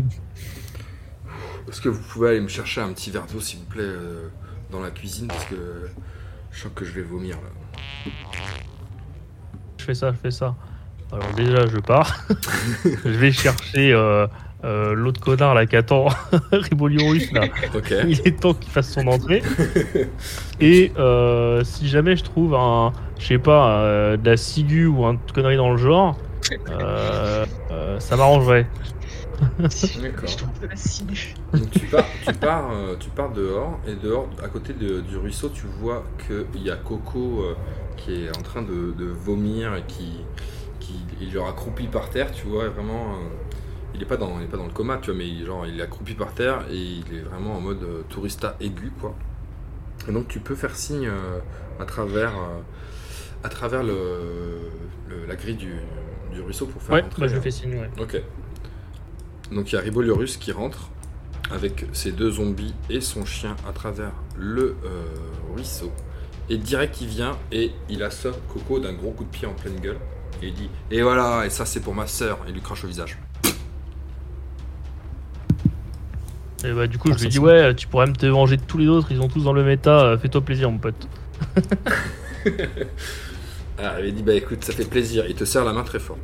Est-ce 1.68 1.80
que 1.80 1.88
vous 1.88 2.02
pouvez 2.02 2.30
aller 2.30 2.40
me 2.40 2.48
chercher 2.48 2.80
un 2.82 2.92
petit 2.92 3.10
verre 3.10 3.26
d'eau, 3.32 3.40
s'il 3.40 3.60
vous 3.60 3.64
plaît, 3.64 3.82
euh, 3.82 4.28
dans 4.70 4.80
la 4.80 4.90
cuisine 4.90 5.28
Parce 5.28 5.44
que 5.46 5.88
je 6.50 6.60
sens 6.62 6.70
que 6.74 6.84
je 6.84 6.92
vais 6.92 7.02
vomir 7.02 7.36
là. 7.36 8.12
Je 9.78 9.84
fais 9.84 9.94
ça, 9.94 10.12
je 10.12 10.16
fais 10.18 10.30
ça. 10.30 10.54
Alors 11.12 11.32
déjà, 11.34 11.66
je 11.66 11.78
pars. 11.78 12.26
je 12.84 13.08
vais 13.08 13.32
chercher 13.32 13.92
euh, 13.92 14.26
euh, 14.66 14.92
l'autre 14.94 15.20
connard 15.20 15.54
là 15.54 15.64
qui 15.66 15.76
attend 15.76 16.08
Riboliorus 16.52 17.32
là. 17.32 17.42
Il 18.08 18.20
est 18.26 18.40
temps 18.40 18.52
qu'il 18.54 18.70
fasse 18.70 18.90
son 18.92 19.06
entrée. 19.06 19.42
Et 20.60 20.92
euh, 20.98 21.62
si 21.64 21.88
jamais 21.88 22.16
je 22.16 22.24
trouve 22.24 22.54
un, 22.54 22.92
je 23.18 23.26
sais 23.26 23.38
pas, 23.38 23.78
euh, 23.80 24.16
de 24.16 24.30
la 24.30 24.36
ciguë 24.36 24.86
ou 24.86 25.04
un 25.06 25.16
connerie 25.34 25.56
dans 25.56 25.70
le 25.70 25.76
genre, 25.76 26.16
euh, 26.68 27.46
euh, 27.70 28.00
ça 28.00 28.16
m'arrangerait. 28.16 28.66
D'accord. 29.60 30.28
Je 30.28 30.36
trouve 30.36 30.60
de 30.62 30.66
la 30.68 30.76
ciguë. 30.76 31.34
Donc 31.52 31.70
tu 31.70 31.80
pars, 31.86 32.04
tu 32.26 32.32
pars, 32.34 32.70
tu 32.98 33.10
pars 33.10 33.30
dehors 33.32 33.78
et 33.86 33.94
dehors, 33.94 34.28
à 34.42 34.48
côté 34.48 34.72
de- 34.72 35.00
du 35.00 35.16
ruisseau, 35.18 35.50
tu 35.50 35.66
vois 35.80 36.04
qu'il 36.26 36.62
y 36.62 36.70
a 36.70 36.76
Coco 36.76 37.44
qui 37.96 38.24
est 38.24 38.36
en 38.36 38.42
train 38.42 38.62
de, 38.62 38.94
de 38.98 39.04
vomir 39.06 39.74
et 39.74 39.82
qui, 39.86 40.20
qui 40.80 40.94
il 41.20 41.28
est 41.28 41.30
genre 41.32 41.48
accroupi 41.48 41.86
par 41.86 42.08
terre, 42.10 42.32
tu 42.32 42.46
vois, 42.46 42.68
vraiment. 42.68 43.14
Il 43.96 44.02
est 44.02 44.06
pas 44.06 44.16
dans, 44.16 44.38
il 44.38 44.44
est 44.44 44.48
pas 44.48 44.56
dans 44.58 44.66
le 44.66 44.72
coma, 44.72 44.98
tu 44.98 45.10
vois, 45.10 45.18
mais 45.18 45.28
il, 45.28 45.44
genre 45.46 45.66
il 45.66 45.78
est 45.80 45.82
accroupi 45.82 46.14
par 46.14 46.32
terre 46.34 46.64
et 46.70 46.76
il 46.76 47.04
est 47.16 47.20
vraiment 47.22 47.56
en 47.56 47.60
mode 47.60 47.82
euh, 47.82 48.02
tourista 48.08 48.56
aigu, 48.60 48.92
quoi. 49.00 49.14
Et 50.08 50.12
donc 50.12 50.28
tu 50.28 50.38
peux 50.40 50.54
faire 50.54 50.76
signe 50.76 51.08
euh, 51.08 51.38
à 51.80 51.84
travers, 51.84 52.30
euh, 52.36 52.60
à 53.44 53.48
travers 53.48 53.82
le, 53.82 54.70
le- 55.08 55.26
la 55.26 55.34
grille 55.36 55.56
du, 55.56 55.74
du 56.32 56.40
ruisseau 56.40 56.66
pour 56.66 56.80
faire 56.82 56.94
Ouais, 56.96 57.00
rentrer, 57.02 57.22
bah 57.22 57.28
je 57.28 57.40
fais 57.40 57.50
signe, 57.50 57.74
ouais. 57.76 57.90
Ok. 58.00 58.20
Donc 59.52 59.72
il 59.72 59.76
y 59.76 59.78
a 59.78 59.80
Riboliorus 59.80 60.36
qui 60.36 60.52
rentre 60.52 60.90
avec 61.50 61.86
ses 61.92 62.12
deux 62.12 62.30
zombies 62.32 62.74
et 62.90 63.00
son 63.00 63.24
chien 63.24 63.54
à 63.68 63.72
travers 63.72 64.12
le 64.36 64.76
ruisseau. 65.54 65.92
Et 66.48 66.58
direct 66.58 67.00
il 67.00 67.08
vient 67.08 67.36
et 67.52 67.70
il 67.88 68.02
assomme 68.02 68.34
Coco 68.52 68.78
d'un 68.80 68.92
gros 68.92 69.10
coup 69.12 69.24
de 69.24 69.28
pied 69.30 69.46
en 69.46 69.52
pleine 69.54 69.78
gueule. 69.80 69.98
Et 70.42 70.48
il 70.48 70.54
dit 70.54 70.68
Et 70.90 71.02
voilà, 71.02 71.46
et 71.46 71.50
ça 71.50 71.64
c'est 71.64 71.80
pour 71.80 71.94
ma 71.94 72.06
sœur. 72.06 72.38
Et 72.46 72.48
il 72.50 72.54
lui 72.54 72.60
crache 72.60 72.84
au 72.84 72.88
visage. 72.88 73.16
Et 76.64 76.72
bah 76.72 76.86
du 76.86 76.98
coup, 76.98 77.10
Ah, 77.10 77.16
je 77.16 77.22
lui 77.22 77.28
dis 77.28 77.38
ouais, 77.38 77.74
tu 77.74 77.86
pourrais 77.86 78.06
me 78.06 78.14
te 78.14 78.26
venger 78.26 78.56
de 78.56 78.62
tous 78.62 78.78
les 78.78 78.88
autres, 78.88 79.08
ils 79.12 79.20
ont 79.20 79.28
tous 79.28 79.44
dans 79.44 79.52
le 79.52 79.64
méta, 79.64 80.00
euh, 80.04 80.18
fais-toi 80.18 80.40
plaisir 80.44 80.70
mon 80.70 80.78
pote. 80.78 81.08
Ah, 83.78 84.00
il 84.02 84.14
dit 84.14 84.22
Bah 84.22 84.34
écoute, 84.34 84.64
ça 84.64 84.72
fait 84.72 84.84
plaisir. 84.86 85.24
Il 85.28 85.34
te 85.34 85.44
serre 85.44 85.64
la 85.64 85.72
main 85.72 85.84
très 85.84 85.98
fort. 85.98 86.18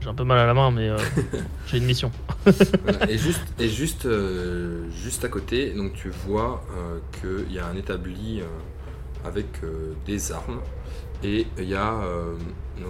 J'ai 0.00 0.08
un 0.10 0.14
peu 0.14 0.24
mal 0.24 0.38
à 0.38 0.46
la 0.46 0.54
main, 0.54 0.70
mais 0.70 0.88
euh, 0.90 0.98
j'ai 1.66 1.78
une 1.78 1.86
mission. 1.86 2.12
Voilà. 2.82 3.08
Et 3.08 3.16
juste, 3.18 3.42
et 3.58 3.68
juste, 3.68 4.06
euh, 4.06 4.90
juste 4.90 5.24
à 5.24 5.28
côté, 5.28 5.72
donc 5.72 5.94
tu 5.94 6.10
vois 6.10 6.62
euh, 6.76 6.98
qu'il 7.46 7.52
y 7.52 7.58
a 7.58 7.66
un 7.66 7.76
établi 7.76 8.40
euh, 8.40 8.44
avec 9.24 9.46
euh, 9.64 9.94
des 10.06 10.32
armes 10.32 10.60
et 11.22 11.46
il 11.58 11.64
y 11.64 11.74
a 11.74 11.94
euh, 12.02 12.36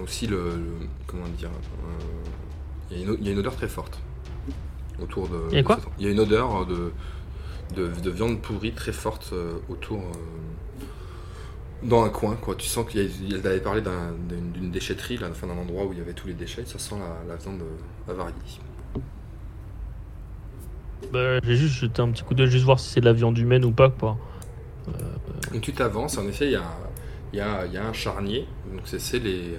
aussi 0.03 0.27
le, 0.27 0.37
le- 0.57 0.87
comment 1.07 1.27
dire, 1.29 1.51
euh, 1.51 2.95
y, 2.95 3.01
il 3.01 3.25
y 3.25 3.29
a 3.29 3.31
une 3.33 3.39
odeur 3.39 3.55
très 3.55 3.69
forte 3.69 3.99
autour 5.01 5.27
de. 5.29 5.39
Il 5.51 5.55
y 5.55 5.59
a 5.59 5.63
quoi 5.63 5.79
Il 5.99 6.05
y 6.05 6.07
a 6.07 6.11
une 6.11 6.19
odeur 6.19 6.65
de, 6.65 6.91
de, 7.75 7.87
de 7.87 8.09
viande 8.09 8.41
pourrie 8.41 8.73
très 8.73 8.91
forte 8.93 9.31
euh, 9.33 9.53
autour. 9.69 9.99
euh, 9.99 10.83
dans 11.83 12.03
un 12.03 12.09
coin, 12.09 12.35
quoi. 12.35 12.55
Tu 12.55 12.67
sens 12.67 12.89
qu'il 12.89 13.01
y 13.01 13.05
a, 13.05 13.09
il 13.37 13.45
avait 13.47 13.59
parlé 13.59 13.81
d'un- 13.81 14.13
d'une 14.29 14.71
déchetterie, 14.71 15.17
là, 15.17 15.27
enfin 15.29 15.45
d'un 15.47 15.57
endroit 15.57 15.85
où 15.85 15.91
il 15.93 15.99
y 15.99 16.01
avait 16.01 16.13
tous 16.13 16.27
les 16.27 16.33
déchets. 16.33 16.65
Ça 16.65 16.79
sent 16.79 16.95
la, 16.97 17.33
la 17.33 17.35
viande 17.35 17.61
euh, 17.61 18.11
avariée. 18.11 18.33
Bah, 21.11 21.39
j'ai 21.43 21.55
juste 21.55 21.75
jeté 21.75 22.01
un 22.01 22.09
petit 22.11 22.23
coup 22.23 22.33
d'œil, 22.33 22.49
juste 22.49 22.65
voir 22.65 22.79
si 22.79 22.89
c'est 22.89 23.01
de 23.01 23.05
la 23.05 23.13
viande 23.13 23.37
humaine 23.37 23.63
ou 23.65 23.71
pas, 23.71 23.89
quoi. 23.89 24.17
Donc 25.51 25.61
tu 25.61 25.73
t'avances, 25.73 26.17
en 26.17 26.27
effet, 26.27 26.45
il 26.45 26.51
y 26.51 26.55
a, 26.55 26.63
y, 27.33 27.39
a, 27.39 27.65
y 27.67 27.77
a 27.77 27.85
un 27.85 27.93
charnier. 27.93 28.47
Donc 28.71 28.81
c'est 28.85 28.99
c'est 28.99 29.19
les. 29.19 29.57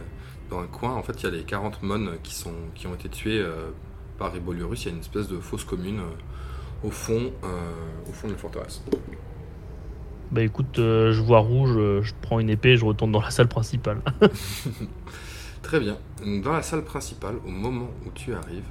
Dans 0.50 0.60
un 0.60 0.66
coin, 0.66 0.94
en 0.94 1.02
fait, 1.02 1.20
il 1.20 1.24
y 1.24 1.26
a 1.26 1.30
les 1.30 1.42
40 1.42 1.82
mônes 1.82 2.10
qui, 2.22 2.32
sont, 2.34 2.52
qui 2.74 2.86
ont 2.86 2.94
été 2.94 3.08
tués 3.08 3.40
euh, 3.40 3.70
par 4.18 4.32
Riboliorus. 4.32 4.84
Il 4.84 4.86
y 4.86 4.90
a 4.90 4.94
une 4.94 5.00
espèce 5.00 5.28
de 5.28 5.38
fosse 5.38 5.64
commune 5.64 6.00
euh, 6.00 6.86
au, 6.86 6.90
fond, 6.90 7.32
euh, 7.44 7.72
au 8.08 8.12
fond 8.12 8.28
de 8.28 8.32
la 8.32 8.38
forteresse. 8.38 8.82
Bah 10.30 10.42
écoute, 10.42 10.78
euh, 10.78 11.12
je 11.12 11.22
vois 11.22 11.38
rouge, 11.38 11.74
je 12.02 12.12
prends 12.20 12.40
une 12.40 12.50
épée, 12.50 12.76
je 12.76 12.84
retourne 12.84 13.12
dans 13.12 13.22
la 13.22 13.30
salle 13.30 13.48
principale. 13.48 14.00
Très 15.62 15.80
bien. 15.80 15.98
Dans 16.42 16.52
la 16.52 16.62
salle 16.62 16.84
principale, 16.84 17.36
au 17.46 17.50
moment 17.50 17.90
où 18.06 18.10
tu 18.14 18.34
arrives, 18.34 18.64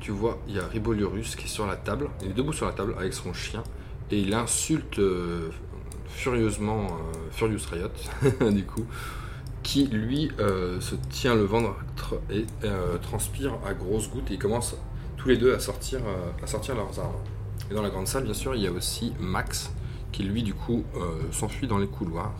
tu 0.00 0.10
vois, 0.10 0.38
il 0.48 0.54
y 0.54 0.58
a 0.58 0.66
Riboliorus 0.66 1.36
qui 1.36 1.44
est 1.44 1.48
sur 1.48 1.66
la 1.66 1.76
table. 1.76 2.08
Il 2.22 2.30
est 2.30 2.34
debout 2.34 2.54
sur 2.54 2.66
la 2.66 2.72
table 2.72 2.94
avec 2.98 3.12
son 3.12 3.32
chien 3.34 3.62
et 4.10 4.18
il 4.18 4.32
insulte 4.34 4.98
euh, 4.98 5.50
furieusement 6.08 6.86
euh, 6.86 7.30
Furious 7.30 7.66
Riot, 7.70 8.50
du 8.50 8.64
coup, 8.64 8.86
qui 9.62 9.86
lui 9.86 10.30
euh, 10.38 10.80
se 10.80 10.94
tient 11.10 11.34
le 11.34 11.44
ventre 11.44 12.14
et 12.30 12.46
euh, 12.64 12.98
transpire 12.98 13.54
à 13.66 13.74
grosses 13.74 14.10
gouttes 14.10 14.30
et 14.30 14.34
ils 14.34 14.38
commencent 14.38 14.76
tous 15.16 15.28
les 15.28 15.36
deux 15.36 15.54
à 15.54 15.60
sortir, 15.60 16.00
euh, 16.06 16.74
leurs 16.74 16.98
armes. 16.98 17.14
Et 17.70 17.74
dans 17.74 17.82
la 17.82 17.90
grande 17.90 18.06
salle, 18.06 18.24
bien 18.24 18.34
sûr, 18.34 18.54
il 18.54 18.62
y 18.62 18.66
a 18.66 18.72
aussi 18.72 19.12
Max 19.20 19.70
qui 20.12 20.24
lui, 20.24 20.42
du 20.42 20.54
coup, 20.54 20.82
s'enfuit 21.30 21.68
dans 21.68 21.78
les 21.78 21.86
couloirs. 21.86 22.34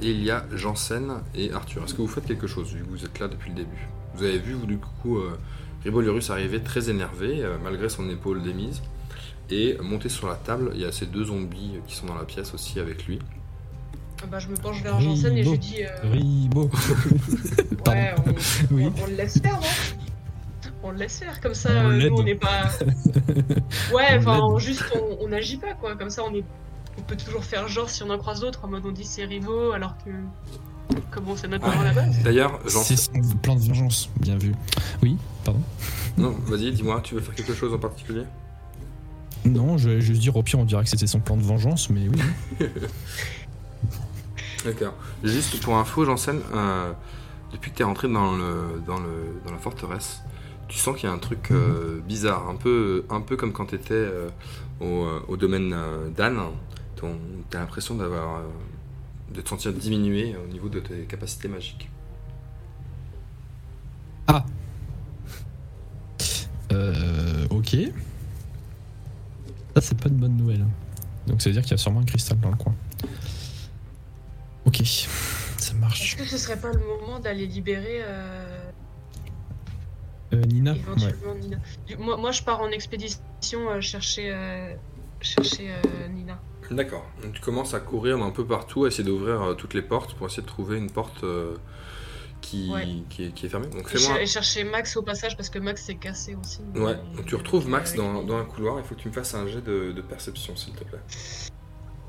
Et 0.00 0.10
il 0.10 0.24
y 0.24 0.32
a 0.32 0.44
Janssen 0.52 1.22
et 1.34 1.52
Arthur. 1.52 1.84
Est-ce 1.84 1.94
que 1.94 2.02
vous 2.02 2.08
faites 2.08 2.26
quelque 2.26 2.48
chose 2.48 2.72
vu 2.72 2.82
que 2.82 2.88
vous 2.88 3.04
êtes 3.04 3.20
là 3.20 3.28
depuis 3.28 3.50
le 3.50 3.56
début? 3.56 3.88
Vous 4.14 4.24
avez 4.24 4.38
vu, 4.38 4.54
vous, 4.54 4.66
du 4.66 4.78
coup, 4.78 5.20
Riboliorus 5.84 6.30
arriver 6.30 6.60
très 6.60 6.90
énervé, 6.90 7.46
malgré 7.62 7.88
son 7.88 8.10
épaule 8.10 8.42
démise. 8.42 8.82
Et 9.50 9.78
monter 9.80 10.08
sur 10.08 10.26
la 10.26 10.34
table, 10.34 10.72
il 10.74 10.80
y 10.80 10.84
a 10.84 10.90
ces 10.90 11.06
deux 11.06 11.26
zombies 11.26 11.74
qui 11.86 11.94
sont 11.94 12.06
dans 12.06 12.16
la 12.16 12.24
pièce 12.24 12.52
aussi 12.52 12.80
avec 12.80 13.06
lui. 13.06 13.20
Ah 14.22 14.26
Bah, 14.30 14.38
je 14.38 14.48
me 14.48 14.56
penche 14.56 14.82
vers 14.82 15.00
Janssen 15.00 15.36
et 15.36 15.44
je 15.44 15.50
lui 15.50 15.58
dis 15.58 15.76
euh. 15.82 15.88
Ouais, 17.86 18.14
on, 18.18 18.34
Oui. 18.74 18.86
on- 18.86 19.02
on 19.02 19.06
le 19.06 19.14
laisse 19.14 19.40
faire, 19.40 19.54
non? 19.60 19.66
On 20.82 20.90
le 20.92 20.98
laisse 20.98 21.18
faire, 21.18 21.40
comme 21.40 21.54
ça, 21.54 21.70
On 21.74 21.90
nous 21.90 22.06
on 22.16 22.22
n'est 22.22 22.34
pas. 22.36 22.68
Ouais, 23.92 24.16
enfin, 24.18 24.40
juste 24.58 24.84
on 25.20 25.28
n'agit 25.28 25.56
pas, 25.56 25.74
quoi. 25.74 25.96
Comme 25.96 26.10
ça, 26.10 26.22
on 26.28 26.34
est. 26.34 26.44
On 26.98 27.02
peut 27.02 27.16
toujours 27.16 27.44
faire 27.44 27.66
genre 27.68 27.88
si 27.90 28.02
on 28.02 28.10
en 28.10 28.18
croise 28.18 28.40
d'autres, 28.40 28.64
en 28.64 28.68
mode 28.68 28.84
on 28.86 28.92
dit 28.92 29.04
c'est 29.04 29.24
Ribo, 29.24 29.72
alors 29.72 29.96
que. 30.04 30.10
Comment 31.10 31.36
c'est 31.36 31.48
notre 31.48 31.68
plan 31.70 31.80
à 31.80 31.84
la 31.84 31.92
base 31.92 32.18
D'ailleurs, 32.22 32.58
j'en 32.66 32.82
C'est 32.82 32.96
son 32.96 33.12
plan 33.42 33.54
de 33.56 33.60
vengeance, 33.60 34.08
bien 34.20 34.36
vu. 34.38 34.54
Oui, 35.02 35.16
pardon. 35.44 35.60
Non, 36.16 36.34
vas-y, 36.46 36.72
dis-moi, 36.72 37.00
tu 37.02 37.14
veux 37.14 37.20
faire 37.20 37.34
quelque 37.34 37.54
chose 37.54 37.72
en 37.74 37.78
particulier? 37.78 38.22
Non, 39.44 39.78
je 39.78 39.90
vais 39.90 40.00
juste 40.00 40.20
dire 40.20 40.34
au 40.36 40.42
pire, 40.42 40.58
on 40.58 40.64
dirait 40.64 40.82
que 40.84 40.90
c'était 40.90 41.06
son 41.06 41.20
plan 41.20 41.36
de 41.36 41.42
vengeance, 41.42 41.90
mais 41.90 42.08
oui. 42.08 42.66
D'accord. 44.64 44.94
Juste 45.22 45.62
pour 45.62 45.76
info, 45.76 46.04
j'enseigne, 46.04 46.40
euh, 46.54 46.92
depuis 47.52 47.70
que 47.70 47.76
tu 47.76 47.82
es 47.82 47.84
rentré 47.84 48.08
dans, 48.08 48.36
le, 48.36 48.82
dans, 48.86 48.98
le, 48.98 49.40
dans 49.46 49.52
la 49.52 49.58
forteresse, 49.58 50.20
tu 50.68 50.78
sens 50.78 50.96
qu'il 50.96 51.08
y 51.08 51.12
a 51.12 51.14
un 51.14 51.18
truc 51.18 51.50
euh, 51.50 52.00
bizarre, 52.06 52.48
un 52.48 52.56
peu, 52.56 53.04
un 53.08 53.20
peu 53.20 53.36
comme 53.36 53.52
quand 53.52 53.66
tu 53.66 53.76
étais 53.76 54.08
au, 54.80 54.84
euh, 54.84 55.20
au 55.28 55.36
domaine 55.36 55.74
d'Anne. 56.16 56.38
Tu 56.96 57.04
as 57.56 57.60
l'impression 57.60 57.94
d'avoir, 57.94 58.42
de 59.32 59.40
te 59.40 59.48
sentir 59.48 59.72
diminué 59.72 60.34
au 60.36 60.52
niveau 60.52 60.68
de 60.68 60.80
tes 60.80 61.04
capacités 61.04 61.48
magiques. 61.48 61.88
Ah 64.26 64.44
Euh. 66.72 67.46
Ok. 67.50 67.76
Ça, 69.74 69.80
c'est 69.80 69.98
pas 69.98 70.08
une 70.08 70.16
bonne 70.16 70.36
nouvelle. 70.36 70.66
Donc, 71.26 71.40
ça 71.40 71.48
veut 71.48 71.54
dire 71.54 71.62
qu'il 71.62 71.70
y 71.72 71.74
a 71.74 71.78
sûrement 71.78 72.00
un 72.00 72.04
cristal 72.04 72.38
dans 72.40 72.50
le 72.50 72.56
coin. 72.56 72.74
Ok, 74.68 74.82
ça 74.84 75.72
marche. 75.80 76.12
Est-ce 76.12 76.16
que 76.22 76.28
ce 76.28 76.36
serait 76.36 76.60
pas 76.60 76.70
le 76.70 76.78
moment 76.80 77.18
d'aller 77.20 77.46
libérer 77.46 78.00
euh, 78.02 78.70
Euh, 80.34 80.42
Nina 80.44 80.72
Ouais. 80.72 80.78
éventuellement 80.78 81.34
Nina? 81.36 81.56
Moi, 81.98 82.18
moi, 82.18 82.32
je 82.32 82.42
pars 82.42 82.60
en 82.60 82.68
expédition 82.68 83.70
euh, 83.70 83.80
chercher, 83.80 84.30
euh, 84.30 84.74
chercher 85.22 85.70
euh, 85.72 86.08
Nina. 86.08 86.38
D'accord. 86.70 87.06
Donc 87.22 87.32
tu 87.32 87.40
commences 87.40 87.72
à 87.72 87.80
courir 87.80 88.22
un 88.22 88.30
peu 88.30 88.44
partout, 88.44 88.84
à 88.84 88.88
essayer 88.88 89.04
d'ouvrir 89.04 89.40
euh, 89.40 89.54
toutes 89.54 89.72
les 89.72 89.80
portes 89.80 90.12
pour 90.16 90.26
essayer 90.26 90.42
de 90.42 90.46
trouver 90.48 90.76
une 90.76 90.90
porte 90.90 91.24
euh, 91.24 91.56
qui, 92.42 92.70
Ouais. 92.70 92.86
qui, 93.08 93.24
est, 93.24 93.32
qui 93.32 93.46
est 93.46 93.48
fermée. 93.48 93.68
Donc 93.68 93.86
Et, 93.86 93.96
fais-moi. 93.96 94.08
cher- 94.16 94.20
et 94.20 94.26
chercher 94.26 94.64
Max 94.64 94.94
au 94.98 95.02
passage 95.02 95.34
parce 95.34 95.48
que 95.48 95.58
Max 95.58 95.82
s'est 95.82 95.94
cassé 95.94 96.34
aussi. 96.34 96.60
Ouais, 96.74 96.94
donc 97.16 97.24
tu 97.24 97.36
retrouves 97.36 97.66
Max 97.70 97.94
dans, 97.94 98.22
dans 98.22 98.36
un 98.36 98.44
couloir, 98.44 98.78
il 98.80 98.84
faut 98.84 98.94
que 98.94 99.00
tu 99.00 99.08
me 99.08 99.14
fasses 99.14 99.32
un 99.32 99.46
jet 99.46 99.62
de, 99.62 99.92
de 99.92 100.02
perception 100.02 100.54
s'il 100.56 100.74
te 100.74 100.84
plaît. 100.84 101.00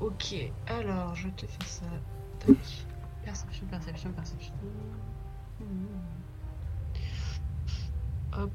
Ok, 0.02 0.34
alors 0.66 1.14
je 1.14 1.28
te 1.28 1.46
fais 1.46 1.66
ça. 1.66 1.84
Tac. 2.40 2.56
Perception, 3.24 3.66
perception, 3.70 4.10
perception. 4.12 4.52
Hmm. 5.60 5.86
Hop. 8.42 8.50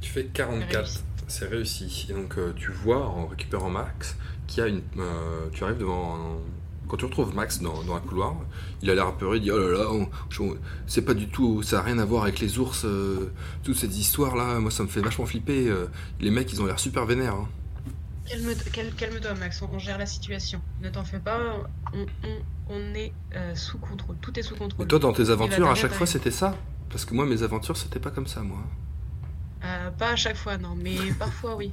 Tu 0.00 0.10
fais 0.10 0.24
44, 0.26 0.76
Réussi. 0.76 1.02
c'est 1.26 1.46
réussi. 1.48 2.06
Et 2.10 2.12
donc 2.12 2.38
euh, 2.38 2.52
tu 2.56 2.70
vois 2.70 3.06
en 3.06 3.26
récupérant 3.26 3.70
Max 3.70 4.16
qu'il 4.46 4.62
y 4.62 4.66
a 4.66 4.68
une. 4.68 4.82
euh, 4.98 5.48
tu 5.52 5.64
arrives 5.64 5.78
devant 5.78 6.14
un. 6.16 6.36
Quand 6.88 6.96
tu 6.96 7.04
retrouves 7.04 7.34
Max 7.34 7.60
dans, 7.60 7.82
dans 7.82 7.96
un 7.96 8.00
couloir, 8.00 8.34
il 8.80 8.88
a 8.88 8.94
l'air 8.94 9.06
apeuré, 9.08 9.36
il 9.36 9.42
dit 9.42 9.50
Oh 9.50 9.58
là 9.58 9.78
là, 9.78 9.90
on- 9.90 10.08
je- 10.30 10.42
c'est 10.86 11.02
pas 11.02 11.12
du 11.12 11.28
tout, 11.28 11.62
ça 11.62 11.80
a 11.80 11.82
rien 11.82 11.98
à 11.98 12.04
voir 12.06 12.22
avec 12.22 12.40
les 12.40 12.58
ours, 12.58 12.86
euh, 12.86 13.30
toutes 13.62 13.76
ces 13.76 14.00
histoires 14.00 14.36
là, 14.36 14.58
moi 14.58 14.70
ça 14.70 14.82
me 14.84 14.88
fait 14.88 15.02
vachement 15.02 15.26
flipper. 15.26 15.68
euh, 15.68 15.86
les 16.20 16.30
mecs 16.30 16.50
ils 16.50 16.62
ont 16.62 16.66
l'air 16.66 16.78
super 16.78 17.04
vénères. 17.04 17.34
hein. 17.34 17.48
Calme- 18.28 18.54
cal- 18.72 18.94
Calme-toi, 18.94 19.34
Max, 19.34 19.62
on, 19.62 19.68
on 19.72 19.78
gère 19.78 19.98
la 19.98 20.06
situation. 20.06 20.60
Ne 20.82 20.88
t'en 20.90 21.04
fais 21.04 21.18
pas, 21.18 21.38
on, 21.94 21.98
on- 22.00 22.42
on 22.70 22.94
est 22.94 23.12
euh, 23.34 23.54
sous 23.54 23.78
contrôle. 23.78 24.16
Tout 24.20 24.38
est 24.38 24.42
sous 24.42 24.54
Et 24.54 24.58
contrôle. 24.58 24.86
toi 24.86 24.98
dans 24.98 25.12
tes 25.12 25.30
aventures, 25.30 25.68
à 25.70 25.74
chaque 25.74 25.94
fois 25.94 26.06
c'était 26.06 26.30
ça? 26.30 26.54
Parce 26.90 27.04
que 27.04 27.14
moi 27.14 27.24
mes 27.26 27.42
aventures 27.42 27.76
c'était 27.76 28.00
pas 28.00 28.10
comme 28.10 28.26
ça 28.26 28.40
moi. 28.40 28.58
Euh, 29.64 29.90
pas 29.90 30.10
à 30.10 30.16
chaque 30.16 30.36
fois, 30.36 30.56
non, 30.58 30.74
mais 30.76 30.96
parfois 31.18 31.56
oui. 31.56 31.72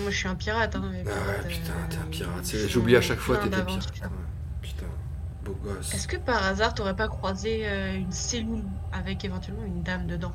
Moi 0.00 0.10
je 0.10 0.16
suis 0.16 0.28
un 0.28 0.34
pirate. 0.34 0.74
Hein, 0.76 0.90
les 0.92 1.04
Ah 1.08 1.42
ouais, 1.44 1.48
putain, 1.48 1.72
t'es 1.90 1.96
un 1.98 2.06
pirate. 2.10 2.56
J'oublie 2.68 2.96
à 2.96 3.00
chaque 3.00 3.18
fois 3.20 3.36
plein 3.38 3.48
t'étais 3.50 3.64
pirate. 3.64 4.00
Ouais, 4.02 4.08
Putain, 4.62 4.86
beau 5.44 5.56
gosse. 5.62 5.94
Est-ce 5.94 6.08
que 6.08 6.16
par 6.16 6.42
hasard 6.44 6.74
t'aurais 6.74 6.96
pas 6.96 7.06
croisé 7.08 7.60
euh, 7.68 7.94
une 7.96 8.10
cellule 8.10 8.64
avec 8.92 9.24
éventuellement 9.24 9.64
une 9.64 9.82
dame 9.82 10.06
dedans? 10.06 10.32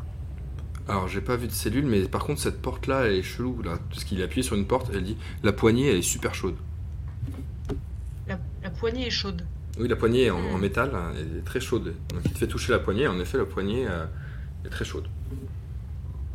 Alors, 0.89 1.07
j'ai 1.07 1.21
pas 1.21 1.35
vu 1.35 1.47
de 1.47 1.51
cellule, 1.51 1.85
mais 1.85 2.01
par 2.07 2.23
contre, 2.25 2.41
cette 2.41 2.61
porte-là, 2.61 3.05
elle 3.05 3.13
est 3.13 3.23
chelou, 3.23 3.61
là. 3.61 3.77
Parce 3.89 4.03
qu'il 4.03 4.19
est 4.19 4.23
appuyé 4.23 4.41
sur 4.43 4.55
une 4.55 4.65
porte, 4.65 4.89
elle 4.93 5.03
dit 5.03 5.17
La 5.43 5.53
poignée, 5.53 5.89
elle 5.89 5.97
est 5.97 6.01
super 6.01 6.33
chaude. 6.33 6.55
la, 8.27 8.39
la 8.63 8.69
poignée 8.71 9.07
est 9.07 9.11
chaude. 9.11 9.45
Oui, 9.79 9.87
la 9.87 9.95
poignée 9.95 10.23
est 10.25 10.29
en, 10.31 10.39
en 10.39 10.57
métal, 10.57 10.91
hein, 10.93 11.11
elle 11.15 11.37
est 11.37 11.45
très 11.45 11.59
chaude. 11.59 11.93
Donc, 12.09 12.21
il 12.25 12.31
te 12.33 12.37
fait 12.39 12.47
toucher 12.47 12.71
la 12.71 12.79
poignée, 12.79 13.07
en 13.07 13.19
effet, 13.19 13.37
la 13.37 13.45
poignée 13.45 13.85
euh, 13.87 14.05
est 14.65 14.69
très 14.69 14.83
chaude. 14.83 15.07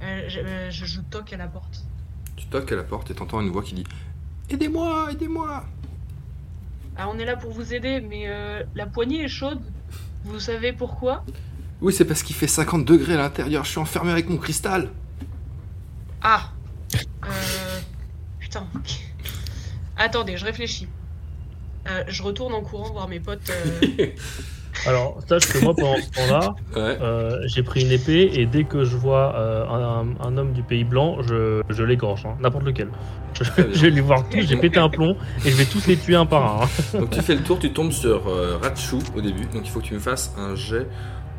Euh, 0.03 0.23
je, 0.29 0.39
euh, 0.41 0.71
je- 0.71 0.85
je 0.87 1.01
toque 1.01 1.33
à 1.33 1.37
la 1.37 1.49
porte. 1.49 1.85
Tu 2.37 2.47
toques 2.47 2.71
à 2.73 2.77
la 2.77 2.85
porte 2.85 3.11
et 3.11 3.15
t'entends 3.15 3.41
une 3.41 3.51
voix 3.51 3.63
qui 3.63 3.75
dit 3.75 3.85
Aidez-moi, 4.51 5.09
aidez-moi 5.13 5.65
Ah, 6.97 7.09
on 7.09 7.19
est 7.19 7.25
là 7.25 7.37
pour 7.37 7.51
vous 7.53 7.75
aider, 7.75 8.01
mais 8.01 8.29
la 8.75 8.87
poignée 8.87 9.25
est 9.25 9.29
chaude. 9.29 9.61
Vous 10.25 10.39
savez 10.41 10.73
pourquoi? 10.73 11.25
Oui, 11.81 11.93
c'est 11.93 12.05
parce 12.05 12.23
qu'il 12.23 12.37
fait 12.37 12.47
50 12.47 12.85
degrés 12.85 13.15
à 13.15 13.19
l'intérieur, 13.19 13.65
je 13.65 13.71
suis 13.71 13.79
enfermé 13.81 14.11
avec 14.13 14.29
mon 14.29 14.37
cristal. 14.39 14.89
Ah 16.23 16.51
euh, 17.25 17.29
Putain. 18.41 18.67
Attendez, 19.97 20.37
je 20.37 20.45
réfléchis. 20.45 20.89
Euh, 21.89 22.03
je 22.09 22.23
retourne 22.23 22.55
en 22.55 22.63
courant 22.63 22.91
voir 22.93 23.09
mes 23.09 23.21
potes. 23.21 23.51
euh, 23.51 24.07
Alors, 24.87 25.19
sache 25.29 25.47
que 25.47 25.59
moi, 25.63 25.75
pendant 25.75 25.97
ce 25.97 26.11
temps-là, 26.11 26.55
Ouais. 26.75 26.99
euh, 27.01 27.39
j'ai 27.47 27.63
pris 27.63 27.83
une 27.85 27.93
épée 27.93 28.31
et 28.35 28.45
dès 28.47 28.65
que 28.65 28.85
je 28.85 28.97
vois 28.97 29.35
euh, 29.37 29.67
un, 29.69 30.07
un 30.27 30.37
homme 30.37 30.53
du 30.53 30.63
pays 30.63 30.83
blanc, 30.85 31.23
je, 31.23 31.63
je 31.69 31.83
l'égorge, 31.85 32.27
hein, 32.27 32.37
n'importe 32.41 32.65
lequel. 32.65 32.89
Je, 33.35 33.45
vais 33.83 33.91
les 33.91 34.01
voir 34.01 34.29
tous, 34.29 34.41
j'ai 34.41 34.57
pété 34.57 34.79
un 34.79 34.89
plomb 34.89 35.17
et 35.45 35.51
je 35.51 35.57
vais 35.57 35.65
tous 35.67 35.87
les 35.87 35.97
tuer 35.97 36.17
un 36.17 36.27
par 36.27 36.63
un. 36.63 36.65
hein. 36.65 36.99
Donc, 36.99 37.11
tu 37.11 37.21
fais 37.23 37.35
le 37.37 37.43
tour, 37.43 37.59
tu 37.59 37.73
tombes 37.73 37.93
sur 37.93 38.27
euh, 38.29 38.59
Ratchou 38.61 38.99
au 39.17 39.21
début. 39.21 39.45
Donc, 39.47 39.63
il 39.65 39.71
faut 39.71 39.81
que 39.81 39.87
tu 39.87 39.95
me 39.95 40.01
fasses 40.01 40.33
un 40.37 40.55
jet 40.57 40.87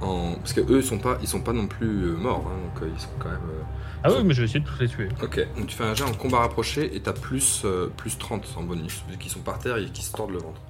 en. 0.01 0.33
Parce 0.35 0.53
que 0.53 0.61
eux, 0.61 0.77
ils 0.79 0.83
sont 0.83 0.97
pas, 0.99 1.17
ils 1.21 1.27
sont 1.27 1.41
pas 1.41 1.53
non 1.53 1.67
plus 1.67 2.03
euh, 2.05 2.15
morts, 2.17 2.45
hein, 2.47 2.57
donc 2.73 2.83
euh, 2.83 2.91
ils 2.93 2.99
sont 3.01 3.09
quand 3.19 3.29
même. 3.29 3.39
euh, 3.49 3.61
Ah 4.03 4.09
oui, 4.11 4.23
mais 4.23 4.33
je 4.33 4.41
vais 4.41 4.45
essayer 4.45 4.59
de 4.59 4.65
tous 4.67 4.79
les 4.79 4.87
tuer. 4.87 5.09
Ok, 5.23 5.39
donc 5.57 5.67
tu 5.67 5.75
fais 5.75 5.83
un 5.83 5.93
jet 5.93 6.03
en 6.03 6.13
combat 6.13 6.39
rapproché 6.39 6.95
et 6.95 6.99
t'as 7.01 7.13
plus, 7.13 7.65
plus 7.97 8.17
30 8.17 8.45
en 8.57 8.63
bonus, 8.63 9.03
vu 9.09 9.17
qu'ils 9.17 9.31
sont 9.31 9.39
par 9.39 9.59
terre 9.59 9.77
et 9.77 9.85
qu'ils 9.85 10.03
se 10.03 10.11
tordent 10.13 10.31
le 10.31 10.39
ventre. 10.39 10.61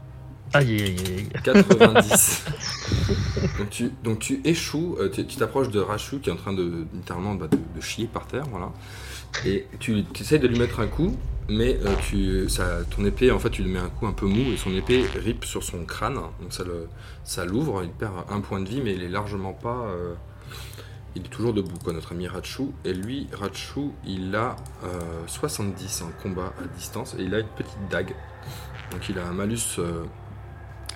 Aïe, 0.53 0.81
aïe, 0.81 0.95
aïe. 1.17 1.29
90. 1.43 2.45
donc, 3.57 3.69
tu, 3.69 3.91
donc 4.03 4.19
tu 4.19 4.41
échoues, 4.45 4.95
euh, 4.99 5.09
tu 5.09 5.25
t'approches 5.25 5.69
de 5.69 5.79
Rachou 5.79 6.19
qui 6.19 6.29
est 6.29 6.33
en 6.33 6.37
train 6.37 6.53
de 6.53 6.85
littéralement 6.93 7.35
bah, 7.35 7.47
de, 7.47 7.57
de 7.75 7.81
chier 7.81 8.07
par 8.07 8.25
terre, 8.27 8.45
voilà. 8.49 8.71
Et 9.45 9.65
tu, 9.79 10.03
tu 10.13 10.23
essayes 10.23 10.39
de 10.39 10.47
lui 10.47 10.57
mettre 10.57 10.79
un 10.79 10.87
coup, 10.87 11.17
mais 11.49 11.77
euh, 11.83 11.93
tu, 12.09 12.47
ça, 12.49 12.79
ton 12.95 13.03
épée, 13.05 13.31
en 13.31 13.39
fait, 13.39 13.49
tu 13.49 13.63
lui 13.63 13.71
mets 13.71 13.79
un 13.79 13.89
coup 13.89 14.07
un 14.07 14.13
peu 14.13 14.27
mou 14.27 14.51
et 14.53 14.57
son 14.57 14.73
épée 14.73 15.05
rip 15.15 15.43
sur 15.43 15.61
son 15.61 15.83
crâne, 15.83 16.15
donc 16.15 16.51
ça 16.51 16.63
le- 16.63 16.87
ça 17.25 17.43
l'ouvre, 17.43 17.81
il 17.83 17.89
perd 17.89 18.13
un 18.29 18.39
point 18.39 18.61
de 18.61 18.69
vie, 18.69 18.79
mais 18.81 18.93
il 18.93 19.03
est 19.03 19.09
largement 19.09 19.51
pas. 19.53 19.87
euh, 19.89 20.13
il 21.17 21.21
est 21.25 21.29
toujours 21.29 21.53
debout, 21.53 21.77
quoi, 21.83 21.93
notre 21.93 22.11
ami 22.11 22.27
Ratchou. 22.27 22.73
Et 22.83 22.93
lui, 22.93 23.27
Ratchou, 23.31 23.93
il 24.05 24.35
a 24.35 24.57
euh, 24.83 24.99
70 25.27 26.01
en 26.01 26.11
combat 26.21 26.53
à 26.61 26.67
distance 26.77 27.15
et 27.17 27.23
il 27.23 27.33
a 27.33 27.39
une 27.39 27.47
petite 27.47 27.77
dague. 27.89 28.13
Donc 28.91 29.07
il 29.09 29.17
a 29.17 29.25
un 29.25 29.31
malus. 29.31 29.79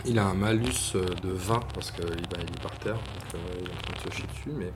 Il 0.06 0.18
a 0.20 0.26
un 0.26 0.34
malus 0.34 0.94
euh, 0.96 1.06
de 1.24 1.30
20 1.32 1.60
parce 1.74 1.92
qu'il 1.92 2.06
bah, 2.06 2.38
il 2.38 2.44
est 2.44 2.62
par 2.62 2.72
terre, 2.80 2.96
donc 2.96 3.36
euh, 3.36 3.38
il 3.62 3.68
est 3.68 3.72
en 3.74 3.78
train 3.82 3.94
de 3.94 4.12
se 4.12 4.18
chier 4.18 4.28
dessus, 4.28 4.52
mais 4.58 4.72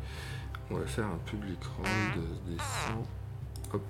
on 0.71 0.75
va 0.75 0.85
faire 0.85 1.05
un 1.05 1.17
public 1.25 1.59
roll 1.77 1.85
de, 2.15 2.51
des 2.51 2.57
100. 2.57 2.63
Hop. 3.73 3.81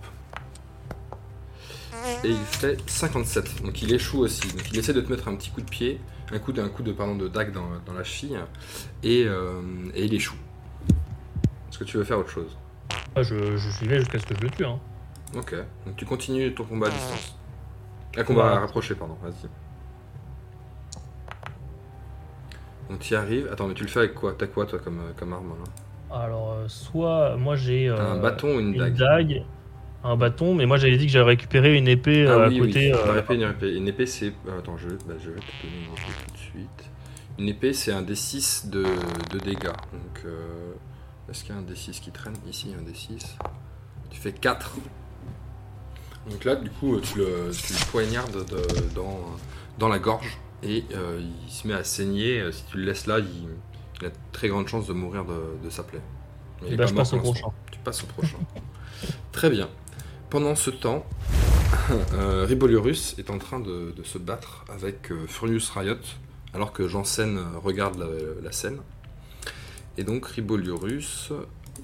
Et 2.23 2.29
il 2.29 2.37
fait 2.45 2.77
57, 2.89 3.61
donc 3.63 3.81
il 3.81 3.93
échoue 3.93 4.19
aussi. 4.19 4.47
Donc 4.47 4.69
il 4.71 4.77
essaie 4.79 4.93
de 4.93 5.01
te 5.01 5.09
mettre 5.11 5.27
un 5.27 5.35
petit 5.35 5.51
coup 5.51 5.61
de 5.61 5.69
pied, 5.69 6.01
un 6.31 6.39
coup 6.39 6.51
de, 6.51 6.61
un 6.61 6.69
coup 6.69 6.81
de, 6.83 6.91
pardon, 6.91 7.15
de 7.15 7.27
dague 7.27 7.51
dans, 7.51 7.67
dans 7.85 7.93
la 7.93 8.03
cheville, 8.03 8.39
et, 9.03 9.25
euh, 9.27 9.61
et 9.93 10.05
il 10.05 10.13
échoue. 10.13 10.35
Est-ce 11.69 11.77
que 11.79 11.83
tu 11.83 11.97
veux 11.97 12.03
faire 12.03 12.19
autre 12.19 12.29
chose? 12.29 12.57
Ah, 13.15 13.21
je, 13.23 13.57
je 13.57 13.69
suivais 13.69 13.99
jusqu'à 13.99 14.19
ce 14.19 14.25
que 14.25 14.35
je 14.35 14.41
le 14.41 14.49
tue. 14.49 14.65
Hein. 14.65 14.79
Ok, 15.35 15.55
donc 15.85 15.95
tu 15.95 16.05
continues 16.05 16.53
ton 16.53 16.63
combat 16.63 16.87
à 16.87 16.89
distance. 16.91 17.35
Un 18.17 18.23
combat 18.23 18.53
Ouais. 18.53 18.59
rapproché, 18.59 18.95
pardon, 18.95 19.17
vas-y. 19.23 19.47
Donc 22.93 22.99
tu 23.01 23.13
y 23.13 23.15
arrives. 23.17 23.49
Attends, 23.51 23.67
mais 23.67 23.73
tu 23.73 23.83
le 23.83 23.89
fais 23.89 23.99
avec 23.99 24.13
quoi? 24.13 24.35
T'as 24.37 24.47
quoi 24.47 24.65
toi 24.65 24.79
comme, 24.79 24.99
euh, 24.99 25.13
comme 25.17 25.33
arme 25.33 25.49
là 25.59 25.71
Alors, 26.11 26.53
euh, 26.53 26.67
soit 26.67 27.37
moi 27.37 27.55
j'ai 27.55 27.89
euh, 27.89 27.97
un 27.97 28.17
bâton 28.21 28.55
ou 28.55 28.59
une 28.59 28.73
une 28.73 28.77
dague? 28.77 28.95
dague, 28.95 29.43
un 30.03 30.15
bâton, 30.17 30.55
mais 30.55 30.65
moi 30.65 30.77
j'avais 30.77 30.97
dit 30.97 31.07
que 31.07 31.11
j'avais 31.11 31.25
récupéré 31.31 31.77
une 31.77 31.87
épée 31.87 32.27
Ah 32.27 32.37
à 32.37 32.49
oui, 32.49 32.59
côté. 32.59 32.93
oui. 32.93 32.99
Une 33.09 33.17
épée, 33.17 33.35
une 33.35 33.41
épée. 33.49 33.75
Une 33.75 33.87
épée, 33.87 34.05
c'est. 34.05 34.33
Attends, 34.57 34.77
je, 34.77 34.89
bah, 34.89 35.15
je 35.19 35.31
vais 35.31 35.41
te 35.41 35.51
donner 35.61 35.77
une 35.79 35.93
épée 35.93 36.13
tout 36.27 36.31
de 36.33 36.37
suite. 36.37 36.89
Une 37.39 37.49
épée, 37.49 37.73
c'est 37.73 37.91
un 37.91 38.03
D6 38.03 38.69
de, 38.69 38.83
de 39.31 39.39
dégâts. 39.39 39.67
Donc, 39.91 40.21
euh, 40.25 40.73
est-ce 41.29 41.43
qu'il 41.43 41.55
y 41.55 41.57
a 41.57 41.61
un 41.61 41.63
D6 41.63 41.99
qui 41.99 42.11
traîne? 42.11 42.35
Ici, 42.47 42.67
il 42.67 42.71
y 42.73 42.75
a 42.75 42.77
un 42.77 42.83
D6. 42.83 43.37
Tu 44.11 44.19
fais 44.19 44.33
4. 44.33 44.75
Donc 46.29 46.43
là, 46.45 46.55
du 46.55 46.69
coup, 46.69 46.99
tu 47.01 47.17
le, 47.19 47.51
tu 47.51 47.73
le 47.73 47.91
poignardes 47.91 48.45
de- 48.47 48.95
dans, 48.95 49.19
dans 49.77 49.89
la 49.89 49.99
gorge 49.99 50.37
et 50.63 50.87
euh, 50.95 51.21
il 51.45 51.51
se 51.51 51.67
met 51.67 51.73
à 51.75 51.83
saigner. 51.83 52.41
Euh, 52.41 52.51
Si 52.51 52.65
tu 52.65 52.77
le 52.77 52.85
laisses 52.85 53.07
là, 53.07 53.19
il, 53.19 53.49
il 54.01 54.05
a 54.05 54.09
de 54.09 54.15
très 54.31 54.49
grande 54.49 54.67
chance 54.67 54.87
de 54.87 54.93
mourir 54.93 55.25
de, 55.25 55.59
de 55.63 55.69
sa 55.69 55.83
plaie. 55.83 56.01
Il 56.65 56.73
est 56.73 56.77
bah, 56.77 56.85
je 56.85 56.93
passe 56.93 57.13
au 57.13 57.17
prochain. 57.19 57.49
Tu 57.71 57.79
passes 57.79 58.03
au 58.03 58.07
prochain. 58.07 58.39
Très 59.31 59.49
bien. 59.49 59.69
Pendant 60.29 60.55
ce 60.55 60.71
temps, 60.71 61.05
Euh, 62.13 62.45
Ribolurus 62.45 63.15
est 63.17 63.29
en 63.29 63.39
train 63.39 63.59
de, 63.59 63.93
de 63.95 64.03
se 64.03 64.17
battre 64.17 64.65
avec 64.69 65.11
euh, 65.11 65.27
Furious 65.27 65.71
Riot, 65.75 65.97
alors 66.53 66.73
que 66.73 66.87
Janssen 66.87 67.39
regarde 67.63 67.97
la, 67.97 68.07
la 68.41 68.51
scène. 68.51 68.79
Et 69.97 70.03
donc 70.03 70.25
Ribolurus, 70.27 71.31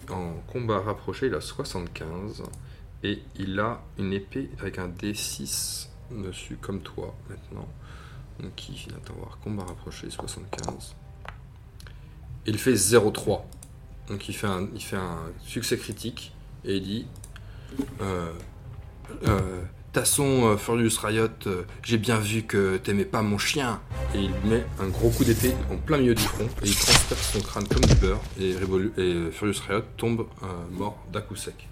en 0.10 0.34
combat 0.48 0.80
rapproché, 0.82 1.28
il 1.28 1.36
a 1.36 1.42
75. 1.42 2.44
Et 3.04 3.24
il 3.36 3.60
a 3.60 3.82
une 3.98 4.14
épée 4.14 4.52
avec 4.60 4.78
un 4.80 4.90
D6 4.90 5.90
dessus, 6.12 6.58
comme 6.58 6.82
toi, 6.82 7.16
maintenant. 7.30 7.68
Donc 8.42 8.70
il 8.70 8.94
attends 8.96 9.16
voir, 9.16 9.38
combat 9.44 9.64
rapproché, 9.64 10.10
75. 10.10 10.96
Il 12.46 12.58
fait 12.58 12.74
0,3. 12.74 13.42
Donc 14.08 14.28
il 14.28 14.34
fait, 14.34 14.48
un, 14.48 15.18
succès 15.46 15.78
critique. 15.78 16.34
Et 16.66 16.78
il 16.78 16.84
dit... 16.84 17.08
Euh, 18.02 18.32
euh, 19.28 19.62
Tasson, 19.92 20.46
euh, 20.46 20.58
Furious 20.58 21.00
Riot, 21.02 21.30
euh, 21.48 21.64
j'ai 21.84 21.98
bien 21.98 22.20
vu 22.20 22.44
que 22.44 22.78
t'aimais 22.78 23.06
pas 23.06 23.22
mon 23.22 23.38
chien. 23.38 23.82
Et 24.14 24.20
il 24.20 24.32
met 24.48 24.64
un 24.80 24.88
gros 24.88 25.10
coup 25.10 25.24
d'épée 25.24 25.54
en 25.72 25.78
plein 25.78 25.98
milieu 25.98 26.14
du 26.16 26.22
front 26.22 26.46
et 26.64 26.68
il 26.68 26.76
transperce 26.76 27.34
son 27.34 27.42
crâne 27.42 27.68
comme 27.68 27.84
du 27.84 27.96
beurre. 27.96 28.22
Et, 28.40 28.54
Revolu- 28.54 28.92
et 29.00 29.32
Furious 29.32 29.62
Riot 29.68 29.82
tombe 29.98 30.28
mort 30.72 30.98
d'un 31.12 31.22
coup 31.22 31.36
sec. 31.36 31.68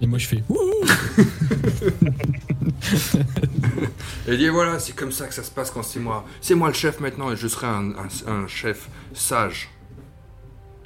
Et 0.00 0.06
moi, 0.06 0.18
je 0.18 0.26
fais 0.26 0.42
Wouhou 0.48 0.72
Et 4.28 4.36
dit 4.36 4.48
voilà, 4.48 4.78
c'est 4.78 4.94
comme 4.94 5.10
ça 5.10 5.26
que 5.26 5.34
ça 5.34 5.42
se 5.42 5.50
passe 5.50 5.70
quand 5.70 5.82
c'est 5.82 6.00
moi. 6.00 6.24
C'est 6.40 6.54
moi 6.54 6.68
le 6.68 6.74
chef 6.74 7.00
maintenant 7.00 7.32
et 7.32 7.36
je 7.36 7.48
serai 7.48 7.66
un, 7.66 8.46
chef 8.46 8.88
sage. 9.12 9.70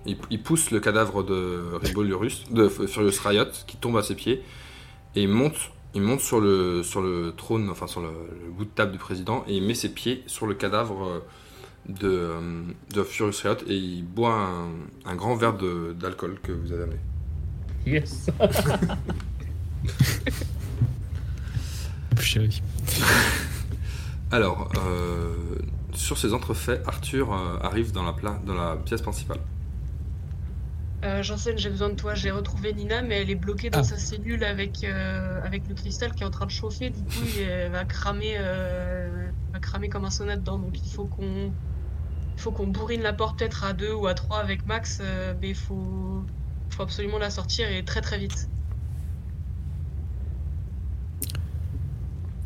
Il, 0.07 0.43
pousse 0.43 0.71
le 0.71 0.81
cadavre 0.81 1.23
de 1.23 1.63
Ribolurus, 1.81 2.45
de 2.51 2.69
Furious 2.69 3.21
Riot, 3.25 3.45
qui 3.67 3.77
tombe 3.77 3.97
à 3.97 4.03
ses 4.03 4.17
pieds, 4.17 4.43
et 5.15 5.23
il 5.23 5.29
monte, 5.29 5.71
il 5.95 6.03
monte 6.03 6.21
sur 6.21 6.41
le, 6.41 6.83
sur 6.83 7.01
le 7.01 7.33
trône, 7.37 7.71
enfin 7.71 7.87
sur 7.87 8.01
le, 8.01 8.11
bout 8.51 8.65
de 8.65 8.71
table 8.71 8.91
du 8.91 8.99
président, 8.99 9.45
et 9.47 9.59
il 9.59 9.63
met 9.63 9.75
ses 9.75 9.91
pieds 9.91 10.25
sur 10.27 10.49
le 10.49 10.55
cadavre 10.55 11.07
euh, 11.07 11.21
de, 11.89 12.09
euh, 12.09 12.63
de 12.93 13.05
Furious 13.05 13.43
Riot, 13.45 13.59
et 13.69 13.77
il 13.77 14.03
boit 14.03 14.35
un, 14.35 14.71
un 15.05 15.15
grand 15.15 15.37
verre 15.37 15.55
d'alcool 15.55 16.41
que 16.43 16.51
vous 16.51 16.73
avez 16.73 16.83
amené. 16.83 16.99
Yes. 17.87 18.30
Chérie. 22.20 22.62
Alors, 24.30 24.70
euh, 24.78 25.35
sur 25.93 26.16
ces 26.18 26.33
entrefaits, 26.33 26.83
Arthur 26.87 27.33
euh, 27.33 27.59
arrive 27.62 27.93
dans 27.93 28.03
la, 28.05 28.12
pla- 28.12 28.41
dans 28.47 28.55
la 28.55 28.76
pièce 28.76 29.03
principale. 29.03 29.39
Euh, 31.05 31.22
Janssen, 31.22 31.59
j'ai 31.59 31.68
besoin 31.68 31.91
de 31.91 31.95
toi. 31.97 32.14
J'ai 32.14 32.30
retrouvé 32.30 32.72
Nina, 32.72 33.03
mais 33.03 33.20
elle 33.20 33.30
est 33.30 33.35
bloquée 33.35 33.70
dans 33.70 33.80
Ah. 33.80 33.85
sa 33.85 33.99
cellule 33.99 34.45
avec, 34.45 34.85
euh, 34.85 35.41
avec 35.45 35.68
le 35.68 35.74
cristal 35.74 36.12
qui 36.14 36.22
est 36.22 36.26
en 36.26 36.30
train 36.30 36.47
de 36.47 36.51
chauffer. 36.53 36.91
Du 36.91 37.03
coup, 37.03 37.26
elle 37.41 37.72
va 37.72 37.85
cramer, 37.85 38.37
euh, 38.39 39.26
va 39.53 39.59
cramer 39.59 39.89
comme 39.89 40.05
un 40.05 40.11
sauna 40.11 40.37
dedans. 40.37 40.59
Donc, 40.59 40.78
il 40.80 40.91
faut 40.93 41.07
qu'on 41.07 41.53
il 42.35 42.41
faut 42.41 42.53
qu'on 42.53 42.68
bourrine 42.68 43.03
la 43.03 43.12
porte 43.12 43.39
peut-être 43.39 43.64
à 43.64 43.72
deux 43.72 43.93
ou 43.93 44.07
à 44.07 44.14
trois 44.14 44.39
avec 44.39 44.64
Max. 44.66 45.01
euh, 45.03 45.35
mais 45.41 45.51
il 45.51 45.55
faut, 45.57 46.24
faut 46.73 46.83
absolument 46.83 47.18
la 47.18 47.31
sortir 47.31 47.70
et 47.70 47.85
très 47.85 48.01
très 48.01 48.18
vite. 48.18 48.49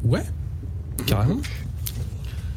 Ouais, 0.04 0.24
carrément. 1.06 1.40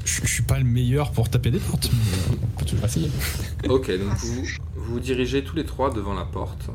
Je 0.06 0.22
je 0.24 0.28
suis 0.28 0.44
pas 0.44 0.58
le 0.58 0.66
meilleur 0.66 1.12
pour 1.12 1.30
taper 1.30 1.52
des 1.52 1.60
portes, 1.60 1.90
mais 1.94 2.38
on 2.44 2.60
peut 2.60 2.66
toujours 2.66 2.86
essayer. 2.86 3.12
Ok, 3.70 3.92
donc 3.92 4.14
vous 4.18 4.44
vous 4.76 4.84
vous 4.94 5.00
dirigez 5.00 5.44
tous 5.44 5.56
les 5.56 5.66
trois 5.66 5.94
devant 5.94 6.14
la 6.14 6.26
porte. 6.26 6.70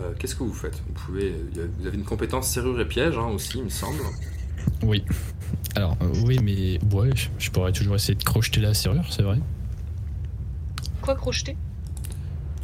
Euh, 0.00 0.12
Qu'est-ce 0.18 0.34
que 0.34 0.44
vous 0.44 0.54
faites? 0.54 0.80
Vous, 0.86 0.92
pouvez, 0.94 1.34
il 1.54 1.68
vous 1.78 1.86
avez 1.86 1.96
une 1.96 2.04
compétence 2.04 2.48
serrure 2.48 2.80
et 2.80 2.86
piège 2.88 3.18
hein, 3.18 3.26
aussi, 3.26 3.58
il 3.58 3.64
me 3.64 3.68
semble. 3.68 4.00
Oui. 4.82 5.04
Alors, 5.74 5.96
euh, 6.00 6.12
oui, 6.24 6.38
mais 6.42 6.78
ouais, 6.94 7.10
je 7.38 7.50
pourrais 7.50 7.72
toujours 7.72 7.96
essayer 7.96 8.14
de 8.14 8.24
crocheter 8.24 8.60
la 8.60 8.72
serrure, 8.72 9.04
c'est 9.10 9.22
vrai. 9.22 9.38
Quoi 11.02 11.14
crocheter? 11.16 11.56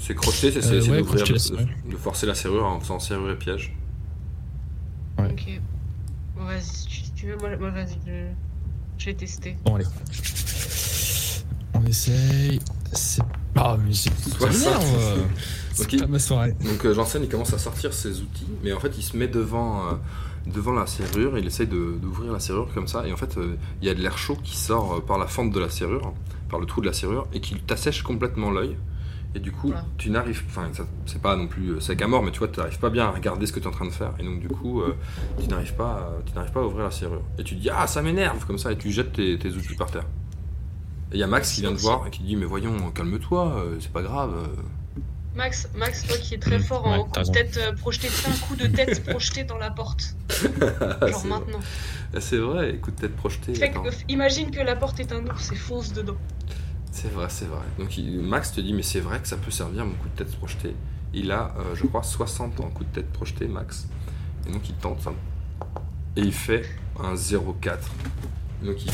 C'est 0.07 0.15
crocheter, 0.15 0.53
c'est 0.53 0.65
Euh, 0.73 0.81
ouais, 0.83 1.03
la 1.03 1.91
de, 1.91 1.97
forcer 1.97 2.27
la 2.27 2.37
serrure 2.37 2.65
en 2.65 2.79
faisant 2.79 3.01
serrure 3.01 3.31
et 3.33 3.37
piège. 3.37 3.75
Ouais. 5.19 5.27
Ok. 5.33 5.61
Bon, 6.37 6.45
vas-y, 6.45 6.63
si 6.63 7.13
tu, 7.17 7.27
veux, 7.27 7.37
moi, 7.39 7.57
moi 7.57 7.71
vas-y, 7.71 7.99
je, 8.99 9.07
vais 9.07 9.15
tester. 9.15 9.57
Bon, 9.65 9.75
allez. 9.75 9.85
On 11.75 11.85
essaye. 11.87 12.61
C'est. 12.93 13.23
Ah, 13.57 13.77
mais 13.85 13.93
c'est. 13.93 14.11
Ça 14.11 14.39
Soixante. 14.39 14.85
m'énerve. 14.85 15.27
C'est 15.73 15.83
Ok. 15.95 16.01
pas 16.01 16.07
ma 16.07 16.19
soirée. 16.21 16.55
Donc 16.65 16.85
euh, 16.85 16.95
Janssen 16.95 17.23
il 17.25 17.29
commence 17.29 17.53
à 17.53 17.59
sortir 17.59 17.93
ses 17.93 18.21
outils, 18.21 18.47
mais 18.63 18.73
en 18.73 18.79
fait 18.79 18.97
il 18.97 19.03
se 19.03 19.17
met 19.17 19.27
devant, 19.27 19.89
euh, 19.89 19.93
devant 20.47 20.73
la 20.73 20.87
serrure, 20.87 21.37
il 21.37 21.47
essaye 21.47 21.67
d'ouvrir 21.67 22.33
la 22.33 22.39
serrure 22.41 22.73
comme 22.73 22.87
ça, 22.87 23.07
et 23.07 23.13
en 23.13 23.17
fait 23.17 23.37
euh, 23.39 23.57
il 23.83 23.89
y 23.89 23.91
a 23.91 23.95
de 23.95 24.01
l'air 24.01 24.17
chaud 24.17 24.39
qui 24.43 24.57
sort 24.57 24.95
euh, 24.95 25.01
par 25.01 25.19
la 25.19 25.27
fente 25.27 25.51
de 25.51 25.59
la 25.61 25.69
serrure, 25.69 26.15
par 26.49 26.61
le 26.61 26.67
trou 26.67 26.81
de 26.81 26.87
la 26.87 26.93
serrure, 26.93 27.27
et 27.35 27.41
qui 27.41 27.57
t'assèche 27.57 28.03
complètement 28.03 28.51
l'œil. 28.53 28.77
Et 29.37 29.39
du 29.39 29.53
coup, 29.53 29.67
Voilà. 29.69 29.85
tu 29.99 30.09
n'arrives, 30.09 30.43
enfin 30.49 30.71
c'est 31.05 31.21
pas 31.21 31.37
non 31.37 31.47
plus 31.47 31.73
euh, 31.73 31.81
sec 31.81 32.01
à 32.01 32.07
mort, 32.09 32.23
mais 32.23 32.31
tu 32.31 32.39
vois, 32.39 32.49
tu 32.49 32.59
n'arrives 32.59 32.79
pas 32.79 32.89
bien 32.89 33.05
à 33.05 33.11
regarder 33.11 33.45
ce 33.45 33.53
que 33.53 33.61
tu 33.61 33.67
es 33.67 33.69
en 33.69 33.71
train 33.73 33.85
de 33.85 33.91
faire, 33.91 34.15
et 34.19 34.23
donc 34.25 34.41
du 34.41 34.49
coup, 34.49 34.81
euh, 34.81 34.97
tu 35.39 35.47
n'arrives 35.49 35.75
pas, 35.75 35.93
à- 35.93 36.13
tu 36.25 36.33
n'arrives 36.33 36.53
pas 36.53 36.61
à 36.61 36.65
ouvrir 36.65 36.85
la 36.85 36.91
serrure. 36.91 37.21
Et 37.39 37.45
tu 37.45 37.55
te 37.55 37.61
dis 37.61 37.69
ah 37.71 37.87
ça 37.87 38.01
m'énerve 38.01 38.47
comme 38.47 38.57
ça, 38.57 38.73
et 38.73 38.79
tu 38.79 38.91
jettes 38.91 39.13
tes, 39.13 39.39
tes 39.39 39.51
outils 39.51 39.75
par 39.77 39.91
terre. 39.91 40.07
Et 41.13 41.17
il 41.17 41.21
y 41.21 41.23
a 41.23 41.27
Max 41.27 41.53
qui 41.53 41.61
vient 41.61 41.75
te 41.75 41.81
voir 41.81 42.07
et 42.07 42.11
qui 42.11 42.23
dit 42.23 42.35
mais 42.35 42.47
voyons 42.47 42.91
calme-toi, 42.93 43.57
euh, 43.59 43.77
c'est 43.79 43.93
pas 43.93 44.01
grave. 44.03 44.33
euh. 44.37 44.47
Max, 45.35 45.69
Max, 45.77 46.07
toi 46.07 46.17
qui 46.17 46.35
es 46.35 46.39
très 46.39 46.59
Mmh, 46.59 46.63
fort 46.63 46.87
ouais, 46.87 46.95
en 46.95 47.05
t'as 47.05 47.05
coup 47.05 47.13
de 47.13 47.19
raison. 47.19 47.33
tête 47.35 47.57
euh, 47.59 47.73
projeté, 47.77 48.09
fais 48.09 48.31
un 48.31 48.47
coup 48.47 48.57
de 48.57 48.67
tête 48.69 49.05
projeté 49.11 49.45
dans 49.45 49.59
la 49.59 49.71
porte. 49.71 50.17
Ah, 51.03 51.07
Genre 51.09 51.27
maintenant. 51.27 51.61
C'est 52.19 52.39
vrai, 52.39 52.71
écoute 52.77 52.97
tête 52.97 53.15
projetée. 53.15 53.63
Attends. 53.63 53.83
que- 53.83 53.91
imagine 54.09 54.51
que 54.51 54.61
la 54.61 54.77
porte 54.77 54.99
est 54.99 55.13
un 55.13 55.27
ours 55.27 55.53
et 55.53 55.57
fonce 55.57 55.93
dedans. 55.93 56.17
C'est 56.99 57.13
vrai, 57.13 57.27
c'est 57.29 57.45
vrai. 57.45 57.61
Donc 57.79 57.99
il- 57.99 58.21
Max 58.21 58.53
te 58.53 58.61
dit, 58.63 58.73
mais 58.73 58.83
c'est 58.83 59.01
vrai 59.01 59.21
que 59.21 59.29
ça 59.29 59.37
peut 59.37 59.51
servir 59.51 59.85
mon 59.85 59.93
coup 59.95 60.09
de 60.09 60.17
tête 60.25 60.35
projeté. 60.37 60.75
Il 61.13 61.31
a, 61.31 61.55
euh, 61.59 61.75
je 61.75 61.85
crois, 61.87 62.03
60 62.03 62.59
en 62.61 62.69
coup 62.71 62.85
de 62.85 62.89
tête 62.89 63.13
projeté, 63.13 63.47
Max. 63.49 63.87
Et 64.49 64.53
donc 64.53 64.67
il 64.67 64.75
tente. 64.77 65.07
hein. 65.07 65.13
Et 66.17 66.23
il 66.23 66.33
fait 66.33 66.65
un 66.99 67.15
0,4. 67.15 67.91
Donc 68.65 68.83
il, 68.83 68.91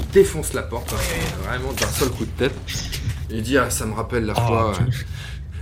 il 0.00 0.08
défonce 0.12 0.54
la 0.54 0.62
porte, 0.62 0.94
hein, 0.94 1.42
vraiment 1.44 1.72
d'un 1.74 1.86
seul 1.88 2.08
coup 2.08 2.24
de 2.24 2.30
tête. 2.30 2.54
Il 3.28 3.42
dit, 3.42 3.58
ah, 3.58 3.68
ça 3.68 3.84
me 3.84 3.92
rappelle 3.92 4.24
la 4.24 4.32
Ah, 4.34 4.46
fois, 4.46 4.70
euh, 4.80 4.84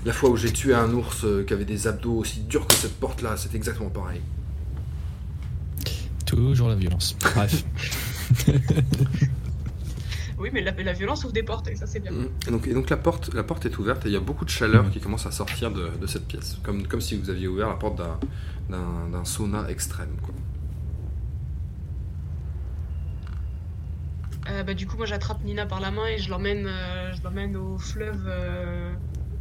la 0.05 0.13
fois 0.13 0.31
où 0.31 0.37
j'ai 0.37 0.53
tué 0.53 0.73
un 0.75 0.91
ours 0.93 1.25
euh, 1.25 1.43
qui 1.45 1.53
avait 1.53 1.65
des 1.65 1.89
abdos 1.89 2.19
aussi 2.19 2.41
durs 2.43 2.69
que 2.69 2.75
cette 2.75 3.01
porte-là. 3.01 3.37
C'est 3.37 3.55
exactement 3.57 3.91
pareil. 3.91 4.21
Toujours 6.25 6.69
la 6.69 6.77
violence. 6.77 7.17
Bref. 7.35 7.65
Oui, 10.41 10.49
mais 10.53 10.63
la, 10.63 10.73
la 10.73 10.93
violence 10.95 11.23
ouvre 11.25 11.33
des 11.35 11.43
portes 11.43 11.69
et 11.69 11.77
ça 11.77 11.87
c'est 11.87 12.01
bien. 12.01 12.11
Mm. 12.13 12.29
Et 12.49 12.51
donc, 12.51 12.67
et 12.67 12.75
donc 12.75 12.89
la, 12.91 12.97
porte, 12.97 13.33
la 13.35 13.43
porte 13.43 13.67
est 13.67 13.79
ouverte 13.79 14.07
et 14.07 14.09
il 14.09 14.13
y 14.13 14.17
a 14.17 14.21
beaucoup 14.21 14.45
de 14.47 14.51
chaleur 14.51 14.91
qui 14.91 14.99
commence 15.01 15.27
à 15.27 15.31
sortir 15.31 15.71
de, 15.71 15.89
de 16.01 16.07
cette 16.07 16.27
pièce. 16.27 16.59
Comme, 16.63 16.87
comme 16.87 17.01
si 17.01 17.17
vous 17.17 17.29
aviez 17.31 17.47
ouvert 17.47 17.69
la 17.69 17.75
porte 17.75 17.97
d'un- 17.99 19.25
sauna 19.25 19.69
extrême. 19.69 20.17
Quoi. 20.23 20.35
Euh, 24.49 24.63
bah, 24.63 24.75
du 24.75 24.87
coup, 24.87 24.97
moi 24.97 25.07
j'attrape 25.07 25.45
Nina 25.45 25.67
par 25.67 25.81
la 25.81 25.91
main 25.91 26.07
et 26.07 26.19
je 26.19 26.31
l'emmène 26.31 26.67
euh, 26.67 27.13
je 27.15 27.23
l'emmène 27.23 27.57
au 27.57 27.79
fleuve. 27.79 28.25
euh, 28.27 28.93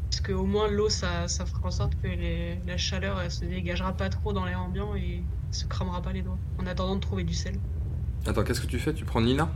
parce 0.09 0.21
qu'au 0.21 0.45
moins 0.45 0.67
l'eau 0.67 0.89
ça, 0.89 1.27
ça 1.27 1.45
fera 1.45 1.67
en 1.67 1.71
sorte 1.71 1.93
que 2.01 2.07
les- 2.07 2.59
la 2.67 2.77
chaleur 2.77 3.21
elle 3.21 3.31
se 3.31 3.45
dégagera 3.45 3.93
pas 3.93 4.09
trop 4.09 4.33
dans 4.33 4.43
l'air 4.45 4.59
ambiant 4.59 4.95
et 4.95 5.23
se 5.51 5.65
cramera 5.65 6.01
pas 6.01 6.11
les 6.11 6.21
doigts. 6.21 6.37
En 6.59 6.65
attendant 6.67 6.95
de 6.95 6.99
trouver 7.01 7.23
du 7.23 7.33
sel. 7.33 7.55
Attends, 8.25 8.43
qu'est-ce 8.43 8.61
que 8.61 8.67
tu 8.67 8.79
fais? 8.79 8.93
Tu 8.93 9.05
prends 9.05 9.21
Nina? 9.21 9.49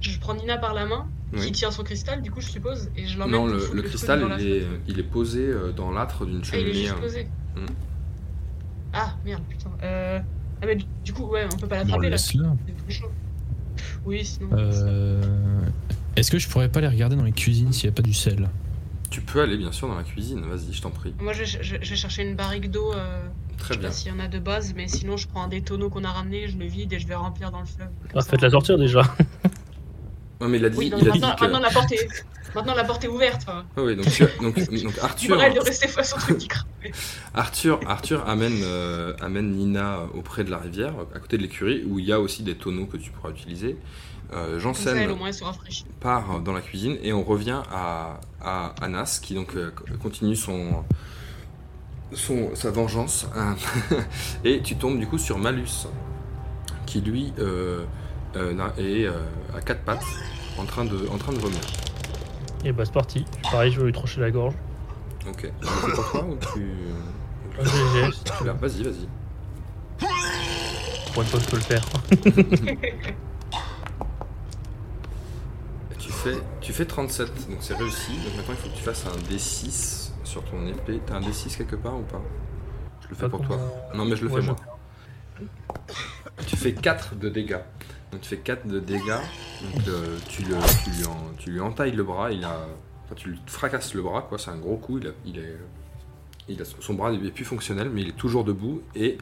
Je 0.00 0.18
prends 0.18 0.34
Nina 0.34 0.58
par 0.58 0.74
la 0.74 0.86
main, 0.86 1.06
qui 1.36 1.52
tient 1.52 1.70
son 1.70 1.82
cristal, 1.82 2.22
du 2.22 2.30
coup 2.30 2.40
je 2.40 2.48
suppose, 2.48 2.90
et 2.96 3.06
je 3.06 3.18
l'emmène. 3.18 3.36
Non, 3.40 3.46
le, 3.46 3.70
le 3.72 3.82
cristal, 3.82 4.24
il 4.38 4.46
est, 4.46 4.60
flotte. 4.60 4.80
il 4.88 4.98
est 5.00 5.02
posé 5.02 5.40
euh, 5.46 5.72
dans 5.72 5.90
l'âtre 5.90 6.24
d'une 6.26 6.42
Ah, 6.52 6.56
il 6.56 6.68
est 6.68 6.72
cheminée. 6.72 6.74
juste 6.82 6.94
euh, 6.96 7.00
posé. 7.00 7.24
Mm. 7.56 7.66
Ah 8.92 9.14
merde, 9.24 9.42
putain. 9.48 9.70
Euh... 9.82 10.20
Ah, 10.62 10.66
mais 10.66 10.76
du, 11.04 11.12
coup, 11.12 11.24
ouais, 11.26 11.46
on 11.52 11.56
peut 11.56 11.66
pas 11.66 11.76
Bon, 11.76 11.82
l'attraper 11.84 12.04
là. 12.04 12.10
laisse-la. 12.10 12.56
C'est 12.66 12.76
trop 12.76 12.90
chaud. 12.90 13.12
Oui, 14.06 14.24
sinon. 14.24 14.48
Euh, 14.52 15.60
Est-ce 16.16 16.30
que 16.30 16.38
je 16.38 16.48
pourrais 16.48 16.70
pas 16.70 16.80
les 16.80 16.88
regarder 16.88 17.16
dans 17.16 17.24
les 17.24 17.32
cuisines 17.32 17.72
s'il 17.72 17.84
y 17.86 17.88
a 17.88 17.92
pas 17.92 18.02
du 18.02 18.14
sel? 18.14 18.48
Tu 19.10 19.20
peux 19.20 19.40
aller 19.42 19.56
bien 19.56 19.70
sûr 19.72 19.86
dans 19.88 19.94
la 19.96 20.02
cuisine, 20.02 20.40
vas-y, 20.46 20.72
je 20.72 20.80
t'en 20.80 20.90
prie. 20.90 21.14
Moi, 21.20 21.32
je, 21.32 21.44
je- 21.44 21.58
je 21.62 21.90
vais 21.90 21.96
chercher 21.96 22.22
une 22.22 22.36
barrique 22.36 22.70
d'eau. 22.70 22.92
Euh... 22.94 23.20
Je 23.58 23.62
Très 23.62 23.74
sais 23.74 23.80
bien. 23.80 23.88
pas 23.88 23.94
s'il 23.94 24.12
y 24.12 24.14
en 24.14 24.18
a 24.20 24.28
de 24.28 24.38
base, 24.38 24.72
mais 24.76 24.86
sinon, 24.88 25.16
je 25.16 25.26
prends 25.28 25.42
un 25.44 25.48
des 25.48 25.62
tonneaux 25.62 25.88
qu'on 25.90 26.04
a 26.04 26.10
ramené, 26.10 26.46
je 26.48 26.56
le 26.58 26.66
vide 26.66 26.92
et 26.92 26.98
je 26.98 27.06
vais 27.06 27.14
remplir 27.14 27.50
dans 27.50 27.60
le 27.60 27.66
fleuve. 27.66 27.88
Ah, 28.14 28.20
ça, 28.20 28.30
faites 28.30 28.42
la 28.42 28.50
sortir 28.50 28.78
déjà. 28.78 29.02
Non, 30.40 30.48
mais 30.48 30.58
il 30.58 30.64
a 30.64 30.68
dit, 30.70 30.76
Oui, 30.78 30.90
donc 30.90 31.00
il 31.02 31.08
a 31.08 31.12
dit 31.12 31.20
maintenant, 31.20 31.34
que. 31.36 31.40
maintenant, 31.44 31.60
la 31.60 31.70
porte 31.70 31.92
est... 31.92 32.08
maintenant 32.54 32.74
la 32.74 32.84
porte 32.84 33.04
est 33.04 33.08
ouverte. 33.08 33.42
Enfin, 33.48 33.64
Ah 33.76 33.82
oui, 33.82 33.96
donc, 33.96 34.06
as- 34.06 34.42
donc, 34.42 34.54
donc 34.82 34.98
Arthur, 35.02 35.36
de 35.38 35.60
rester 35.60 35.88
face 35.88 36.14
au 36.14 36.18
truc 36.18 36.38
qui. 36.38 36.48
Arthur, 37.34 37.80
Arthur 37.86 38.28
amène, 38.28 38.60
euh, 38.62 39.14
amène 39.20 39.50
Nina 39.52 40.00
auprès 40.14 40.44
de 40.44 40.50
la 40.50 40.58
rivière, 40.58 40.94
à 41.14 41.18
côté 41.18 41.36
de 41.38 41.42
l'écurie, 41.42 41.84
où 41.88 41.98
il 41.98 42.04
y 42.04 42.12
a 42.12 42.20
aussi 42.20 42.42
des 42.42 42.54
tonneaux 42.54 42.86
que 42.86 42.96
tu 42.98 43.10
pourras 43.10 43.30
utiliser. 43.30 43.76
Euh, 44.32 44.58
Janssen 44.58 44.96
elle, 44.96 45.10
au 45.12 45.16
moins, 45.16 45.28
elle 45.28 45.34
se 45.34 45.44
rafraîchit. 45.44 45.84
part 46.00 46.40
dans 46.40 46.52
la 46.52 46.60
cuisine 46.60 46.96
et 47.02 47.12
on 47.12 47.22
revient 47.22 47.62
à, 47.70 48.18
à 48.42 48.74
Anas 48.82 49.20
qui 49.22 49.34
donc 49.34 49.54
euh, 49.54 49.70
continue 50.02 50.34
son, 50.34 50.82
son, 52.12 52.54
sa 52.54 52.70
vengeance. 52.70 53.26
hein. 53.36 53.54
et 54.44 54.60
tu 54.62 54.76
tombes 54.76 54.98
du 54.98 55.06
coup 55.06 55.18
sur 55.18 55.38
Malus, 55.38 55.86
qui 56.86 57.00
lui 57.00 57.32
euh, 58.36 58.68
est 58.78 59.06
euh, 59.06 59.12
à 59.56 59.60
quatre 59.60 59.82
pattes, 59.82 60.04
en 60.58 60.64
train 60.64 60.84
de, 60.84 61.08
en 61.08 61.18
train 61.18 61.32
de 61.32 61.38
vomir. 61.38 61.58
Et 62.64 62.72
bah 62.72 62.84
c'est 62.84 62.92
parti. 62.94 63.24
Pareil, 63.50 63.70
je 63.72 63.78
vais 63.80 63.86
lui 63.86 63.92
trancher 63.92 64.20
la 64.20 64.30
gorge. 64.30 64.54
Ok. 65.28 65.50
C'est 65.62 65.94
pour 65.94 66.10
toi 66.10 66.24
ou 66.24 66.36
tu. 66.54 66.72
Vas-y, 68.60 68.82
vas-y. 68.82 69.08
pour 71.12 71.22
une 71.22 71.28
fois 71.28 71.40
je 71.40 71.46
peux 71.50 71.56
le 71.56 71.62
faire. 71.62 71.82
Et 75.90 75.94
Tu 75.98 76.12
fais, 76.12 76.36
tu 76.60 76.72
fais 76.72 76.84
37, 76.84 77.48
donc 77.48 77.58
c'est 77.60 77.74
réussi. 77.74 78.12
Donc 78.24 78.36
maintenant 78.36 78.54
il 78.54 78.56
faut 78.56 78.68
que 78.68 78.76
tu 78.76 78.82
fasses 78.82 79.06
un 79.06 79.16
D6 79.32 80.10
sur 80.24 80.42
ton 80.44 80.66
épée. 80.66 81.00
T'as 81.06 81.16
un 81.16 81.20
D6 81.20 81.56
quelque 81.56 81.76
part 81.76 81.96
ou 81.96 82.02
pas? 82.02 82.20
Je 83.02 83.08
le 83.08 83.14
fais 83.14 83.22
Pas 83.22 83.28
pour 83.28 83.46
toi. 83.46 83.58
Non 83.94 84.04
mais 84.04 84.16
je 84.16 84.24
le 84.24 84.30
Ouais, 84.30 84.36
fais 84.40 84.46
je- 84.46 84.50
moi. 84.52 84.56
Tu 86.46 86.56
fais 86.56 86.72
4 86.74 87.14
de 87.16 87.28
dégâts. 87.28 87.58
Donc 88.16 88.22
tu 88.22 88.28
fais 88.30 88.38
4 88.38 88.66
de 88.66 88.80
dégâts. 88.80 89.00
Donc 89.74 89.88
euh, 89.88 90.16
tu, 90.28 90.42
lui 90.42 90.54
en- 90.54 91.32
tu 91.38 91.50
lui 91.50 91.60
entailles 91.60 91.92
le 91.92 92.02
bras. 92.02 92.32
Il 92.32 92.44
a, 92.44 92.66
enfin, 93.04 93.14
tu 93.14 93.28
lui 93.30 93.38
fracasses 93.46 93.92
le 93.94 94.00
bras, 94.02 94.22
quoi. 94.22 94.38
C'est 94.38 94.50
un 94.50 94.56
gros 94.56 94.76
coup. 94.78 94.98
Il, 94.98 95.06
a- 95.08 95.12
il 96.48 96.62
a, 96.62 96.64
son 96.64 96.94
bras 96.94 97.12
n'est 97.12 97.30
plus 97.30 97.44
fonctionnel, 97.44 97.90
mais 97.92 98.00
il 98.02 98.08
est 98.08 98.16
toujours 98.16 98.44
debout 98.44 98.80
et 98.94 99.18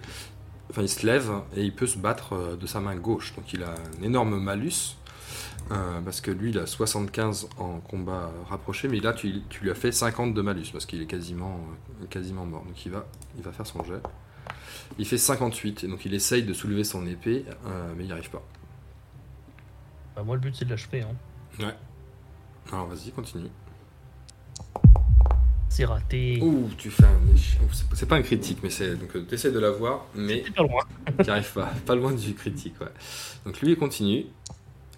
enfin 0.71 0.83
il 0.83 0.89
se 0.89 1.05
lève 1.07 1.31
et 1.57 1.63
il 1.63 1.75
peut 1.75 1.87
se 1.87 1.99
battre 1.99 2.35
euh, 2.35 2.57
de 2.57 2.67
sa 2.67 2.79
main 2.81 2.95
gauche. 2.95 3.35
Donc 3.35 3.53
il 3.53 3.65
a 3.65 3.71
un 3.71 4.03
énorme 4.05 4.39
malus. 4.41 4.97
euh, 5.73 6.01
parce 6.05 6.21
que 6.21 6.31
lui 6.31 6.51
il 6.51 6.59
a 6.59 6.67
75 6.67 7.49
en 7.59 7.81
combat 7.81 8.31
rapproché, 8.49 8.87
mais 8.87 9.01
là 9.01 9.13
tu, 9.13 9.43
lui 9.63 9.71
as 9.71 9.75
fait 9.75 9.91
50 9.93 10.35
de 10.35 10.43
malus 10.43 10.67
parce 10.73 10.87
qu'il 10.87 11.03
est 11.03 11.07
quasiment, 11.07 11.59
quasiment 12.11 12.47
mort. 12.47 12.65
Donc 12.65 12.85
il 12.87 12.93
va, 12.93 13.07
il 13.37 13.43
va 13.43 13.51
faire 13.53 13.67
son 13.67 13.83
jet. 13.83 14.01
Il 14.99 15.07
fait 15.07 15.19
58 15.19 15.85
et 15.85 15.89
donc 15.89 16.05
il 16.05 16.13
essaye 16.15 16.43
de 16.45 16.53
soulever 16.53 16.85
son 16.85 17.07
épée, 17.07 17.45
mais 17.97 18.05
il 18.05 18.07
n'y 18.07 18.13
arrive 18.13 18.29
pas. 18.31 18.43
Bah, 20.17 20.23
moi, 20.23 20.37
le 20.37 20.41
but 20.41 20.55
c'est 20.55 20.65
de 20.65 20.71
l'achever. 20.71 21.03
Hein. 21.03 21.73
Alors 22.73 22.87
vas-y, 22.87 23.11
continue. 23.13 23.49
C'est 25.69 25.85
raté. 25.85 26.39
Ouh, 26.41 26.71
tu 26.79 26.89
fais 26.91 27.05
un 27.05 27.19
c'est- 27.95 28.07
pas 28.07 28.17
un 28.17 28.23
critique, 28.23 28.59
mais 28.63 28.71
c'est 28.71 28.95
donc 28.97 29.11
tu 29.29 29.35
essaies 29.35 29.51
de 29.51 29.59
l'avoir, 29.59 30.07
mais 30.15 30.45
pas 30.55 30.63
loin. 30.63 30.83
tu 31.25 31.31
arrives 31.31 31.53
pas. 31.53 31.67
Pas 31.85 31.95
loin 31.97 32.13
du 32.13 32.35
critique, 32.35 32.81
ouais. 32.81 32.89
Donc 33.45 33.61
lui 33.61 33.73
il 33.73 33.77
continue 33.77 34.27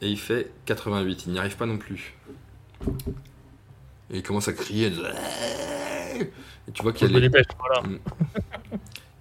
et 0.02 0.08
il 0.10 0.18
fait 0.18 0.52
88. 0.66 1.24
Il 1.26 1.32
n'y 1.32 1.38
arrive 1.38 1.56
pas 1.56 1.66
non 1.66 1.78
plus. 1.78 2.14
Et 4.10 4.18
il 4.18 4.22
commence 4.22 4.48
à 4.48 4.52
crier. 4.52 4.92
Et 6.68 6.72
tu 6.72 6.82
vois 6.82 6.92
qu'il 6.92 7.10
y 7.10 7.10
a 7.10 7.18
les 7.20 7.28
dépêche, 7.28 7.46
voilà. 7.58 7.82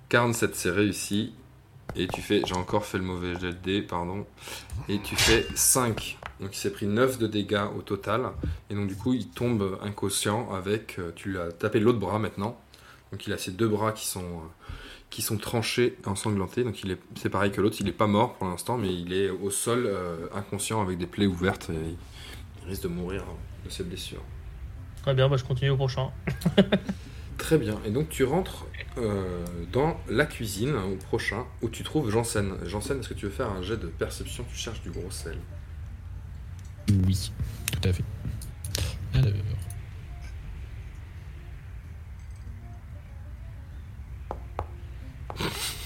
47, 0.09 0.55
c'est 0.55 0.69
réussi. 0.71 1.33
Et 1.97 2.07
tu 2.07 2.21
fais, 2.21 2.41
j'ai 2.45 2.55
encore 2.55 2.85
fait 2.85 2.97
le 2.97 3.03
mauvais 3.05 3.39
jet 3.39 3.53
de 3.61 3.81
pardon. 3.81 4.25
Et 4.89 4.99
tu 4.99 5.15
fais 5.15 5.45
5. 5.55 6.17
Donc 6.41 6.55
il 6.55 6.59
s'est 6.59 6.71
pris 6.71 6.87
9 6.87 7.17
de 7.17 7.27
dégâts 7.27 7.65
au 7.77 7.81
total. 7.81 8.31
Et 8.69 8.75
donc 8.75 8.87
du 8.87 8.95
coup, 8.95 9.13
il 9.13 9.29
tombe 9.29 9.79
inconscient 9.81 10.53
avec. 10.53 10.99
euh, 10.99 11.11
Tu 11.15 11.29
lui 11.31 11.37
as 11.39 11.51
tapé 11.51 11.79
l'autre 11.79 11.99
bras 11.99 12.19
maintenant. 12.19 12.59
Donc 13.11 13.25
il 13.27 13.33
a 13.33 13.37
ses 13.37 13.51
deux 13.51 13.67
bras 13.69 13.93
qui 13.93 14.05
sont, 14.07 14.19
euh, 14.23 14.73
qui 15.09 15.21
sont 15.21 15.37
tranchés, 15.37 15.97
ensanglantés. 16.05 16.63
Donc 16.65 16.83
il 16.83 16.91
est, 16.91 16.99
c'est 17.15 17.29
pareil 17.29 17.51
que 17.51 17.61
l'autre, 17.61 17.77
il 17.79 17.87
est 17.87 17.93
pas 17.93 18.07
mort 18.07 18.33
pour 18.35 18.47
l'instant, 18.47 18.77
mais 18.77 18.93
il 18.93 19.13
est 19.13 19.29
au 19.29 19.49
sol 19.49 19.85
euh, 19.85 20.27
inconscient 20.33 20.81
avec 20.81 20.97
des 20.97 21.07
plaies 21.07 21.27
ouvertes. 21.27 21.69
Il 21.71 22.69
risque 22.69 22.83
de 22.83 22.87
mourir 22.89 23.23
de 23.63 23.69
ses 23.69 23.83
blessures. 23.83 24.23
Très 25.03 25.13
bien, 25.13 25.29
bah, 25.29 25.37
je 25.37 25.43
continue 25.45 25.69
au 25.69 25.77
prochain. 25.77 26.09
Très 27.37 27.57
bien. 27.57 27.79
Et 27.85 27.91
donc 27.91 28.09
tu 28.09 28.23
rentres 28.23 28.65
euh, 28.97 29.45
dans 29.71 29.99
la 30.09 30.25
cuisine 30.25 30.69
hein, 30.75 30.85
au 30.91 30.95
prochain 30.95 31.45
où 31.61 31.69
tu 31.69 31.83
trouves 31.83 32.09
Janssen. 32.09 32.53
Janssen, 32.65 32.99
est-ce 32.99 33.09
que 33.09 33.13
tu 33.13 33.25
veux 33.25 33.31
faire 33.31 33.49
un 33.51 33.61
jet 33.61 33.77
de 33.77 33.87
perception 33.87 34.45
Tu 34.49 34.57
cherches 34.57 34.81
du 34.81 34.89
gros 34.91 35.11
sel? 35.11 35.37
Oui, 37.05 37.31
tout 37.71 37.89
à 37.89 37.93
fait. 37.93 38.03
Alors. 39.13 39.31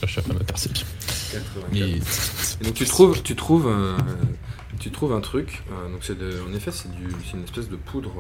Je 0.02 0.08
cherche 0.08 0.30
à 0.30 0.34
ma 0.34 0.40
perception. 0.44 0.86
84. 1.32 1.68
Mais. 1.72 1.80
Et 1.80 2.64
donc 2.66 2.74
tu 2.74 2.86
trouves, 2.86 3.24
tu 3.24 3.36
trouves, 3.36 3.68
euh, 3.68 3.98
tu 4.80 4.92
trouves 4.92 5.14
un 5.14 5.22
truc. 5.22 5.64
euh, 5.72 5.92
donc 5.92 6.04
c'est 6.04 6.18
en 6.48 6.54
effet 6.54 6.72
c'est 6.72 6.90
une 7.34 7.44
espèce 7.44 7.70
de 7.70 7.76
poudre, 7.76 8.14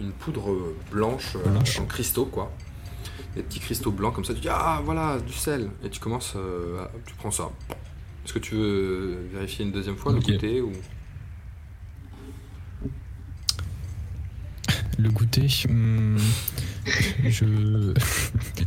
une 0.00 0.12
poudre 0.12 0.74
blanche, 0.90 1.36
euh, 1.36 1.48
Blanche. 1.48 1.80
en 1.80 1.86
cristaux 1.86 2.26
quoi. 2.26 2.52
Des 3.36 3.42
petits 3.42 3.60
cristaux 3.60 3.90
blancs 3.92 4.14
comme 4.14 4.24
ça. 4.24 4.34
Tu 4.34 4.40
dis 4.40 4.48
ah 4.50 4.80
voilà 4.84 5.18
du 5.20 5.32
sel 5.32 5.70
et 5.84 5.88
tu 5.90 6.00
commences, 6.00 6.34
euh, 6.36 6.82
à- 6.84 6.90
tu 7.06 7.14
prends 7.14 7.30
ça. 7.30 7.50
Est-ce 8.24 8.32
que 8.34 8.38
tu 8.38 8.54
veux 8.54 9.18
vérifier 9.32 9.64
une 9.64 9.72
deuxième 9.72 9.96
fois 9.96 10.12
le 10.12 10.20
goûter 10.20 10.60
ou? 10.60 10.72
Le 14.98 15.08
goûter, 15.10 15.46
hmm, 15.68 16.18
je. 17.24 17.44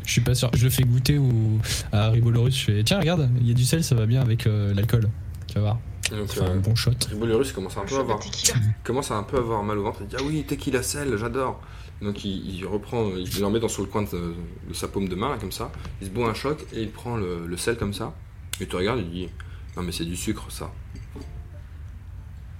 je 0.05 0.11
suis 0.11 0.21
pas 0.21 0.33
sûr. 0.35 0.49
Je 0.55 0.63
le 0.65 0.69
fais 0.71 0.83
goûter 0.83 1.17
au... 1.19 1.59
à 1.91 2.09
Ribolorus. 2.09 2.57
Je 2.57 2.65
fais 2.65 2.83
tiens, 2.83 2.99
regarde, 2.99 3.29
il 3.39 3.47
y 3.47 3.51
a 3.51 3.53
du 3.53 3.63
sel, 3.63 3.83
ça 3.83 3.93
va 3.95 4.05
bien 4.07 4.21
avec 4.21 4.47
euh, 4.47 4.73
l'alcool. 4.73 5.07
Tu 5.47 5.53
vas 5.55 5.61
voir. 5.61 5.79
Donc, 6.11 6.37
euh, 6.37 6.51
un 6.51 6.57
bon 6.57 6.75
shot. 6.75 6.91
Ribolurus 7.09 7.51
commence 7.51 7.77
un 7.77 7.85
peu 7.85 7.95
à 7.95 7.99
avoir, 7.99 8.19
commence 8.83 9.11
à 9.11 9.15
un 9.15 9.23
peu 9.23 9.37
avoir 9.37 9.63
mal 9.63 9.77
au 9.79 9.83
ventre. 9.83 9.99
Il 10.01 10.07
dit 10.07 10.15
Ah 10.19 10.23
oui, 10.23 10.43
tequila 10.43 10.83
sel, 10.83 11.17
j'adore. 11.17 11.61
Donc 12.01 12.25
il, 12.25 12.55
il 12.55 12.65
reprend, 12.65 13.09
il 13.15 13.39
le 13.39 13.45
remet 13.45 13.59
dans 13.59 13.69
sur 13.69 13.81
le 13.81 13.87
coin 13.87 14.03
de, 14.03 14.33
de 14.67 14.73
sa 14.73 14.87
paume 14.87 15.07
de 15.07 15.15
main, 15.15 15.29
là, 15.29 15.37
comme 15.37 15.51
ça. 15.51 15.71
Il 16.01 16.07
se 16.07 16.11
boit 16.11 16.29
un 16.29 16.33
choc 16.33 16.65
et 16.73 16.81
il 16.81 16.91
prend 16.91 17.15
le, 17.17 17.47
le 17.47 17.57
sel 17.57 17.77
comme 17.77 17.93
ça. 17.93 18.13
Et 18.59 18.67
tu 18.67 18.75
regardes, 18.75 18.99
il 18.99 19.09
dit 19.09 19.29
Non, 19.75 19.83
mais 19.83 19.91
c'est 19.91 20.05
du 20.05 20.15
sucre 20.15 20.51
ça. 20.51 20.71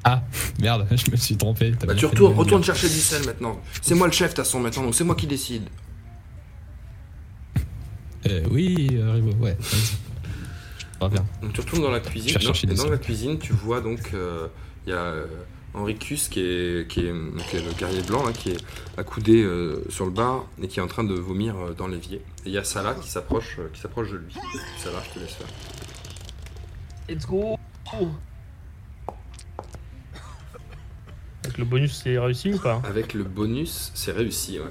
Merde, 0.59 0.87
je 0.91 1.11
me 1.11 1.15
suis 1.17 1.35
trompé. 1.35 1.73
t'as 1.77 1.87
Bah 1.87 1.95
tu 1.95 2.05
retournes, 2.05 2.33
retourne 2.35 2.63
chercher 2.63 2.87
du 2.87 2.99
sel 2.99 3.25
maintenant. 3.25 3.59
C'est 3.81 3.95
moi 3.95 4.07
le 4.07 4.13
chef, 4.13 4.31
de 4.31 4.35
toute 4.35 4.45
façon, 4.45 4.59
maintenant, 4.59 4.83
donc 4.83 4.95
c'est 4.95 5.03
moi 5.03 5.15
qui 5.15 5.27
décide. 5.27 5.63
Euh, 8.27 8.43
oui, 8.49 8.89
euh, 8.93 9.13
Ribo, 9.13 9.31
ouais. 9.43 9.57
Donc 10.99 11.53
tu 11.53 11.61
retournes 11.61 11.81
dans 11.81 11.91
la 11.91 11.99
cuisine. 11.99 12.37
Non, 12.43 12.53
et 12.53 12.75
dans 12.75 12.89
la 12.89 12.97
cuisine, 12.97 13.37
tu 13.39 13.53
vois 13.53 13.81
donc 13.81 14.13
euh, 14.13 14.47
il 14.85 14.91
y 14.91 14.93
a 14.93 14.99
euh, 14.99 15.25
Henricus 15.75 16.29
qui 16.29 16.39
est, 16.39 16.89
qui 16.89 17.01
est, 17.01 17.11
donc, 17.11 17.45
qui 17.49 17.57
est 17.57 17.61
le 17.61 17.73
guerrier 17.73 18.01
blanc 18.01 18.25
là, 18.25 18.31
qui 18.31 18.51
est 18.51 18.57
accoudé 18.97 19.43
euh, 19.43 19.83
sur 19.89 20.05
le 20.05 20.11
bar 20.11 20.45
et 20.61 20.67
qui 20.67 20.79
est 20.79 20.81
en 20.81 20.87
train 20.87 21.03
de 21.03 21.13
vomir 21.13 21.55
euh, 21.57 21.73
dans 21.73 21.87
l'évier. 21.87 22.17
Et 22.17 22.47
il 22.47 22.51
y 22.51 22.57
a 22.57 22.63
Salah 22.63 22.95
qui 22.95 23.09
s'approche, 23.09 23.57
euh, 23.59 23.69
qui 23.73 23.81
s'approche 23.81 24.11
de 24.11 24.17
lui. 24.17 24.33
Salah, 24.77 25.03
je 25.09 25.13
te 25.13 25.19
laisse 25.19 25.33
faire. 25.33 25.47
Let's 27.09 27.25
go 27.27 27.57
Avec 31.43 31.57
le 31.57 31.65
bonus, 31.65 32.01
c'est 32.03 32.17
réussi 32.17 32.53
ou 32.53 32.57
pas 32.57 32.81
Avec 32.85 33.13
le 33.13 33.23
bonus, 33.23 33.91
c'est 33.93 34.11
réussi, 34.11 34.59
ouais. 34.59 34.65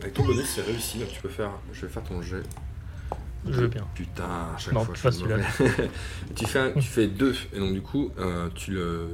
Avec 0.00 0.12
ton 0.12 0.24
bonus, 0.24 0.46
c'est 0.54 0.62
réussi, 0.62 0.98
donc 0.98 1.08
tu 1.08 1.20
peux 1.20 1.28
faire. 1.28 1.50
Je 1.72 1.80
vais 1.86 1.88
faire 1.88 2.04
ton 2.04 2.20
jet. 2.20 2.42
Je 3.46 3.60
veux 3.60 3.68
bien. 3.68 3.84
Putain, 3.94 4.24
à 4.24 4.58
chaque 4.58 4.74
Non, 4.74 4.84
fois, 4.84 4.94
tu 4.94 5.02
je 5.02 5.10
suis 5.10 5.24
tu, 6.34 6.46
fais 6.46 6.58
un- 6.58 6.72
tu 6.72 6.82
fais 6.82 7.06
deux, 7.06 7.34
et 7.52 7.58
donc 7.58 7.72
du 7.72 7.80
coup, 7.82 8.10
euh, 8.18 8.48
tu, 8.54 8.72
le, 8.72 9.08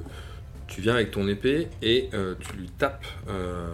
tu 0.66 0.80
viens 0.80 0.94
avec 0.94 1.10
ton 1.10 1.28
épée 1.28 1.68
et 1.82 2.08
euh, 2.14 2.34
tu 2.40 2.56
lui 2.56 2.68
tapes 2.68 3.06
euh, 3.28 3.68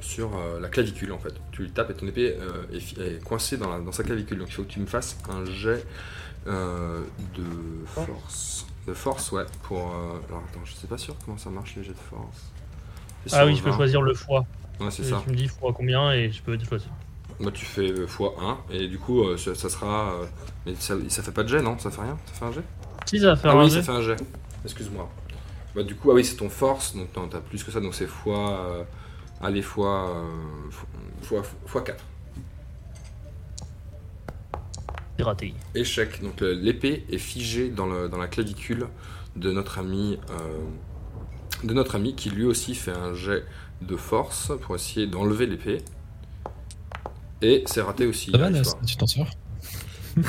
sur 0.00 0.30
la 0.60 0.68
clavicule 0.68 1.12
en 1.12 1.18
fait. 1.18 1.34
Tu 1.52 1.62
lui 1.62 1.70
tapes 1.70 1.90
et 1.90 1.94
ton 1.94 2.06
épée 2.06 2.36
est, 2.72 3.22
coincée 3.24 3.56
dans, 3.56 3.70
la- 3.70 3.80
dans 3.80 3.92
sa 3.92 4.02
clavicule. 4.04 4.38
Donc 4.38 4.48
il 4.48 4.54
faut 4.54 4.62
que 4.64 4.68
tu 4.72 4.80
me 4.80 4.86
fasses 4.86 5.16
un 5.28 5.44
jet 5.44 5.84
de 6.46 7.84
force. 7.86 8.66
De 8.86 8.94
force, 8.94 9.30
ouais. 9.32 9.44
Pour. 9.62 9.78
alors 10.28 10.42
attends, 10.48 10.64
je 10.64 10.72
sais 10.74 10.88
pas 10.88 10.98
sûr 10.98 11.14
comment 11.24 11.38
ça 11.38 11.50
marche 11.50 11.76
les 11.76 11.84
jets 11.84 11.90
de 11.92 11.96
force. 12.10 12.52
Ah 13.32 13.46
oui, 13.46 13.54
je 13.56 13.62
peux 13.62 13.70
20. 13.70 13.76
choisir 13.76 14.02
le 14.02 14.14
foie. 14.14 14.44
Ouais, 14.80 14.90
c'est 14.90 15.04
ça. 15.04 15.22
Tu 15.24 15.30
me 15.30 15.36
dis 15.36 15.48
fois 15.48 15.72
combien 15.72 16.12
et 16.12 16.30
je 16.32 16.42
peux 16.42 16.58
choisir. 16.58 16.90
Moi, 17.42 17.50
tu 17.52 17.64
fais 17.66 17.92
x1 17.92 18.56
et 18.70 18.88
du 18.88 18.98
coup, 18.98 19.22
euh, 19.24 19.36
ça, 19.36 19.54
ça 19.54 19.68
sera. 19.68 20.12
euh, 20.14 20.26
mais 20.64 20.74
ça, 20.76 20.94
ça 21.08 21.22
fait 21.22 21.32
pas 21.32 21.42
de 21.42 21.48
jet, 21.48 21.60
non 21.60 21.76
Ça 21.78 21.90
fait 21.90 22.00
rien 22.00 22.16
Ça 22.26 22.32
fait 22.34 22.44
un 22.46 22.52
jet 22.52 22.62
Si 23.06 23.18
ça 23.18 23.26
va 23.26 23.36
faire 23.36 23.50
Ah 23.50 23.58
un 23.60 23.64
oui, 23.64 23.70
jet. 23.70 23.82
ça 23.82 23.92
fait 23.92 23.98
un 23.98 24.02
jet. 24.02 24.16
Excuse-moi. 24.64 25.08
Bah, 25.74 25.82
du 25.82 25.94
coup, 25.96 26.10
ah 26.10 26.14
oui, 26.14 26.24
c'est 26.24 26.36
ton 26.36 26.48
force, 26.48 26.94
donc 26.94 27.08
non, 27.16 27.28
t'as 27.28 27.40
plus 27.40 27.64
que 27.64 27.70
ça, 27.72 27.80
donc 27.80 27.94
c'est 27.94 28.06
fois. 28.06 28.50
Euh, 28.60 28.84
allez, 29.42 29.62
fois. 29.62 30.10
euh, 30.10 30.70
fois, 31.22 31.42
fois 31.66 31.80
4. 31.82 32.04
C'est 35.16 35.22
raté. 35.24 35.54
Échec. 35.74 36.22
Donc 36.22 36.40
le- 36.40 36.52
l'épée 36.54 37.04
est 37.10 37.18
figée 37.18 37.68
dans, 37.70 37.86
le- 37.86 38.08
dans 38.08 38.18
la 38.18 38.28
clavicule 38.28 38.86
de 39.36 39.50
notre 39.52 39.78
ami. 39.78 40.18
euh, 40.30 40.58
de 41.64 41.74
notre 41.74 41.94
ami 41.94 42.14
qui 42.16 42.28
lui 42.30 42.44
aussi 42.44 42.74
fait 42.74 42.90
un 42.90 43.14
jet 43.14 43.44
de 43.82 43.94
force 43.96 44.50
pour 44.62 44.74
essayer 44.74 45.06
d'enlever 45.06 45.46
l'épée. 45.46 45.78
Et 47.42 47.64
c'est 47.66 47.80
raté 47.82 48.06
aussi. 48.06 48.30
Ça 48.30 48.38
va. 48.38 48.50
Tu 48.86 48.96
t'en 48.96 49.06
sors 49.06 49.28
Ah 50.18 50.20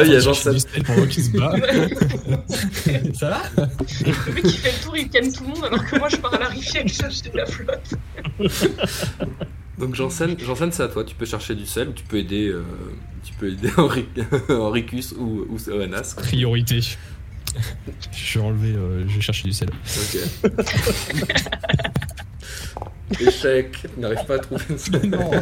oui, 0.00 0.02
il 0.06 0.12
y 0.12 0.16
a 0.16 0.20
Janssen. 0.20 0.56
pour 0.84 0.96
moi 0.96 1.06
qui 1.06 1.22
se 1.22 1.30
bat. 1.30 1.52
Ça 3.14 3.28
va 3.30 3.42
Le 4.26 4.32
mec 4.32 4.42
qui 4.44 4.56
fait 4.58 4.72
le 4.72 4.82
tour, 4.84 4.96
il 4.96 5.08
calme 5.08 5.32
tout 5.32 5.44
le 5.44 5.48
monde 5.50 5.64
alors 5.64 5.84
que 5.86 5.96
moi 5.96 6.08
je 6.08 6.16
pars 6.16 6.34
à 6.34 6.38
la 6.38 6.48
rivière 6.48 6.84
et 6.84 6.88
je 6.88 6.94
cherche 6.94 7.22
de 7.22 7.36
la 7.36 7.46
flotte. 7.46 7.94
Donc 9.78 9.94
Janssen, 9.94 10.36
Janssen 10.40 10.72
c'est 10.72 10.82
à 10.82 10.88
toi. 10.88 11.04
Tu 11.04 11.14
peux 11.14 11.24
chercher 11.26 11.54
du 11.54 11.66
sel 11.66 11.90
ou 11.90 11.92
tu 11.92 12.02
peux 12.04 12.16
aider, 12.16 12.48
euh, 12.48 12.64
tu 13.22 13.32
peux 13.34 13.52
aider 13.52 13.70
Henri- 13.76 14.08
Henricus 14.48 15.12
ou, 15.12 15.46
ou 15.48 15.70
Oanas. 15.70 16.14
quoi. 16.14 16.24
Priorité. 16.24 16.80
je 16.80 18.38
vais 18.38 18.44
enlever, 18.44 18.72
euh, 18.74 19.06
je 19.08 19.14
vais 19.14 19.20
chercher 19.20 19.44
du 19.44 19.52
sel. 19.52 19.68
Ok. 19.86 20.18
Échec. 23.20 23.86
Tu 23.94 24.00
n'arrives 24.00 24.26
pas 24.26 24.34
à 24.36 24.38
trouver 24.38 24.64
le 24.70 24.78
sel. 24.78 25.10
non 25.10 25.30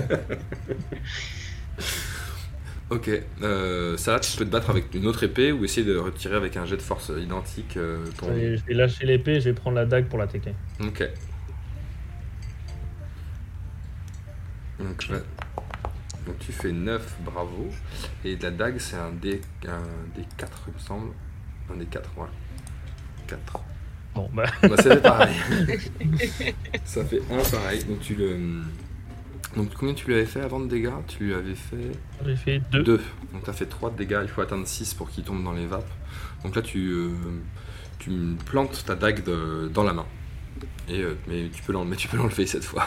Ok. 2.91 3.11
Euh, 3.43 3.97
ça, 3.97 4.21
tu 4.21 4.37
peux 4.37 4.45
te 4.45 4.51
battre 4.51 4.71
avec 4.71 4.95
une 4.95 5.07
autre 5.07 5.23
épée 5.25 5.53
ou 5.53 5.65
essayer 5.65 5.87
de 5.87 5.97
retirer 5.97 6.37
avec 6.37 6.57
un 6.57 6.67
jet 6.67 6.77
de 6.77 6.83
force 6.83 7.11
identique 7.17 7.77
euh, 7.77 8.05
ton. 8.19 8.29
Je 8.29 8.65
vais 8.65 8.75
lâcher 8.75 9.07
l'épée, 9.07 9.41
je 9.41 9.47
vais 9.49 9.55
prendre 9.55 9.77
la 9.77 9.87
dague 9.87 10.07
pour 10.07 10.19
l'attaquer. 10.19 10.55
Ok. 10.81 11.09
Donc, 14.79 16.39
tu 16.39 16.53
fais 16.53 16.73
9, 16.73 17.17
bravo. 17.25 17.69
Et 18.25 18.37
la 18.37 18.51
dague, 18.51 18.79
c'est 18.79 18.97
un 18.97 19.11
D, 19.11 19.41
un 19.67 19.83
D4, 20.19 20.49
il 20.69 20.75
me 20.75 20.79
semble. 20.79 21.11
Un 21.71 21.77
D4, 21.77 22.03
voilà. 22.17 22.33
4. 23.27 23.61
Bon, 24.15 24.29
bah, 24.33 24.45
Bah, 24.63 24.77
c'est 24.81 25.03
pareil. 25.03 25.35
Ça 26.85 27.05
fait 27.05 27.21
1 27.31 27.37
pareil. 27.51 27.85
Donc 27.85 28.01
tu 28.01 28.15
le. 28.15 28.37
Donc 29.57 29.73
combien 29.75 29.95
tu 29.95 30.07
lui 30.07 30.15
avais 30.15 30.27
fait 30.27 30.41
avant 30.41 30.61
de 30.61 30.67
dégâts? 30.69 30.91
Tu 31.07 31.25
lui 31.25 31.35
avais 31.35 31.55
fait 31.55 31.93
j'ai 32.27 32.37
fait 32.37 32.63
deux. 32.73 32.83
2. 32.83 33.01
Donc 33.33 33.45
tu 33.45 33.51
as 33.51 33.53
fait 33.53 33.67
3 33.67 33.91
de 33.91 33.97
dégâts, 33.97 34.21
il 34.23 34.29
faut 34.29 34.41
atteindre 34.41 34.67
6 34.67 34.95
pour 34.95 35.11
qu'il 35.11 35.25
tombe 35.25 35.43
dans 35.45 35.53
les 35.53 35.67
vapes. 35.67 35.91
Donc 36.45 36.57
là 36.57 36.63
tu, 36.63 36.91
euh, 36.91 37.11
tu 37.99 38.11
plantes 38.47 38.85
ta 38.87 38.95
dague 38.95 39.25
de- 39.25 39.69
dans 39.73 39.85
la 39.85 39.93
main. 39.93 40.07
Et, 40.89 41.01
euh, 41.01 41.15
mais 41.29 41.49
tu 41.53 41.63
peux 41.63 41.73
l'enlever 41.73 42.47
cette 42.47 42.65
fois. 42.65 42.87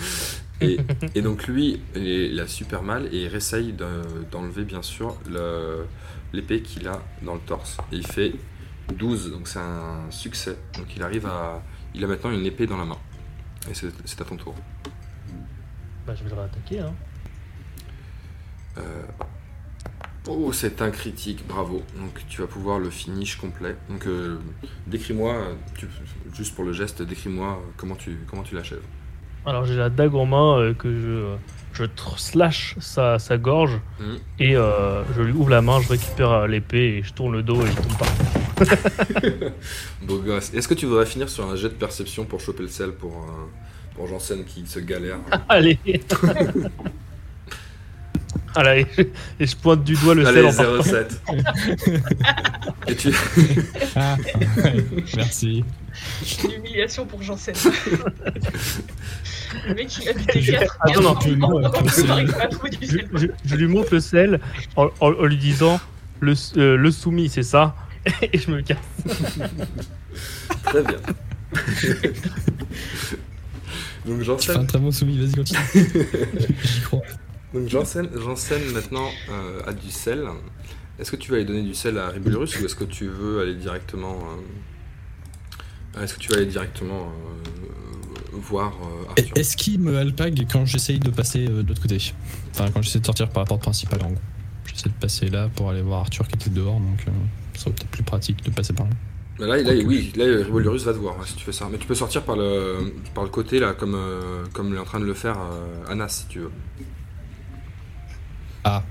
et, 0.60 0.78
et 1.14 1.22
donc 1.22 1.46
lui, 1.46 1.80
il, 1.96 2.38
a 2.40 2.46
super 2.46 2.82
mal 2.82 3.06
et 3.12 3.22
il 3.22 3.28
réessaye 3.28 3.72
de- 3.72 4.02
d'enlever 4.30 4.64
bien 4.64 4.82
sûr 4.82 5.16
l'épée 6.32 6.62
qu'il 6.62 6.88
a 6.88 7.00
dans 7.22 7.34
le 7.34 7.40
torse. 7.40 7.78
Et 7.92 7.96
il 7.96 8.06
fait 8.06 8.32
12, 8.94 9.32
donc 9.32 9.48
c'est 9.48 9.58
un 9.58 10.10
succès. 10.10 10.56
Donc 10.76 10.86
il 10.96 11.02
arrive 11.02 11.26
à... 11.26 11.62
Il 11.94 12.02
a 12.04 12.06
maintenant 12.06 12.30
une 12.30 12.46
épée 12.46 12.66
dans 12.66 12.78
la 12.78 12.84
main. 12.84 12.98
Et 13.70 13.74
c'est 13.74 14.20
à 14.20 14.24
ton 14.24 14.36
tour. 14.36 14.54
Bah, 16.06 16.14
je 16.14 16.24
vais 16.24 16.30
le 16.30 16.36
réattaquer. 16.36 16.80
Hein. 16.80 16.94
Euh, 18.78 19.02
Oh, 20.28 20.52
c'est 20.52 20.80
un 20.82 20.90
critique, 20.90 21.44
bravo. 21.48 21.82
Donc 21.98 22.22
tu 22.28 22.40
vas 22.40 22.46
pouvoir 22.46 22.78
le 22.78 22.90
finish 22.90 23.36
complet. 23.36 23.76
Donc 23.88 24.06
euh, 24.06 24.38
décris-moi, 24.86 25.34
juste 26.32 26.54
pour 26.54 26.64
le 26.64 26.72
geste, 26.72 27.02
décris-moi 27.02 27.60
comment 27.76 27.96
tu, 27.96 28.18
comment 28.28 28.42
tu 28.42 28.54
l'achèves. 28.54 28.84
Alors, 29.44 29.64
j'ai 29.64 29.74
la 29.74 29.90
dague 29.90 30.14
en 30.14 30.24
main 30.24 30.58
euh, 30.58 30.74
que 30.74 30.88
je, 30.88 31.36
je 31.72 31.84
slash 32.16 32.76
sa, 32.80 33.18
sa 33.18 33.36
gorge 33.38 33.80
Mhm. 34.00 34.18
et 34.40 34.56
euh, 34.56 35.02
je 35.16 35.22
lui 35.22 35.32
ouvre 35.32 35.50
la 35.50 35.62
main, 35.62 35.80
je 35.80 35.88
récupère 35.88 36.30
euh, 36.30 36.46
l'épée 36.46 36.98
et 36.98 37.02
je 37.02 37.12
tourne 37.12 37.32
le 37.32 37.42
dos 37.42 37.62
et 37.62 37.66
je 37.70 37.76
tombe 37.76 37.98
par 37.98 38.08
Beau 40.02 40.18
gosse. 40.18 40.52
Est-ce 40.54 40.68
que 40.68 40.74
tu 40.74 40.86
voudrais 40.86 41.06
finir 41.06 41.28
sur 41.28 41.48
un 41.48 41.56
jet 41.56 41.68
de 41.68 41.74
perception 41.74 42.24
pour 42.24 42.40
choper 42.40 42.62
le 42.62 42.68
sel 42.68 42.92
pour, 42.92 43.10
euh, 43.12 43.46
pour 43.96 44.06
Janssen 44.06 44.44
qui 44.44 44.66
se 44.66 44.78
galère 44.80 45.18
Allez 45.48 45.78
Allez, 48.54 48.86
et 49.40 49.46
je 49.46 49.56
pointe 49.56 49.82
du 49.84 49.94
doigt 49.94 50.14
le 50.14 50.26
Allez, 50.26 50.50
sel 50.52 50.66
en 50.66 50.74
partant. 50.76 50.82
07. 50.82 51.22
Et 52.88 52.96
tu... 52.96 53.10
Ah, 53.96 54.16
merci. 55.16 55.64
Une 56.44 56.50
humiliation 56.52 57.06
pour 57.06 57.22
Janssen. 57.22 57.54
le 59.68 59.74
mec, 59.74 59.96
il 60.36 60.42
Je- 60.42 60.52
4 60.52 60.78
Ah, 60.80 60.90
non, 60.94 61.02
non, 61.02 61.18
Je, 61.84 61.88
sel. 61.90 63.58
lui 63.58 63.66
montre 63.68 63.94
le 63.94 64.00
sel 64.00 64.40
en, 64.76 64.86
en- 65.00 65.12
en 65.12 65.24
lui 65.24 65.36
disant 65.38 65.80
le, 66.20 66.34
euh, 66.56 66.76
le 66.76 66.90
soumis, 66.90 67.28
c'est 67.28 67.42
ça? 67.42 67.74
Et 68.32 68.38
je 68.38 68.50
me 68.50 68.60
casse. 68.62 68.78
Très 70.64 70.82
bien. 70.82 70.96
Donc 74.04 74.18
Tu 74.18 74.18
fais 74.18 74.24
Janssen, 74.24 74.56
un 74.60 74.64
très 74.64 74.78
bon 74.78 74.90
soumis, 74.90 75.18
vas-y, 75.18 75.32
continue. 75.34 75.60
J'y 76.64 76.80
crois. 76.80 77.00
Donc 77.54 77.68
Janssen 77.68 78.08
maintenant 78.72 79.08
euh, 79.30 79.60
a 79.66 79.72
du 79.72 79.90
sel. 79.90 80.26
Est-ce 80.98 81.10
que 81.10 81.16
tu 81.16 81.30
vas 81.30 81.36
aller 81.36 81.46
donner 81.46 81.62
du 81.62 81.74
sel 81.74 81.98
à 81.98 82.08
Ribulurus 82.08 82.60
ou 82.60 82.64
est-ce 82.64 82.76
que 82.76 82.84
tu 82.84 83.08
veux 83.08 83.40
aller 83.40 83.54
directement... 83.54 84.18
euh, 85.96 86.02
Est-ce 86.04 86.14
que 86.14 86.20
tu 86.20 86.30
vas 86.30 86.36
aller 86.36 86.46
directement 86.46 87.08
euh, 87.08 88.28
voir 88.34 88.72
euh, 88.82 89.08
Arthur? 89.10 89.32
Est-ce 89.36 89.56
qu'il 89.56 89.80
me 89.80 89.96
alpague 89.96 90.46
quand 90.50 90.64
j'essaye 90.66 90.98
de 91.00 91.10
passer 91.10 91.46
de 91.46 91.62
l'autre 91.66 91.82
côté? 91.82 91.98
Enfin, 92.52 92.70
quand 92.70 92.82
j'essaie 92.82 93.00
de 93.00 93.06
sortir 93.06 93.28
par 93.30 93.42
la 93.42 93.46
porte 93.46 93.62
principale, 93.62 94.02
en 94.02 94.10
gros. 94.10 94.20
J'essaie 94.66 94.88
de 94.88 94.94
passer 94.94 95.28
là 95.28 95.48
pour 95.54 95.70
aller 95.70 95.82
voir 95.82 96.00
Arthur 96.00 96.26
qui 96.28 96.34
était 96.36 96.50
dehors, 96.50 96.78
donc 96.80 97.00
ça 97.54 97.60
serait 97.60 97.72
peut-être 97.72 97.90
plus 97.90 98.02
pratique 98.02 98.42
de 98.44 98.50
passer 98.50 98.72
par 98.72 98.86
là. 98.86 98.92
Bah 99.38 99.46
Là, 99.46 99.56
là, 99.62 99.72
oui, 99.84 100.12
là, 100.16 100.24
Ribulurus 100.44 100.84
va 100.84 100.92
te 100.92 100.98
voir 100.98 101.16
hein, 101.18 101.24
si 101.26 101.34
tu 101.34 101.44
fais 101.44 101.52
ça. 101.52 101.68
Mais 101.70 101.78
tu 101.78 101.86
peux 101.86 101.94
sortir 101.94 102.22
par 102.22 102.36
le, 102.36 102.92
par 103.14 103.24
le 103.24 103.30
côté, 103.30 103.58
là, 103.58 103.72
comme, 103.72 103.94
euh, 103.94 104.44
comme 104.52 104.74
est 104.74 104.78
en 104.78 104.84
train 104.84 105.00
de 105.00 105.04
le 105.04 105.14
faire 105.14 105.36
euh, 105.38 105.90
Anas, 105.90 106.08
si 106.08 106.26
tu 106.28 106.38
veux. 106.40 106.50
Ah. 108.64 108.82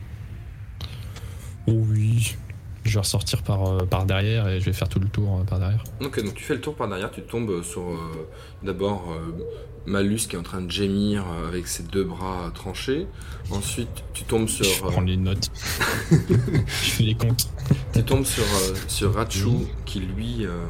Oui. 1.68 2.36
Je 2.84 2.96
vais 2.96 3.00
ressortir 3.00 3.44
par, 3.44 3.64
euh, 3.68 3.86
par 3.86 4.06
derrière 4.06 4.48
et 4.48 4.60
je 4.60 4.66
vais 4.66 4.74
faire 4.74 4.90
tout 4.90 5.00
le 5.00 5.08
tour 5.08 5.40
euh, 5.40 5.44
par 5.44 5.60
derrière. 5.60 5.84
Ok, 6.04 6.24
donc 6.24 6.34
tu 6.34 6.44
fais 6.44 6.56
le 6.56 6.62
tour 6.62 6.76
par 6.76 6.88
derrière, 6.88 7.12
tu 7.12 7.22
tombes 7.22 7.62
sur 7.62 7.82
euh, 7.84 8.28
d'abord 8.64 9.12
euh, 9.12 9.32
Malus 9.86 10.18
qui 10.28 10.36
est 10.36 10.40
en 10.40 10.44
train 10.44 10.62
de 10.62 10.72
gémir 10.72 11.24
avec 11.48 11.68
ses 11.68 11.84
deux 11.84 12.04
bras 12.04 12.50
tranchés. 12.56 13.06
Ensuite, 13.52 14.04
tu 14.16 14.24
tombes 14.24 14.48
sur, 14.48 14.66
je 14.66 14.84
euh, 14.84 14.88
prends 14.90 15.02
les 15.02 15.16
notes. 15.16 15.52
je 16.12 16.90
fais 16.90 17.04
les 17.04 17.14
comptes. 17.14 17.50
tu 17.94 18.04
tombes 18.04 18.26
sur, 18.26 18.44
euh, 18.44 18.76
sur 18.88 19.14
Rachu 19.14 19.46
Oui. 19.46 19.68
qui 19.86 20.00
lui. 20.00 20.46
euh, 20.48 20.66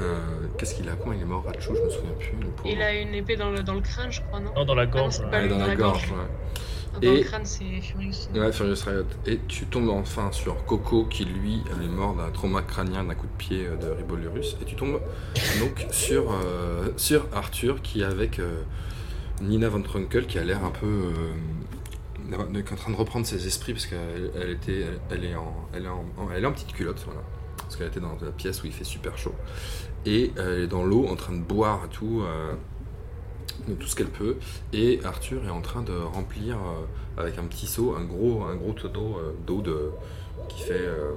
euh, 0.00 0.18
Qu'est-ce 0.58 0.74
qu'il 0.74 0.88
a 0.88 0.96
Comment 0.96 1.12
il 1.12 1.20
est 1.20 1.24
mort, 1.24 1.44
Rachu 1.46 1.68
Je 1.76 1.80
me 1.80 1.90
souviens 1.90 2.10
plus. 2.18 2.70
Il 2.72 2.82
a 2.82 2.92
une 3.00 3.14
épée 3.14 3.36
dans 3.36 3.50
le, 3.50 3.62
dans 3.62 3.74
le 3.74 3.82
crâne, 3.82 4.10
je 4.10 4.20
crois, 4.22 4.40
non? 4.40 4.50
Non, 4.56 4.64
dans 4.64 4.74
la 4.74 4.82
Ah 4.82 4.86
non, 4.86 4.90
gorge. 4.92 5.30
pas 5.30 5.42
lui, 5.42 5.48
dans, 5.48 5.58
la, 5.58 5.76
gorge. 5.76 6.10
ouais. 6.10 6.58
Dans 6.94 7.00
Et- 7.12 7.18
le 7.18 7.24
crâne, 7.24 7.44
c'est 7.44 7.64
Furious. 7.80 8.12
Ouais, 8.34 8.52
Furious 8.52 8.76
Riot. 8.86 9.04
Et 9.26 9.38
tu 9.48 9.66
tombes 9.66 9.88
enfin 9.88 10.30
sur 10.32 10.64
Coco 10.66 11.04
qui 11.06 11.24
lui 11.24 11.62
est 11.82 11.88
mort 11.88 12.14
d'un 12.14 12.30
trauma 12.30 12.62
crânien 12.62 13.04
d'un 13.04 13.14
coup 13.14 13.26
de 13.26 13.36
pied 13.38 13.66
euh, 13.66 13.76
de 13.76 13.90
Ribolurus. 13.90 14.56
Et 14.60 14.64
tu 14.64 14.76
tombes 14.76 15.00
donc 15.60 15.86
sur, 15.90 16.32
euh, 16.32 16.88
sur 16.96 17.26
Arthur 17.32 17.80
qui 17.82 18.02
est 18.02 18.04
avec 18.04 18.38
euh, 18.38 18.62
Nina 19.40 19.68
Von 19.68 19.82
Trunkel 19.82 20.26
qui 20.26 20.38
a 20.38 20.44
l'air 20.44 20.64
un 20.64 20.70
peu. 20.70 20.86
euh, 20.86 21.32
en 22.34 22.76
train 22.76 22.92
de 22.92 22.96
reprendre 22.96 23.26
ses 23.26 23.46
esprits 23.46 23.72
parce 23.72 23.86
qu'elle 23.86 24.30
elle 24.40 24.50
était, 24.50 24.80
elle, 24.82 25.00
elle 25.18 25.24
est 25.24 25.34
en, 25.34 25.54
elle 25.74 25.84
est 25.84 25.88
en, 25.88 26.04
elle 26.34 26.44
est 26.44 26.46
en 26.46 26.52
petite 26.52 26.72
culotte, 26.72 27.02
voilà. 27.04 27.20
Parce 27.58 27.76
qu'elle 27.76 27.88
était 27.88 28.00
dans 28.00 28.16
la 28.20 28.30
pièce 28.30 28.62
où 28.62 28.66
il 28.66 28.72
fait 28.72 28.84
super 28.84 29.18
chaud. 29.18 29.34
Et 30.06 30.32
elle 30.36 30.62
est 30.62 30.66
dans 30.66 30.84
l'eau 30.84 31.06
en 31.08 31.16
train 31.16 31.32
de 31.34 31.42
boire 31.42 31.80
et 31.86 31.88
tout. 31.88 32.22
De 33.68 33.74
tout 33.74 33.86
ce 33.86 33.96
qu'elle 33.96 34.08
peut. 34.10 34.36
Et 34.72 35.00
Arthur 35.04 35.44
est 35.46 35.50
en 35.50 35.60
train 35.60 35.82
de 35.82 35.92
remplir 35.92 36.56
euh, 36.56 37.20
avec 37.20 37.38
un 37.38 37.44
petit 37.44 37.66
seau 37.66 37.94
un 37.94 38.04
gros, 38.04 38.42
un 38.44 38.56
gros 38.56 38.72
tonneau 38.72 39.18
euh, 39.18 39.32
d'eau 39.46 39.60
de, 39.62 39.90
qui, 40.48 40.62
fait, 40.62 40.72
euh, 40.86 41.12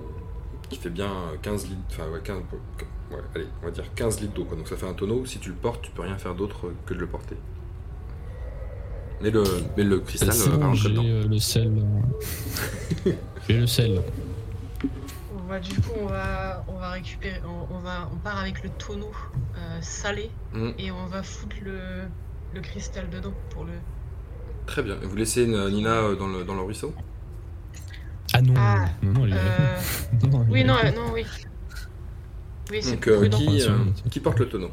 qui 0.69 0.77
fait 0.77 0.89
bien 0.89 1.11
15 1.41 1.67
litres. 1.67 1.81
Enfin, 1.91 2.09
ouais, 2.09 2.19
15, 2.23 2.37
ouais, 3.11 3.17
allez, 3.35 3.47
on 3.61 3.65
va 3.65 3.71
dire 3.71 3.85
15 3.95 4.21
litres 4.21 4.33
d'eau. 4.33 4.45
quoi. 4.45 4.57
Donc 4.57 4.67
ça 4.67 4.75
fait 4.77 4.87
un 4.87 4.93
tonneau. 4.93 5.25
Si 5.25 5.39
tu 5.39 5.49
le 5.49 5.55
portes, 5.55 5.81
tu 5.81 5.91
peux 5.91 6.01
rien 6.03 6.17
faire 6.17 6.35
d'autre 6.35 6.71
que 6.85 6.93
de 6.93 6.99
le 6.99 7.07
porter. 7.07 7.35
Mais 9.21 9.31
le, 9.31 9.43
mais 9.77 9.83
le 9.83 9.99
cristal 10.01 10.29
va 10.29 10.57
bon, 10.57 10.63
rentrer 10.67 10.77
j'ai 10.77 10.89
dedans. 10.89 11.03
euh, 11.05 11.27
le 11.27 11.39
sel. 11.39 11.71
j'ai 13.47 13.57
le 13.59 13.65
sel. 13.67 14.01
On 15.37 15.47
va, 15.47 15.59
du 15.59 15.73
coup, 15.79 15.91
on 16.01 16.07
va, 16.07 16.65
on 16.67 16.77
va 16.77 16.89
récupérer. 16.91 17.39
On, 17.45 17.75
on 17.75 17.79
va, 17.79 18.09
on 18.13 18.17
part 18.17 18.39
avec 18.39 18.61
le 18.63 18.69
tonneau 18.71 19.11
euh, 19.57 19.77
salé 19.81 20.29
Mm, 20.53 20.71
et 20.79 20.91
on 20.91 21.05
va 21.07 21.21
foutre 21.23 21.55
le, 21.63 21.79
le 22.55 22.61
cristal 22.61 23.09
dedans 23.09 23.35
pour 23.49 23.65
le. 23.65 23.73
très 24.65 24.83
bien. 24.83 24.97
Et 25.01 25.05
vous 25.05 25.15
laissez 25.15 25.47
euh, 25.47 25.69
Nina 25.69 26.01
euh, 26.01 26.15
dans 26.15 26.27
le, 26.27 26.43
dans 26.43 26.55
le 26.55 26.61
ruisseau? 26.61 26.93
Ah 28.33 28.41
non, 28.41 28.53
Ah, 28.55 28.75
non, 29.01 29.13
non, 29.13 29.25
elle 29.25 29.37
est- 29.37 29.37
Euh, 29.37 29.79
non, 30.27 30.45
elle 30.49 30.51
oui, 30.51 30.63
est- 30.63 30.65
non, 30.65 30.75
euh, 30.85 30.91
non, 30.91 31.11
oui. 31.13 31.25
Oui, 32.69 32.81
c'est 32.83 32.97
Donc 32.97 33.01
plus 33.01 33.11
euh, 33.11 33.27
prudent. 33.27 33.37
qui, 33.37 33.61
euh, 33.61 33.83
qui 34.11 34.19
porte 34.19 34.39
le 34.39 34.47
tonneau? 34.49 34.71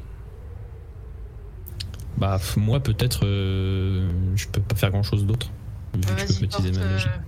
Bah, 2.16 2.38
moi, 2.56 2.80
peut-être, 2.80 3.20
euh, 3.24 4.09
je 4.36 4.46
peux 4.48 4.60
pas 4.60 4.76
faire 4.76 4.90
grand 4.90 5.02
chose 5.02 5.26
d'autre. 5.26 5.50
Vu 5.94 6.00
Ouais, 6.06 6.14
que 6.14 6.20
je 6.20 6.26
peux 6.26 6.34
Vas-y, 6.34 6.40
pas 6.40 6.44
porte, 6.46 6.46
utiliser 6.46 6.72
ma 6.72 6.84
magie. 6.84 7.09
euh, 7.09 7.18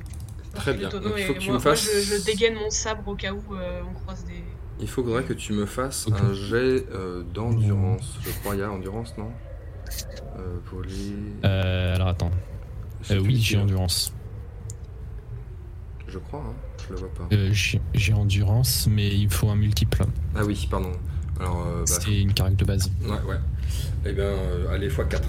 porte 0.52 0.64
Très 0.64 0.74
le 0.74 0.78
bien. 0.80 0.88
tonneau 0.88 1.10
Donc, 1.10 1.14
il 1.18 1.20
et 1.20 1.24
faut 1.24 1.34
que 1.34 1.40
tu 1.40 1.50
moi, 1.50 1.52
me 1.52 1.58
moi, 1.60 1.74
fasses- 1.74 1.88
je, 2.00 2.02
je 2.02 2.16
dégaine 2.16 2.54
mon 2.56 2.70
sabre 2.70 3.06
au 3.08 3.16
cas 3.16 3.32
où 3.32 3.56
euh, 3.56 3.82
on 3.84 3.94
croise 3.94 4.24
des. 4.24 4.58
Il 4.78 4.88
faudrait 4.88 5.24
que 5.24 5.32
tu 5.32 5.52
me 5.52 5.66
fasses 5.66 6.06
Ok. 6.06 6.22
un 6.22 6.32
jet 6.32 6.86
euh, 6.92 7.22
d'endurance. 7.24 8.18
Je 8.20 8.30
crois, 8.30 8.54
il 8.54 8.60
y 8.60 8.62
a 8.62 8.70
endurance, 8.70 9.16
non? 9.18 9.32
Euh, 10.38 10.58
Voler. 10.70 11.14
Euh, 11.44 11.94
alors 11.94 12.08
attends. 12.08 12.30
Euh, 13.10 13.20
oui, 13.20 13.40
j'ai 13.40 13.58
endurance. 13.58 14.12
Je 16.08 16.18
crois, 16.18 16.40
hein 16.40 16.54
je 16.86 16.92
le 16.94 17.00
vois 17.00 17.14
pas. 17.14 17.28
Euh, 17.32 17.50
j'ai 17.52 18.12
endurance, 18.12 18.86
mais 18.90 19.08
il 19.08 19.24
me 19.26 19.30
faut 19.30 19.48
un 19.48 19.56
multiple. 19.56 20.04
Ah 20.36 20.44
oui, 20.44 20.66
pardon. 20.70 20.92
Alors, 21.40 21.66
euh, 21.66 21.80
bah, 21.80 21.84
C'est 21.86 22.20
une 22.20 22.32
carte 22.32 22.56
de 22.56 22.64
base. 22.64 22.90
ouais, 23.02 23.10
ouais. 23.10 23.36
Eh 24.06 24.12
bien, 24.12 24.24
euh, 24.24 24.72
allez, 24.72 24.88
x4. 24.88 25.22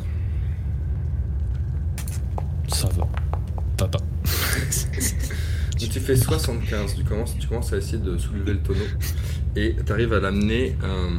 papa. 3.77 3.97
Donc 5.79 5.89
tu 5.89 5.99
fais 5.99 6.15
75, 6.15 6.95
tu 6.95 7.03
commences, 7.03 7.37
tu 7.37 7.47
commences 7.47 7.73
à 7.73 7.77
essayer 7.77 7.97
de 7.97 8.17
soulever 8.17 8.53
le 8.53 8.61
tonneau 8.61 8.85
et 9.57 9.75
tu 9.85 9.91
arrives 9.91 10.13
à 10.13 10.21
l'amener 10.21 10.77
euh, 10.83 11.17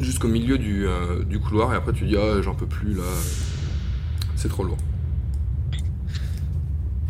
jusqu'au 0.00 0.28
milieu 0.28 0.58
du, 0.58 0.86
euh, 0.86 1.24
du 1.24 1.38
couloir 1.40 1.72
et 1.72 1.76
après 1.76 1.92
tu 1.92 2.04
dis 2.06 2.16
ah 2.16 2.40
j'en 2.42 2.54
peux 2.54 2.66
plus 2.66 2.94
là, 2.94 3.02
c'est 4.36 4.48
trop 4.48 4.64
lourd. 4.64 4.78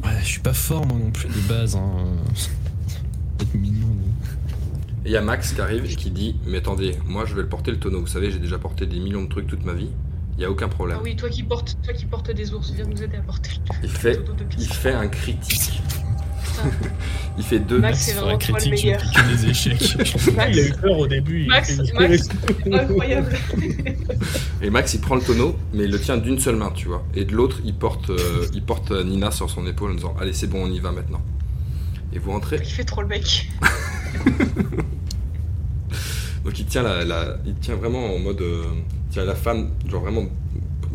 Ouais, 0.05 0.16
je 0.20 0.27
suis 0.27 0.40
pas 0.40 0.52
fort 0.52 0.86
moi 0.86 0.98
non 0.98 1.10
plus 1.10 1.28
de 1.28 1.48
base. 1.48 1.77
Hein. 1.77 1.90
Peut-être 3.39 3.55
mignon. 3.55 3.89
Et 5.05 5.10
il 5.10 5.12
y 5.12 5.16
a 5.16 5.23
Max 5.23 5.52
qui 5.52 5.60
arrive 5.60 5.85
et 5.85 5.94
qui 5.94 6.10
dit 6.10 6.36
mais 6.47 6.59
attendez, 6.59 6.97
moi 7.06 7.24
je 7.24 7.35
vais 7.35 7.43
le 7.43 7.48
porter 7.48 7.70
le 7.70 7.78
tonneau, 7.78 8.01
vous 8.01 8.06
savez 8.06 8.31
j'ai 8.31 8.39
déjà 8.39 8.59
porté 8.59 8.86
des 8.86 8.98
millions 8.98 9.23
de 9.23 9.28
trucs 9.28 9.47
toute 9.47 9.65
ma 9.65 9.74
vie, 9.74 9.90
il 10.36 10.43
y 10.43 10.44
a 10.44 10.51
aucun 10.51 10.69
problème. 10.69 10.98
Ah 11.01 11.02
oui, 11.05 11.16
toi 11.16 11.28
qui 11.28 11.43
portes, 11.43 11.77
toi 11.82 11.93
qui 11.93 12.06
portes 12.06 12.31
des 12.31 12.52
ours, 12.55 12.70
viens 12.73 12.85
nous 12.85 13.02
aider 13.02 13.16
à 13.16 13.23
porter 13.23 13.51
le 13.69 13.74
Il 13.82 13.90
fait, 13.90 14.16
tonneau 14.23 14.35
de 14.35 14.44
il 14.59 14.73
fait 14.73 14.93
un 14.93 15.09
critique. 15.09 15.82
Il 17.39 17.44
fait 17.44 17.59
deux. 17.60 17.78
Max, 17.78 17.98
c'est 18.01 18.12
vraiment 18.14 18.32
le 18.32 18.39
critique, 18.39 18.76
je 18.76 18.82
meilleur. 18.86 19.01
que 19.01 19.36
des 19.36 19.51
échecs. 19.51 19.97
Max, 20.36 20.51
Il 20.52 20.59
a 20.60 20.66
eu 20.68 20.72
peur 20.72 20.98
au 20.98 21.06
début. 21.06 21.43
il 21.43 21.48
Max, 21.48 21.76
fait- 21.76 21.93
Max. 21.94 22.28
incroyable. 22.72 23.36
Et 24.62 24.70
Max 24.70 24.94
il 24.94 25.01
prend 25.01 25.14
le 25.16 25.22
tonneau, 25.22 25.56
mais 25.72 25.85
il 25.85 25.90
le 25.90 26.01
tient 26.01 26.16
d'une 26.16 26.39
seule 26.39 26.56
main, 26.56 26.70
tu 26.74 26.89
vois. 26.89 27.05
Et 27.14 27.24
de 27.24 27.32
l'autre, 27.32 27.60
il 27.64 27.74
porte, 27.74 28.10
euh, 28.10 28.47
il 28.55 28.62
porte 28.62 28.90
euh, 28.90 29.05
Nina 29.05 29.30
sur 29.30 29.48
son 29.51 29.66
épaule 29.66 29.93
en 29.93 29.94
disant 29.94 30.14
Allez, 30.20 30.32
c'est 30.32 30.47
bon, 30.48 30.64
on 30.66 30.70
y 30.70 30.80
va 30.80 30.90
maintenant. 30.93 31.20
Et 32.12 32.18
vous 32.18 32.32
rentrez. 32.32 32.56
Il 32.60 32.66
fait 32.66 32.85
trop 32.85 33.02
le 33.02 33.09
mec. 33.09 33.48
Donc 36.44 36.59
il 36.59 36.66
tient, 36.66 36.82
la, 36.82 37.05
la- 37.05 37.36
il 37.47 37.55
tient 37.56 37.74
vraiment 37.76 38.14
en 38.14 38.18
mode. 38.18 38.40
euh, 38.40 38.62
il 39.09 39.12
tient 39.12 39.24
la 39.24 39.35
femme, 39.35 39.70
genre 39.89 40.02
vraiment 40.02 40.24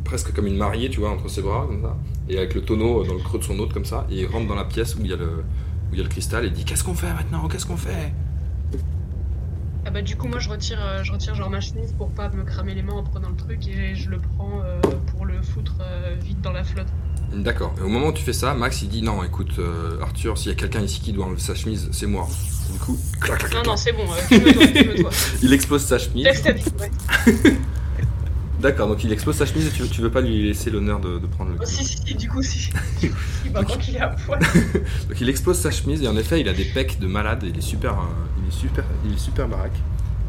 presque 0.03 0.33
comme 0.33 0.47
une 0.47 0.57
mariée, 0.57 0.89
tu 0.89 0.99
vois, 0.99 1.11
entre 1.11 1.29
ses 1.29 1.41
bras, 1.41 1.65
comme 1.67 1.81
ça. 1.81 1.95
Et 2.29 2.37
avec 2.37 2.53
le 2.53 2.61
tonneau 2.61 3.03
dans 3.03 3.13
le 3.13 3.19
creux 3.19 3.39
de 3.39 3.43
son 3.43 3.59
autre, 3.59 3.73
comme 3.73 3.85
ça. 3.85 4.05
Et 4.09 4.21
il 4.21 4.25
rentre 4.27 4.47
dans 4.47 4.55
la 4.55 4.65
pièce 4.65 4.95
où 4.95 4.99
il 5.01 5.07
y 5.07 5.13
a 5.13 5.17
le, 5.17 5.43
où 5.91 5.93
il 5.93 5.97
y 5.97 6.01
a 6.01 6.03
le 6.03 6.09
cristal 6.09 6.45
et 6.45 6.47
il 6.47 6.53
dit 6.53 6.65
Qu'est-ce 6.65 6.83
qu'on 6.83 6.95
fait 6.95 7.13
maintenant? 7.13 7.47
Qu'est-ce 7.47 7.65
qu'on 7.65 7.77
fait? 7.77 8.13
Ah 9.85 9.91
bah 9.91 10.01
du 10.01 10.15
coup 10.15 10.29
moi 10.29 10.39
je 10.39 10.49
retire, 10.49 10.79
euh, 10.81 11.03
je 11.03 11.11
retire 11.11 11.35
genre 11.35 11.49
ma 11.49 11.59
chemise 11.59 11.93
pour 11.97 12.09
pas 12.09 12.29
me 12.29 12.45
cramer 12.45 12.73
les 12.73 12.81
mains 12.81 12.93
en 12.93 13.03
prenant 13.03 13.27
le 13.27 13.35
truc 13.35 13.67
et 13.67 13.95
je 13.95 14.09
le 14.09 14.17
prends 14.17 14.61
euh, 14.63 14.79
pour 15.07 15.25
le 15.25 15.41
foutre 15.41 15.75
euh, 15.81 16.15
vite 16.21 16.39
dans 16.39 16.53
la 16.53 16.63
flotte. 16.63 16.87
D'accord. 17.35 17.73
Et 17.79 17.81
au 17.81 17.87
moment 17.87 18.07
où 18.07 18.13
tu 18.13 18.23
fais 18.23 18.33
ça, 18.33 18.53
Max 18.53 18.81
il 18.81 18.89
dit 18.89 19.01
Non, 19.01 19.23
écoute, 19.23 19.53
euh, 19.59 19.99
Arthur, 20.01 20.37
s'il 20.37 20.49
y 20.49 20.51
a 20.51 20.55
quelqu'un 20.55 20.81
ici 20.81 21.01
qui 21.01 21.13
doit 21.13 21.25
enlever 21.25 21.39
sa 21.39 21.55
chemise, 21.55 21.89
c'est 21.91 22.05
moi. 22.05 22.27
Du 22.71 22.79
coup, 22.79 22.97
clac, 23.19 23.39
clac, 23.39 23.53
Non 23.53 23.61
clac, 23.61 23.67
non 23.67 23.77
c'est 23.77 23.91
bon, 23.91 24.03
euh, 24.03 24.29
calme-toi, 24.29 24.67
calme-toi. 24.67 25.09
il 25.41 25.53
explose 25.53 25.83
sa 25.83 25.97
chemise. 25.97 26.23
Laisse 26.25 26.43
ta 26.43 26.51
vie, 26.51 26.63
ouais. 26.79 26.91
D'accord, 28.63 28.87
donc 28.87 29.03
il 29.03 29.11
explose 29.11 29.35
sa 29.35 29.45
chemise 29.45 29.67
et 29.67 29.71
tu, 29.71 29.87
tu 29.89 30.01
veux 30.01 30.09
pas 30.09 30.21
lui 30.21 30.41
laisser 30.47 30.71
l'honneur 30.71 30.99
de, 31.01 31.19
de 31.19 31.27
prendre 31.27 31.51
le 31.51 31.57
Oh, 31.61 31.65
si 31.65 31.83
si 31.83 32.15
du 32.15 32.29
coup 32.29 32.41
si. 32.41 32.69
Qu'il 32.99 33.95
est 33.95 33.99
à 33.99 34.07
poil. 34.07 34.39
Donc 35.09 35.19
il 35.19 35.27
explose 35.27 35.57
sa 35.59 35.69
chemise 35.69 36.01
et 36.01 36.07
en 36.07 36.15
effet 36.15 36.39
il 36.39 36.47
a 36.47 36.53
des 36.53 36.63
pecs 36.63 36.97
de 36.97 37.05
malade, 37.07 37.43
il 37.45 37.57
est 37.57 37.61
super, 37.61 37.91
euh, 37.91 38.03
il 38.41 38.47
est 38.47 38.57
super, 38.57 38.85
il 39.05 39.13
est 39.13 39.17
super 39.19 39.49
baraque. 39.49 39.75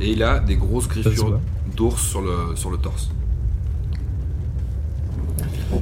Et 0.00 0.10
il 0.10 0.22
a 0.24 0.40
des 0.40 0.56
grosses 0.56 0.88
griffures 0.88 1.38
d'ours 1.76 2.02
sur 2.02 2.20
le, 2.22 2.56
sur 2.56 2.70
le 2.70 2.76
torse. 2.78 3.08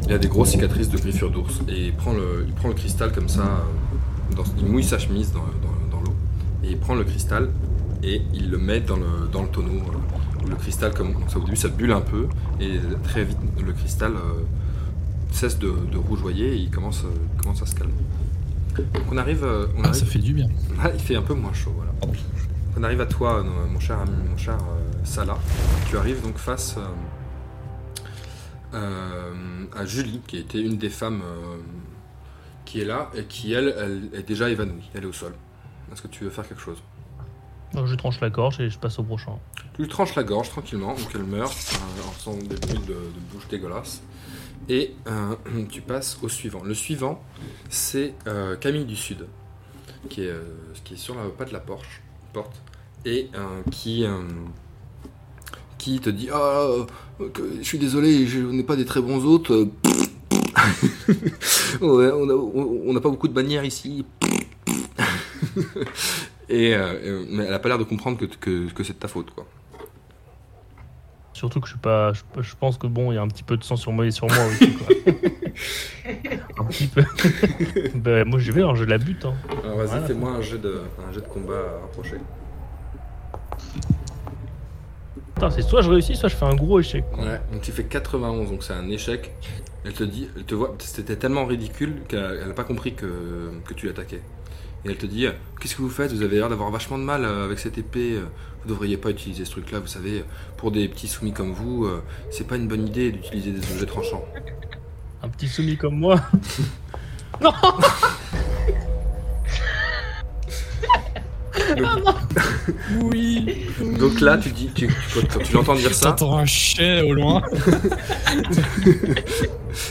Il 0.06 0.12
a 0.12 0.18
des 0.18 0.28
grosses 0.28 0.50
cicatrices 0.50 0.90
de 0.90 0.98
griffures 0.98 1.30
d'ours 1.30 1.60
et 1.68 1.86
il 1.86 1.92
prend 1.94 2.12
le, 2.12 2.44
il 2.46 2.52
prend 2.52 2.68
le 2.68 2.74
cristal 2.74 3.12
comme 3.12 3.28
ça, 3.28 3.40
euh, 3.40 4.34
dans- 4.36 4.44
il 4.58 4.66
mouille 4.66 4.84
sa 4.84 4.98
chemise 4.98 5.32
dans, 5.32 5.40
dans- 5.40 5.96
dans 5.96 6.02
l'eau 6.04 6.14
et 6.64 6.70
il 6.72 6.78
prend 6.78 6.94
le 6.94 7.04
cristal 7.04 7.48
et 8.02 8.20
il 8.34 8.50
le 8.50 8.58
met 8.58 8.80
dans 8.80 8.96
le, 8.96 9.28
dans 9.32 9.42
le 9.42 9.48
tonneau. 9.48 9.72
euh, 9.72 9.98
où 10.44 10.48
le 10.48 10.56
cristal, 10.56 10.92
comme 10.94 11.14
ça, 11.28 11.38
au 11.38 11.44
début 11.44 11.56
ça 11.56 11.68
bulle 11.68 11.92
un 11.92 12.00
peu 12.00 12.26
et 12.60 12.78
très 13.02 13.24
vite 13.24 13.38
le 13.64 13.72
cristal 13.72 14.12
euh, 14.14 14.42
cesse 15.30 15.58
de, 15.58 15.70
de 15.90 15.96
rougeoyer 15.98 16.52
et 16.54 16.56
il 16.56 16.70
commence, 16.70 17.04
euh, 17.04 17.08
il 17.36 17.40
commence 17.42 17.62
à 17.62 17.66
se 17.66 17.74
calmer. 17.74 17.92
Donc 18.76 19.04
on 19.10 19.16
arrive, 19.18 19.44
euh, 19.44 19.66
on 19.76 19.82
Ah, 19.84 19.88
arrive 19.88 20.00
ça 20.00 20.06
fait 20.06 20.18
du 20.18 20.32
bien. 20.32 20.48
ah, 20.80 20.90
il 20.94 21.00
fait 21.00 21.16
un 21.16 21.22
peu 21.22 21.34
moins 21.34 21.52
chaud, 21.52 21.72
voilà. 21.76 21.92
Pardon. 22.00 22.14
On 22.76 22.82
arrive 22.84 23.00
à 23.02 23.06
toi, 23.06 23.44
mon 23.70 23.78
cher 23.80 23.98
ami, 24.00 24.16
mon 24.30 24.36
cher 24.36 24.56
Salah. 25.04 25.38
Tu 25.90 25.96
arrives 25.98 26.22
donc 26.22 26.38
face 26.38 26.76
euh, 28.74 29.30
à 29.76 29.84
Julie, 29.84 30.20
qui 30.26 30.38
était 30.38 30.60
une 30.60 30.78
des 30.78 30.88
femmes 30.88 31.20
euh, 31.22 31.56
qui 32.64 32.80
est 32.80 32.84
là 32.86 33.10
et 33.14 33.24
qui, 33.24 33.52
elle, 33.52 33.74
elle 33.78 34.18
est 34.18 34.22
déjà 34.26 34.48
évanouie. 34.48 34.88
Elle 34.94 35.02
est 35.04 35.06
au 35.06 35.12
sol. 35.12 35.34
Est-ce 35.92 36.00
que 36.02 36.08
tu 36.08 36.24
veux 36.24 36.30
faire 36.30 36.48
quelque 36.48 36.62
chose? 36.62 36.82
Je 37.74 37.94
tranche 37.94 38.20
la 38.20 38.30
gorge 38.30 38.60
et 38.60 38.68
je 38.68 38.78
passe 38.78 38.98
au 38.98 39.02
prochain. 39.02 39.38
Tu 39.74 39.88
tranches 39.88 40.14
la 40.14 40.24
gorge 40.24 40.50
tranquillement, 40.50 40.94
donc 40.94 41.08
elle 41.14 41.24
meurt 41.24 41.52
euh, 41.52 42.06
en 42.06 42.10
faisant 42.12 42.36
des 42.36 42.56
bruits 42.56 42.86
de, 42.86 42.96
bouche 43.32 43.48
dégueulasses. 43.48 44.02
Et 44.68 44.94
euh, 45.06 45.34
tu 45.70 45.80
passes 45.80 46.18
au 46.22 46.28
suivant. 46.28 46.62
Le 46.62 46.74
suivant, 46.74 47.24
c'est 47.70 48.14
euh, 48.26 48.56
Camille 48.56 48.84
du 48.84 48.96
Sud, 48.96 49.26
qui 50.08 50.24
est, 50.24 50.34
qui 50.84 50.94
est 50.94 50.98
sur 50.98 51.14
la 51.14 51.22
pas 51.30 51.44
de 51.44 51.52
la 51.52 51.60
porche, 51.60 52.02
porte, 52.32 52.60
et 53.04 53.30
qui, 53.70 54.04
qui 55.78 55.98
te 55.98 56.10
dit 56.10 56.28
Ah, 56.32 56.68
je 57.18 57.62
suis 57.62 57.78
désolé, 57.78 58.26
je 58.26 58.40
n'ai 58.40 58.62
pas 58.62 58.76
des 58.76 58.84
très 58.84 59.00
bons 59.00 59.24
hôtes. 59.24 59.50
on 61.80 62.92
n'a 62.92 63.00
pas 63.00 63.10
beaucoup 63.10 63.28
de 63.28 63.32
bannières 63.32 63.64
ici. 63.64 64.04
et, 66.52 66.74
euh, 66.74 67.24
mais 67.30 67.44
elle 67.44 67.54
a 67.54 67.58
pas 67.58 67.68
l'air 67.68 67.78
de 67.78 67.84
comprendre 67.84 68.18
que, 68.18 68.26
que, 68.26 68.70
que 68.70 68.84
c'est 68.84 68.92
de 68.92 68.98
ta 68.98 69.08
faute, 69.08 69.30
quoi. 69.30 69.46
Surtout 71.32 71.60
que 71.60 71.66
je 71.66 71.72
suis 71.72 71.80
pas. 71.80 72.12
Je, 72.12 72.22
je 72.42 72.54
pense 72.60 72.76
que 72.76 72.86
bon, 72.86 73.10
il 73.10 73.14
y 73.14 73.18
a 73.18 73.22
un 73.22 73.28
petit 73.28 73.42
peu 73.42 73.56
de 73.56 73.64
sang 73.64 73.76
sur 73.76 73.90
moi 73.90 74.04
et 74.06 74.10
sur 74.10 74.26
moi 74.26 74.44
aussi. 74.46 74.74
Quoi. 74.74 74.86
un 76.58 76.64
petit 76.66 76.86
peu. 76.88 77.02
ben, 77.94 78.28
moi, 78.28 78.38
je 78.38 78.52
vais, 78.52 78.60
alors 78.60 78.76
je 78.76 78.84
la 78.84 78.98
bute. 78.98 79.24
Hein. 79.24 79.34
Alors 79.64 79.78
vas-y, 79.78 79.86
Voilà. 79.88 80.06
fais-moi 80.06 80.30
un 80.30 80.42
jet 80.42 80.58
de, 80.58 80.82
un 81.08 81.12
jet 81.12 81.22
de 81.22 81.26
combat 81.26 81.54
rapproché. 81.80 82.16
Putain, 85.34 85.50
c'est 85.50 85.62
soit 85.62 85.80
je 85.80 85.90
réussis, 85.90 86.14
soit 86.16 86.28
je 86.28 86.36
fais 86.36 86.44
un 86.44 86.54
gros 86.54 86.78
échec. 86.78 87.04
Ouais, 87.16 87.40
donc 87.50 87.62
tu 87.62 87.72
fais 87.72 87.84
91, 87.84 88.50
donc 88.50 88.62
c'est 88.62 88.74
un 88.74 88.88
échec. 88.90 89.32
Elle 89.84 89.94
te 89.94 90.04
dit, 90.04 90.28
elle 90.36 90.44
te 90.44 90.54
voit, 90.54 90.74
c'était 90.78 91.16
tellement 91.16 91.46
ridicule 91.46 92.02
qu'elle 92.08 92.46
n'a 92.46 92.54
pas 92.54 92.62
compris 92.64 92.94
que, 92.94 93.50
que 93.64 93.74
tu 93.74 93.86
l'attaquais. 93.86 94.20
Et 94.84 94.90
elle 94.90 94.96
te 94.96 95.06
dit, 95.06 95.26
qu'est-ce 95.60 95.76
que 95.76 95.82
vous 95.82 95.88
faites? 95.88 96.12
Vous 96.12 96.22
avez 96.22 96.36
l'air 96.36 96.48
d'avoir 96.48 96.70
vachement 96.70 96.98
de 96.98 97.04
mal 97.04 97.24
euh, 97.24 97.44
avec 97.44 97.58
cette 97.58 97.78
épée. 97.78 98.18
Vous 98.62 98.68
devriez 98.68 98.96
pas 98.96 99.10
utiliser 99.10 99.44
ce 99.44 99.50
truc-là, 99.50 99.80
vous 99.80 99.86
savez. 99.86 100.24
Pour 100.56 100.70
des 100.70 100.88
petits 100.88 101.08
soumis 101.08 101.32
comme 101.32 101.52
vous, 101.52 101.84
euh, 101.84 102.02
c'est 102.30 102.46
pas 102.46 102.56
une 102.56 102.68
bonne 102.68 102.86
idée 102.86 103.10
d'utiliser 103.10 103.50
des 103.50 103.72
objets 103.72 103.86
tranchants. 103.86 104.24
Un 105.22 105.28
petit 105.28 105.48
soumis 105.48 105.76
comme 105.76 105.98
moi. 105.98 106.20
non 107.40 107.52
Oui. 113.00 113.66
Donc 113.98 114.20
là, 114.20 114.38
tu 114.38 114.50
dis, 114.50 114.70
tu, 114.74 114.88
tu- 114.88 115.26
quand 115.32 115.38
tu 115.42 115.52
l'entends 115.54 115.74
dire 115.74 115.94
ça, 115.94 116.10
T'entends 116.10 116.38
un 116.38 116.46
chien 116.46 117.04
au 117.04 117.12
loin. 117.14 117.42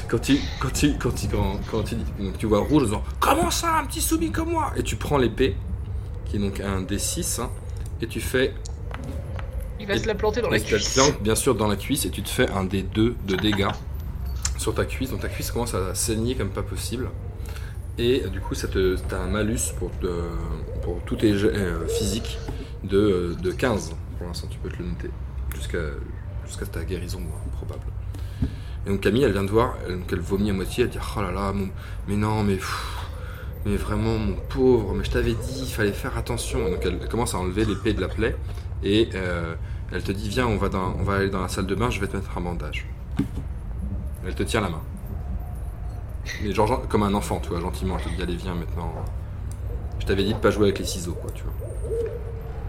quand 0.07 0.19
tu, 0.19 0.37
quand 0.59 0.71
tu, 0.73 0.93
quand 0.97 1.11
tu, 1.15 1.27
quand, 1.27 1.59
quand 1.69 1.83
tu, 1.83 1.95
tu 2.37 2.45
vois 2.45 2.59
rouge 2.59 2.83
en 2.83 2.85
disant 2.85 3.03
Comment 3.19 3.51
ça, 3.51 3.77
un 3.79 3.85
petit 3.85 4.01
soumis 4.01 4.31
comme 4.31 4.49
moi? 4.51 4.71
Et 4.75 4.83
tu 4.83 4.95
prends 4.95 5.17
l'épée, 5.17 5.55
qui 6.25 6.37
est 6.37 6.39
donc 6.39 6.59
un 6.59 6.81
D6, 6.81 7.41
hein, 7.41 7.49
et 8.01 8.07
tu 8.07 8.19
fais 8.21 8.53
Il 9.79 9.87
va 9.87 9.97
se 9.97 10.07
la 10.07 10.15
planter 10.15 10.41
dans 10.41 10.49
la 10.49 10.57
Et 10.57 10.61
cuisse. 10.61 10.93
plantes, 10.93 11.21
bien 11.21 11.35
sûr 11.35 11.55
dans 11.55 11.67
la 11.67 11.75
cuisse 11.75 12.05
et 12.05 12.09
tu 12.09 12.21
te 12.21 12.29
fais 12.29 12.49
un 12.51 12.63
des 12.63 12.83
deux 12.83 13.15
de 13.27 13.35
dégâts 13.35 13.67
sur 14.57 14.73
ta 14.75 14.85
cuisse. 14.85 15.09
Donc 15.11 15.21
ta 15.21 15.29
cuisse 15.29 15.51
commence 15.51 15.73
à 15.73 15.95
saigner 15.95 16.35
comme 16.35 16.49
pas 16.49 16.63
possible. 16.63 17.09
Et 17.97 18.23
du 18.31 18.39
coup, 18.39 18.55
ça 18.55 18.67
te, 18.67 18.95
t'as 19.09 19.19
un 19.19 19.27
malus 19.27 19.73
pour, 19.77 19.91
te- 19.99 20.07
pour 20.81 20.99
tous 21.05 21.15
tes 21.15 21.37
jets 21.37 21.51
euh, 21.53 21.87
physiques 21.87 22.39
de, 22.83 23.35
de 23.41 23.51
15. 23.51 23.95
Pour 24.17 24.27
l'instant, 24.27 24.47
tu 24.49 24.59
peux 24.59 24.69
te 24.69 24.77
le 24.77 24.89
noter. 24.89 25.09
Jusqu'à 25.55 25.79
jusqu'à 26.45 26.65
ta 26.65 26.83
guérison 26.83 27.19
euh, 27.19 27.55
probable. 27.55 27.85
Et 28.85 28.89
donc 28.89 29.01
Camille, 29.01 29.23
elle 29.23 29.31
vient 29.31 29.43
de 29.43 29.49
voir, 29.49 29.75
elle, 29.87 29.99
donc 29.99 30.09
elle 30.11 30.19
vomit 30.19 30.49
à 30.49 30.53
moitié, 30.53 30.83
elle 30.83 30.89
dit 30.89 30.97
Oh 31.15 31.21
là 31.21 31.31
là, 31.31 31.53
mais 32.07 32.15
non, 32.15 32.43
mais. 32.43 32.57
mais 33.65 33.75
vraiment, 33.75 34.17
mon 34.17 34.35
pauvre, 34.49 34.93
mais 34.93 35.03
je 35.03 35.11
t'avais 35.11 35.33
dit, 35.33 35.61
il 35.61 35.71
fallait 35.71 35.91
faire 35.91 36.17
attention. 36.17 36.67
Et 36.67 36.71
donc 36.71 36.79
elle, 36.83 37.07
commence 37.07 37.35
à 37.35 37.37
enlever 37.37 37.65
l'épée 37.65 37.93
de 37.93 38.01
la 38.01 38.07
plaie 38.07 38.35
et 38.83 39.09
euh, 39.15 39.53
elle 39.91 40.03
te 40.03 40.11
dit 40.11 40.29
Viens, 40.29 40.47
on 40.47 40.57
va, 40.57 40.69
dans, 40.69 40.95
on 40.99 41.03
va 41.03 41.15
aller 41.15 41.29
dans 41.29 41.41
la 41.41 41.47
salle 41.47 41.67
de 41.67 41.75
bain, 41.75 41.89
je 41.89 41.99
vais 41.99 42.07
te 42.07 42.15
mettre 42.17 42.37
un 42.37 42.41
bandage. 42.41 42.87
Elle 44.25 44.35
te 44.35 44.43
tient 44.43 44.61
la 44.61 44.69
main. 44.69 44.81
Mais 46.43 46.51
genre, 46.53 46.87
comme 46.87 47.03
un 47.03 47.13
enfant, 47.13 47.39
tu 47.41 47.49
vois, 47.49 47.59
gentiment, 47.59 47.97
elle 47.97 48.11
te 48.11 48.15
dit 48.15 48.21
Allez, 48.21 48.35
viens 48.35 48.55
maintenant. 48.55 48.93
Je 50.01 50.05
t'avais 50.07 50.23
dit 50.23 50.33
de 50.33 50.39
pas 50.39 50.49
jouer 50.49 50.65
avec 50.65 50.79
les 50.79 50.85
ciseaux, 50.85 51.13
quoi, 51.13 51.29
tu 51.31 51.43
vois. 51.43 51.53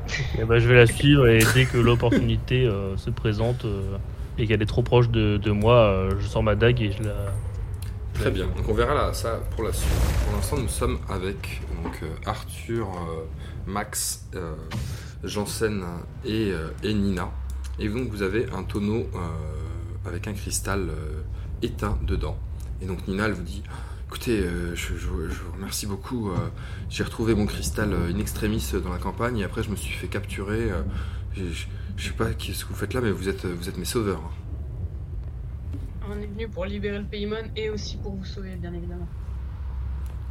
Eh 0.38 0.44
ben, 0.44 0.58
je 0.58 0.68
vais 0.68 0.74
la 0.74 0.86
suivre 0.86 1.26
et 1.26 1.40
dès 1.54 1.64
que 1.64 1.78
l'opportunité 1.78 2.66
euh, 2.66 2.96
se 2.98 3.08
présente 3.08 3.64
euh, 3.64 3.96
et 4.38 4.46
qu'elle 4.46 4.60
est 4.60 4.66
trop 4.66 4.82
proche 4.82 5.08
de, 5.08 5.38
de 5.38 5.50
moi, 5.50 5.76
euh, 5.76 6.14
je 6.20 6.26
sors 6.26 6.42
ma 6.42 6.54
dague 6.54 6.82
et 6.82 6.92
je 6.92 7.02
la. 7.02 7.14
Très 8.12 8.30
bien, 8.30 8.46
donc 8.46 8.68
on 8.68 8.74
verra 8.74 8.94
là, 8.94 9.14
ça 9.14 9.40
pour 9.52 9.64
la 9.64 9.72
suite. 9.72 9.88
Pour 10.26 10.36
l'instant, 10.36 10.58
nous 10.58 10.68
sommes 10.68 10.98
avec 11.08 11.62
donc, 11.82 11.94
euh, 12.02 12.08
Arthur, 12.26 12.86
euh, 12.88 13.24
Max, 13.66 14.26
euh, 14.34 14.54
Janssen 15.24 15.82
et, 16.26 16.50
euh, 16.52 16.68
et 16.82 16.92
Nina. 16.92 17.30
Et 17.78 17.88
donc 17.88 18.10
vous 18.10 18.20
avez 18.22 18.46
un 18.52 18.64
tonneau 18.64 19.06
euh, 19.14 19.18
avec 20.06 20.28
un 20.28 20.34
cristal 20.34 20.80
euh, 20.90 21.22
éteint 21.62 21.98
dedans. 22.02 22.36
Et 22.82 22.86
donc 22.86 23.08
Nina, 23.08 23.24
elle 23.26 23.32
vous 23.32 23.42
dit 23.42 23.62
Écoutez, 24.14 24.40
euh, 24.40 24.74
je, 24.76 24.88
je- 24.94 24.98
je 24.98 25.08
vous 25.40 25.52
remercie 25.54 25.86
beaucoup. 25.86 26.28
euh, 26.28 26.34
J'ai 26.90 27.02
retrouvé 27.02 27.34
mon 27.34 27.46
cristal 27.46 27.94
euh, 27.94 28.12
in 28.12 28.18
extremis 28.18 28.62
dans 28.84 28.92
la 28.92 28.98
campagne 28.98 29.38
et 29.38 29.44
après 29.44 29.62
je 29.62 29.70
me 29.70 29.74
suis 29.76 29.94
fait 29.94 30.06
capturer. 30.06 30.70
euh, 30.70 30.82
je, 31.34 31.44
je- 31.96 32.08
sais 32.08 32.12
pas 32.12 32.26
ce 32.38 32.62
que 32.62 32.68
vous 32.68 32.74
faites 32.74 32.92
là, 32.92 33.00
mais 33.00 33.10
vous 33.10 33.30
êtes, 33.30 33.46
vous 33.46 33.70
êtes 33.70 33.78
mes 33.78 33.86
sauveurs. 33.86 34.20
On 36.06 36.20
est 36.20 36.26
venu 36.26 36.46
pour 36.46 36.66
libérer 36.66 36.98
le 36.98 37.06
Paymon 37.06 37.36
et 37.56 37.70
aussi 37.70 37.96
pour 37.96 38.14
vous 38.14 38.24
sauver, 38.26 38.54
bien 38.56 38.74
évidemment. 38.74 39.08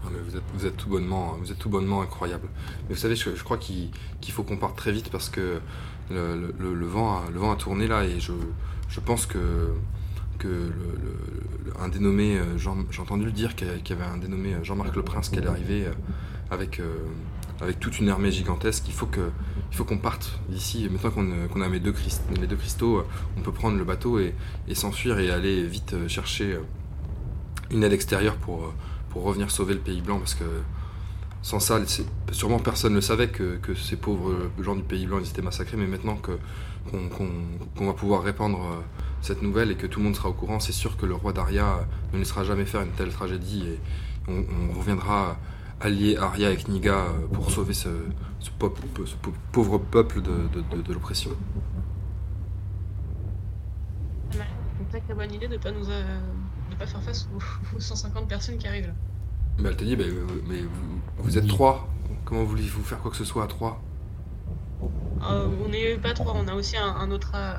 Ah, 0.05 0.09
mais 0.13 0.19
vous 0.29 0.37
êtes, 0.37 0.43
vous 0.53 0.65
êtes 0.67 0.77
tout 0.77 0.89
bonnement, 0.89 1.35
vous 1.41 1.51
êtes 1.51 1.57
tout 1.57 1.69
bonnement 1.69 2.03
incroyable. 2.03 2.49
Mais 2.87 2.93
vous 2.93 3.01
savez, 3.01 3.15
je, 3.15 3.35
je 3.35 3.43
crois 3.43 3.57
qu'il 3.57 3.89
faut 4.29 4.43
qu'on 4.43 4.57
parte 4.57 4.77
très 4.77 4.91
vite 4.91 5.09
parce 5.09 5.29
que 5.29 5.59
le, 6.11 6.39
le- 6.39 6.53
le- 6.59 6.73
le 6.75 6.85
vent, 6.85 7.17
a, 7.17 7.31
le 7.31 7.39
vent 7.39 7.51
a 7.51 7.55
tourné 7.55 7.87
là 7.87 8.03
et 8.05 8.19
je, 8.19 8.33
je 8.89 8.99
pense 8.99 9.25
que 9.25 9.73
un 11.79 11.89
dénommé, 11.89 12.37
euh, 12.37 12.57
j'ai 12.57 13.01
entendu 13.01 13.31
dire 13.31 13.55
qu'il 13.55 13.67
y 13.67 13.93
avait 13.93 14.03
un 14.03 14.17
dénommé 14.17 14.53
euh, 14.53 14.63
Jean-Marc 14.63 14.95
Le 14.95 15.03
Prince 15.03 15.29
qui 15.29 15.39
allait 15.39 15.47
arriver 15.47 15.85
euh, 15.85 15.93
avec 16.49 16.81
avec 17.61 17.79
toute 17.79 17.99
une 17.99 18.09
armée 18.09 18.31
gigantesque. 18.31 18.85
Il 18.87 18.93
faut 18.93 19.07
faut 19.71 19.85
qu'on 19.85 19.97
parte 19.97 20.39
d'ici. 20.49 20.89
Maintenant 20.91 21.11
qu'on 21.11 21.61
a 21.61 21.69
mes 21.69 21.79
deux, 21.79 21.93
cristaux, 21.93 23.03
on 23.37 23.41
peut 23.41 23.51
prendre 23.51 23.77
le 23.77 23.83
bateau 23.83 24.19
et, 24.19 24.33
s'enfuir 24.73 25.19
et 25.19 25.29
aller 25.29 25.65
vite 25.65 25.95
chercher 26.07 26.57
une 27.69 27.83
aide 27.83 27.93
extérieure 27.93 28.35
pour 28.35 28.73
pour 29.09 29.23
revenir 29.23 29.51
sauver 29.51 29.75
le 29.75 29.79
Pays 29.79 30.01
Blanc 30.01 30.19
parce 30.19 30.33
que 30.33 30.43
sans 31.41 31.59
ça, 31.59 31.79
sûrement 32.31 32.59
personne 32.59 32.93
ne 32.93 33.01
savait 33.01 33.29
que, 33.29 33.57
que 33.57 33.73
ces 33.75 33.95
pauvres 33.95 34.49
gens 34.61 34.75
du 34.75 34.83
Pays 34.83 35.05
Blanc 35.05 35.19
étaient 35.19 35.41
massacrés, 35.41 35.77
mais 35.77 35.87
maintenant 35.87 36.15
que 36.15 36.33
qu'on 36.89 37.85
va 37.85 37.93
pouvoir 37.93 38.23
répandre 38.23 38.59
euh, 38.59 38.81
cette 39.21 39.41
nouvelle 39.41 39.71
et 39.71 39.75
que 39.75 39.87
tout 39.87 39.99
le 39.99 40.05
monde 40.05 40.15
sera 40.15 40.29
au 40.29 40.33
courant, 40.33 40.59
c'est 40.59 40.71
sûr 40.71 40.97
que 40.97 41.05
le 41.05 41.13
roi 41.15 41.31
d'Aria 41.33 41.65
euh, 41.75 41.83
ne 42.13 42.19
laissera 42.19 42.43
jamais 42.43 42.65
faire 42.65 42.81
une 42.81 42.91
telle 42.91 43.11
tragédie 43.11 43.63
et 43.67 43.79
on, 44.27 44.43
on 44.71 44.77
reviendra 44.77 45.37
allier 45.79 46.17
Aria 46.17 46.47
avec 46.47 46.67
Niga 46.67 46.93
euh, 46.95 47.27
pour 47.31 47.49
sauver 47.51 47.73
ce, 47.73 47.89
pauvre 49.51 49.77
peuple 49.77 50.21
de, 50.21 50.31
de- 50.53 50.75
de- 50.75 50.81
de 50.81 50.93
l'oppression. 50.93 51.31
C'est 54.91 55.01
une 55.09 55.15
bonne 55.15 55.31
idée 55.33 55.47
de 55.47 55.57
pas 55.57 55.71
nous 55.71 55.89
euh, 55.89 56.19
de 56.71 56.75
pas 56.75 56.85
faire 56.87 57.01
face 57.03 57.27
aux, 57.33 57.75
aux 57.77 57.79
150 57.79 58.27
personnes 58.27 58.57
qui 58.57 58.67
arrivent 58.67 58.87
là. 58.87 58.93
Mais 59.59 59.69
elle 59.69 59.75
t'a 59.77 59.85
dit, 59.85 59.95
mais, 59.95 60.05
mais 60.49 60.61
vous, 60.61 60.99
vous 61.19 61.37
êtes 61.37 61.47
trois, 61.47 61.87
comment 62.25 62.43
voulez-vous 62.43 62.83
faire 62.83 62.99
quoi 62.99 63.11
que 63.11 63.17
ce 63.17 63.25
soit 63.25 63.43
à 63.43 63.47
trois? 63.47 63.81
Euh, 65.29 65.47
on 65.65 65.69
n'est 65.69 65.95
pas 65.95 66.13
trois, 66.13 66.33
on 66.35 66.47
a 66.47 66.53
aussi 66.55 66.77
un, 66.77 66.87
un 66.95 67.11
autre 67.11 67.31
euh, 67.35 67.53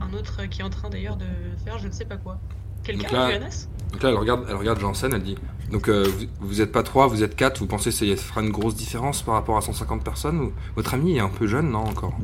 un 0.00 0.12
autre 0.14 0.44
qui 0.46 0.60
est 0.60 0.64
en 0.64 0.70
train 0.70 0.90
d'ailleurs 0.90 1.16
de 1.16 1.24
faire 1.64 1.78
je 1.78 1.86
ne 1.88 1.92
sais 1.92 2.04
pas 2.04 2.16
quoi. 2.16 2.38
Quelqu'un 2.84 3.02
Donc 3.04 3.12
là- 3.12 3.28
Johannes? 3.30 3.50
Donc 3.92 4.02
là, 4.02 4.08
elle 4.10 4.16
regarde, 4.16 4.46
elle 4.48 4.56
regarde 4.56 4.80
Janssen, 4.80 5.12
elle 5.14 5.22
dit 5.22 5.36
Donc 5.72 5.88
euh, 5.88 6.04
vous, 6.06 6.26
vous 6.48 6.60
êtes 6.60 6.72
pas 6.72 6.82
trois, 6.82 7.06
vous 7.06 7.22
êtes 7.22 7.34
quatre, 7.36 7.58
vous 7.60 7.66
pensez 7.66 7.90
que 7.90 7.96
ça 7.96 8.22
fera 8.22 8.42
une 8.42 8.50
grosse 8.50 8.74
différence 8.74 9.22
par 9.22 9.34
rapport 9.34 9.56
à 9.56 9.60
150 9.62 10.04
personnes 10.04 10.38
ou... 10.40 10.52
Votre 10.76 10.94
ami 10.94 11.16
est 11.16 11.20
un 11.20 11.28
peu 11.28 11.46
jeune, 11.46 11.70
non 11.70 11.84
encore? 11.84 12.14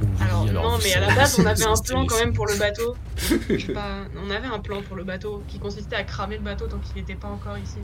Oui, 0.00 0.08
Alors, 0.20 0.44
non, 0.46 0.76
vous 0.76 0.82
mais 0.82 0.94
à 0.94 1.00
la 1.00 1.06
savez, 1.06 1.16
base, 1.20 1.38
on 1.40 1.46
avait 1.46 1.64
un 1.66 1.76
c'est- 1.76 1.84
plan 1.92 2.06
quand 2.06 2.18
même 2.18 2.32
pour 2.32 2.46
le 2.46 2.56
bateau. 2.58 2.94
Je 3.48 3.58
sais 3.66 3.72
pas, 3.72 3.98
on 4.26 4.30
avait 4.30 4.48
un 4.48 4.58
plan 4.58 4.82
pour 4.82 4.96
le 4.96 5.04
bateau 5.04 5.42
qui 5.46 5.58
consistait 5.58 5.96
à 5.96 6.02
cramer 6.04 6.36
le 6.38 6.42
bateau 6.42 6.66
tant 6.66 6.78
qu'il 6.78 6.96
n'était 6.96 7.14
pas 7.14 7.28
encore 7.28 7.56
ici. 7.58 7.78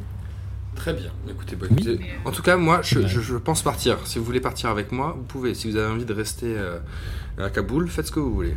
Très 0.76 0.94
bien. 0.94 1.10
Écoutez, 1.28 1.56
bah, 1.56 1.66
écoutez, 1.70 2.00
en 2.24 2.30
tout 2.30 2.42
cas, 2.42 2.56
moi, 2.56 2.80
je, 2.82 3.00
Ouais. 3.00 3.08
je- 3.08 3.20
je 3.20 3.36
pense 3.36 3.62
partir. 3.62 3.98
Si 4.06 4.18
vous 4.18 4.24
voulez 4.24 4.40
partir 4.40 4.70
avec 4.70 4.92
moi, 4.92 5.14
vous 5.16 5.24
pouvez. 5.24 5.54
Si 5.54 5.70
vous 5.70 5.76
avez 5.76 5.92
envie 5.92 6.04
de 6.06 6.14
rester 6.14 6.56
euh, 6.56 6.78
à 7.38 7.50
Kaboul, 7.50 7.88
faites 7.88 8.06
ce 8.06 8.12
que 8.12 8.20
vous 8.20 8.32
voulez. 8.34 8.54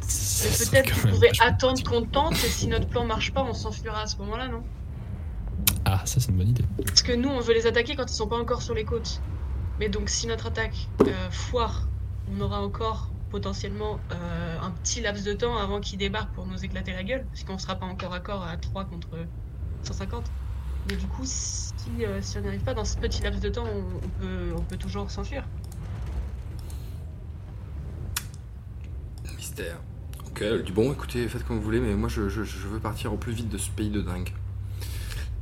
Peut-être 0.00 0.90
quand 0.90 1.00
vous 1.08 1.14
pouvez 1.14 1.30
attendre 1.40 1.82
qu'on 1.84 2.02
tente 2.02 2.32
et 2.34 2.48
si 2.48 2.66
notre 2.66 2.88
plan 2.88 3.04
marche 3.04 3.32
pas, 3.32 3.42
on 3.42 3.52
s'enfuira 3.52 4.02
à 4.02 4.06
ce 4.06 4.16
moment-là, 4.18 4.48
non? 4.48 4.62
Ah, 5.84 6.02
ça 6.06 6.18
c'est 6.20 6.30
une 6.30 6.36
bonne 6.38 6.48
idée. 6.48 6.64
Parce 6.84 7.02
que 7.02 7.12
nous, 7.12 7.28
on 7.28 7.40
veut 7.40 7.54
les 7.54 7.66
attaquer 7.66 7.94
quand 7.96 8.10
ils 8.10 8.14
sont 8.14 8.26
pas 8.26 8.38
encore 8.38 8.62
sur 8.62 8.74
les 8.74 8.84
côtes. 8.84 9.20
Mais 9.78 9.88
donc, 9.88 10.08
si 10.08 10.26
notre 10.26 10.46
attaque 10.46 10.88
euh, 11.06 11.30
foire, 11.30 11.86
on 12.34 12.40
aura 12.40 12.62
encore 12.62 13.10
potentiellement 13.30 13.98
euh, 14.12 14.58
un 14.60 14.70
petit 14.72 15.00
laps 15.00 15.24
de 15.24 15.32
temps 15.32 15.56
avant 15.56 15.80
qu'ils 15.80 15.98
débarquent 15.98 16.32
pour 16.34 16.46
nous 16.46 16.64
éclater 16.64 16.92
la 16.92 17.04
gueule, 17.04 17.24
puisqu'on 17.32 17.58
sera 17.58 17.76
pas 17.76 17.86
encore 17.86 18.12
à 18.12 18.20
corps 18.20 18.44
à 18.44 18.56
3 18.56 18.84
contre 18.84 19.08
150. 19.84 20.30
Mais 20.88 20.96
du 20.96 21.06
coup, 21.06 21.22
si, 21.24 21.72
euh, 22.00 22.20
si 22.22 22.38
on 22.38 22.40
n'y 22.42 22.48
arrive 22.48 22.62
pas 22.64 22.74
dans 22.74 22.84
ce 22.84 22.96
petit 22.98 23.22
laps 23.22 23.40
de 23.42 23.48
temps, 23.48 23.64
on, 23.66 23.84
on 24.04 24.08
peut, 24.20 24.54
on 24.56 24.62
peut 24.62 24.76
toujours 24.76 25.10
s'enfuir. 25.10 25.44
Mystère. 29.36 29.78
Ok, 30.28 30.42
elle 30.42 30.62
dit 30.62 30.72
bon, 30.72 30.92
écoutez, 30.92 31.28
faites 31.28 31.44
comme 31.46 31.56
vous 31.56 31.62
voulez, 31.62 31.80
mais 31.80 31.94
moi, 31.94 32.08
je, 32.08 32.28
je- 32.28 32.42
je 32.44 32.68
veux 32.68 32.78
partir 32.80 33.12
au 33.12 33.16
plus 33.16 33.32
vite 33.32 33.48
de 33.48 33.58
ce 33.58 33.70
pays 33.70 33.90
de 33.90 34.00
dingue. 34.00 34.30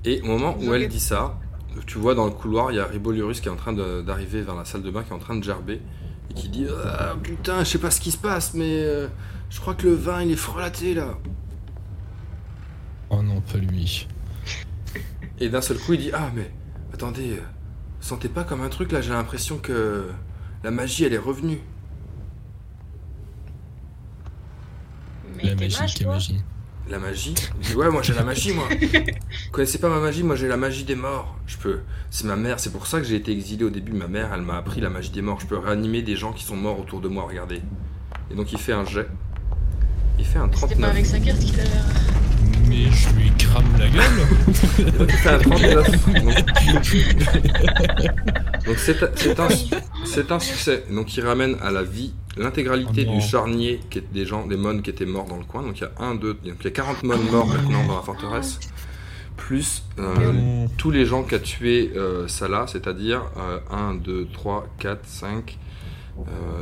Et 0.05 0.21
au 0.23 0.27
moment 0.27 0.57
où 0.61 0.73
elle 0.75 0.89
dit 0.89 1.01
ça, 1.01 1.39
tu 1.87 1.99
vois 1.99 2.15
dans 2.15 2.25
le 2.27 2.31
couloir, 2.33 2.71
il 2.73 2.77
y 2.77 2.81
a 2.81 2.87
Ribolurus 2.87 3.41
qui 3.41 3.49
est 3.49 3.51
en 3.51 3.57
train 3.57 3.73
d'arriver 3.73 4.43
vers 4.43 4.55
la 4.55 4.65
salle 4.65 4.83
de 4.83 4.91
bain, 4.91 5.03
qui 5.03 5.11
est 5.11 5.15
en 5.15 5.19
train 5.19 5.37
de 5.37 5.43
gerber, 5.45 5.81
et 6.31 6.35
qui 6.35 6.49
dit 6.49 6.67
Ah 6.85 7.17
putain, 7.23 7.65
je 7.65 7.71
sais 7.71 7.79
pas 7.79 7.91
ce 7.91 8.01
qui 8.01 8.11
se 8.11 8.19
passe, 8.19 8.55
mais 8.55 8.83
euh, 8.83 9.09
je 9.51 9.61
crois 9.61 9.75
que 9.75 9.87
le 9.87 9.95
vin 9.95 10.23
il 10.23 10.31
est 10.33 10.37
frelaté 10.37 10.95
là. 10.95 11.19
Oh 13.11 13.23
non, 13.23 13.41
pas 13.41 13.59
lui. 13.59 14.07
Et 15.41 15.49
d'un 15.49 15.61
seul 15.63 15.79
coup, 15.79 15.95
il 15.95 16.01
dit 16.01 16.11
Ah, 16.13 16.31
mais 16.35 16.51
attendez, 16.93 17.33
euh, 17.33 17.43
sentez 18.01 18.29
pas 18.29 18.45
comme 18.45 18.61
un 18.63 18.69
truc 18.69 18.93
là, 18.93 19.01
j'ai 19.01 19.11
l'impression 19.11 19.59
que 19.59 20.11
la 20.63 20.71
magie 20.71 21.05
elle 21.05 21.15
est 21.15 21.19
revenue. 21.19 21.61
Mais 25.37 25.45
La 25.45 25.55
magie, 25.55 26.05
magie. 26.05 26.41
La 26.89 26.99
magie 26.99 27.35
Ouais, 27.77 27.91
moi 27.91 28.01
j'ai 28.03 28.15
la 28.15 28.25
magie, 28.25 28.53
moi. 28.53 28.65
Vous 28.81 29.51
connaissez 29.53 29.79
pas 29.79 29.91
ma 29.91 30.01
magie 30.01 30.23
Moi 30.23 30.37
j'ai 30.37 30.49
la 30.49 30.57
magie 30.57 30.85
des 30.85 30.95
morts. 30.95 31.37
Je 31.47 31.57
peux. 31.59 31.81
C'est 32.11 32.25
ma 32.27 32.37
mère, 32.37 32.59
c'est 32.61 32.71
pour 32.73 32.87
ça 32.87 32.99
que 32.99 33.05
j'ai 33.05 33.17
été 33.17 33.31
exilé 33.31 33.65
au 33.65 33.71
début. 33.71 33.93
Ma 33.93 34.09
mère, 34.09 34.31
elle 34.33 34.41
m'a 34.43 34.57
appris 34.57 34.81
la 34.81 34.89
magie 34.89 35.11
des 35.11 35.21
morts. 35.21 35.39
Je 35.41 35.47
peux 35.47 35.59
réanimer 35.59 36.01
des 36.03 36.17
gens 36.17 36.33
qui 36.33 36.45
sont 36.45 36.57
morts 36.57 36.81
autour 36.81 37.01
de 37.01 37.09
moi, 37.09 37.25
regardez. 37.29 37.61
Et 38.31 38.35
donc 38.35 38.53
il 38.53 38.59
fait 38.59 38.73
un 38.73 38.87
jet. 38.87 39.07
Il 40.19 40.25
fait 40.25 40.39
un 40.39 40.49
C'était 40.53 40.75
pas 40.77 40.91
39. 40.91 40.91
avec 40.91 41.07
sa 41.07 41.21
carte 41.21 41.39
qu'il. 41.41 41.55
Mais 42.69 42.91
je 42.91 43.09
lui 43.17 43.31
crame 43.39 43.65
la 43.79 43.89
gueule. 43.89 44.93
Donc 44.99 45.09
il 45.11 45.17
fait 45.17 45.29
un 45.31 45.39
39. 45.39 45.91
Donc- 46.23 46.45
Donc 48.67 48.77
c'est 50.05 50.31
un- 50.31 50.39
succès. 50.41 50.85
Donc 50.91 51.17
il 51.17 51.25
ramène 51.25 51.57
à 51.63 51.71
la 51.71 51.83
vie 51.83 52.13
l'intégralité 52.37 53.07
Oh 53.09 53.15
du 53.15 53.21
charnier 53.21 53.81
qui 53.91 53.99
est 53.99 54.13
des 54.13 54.25
gens, 54.27 54.47
des 54.47 54.57
mônes 54.57 54.83
qui 54.83 54.91
étaient 54.91 55.07
morts 55.07 55.27
dans 55.27 55.37
le 55.39 55.45
coin. 55.45 55.63
Donc 55.63 55.79
il 55.81 55.83
y 55.83 55.87
a 55.87 55.91
un, 56.05 56.15
deux, 56.15 56.35
donc 56.35 56.57
il 56.61 56.65
y 56.65 56.69
a 56.69 56.71
40 56.71 57.03
mônes 57.05 57.31
morts 57.31 57.47
maintenant 57.47 57.85
dans 57.87 57.97
la 57.97 58.03
forteresse. 58.03 58.61
Plus 59.37 59.85
euh, 59.99 60.67
tous 60.77 60.91
les 60.91 61.07
gens 61.07 61.23
qu'a 61.23 61.39
tué 61.39 61.93
euh, 61.97 62.27
Salah, 62.29 62.67
c'est-à-dire 62.67 63.23
euh, 63.39 63.59
1, 63.71 63.95
2, 63.95 64.27
3, 64.33 64.67
4, 64.79 65.01
5, 65.07 65.59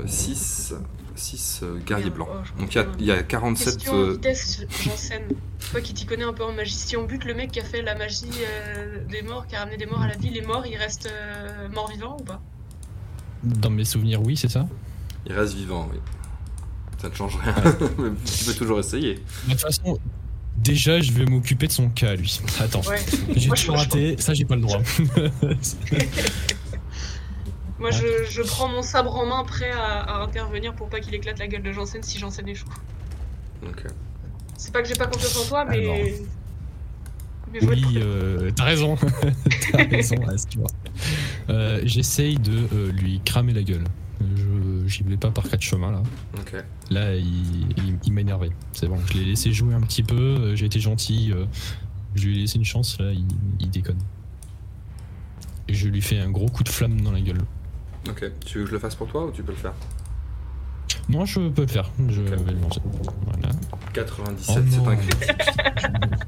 6, 0.06 0.74
6 1.16 1.62
guerriers 1.86 2.04
Merde, 2.04 2.14
blancs. 2.14 2.28
oh, 2.32 2.60
Donc 2.60 2.74
il 2.74 2.76
y 2.76 2.80
a, 2.80 2.84
comprends. 2.84 2.98
il 3.00 3.06
y 3.06 3.10
a 3.12 3.22
47... 3.22 3.74
Question 3.78 3.92
en 3.92 3.96
euh, 3.96 4.12
vitesse, 4.12 4.60
Janssen. 4.84 5.22
Toi 5.72 5.80
qui 5.80 5.94
t'y 5.94 6.06
connais 6.06 6.24
un 6.24 6.32
peu 6.32 6.44
en 6.44 6.52
magie, 6.52 6.74
si 6.74 6.96
on 6.96 7.04
bute 7.04 7.24
le 7.24 7.34
mec 7.34 7.50
qui 7.50 7.60
a 7.60 7.64
fait 7.64 7.82
la 7.82 7.94
magie 7.96 8.26
euh, 8.40 8.98
des 9.08 9.22
morts, 9.22 9.46
qui 9.46 9.56
a 9.56 9.60
ramené 9.60 9.76
des 9.76 9.86
morts 9.86 10.02
à 10.02 10.08
la 10.08 10.16
vie, 10.16 10.30
les 10.30 10.42
morts, 10.42 10.64
ils 10.66 10.76
restent 10.76 11.10
euh, 11.10 11.68
morts 11.70 11.90
vivants 11.90 12.16
ou 12.20 12.24
pas? 12.24 12.40
Dans 13.42 13.70
mes 13.70 13.84
souvenirs, 13.84 14.20
oui, 14.22 14.36
c'est 14.36 14.48
ça. 14.50 14.66
il 15.26 15.32
reste 15.32 15.54
vivant, 15.54 15.88
oui. 15.92 15.98
Ça 17.00 17.08
ne 17.08 17.14
change 17.14 17.36
rien. 17.36 17.54
Tu 18.24 18.44
peux 18.44 18.54
toujours 18.54 18.78
essayer. 18.78 19.14
De 19.46 19.50
toute 19.52 19.60
façon, 19.60 19.98
déjà, 20.56 21.00
je 21.00 21.12
vais 21.12 21.26
m'occuper 21.26 21.66
de 21.66 21.72
son 21.72 21.88
cas, 21.90 22.14
lui. 22.14 22.40
Attends, 22.60 22.80
Ouais. 22.88 22.96
j'ai 23.34 23.48
tout 23.50 23.56
je- 23.56 23.70
raté, 23.70 24.16
ça, 24.18 24.32
j'ai 24.34 24.44
pas 24.44 24.56
le 24.56 24.62
droit. 24.62 24.80
Moi, 27.78 27.90
je, 27.90 28.24
je 28.30 28.42
prends 28.42 28.68
mon 28.68 28.82
sabre 28.82 29.14
en 29.16 29.26
main, 29.26 29.44
prêt 29.44 29.70
à, 29.70 30.00
à 30.00 30.22
intervenir 30.22 30.74
pour 30.74 30.88
pas 30.88 31.00
qu'il 31.00 31.14
éclate 31.14 31.38
la 31.38 31.46
gueule 31.46 31.62
de 31.62 31.72
Janssen 31.72 32.02
si 32.02 32.18
Janssen 32.18 32.48
échoue. 32.48 32.66
Ok. 33.62 33.84
C'est 34.56 34.72
pas 34.72 34.80
que 34.82 34.88
j'ai 34.88 34.94
pas 34.94 35.06
confiance 35.06 35.36
en 35.44 35.46
toi, 35.48 35.64
mais. 35.66 35.78
Alors. 35.84 35.96
mais 37.52 37.60
je 37.60 37.66
vais 37.66 37.72
être 37.78 37.86
oui, 37.88 37.98
euh, 37.98 38.50
t'as 38.56 38.64
raison. 38.64 38.96
t'as 39.72 39.84
raison, 39.84 40.16
As, 40.28 40.46
tu 40.48 40.58
vois. 40.58 40.70
Euh, 41.50 41.80
J'essaye 41.84 42.36
de 42.38 42.66
euh, 42.72 42.92
lui 42.92 43.20
cramer 43.24 43.52
la 43.52 43.62
gueule. 43.62 43.84
J'y 44.86 45.02
vais 45.02 45.16
pas 45.18 45.30
par 45.30 45.44
quatre 45.48 45.60
chemins, 45.62 45.90
là. 45.92 46.02
Ok. 46.38 46.54
Là, 46.90 47.14
il, 47.14 47.24
il- 47.76 47.98
il 48.04 48.12
m'a 48.12 48.22
énervé. 48.22 48.50
C'est 48.72 48.86
bon, 48.88 48.98
je 49.06 49.14
l'ai 49.18 49.24
laissé 49.24 49.52
jouer 49.52 49.74
un 49.74 49.80
petit 49.82 50.02
peu, 50.02 50.14
euh, 50.16 50.56
j'ai 50.56 50.64
été 50.66 50.80
gentil, 50.80 51.32
euh, 51.32 51.44
je 52.14 52.26
lui 52.26 52.36
ai 52.38 52.40
laissé 52.42 52.56
une 52.56 52.64
chance, 52.64 52.98
là, 53.00 53.12
il, 53.12 53.26
il 53.60 53.68
déconne. 53.68 53.98
Et 55.68 55.74
je 55.74 55.88
lui 55.88 56.00
fais 56.00 56.18
un 56.20 56.30
gros 56.30 56.46
coup 56.48 56.62
de 56.62 56.68
flamme 56.68 57.00
dans 57.00 57.10
la 57.12 57.20
gueule. 57.20 57.42
Ok. 58.08 58.24
Tu 58.44 58.58
veux 58.58 58.64
que 58.64 58.70
je 58.70 58.74
le 58.74 58.78
fasse 58.80 58.94
pour 58.94 59.08
toi 59.08 59.26
ou 59.26 59.30
tu 59.30 59.42
peux 59.42 59.52
le 59.52 59.58
faire 59.58 59.72
Moi, 61.08 61.24
je 61.24 61.40
peux 61.48 61.62
le 61.62 61.68
faire, 61.68 61.90
je 62.08 62.22
vais 62.22 62.36
le 62.52 62.60
lancer. 62.60 62.80
Voilà. 63.26 63.48
97, 63.92 64.56
Oh 64.58 64.68
c'est 64.70 64.88
un 64.88 64.96
critique. 64.96 65.32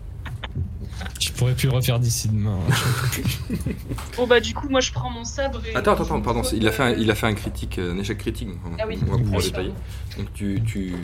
Je 1.20 1.32
pourrais 1.32 1.54
plus 1.54 1.68
le 1.68 1.74
refaire 1.74 1.98
d'ici 2.00 2.28
demain. 2.28 2.58
Bon, 4.16 4.26
bah, 4.26 4.40
du 4.40 4.54
coup, 4.54 4.68
moi, 4.68 4.80
je 4.80 4.92
prends 4.92 5.10
mon 5.10 5.24
sabre 5.24 5.60
et. 5.66 5.74
Attends, 5.74 5.92
attends, 5.92 6.04
attends, 6.04 6.20
pardon, 6.20 6.42
c'est- 6.42 6.56
il 6.56 6.66
a 6.66 6.72
fait 6.72 6.82
un, 6.82 6.90
il 6.90 7.08
a 7.10 7.14
fait 7.14 7.26
un 7.26 7.34
critique, 7.34 7.78
euh, 7.78 7.92
un 7.94 7.98
échec 7.98 8.18
critique. 8.18 8.48
Ah 8.78 8.84
oui. 8.88 8.98
On 9.06 9.12
va 9.12 9.18
pouvoir 9.18 9.38
Oui, 9.40 9.44
détailler. 9.46 9.72
Donc 10.16 10.32
tu, 10.34 10.60
tu, 10.66 10.94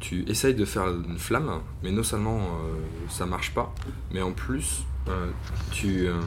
tu 0.00 0.24
essayes 0.28 0.54
de 0.54 0.64
faire 0.64 0.88
une 0.88 1.18
flamme, 1.18 1.60
mais 1.82 1.92
non 1.92 2.02
seulement 2.02 2.38
euh, 2.38 2.74
ça 3.08 3.26
marche 3.26 3.52
pas, 3.52 3.72
mais 4.12 4.22
en 4.22 4.32
plus 4.32 4.82
euh, 5.08 5.30
tu, 5.70 6.06
euh, 6.08 6.20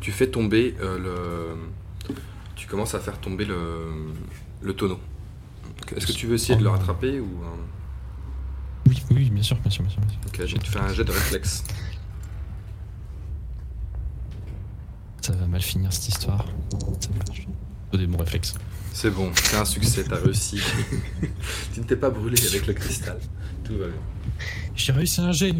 tu 0.00 0.12
fais 0.12 0.28
tomber 0.28 0.76
euh, 0.80 0.98
le. 0.98 1.56
Tu 2.56 2.66
commences 2.66 2.94
à 2.94 3.00
faire 3.00 3.18
tomber 3.20 3.44
le, 3.44 4.12
le 4.62 4.72
tonneau. 4.74 4.98
Est-ce 5.96 6.06
que 6.06 6.12
tu 6.12 6.26
veux 6.26 6.34
essayer 6.34 6.56
de 6.56 6.62
le 6.62 6.68
rattraper 6.70 7.20
ou. 7.20 7.24
euh, 7.42 8.86
Oui, 8.88 9.02
oui, 9.10 9.30
bien 9.30 9.42
sûr, 9.42 9.56
bien 9.58 9.70
sûr, 9.70 9.82
bien 9.82 9.90
sûr. 9.92 10.00
bien 10.00 10.10
sûr. 10.10 10.18
Ok, 10.56 10.62
tu 10.62 10.70
fais 10.70 10.78
un 10.78 10.92
jet 10.92 11.04
de 11.04 11.10
réflexe. 11.12 11.64
Ça 15.20 15.32
va 15.34 15.46
mal 15.46 15.62
finir 15.62 15.92
cette 15.92 16.08
histoire. 16.08 16.44
Ça 17.00 17.08
va 17.10 17.16
mal 17.26 17.34
finir. 17.36 17.56
Faut 17.90 17.96
des 17.96 18.06
bons 18.06 18.18
réflexes. 18.18 18.54
C'est 18.92 19.10
bon, 19.10 19.30
c'est 19.34 19.56
un 19.56 19.64
succès, 19.64 20.04
t'as 20.04 20.16
réussi. 20.16 20.60
tu 21.72 21.80
ne 21.80 21.84
t'es 21.84 21.96
pas 21.96 22.10
brûlé 22.10 22.36
avec 22.46 22.66
le 22.66 22.72
cristal. 22.74 23.18
Tout 23.64 23.76
va 23.78 23.86
bien. 23.86 23.94
J'ai 24.74 24.92
réussi 24.92 25.20
un 25.20 25.32
G 25.32 25.54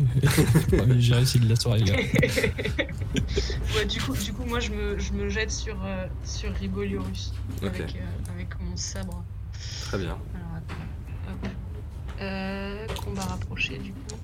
J'ai 0.99 1.15
réussi 1.15 1.39
de 1.39 1.49
la 1.49 1.57
soirée, 1.57 1.83
gars. 1.83 1.97
Ouais, 3.77 3.85
du 3.87 4.01
coup, 4.01 4.15
du 4.17 4.33
coup, 4.33 4.45
moi, 4.45 4.61
je 4.61 4.71
me, 4.73 4.99
je 4.99 5.13
me 5.13 5.29
jette 5.29 5.51
sur, 5.51 5.77
euh, 5.85 6.07
sur 6.25 6.51
avec, 6.51 7.81
euh, 7.81 8.33
avec 8.35 8.49
mon 8.61 8.77
sabre. 8.77 9.25
Très 9.83 9.99
bien. 9.99 10.17
Alors, 10.35 10.57
attends. 10.57 10.75
Hop. 11.45 11.51
Euh, 12.21 12.87
combat 13.05 13.23
rapproché, 13.23 13.79
du 13.79 13.93
coup. 13.93 14.17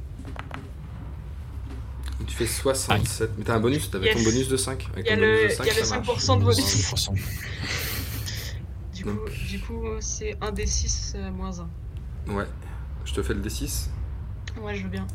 Tu 2.27 2.35
fais 2.35 2.47
67. 2.47 3.31
Mais 3.39 3.45
t'as 3.45 3.55
un 3.57 3.61
bonus, 3.61 3.91
t'avais 3.91 4.13
ton 4.13 4.23
bonus 4.23 4.49
de 4.49 4.57
5. 4.57 4.89
Avec 4.95 5.07
Il 5.07 5.11
y 5.11 5.13
a 5.13 5.17
ton 5.17 5.21
le- 5.23 5.37
bonus 5.37 5.59
de 5.59 5.63
il 5.65 5.67
y 5.67 5.71
a 5.71 5.75
5, 5.75 5.79
le 5.79 5.85
ça 5.85 5.97
marche. 5.97 6.09
5% 6.09 6.39
de 6.39 6.45
bonus. 6.45 6.59
5%. 6.59 7.13
Du 8.95 9.05
coup, 9.05 9.19
du 9.49 9.61
coup 9.61 9.85
c'est 10.01 10.37
1 10.41 10.53
des 10.53 10.67
6 10.67 11.13
euh, 11.17 11.31
moins 11.31 11.53
1. 12.29 12.33
Ouais. 12.33 12.47
Je 13.05 13.13
te 13.15 13.23
fais 13.23 13.35
le 13.35 13.41
D6. 13.43 13.89
Ouais, 14.61 14.77
je 14.77 14.83
veux 14.85 14.89
bien. 14.89 15.07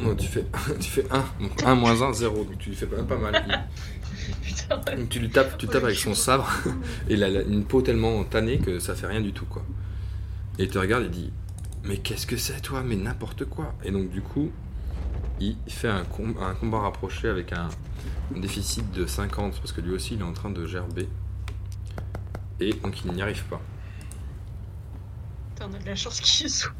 Non, 0.00 0.14
tu 0.14 0.26
fais, 0.28 0.44
tu 0.80 0.88
fais 0.90 1.06
1. 1.10 1.24
Donc 1.40 1.62
1 1.64 1.74
moins 1.74 2.02
1, 2.02 2.12
0. 2.12 2.44
Donc 2.44 2.58
tu 2.58 2.70
lui 2.70 2.76
fais 2.76 2.86
pas, 2.86 3.02
pas 3.02 3.16
mal. 3.18 3.68
Putain. 4.42 4.76
Donc 4.96 5.08
tu 5.08 5.18
lui 5.20 5.30
tapes, 5.30 5.58
tu 5.58 5.66
tapes 5.66 5.84
avec 5.84 5.96
son 5.98 6.14
sabre. 6.14 6.48
Et 7.08 7.14
il 7.14 7.24
a 7.24 7.28
une 7.28 7.64
peau 7.64 7.82
tellement 7.82 8.22
tannée 8.24 8.58
que 8.58 8.78
ça 8.78 8.94
fait 8.94 9.06
rien 9.06 9.20
du 9.20 9.32
tout, 9.32 9.46
quoi. 9.46 9.64
Et 10.58 10.64
il 10.64 10.68
te 10.70 10.78
regarde 10.78 11.04
et 11.04 11.08
dit 11.08 11.32
Mais 11.84 11.98
qu'est-ce 11.98 12.26
que 12.26 12.36
c'est, 12.36 12.60
toi? 12.60 12.82
Mais 12.84 12.96
n'importe 12.96 13.44
quoi. 13.44 13.74
Et 13.84 13.90
donc, 13.90 14.10
du 14.10 14.22
coup, 14.22 14.50
il 15.40 15.56
fait 15.68 15.88
un, 15.88 16.04
com- 16.04 16.34
un 16.40 16.54
combat 16.54 16.80
rapproché 16.80 17.28
avec 17.28 17.52
un, 17.52 17.68
un 18.34 18.40
déficit 18.40 18.90
de 18.92 19.06
50, 19.06 19.56
parce 19.58 19.72
que 19.72 19.80
lui 19.80 19.92
aussi, 19.92 20.14
il 20.14 20.20
est 20.20 20.24
en 20.24 20.32
train 20.32 20.50
de 20.50 20.66
gerber. 20.66 21.08
Et 22.60 22.72
donc, 22.72 23.04
il 23.04 23.12
n'y 23.12 23.22
arrive 23.22 23.44
pas. 23.44 23.60
Putain, 25.54 25.68
on 25.70 25.74
a 25.74 25.78
de 25.78 25.86
la 25.86 25.94
chance 25.96 26.20
qu'il 26.20 26.50
soit. 26.50 26.72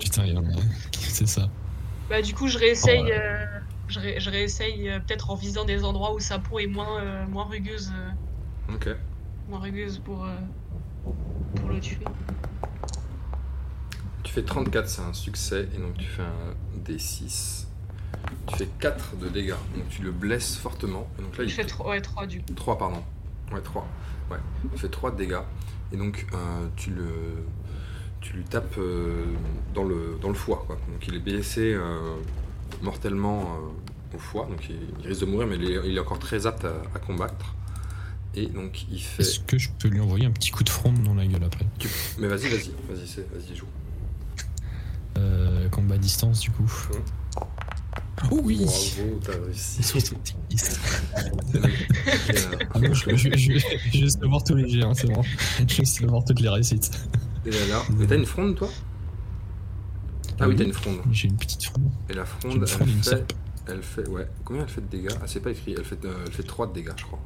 Putain, 0.00 0.24
il 0.26 0.34
y 0.34 0.36
en 0.36 0.44
a. 0.44 0.54
C'est 0.92 1.26
ça. 1.28 1.48
Bah, 2.08 2.22
du 2.22 2.34
coup, 2.34 2.48
je 2.48 2.58
réessaye. 2.58 3.00
Oh, 3.02 3.04
ouais. 3.06 3.12
euh, 3.18 3.46
je, 3.88 4.00
ré- 4.00 4.20
je 4.20 4.30
réessaye 4.30 4.88
euh, 4.90 4.98
peut-être 5.00 5.30
en 5.30 5.34
visant 5.34 5.64
des 5.64 5.84
endroits 5.84 6.14
où 6.14 6.20
sa 6.20 6.38
peau 6.38 6.58
est 6.58 6.66
moins, 6.66 7.00
euh, 7.00 7.26
moins 7.26 7.44
rugueuse. 7.44 7.92
euh, 7.94 8.74
Ok. 8.74 8.88
moins 9.48 9.60
rugueuse 9.60 9.98
pour, 9.98 10.24
euh, 10.24 10.34
pour 11.56 11.68
le 11.68 11.80
tuer. 11.80 11.98
Tu 14.22 14.32
fais 14.32 14.42
34, 14.42 14.88
c'est 14.88 15.02
un 15.02 15.12
succès. 15.12 15.68
Et 15.74 15.78
donc, 15.78 15.96
tu 15.98 16.06
fais 16.06 16.22
un 16.22 16.80
D6. 16.86 17.66
Tu 18.46 18.56
fais 18.56 18.68
4 18.80 19.16
de 19.16 19.28
dégâts. 19.28 19.54
Donc, 19.74 19.88
tu 19.88 20.02
le 20.02 20.10
blesses 20.10 20.56
fortement. 20.56 21.06
Et 21.18 21.22
donc 21.22 21.36
là, 21.36 21.44
Je 21.44 21.48
il 21.50 21.52
fais 21.52 21.64
3, 21.64 21.90
ouais, 21.90 22.00
3 22.00 22.26
du 22.26 22.40
coup. 22.40 22.52
3 22.54 22.78
pardon. 22.78 23.02
Ouais, 23.52 23.60
3. 23.60 23.86
Ouais. 24.30 24.38
Il 24.72 24.78
fait 24.78 24.88
3 24.88 25.10
de 25.10 25.16
dégâts. 25.16 25.40
Et 25.92 25.96
donc 25.96 26.26
euh, 26.32 26.66
tu 26.76 26.90
le 26.90 27.44
tu 28.24 28.32
lui 28.38 28.44
tapes 28.44 28.78
euh, 28.78 29.24
dans, 29.74 29.84
le, 29.84 30.18
dans 30.20 30.28
le 30.28 30.34
foie. 30.34 30.64
Quoi. 30.66 30.76
Donc 30.90 31.06
il 31.06 31.14
est 31.14 31.18
blessé 31.20 31.74
euh, 31.74 32.16
mortellement 32.82 33.42
euh, 33.42 34.16
au 34.16 34.18
foie. 34.18 34.46
Donc 34.50 34.66
il, 34.70 34.76
il 35.00 35.06
risque 35.06 35.20
de 35.20 35.26
mourir, 35.26 35.46
mais 35.46 35.56
il 35.56 35.64
est, 35.70 35.80
il 35.88 35.96
est 35.96 36.00
encore 36.00 36.18
très 36.18 36.46
apte 36.46 36.64
à, 36.64 36.72
à 36.94 36.98
combattre. 36.98 37.54
Et 38.34 38.46
donc 38.46 38.86
il 38.90 39.00
fait. 39.00 39.22
Est-ce 39.22 39.40
que 39.40 39.58
je 39.58 39.68
peux 39.78 39.88
lui 39.88 40.00
envoyer 40.00 40.26
un 40.26 40.30
petit 40.30 40.50
coup 40.50 40.64
de 40.64 40.68
fronde 40.70 41.02
dans 41.04 41.14
la 41.14 41.26
gueule 41.26 41.44
après? 41.44 41.66
Tu- 41.78 41.88
Mais 42.18 42.26
vas-y, 42.26 42.48
vas-y, 42.48 42.70
vas-y, 42.88 43.06
c'est- 43.06 43.28
vas-y, 43.32 43.54
joue. 43.54 43.66
euh, 45.18 45.68
Combat 45.68 45.94
à 45.94 45.98
distance, 45.98 46.40
du 46.40 46.50
coup. 46.50 46.68
Oh 48.30 48.40
oui 48.42 48.64
Bravo, 48.64 49.20
t'as 49.22 49.32
réussi. 49.44 49.82
Ah 52.74 52.78
je, 52.92 53.16
je, 53.16 53.28
je, 53.36 53.58
je 53.92 54.00
vais 54.04 54.10
savoir 54.10 54.42
tous 54.42 54.54
les 54.54 54.68
jets, 54.68 54.82
hein, 54.82 54.92
c'est 54.94 55.06
bon. 55.08 55.22
Je 55.68 55.76
vais 55.76 55.84
savoir 55.84 56.24
toutes 56.24 56.40
les 56.40 56.48
réussites. 56.48 56.90
Et 57.46 57.50
mais 57.98 58.06
t'as 58.06 58.16
une 58.16 58.26
fronde 58.26 58.54
toi? 58.56 58.68
Ah 60.40 60.48
oui, 60.48 60.56
t'as 60.56 60.64
une 60.64 60.72
fronde. 60.72 60.98
J'ai 61.12 61.28
une 61.28 61.36
petite 61.36 61.64
fronde. 61.64 61.90
Et 62.08 62.14
la 62.14 62.24
fronde, 62.24 62.64
elle 62.80 62.88
une 62.88 63.02
fait, 63.02 63.34
elle 63.68 63.82
fait. 63.82 64.08
Ouais, 64.08 64.26
combien 64.44 64.62
elle 64.62 64.68
fait 64.68 64.80
de 64.80 64.86
dégâts? 64.86 65.12
Ah, 65.22 65.26
c'est 65.26 65.40
pas 65.40 65.50
écrit. 65.50 65.74
Elle 65.78 65.84
fait, 65.84 66.02
euh, 66.04 66.24
elle 66.26 66.32
fait 66.32 66.42
3 66.42 66.66
de 66.68 66.72
dégâts, 66.72 66.92
je 66.96 67.04
crois. 67.04 67.20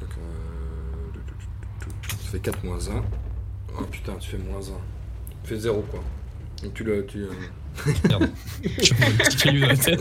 Donc, 0.00 0.10
euh, 0.18 1.18
ça 2.22 2.30
fait 2.30 2.40
4 2.40 2.64
moins 2.64 2.78
1. 2.88 3.02
Oh 3.78 3.84
putain, 3.84 4.14
tu 4.18 4.30
fais 4.30 4.38
moins 4.38 4.60
1. 4.60 4.62
Tu 5.44 5.48
fais 5.50 5.58
0 5.60 5.82
quoi. 5.90 6.00
Donc 6.62 6.74
tu 6.74 6.84
le. 6.84 7.04
Tu, 7.06 7.18
euh, 7.22 7.28
Merde. 8.08 8.30
J'ai 8.62 8.94
un 8.94 9.10
petit 9.12 9.36
caillou 9.36 9.60
dans 9.60 9.68
la 9.68 9.76
tête. 9.76 10.00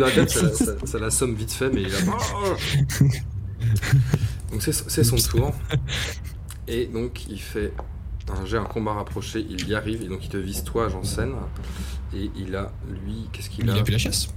dans 0.00 0.06
la 0.06 0.10
ça, 0.28 0.42
la- 0.42 0.52
ça- 0.52 0.74
ça 0.86 0.98
l'assomme 0.98 1.34
vite 1.34 1.52
fait, 1.52 1.70
mais 1.70 1.82
il 1.82 1.94
a. 1.94 1.98
Donc 4.50 4.62
c'est 4.62 5.04
son 5.04 5.16
tour. 5.16 5.52
Et 6.68 6.86
donc 6.86 7.26
il 7.28 7.40
fait 7.40 7.72
un 8.28 8.44
jet, 8.44 8.58
un 8.58 8.64
combat 8.64 8.94
rapproché, 8.94 9.40
il 9.48 9.68
y 9.68 9.74
arrive, 9.74 10.02
et 10.02 10.08
donc 10.08 10.24
il 10.24 10.28
te 10.28 10.36
vise 10.36 10.64
toi, 10.64 10.88
Janssen. 10.88 11.32
Et 12.14 12.30
il 12.36 12.54
a, 12.56 12.72
lui, 12.88 13.28
qu'est-ce 13.32 13.50
qu'il 13.50 13.64
Il 13.64 13.70
a 13.70 13.74
a 13.74 13.82
plus 13.82 13.92
la 13.92 13.98
chasse. 13.98 14.28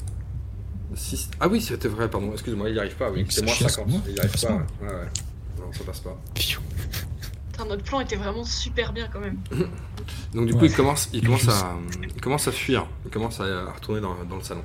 Six- 0.95 1.29
Ah 1.39 1.47
oui, 1.47 1.61
c'était 1.61 1.87
vrai, 1.87 2.09
pardon, 2.09 2.31
excuse-moi, 2.33 2.69
il 2.69 2.73
n'y 2.73 2.79
arrive 2.79 2.95
pas, 2.95 3.11
oui, 3.11 3.25
c'est 3.29 3.43
moins 3.43 3.53
chiasse, 3.53 3.75
50. 3.75 3.89
non 3.91 4.01
Il 4.07 4.13
n'y 4.13 4.19
arrive 4.19 4.41
pas, 4.41 4.51
ouais. 4.53 4.59
ouais. 4.81 5.07
Non, 5.59 5.71
ça 5.73 5.83
passe 5.83 5.99
pas. 5.99 6.19
Piou. 6.33 6.59
Putain, 7.51 7.65
notre 7.65 7.83
plan 7.83 7.99
était 7.99 8.15
vraiment 8.15 8.43
super 8.43 8.91
bien 8.93 9.07
quand 9.11 9.19
même. 9.19 9.37
Donc 10.33 10.45
du 10.47 10.53
coup, 10.53 10.59
Ouais. 10.61 10.67
il 10.67 10.75
commence, 10.75 11.09
il 11.13 11.23
commence, 11.23 11.47
à, 11.47 11.77
il 12.15 12.21
commence 12.21 12.47
à 12.47 12.51
fuir, 12.51 12.87
il 13.05 13.11
commence 13.11 13.39
à, 13.39 13.43
à 13.45 13.71
retourner 13.71 14.01
dans, 14.01 14.15
dans 14.23 14.35
le 14.37 14.43
salon. 14.43 14.63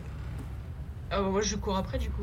Ah, 1.11 1.21
bah, 1.21 1.29
moi, 1.31 1.41
je 1.43 1.57
cours 1.57 1.77
après 1.77 1.99
du 1.99 2.09
coup. 2.11 2.23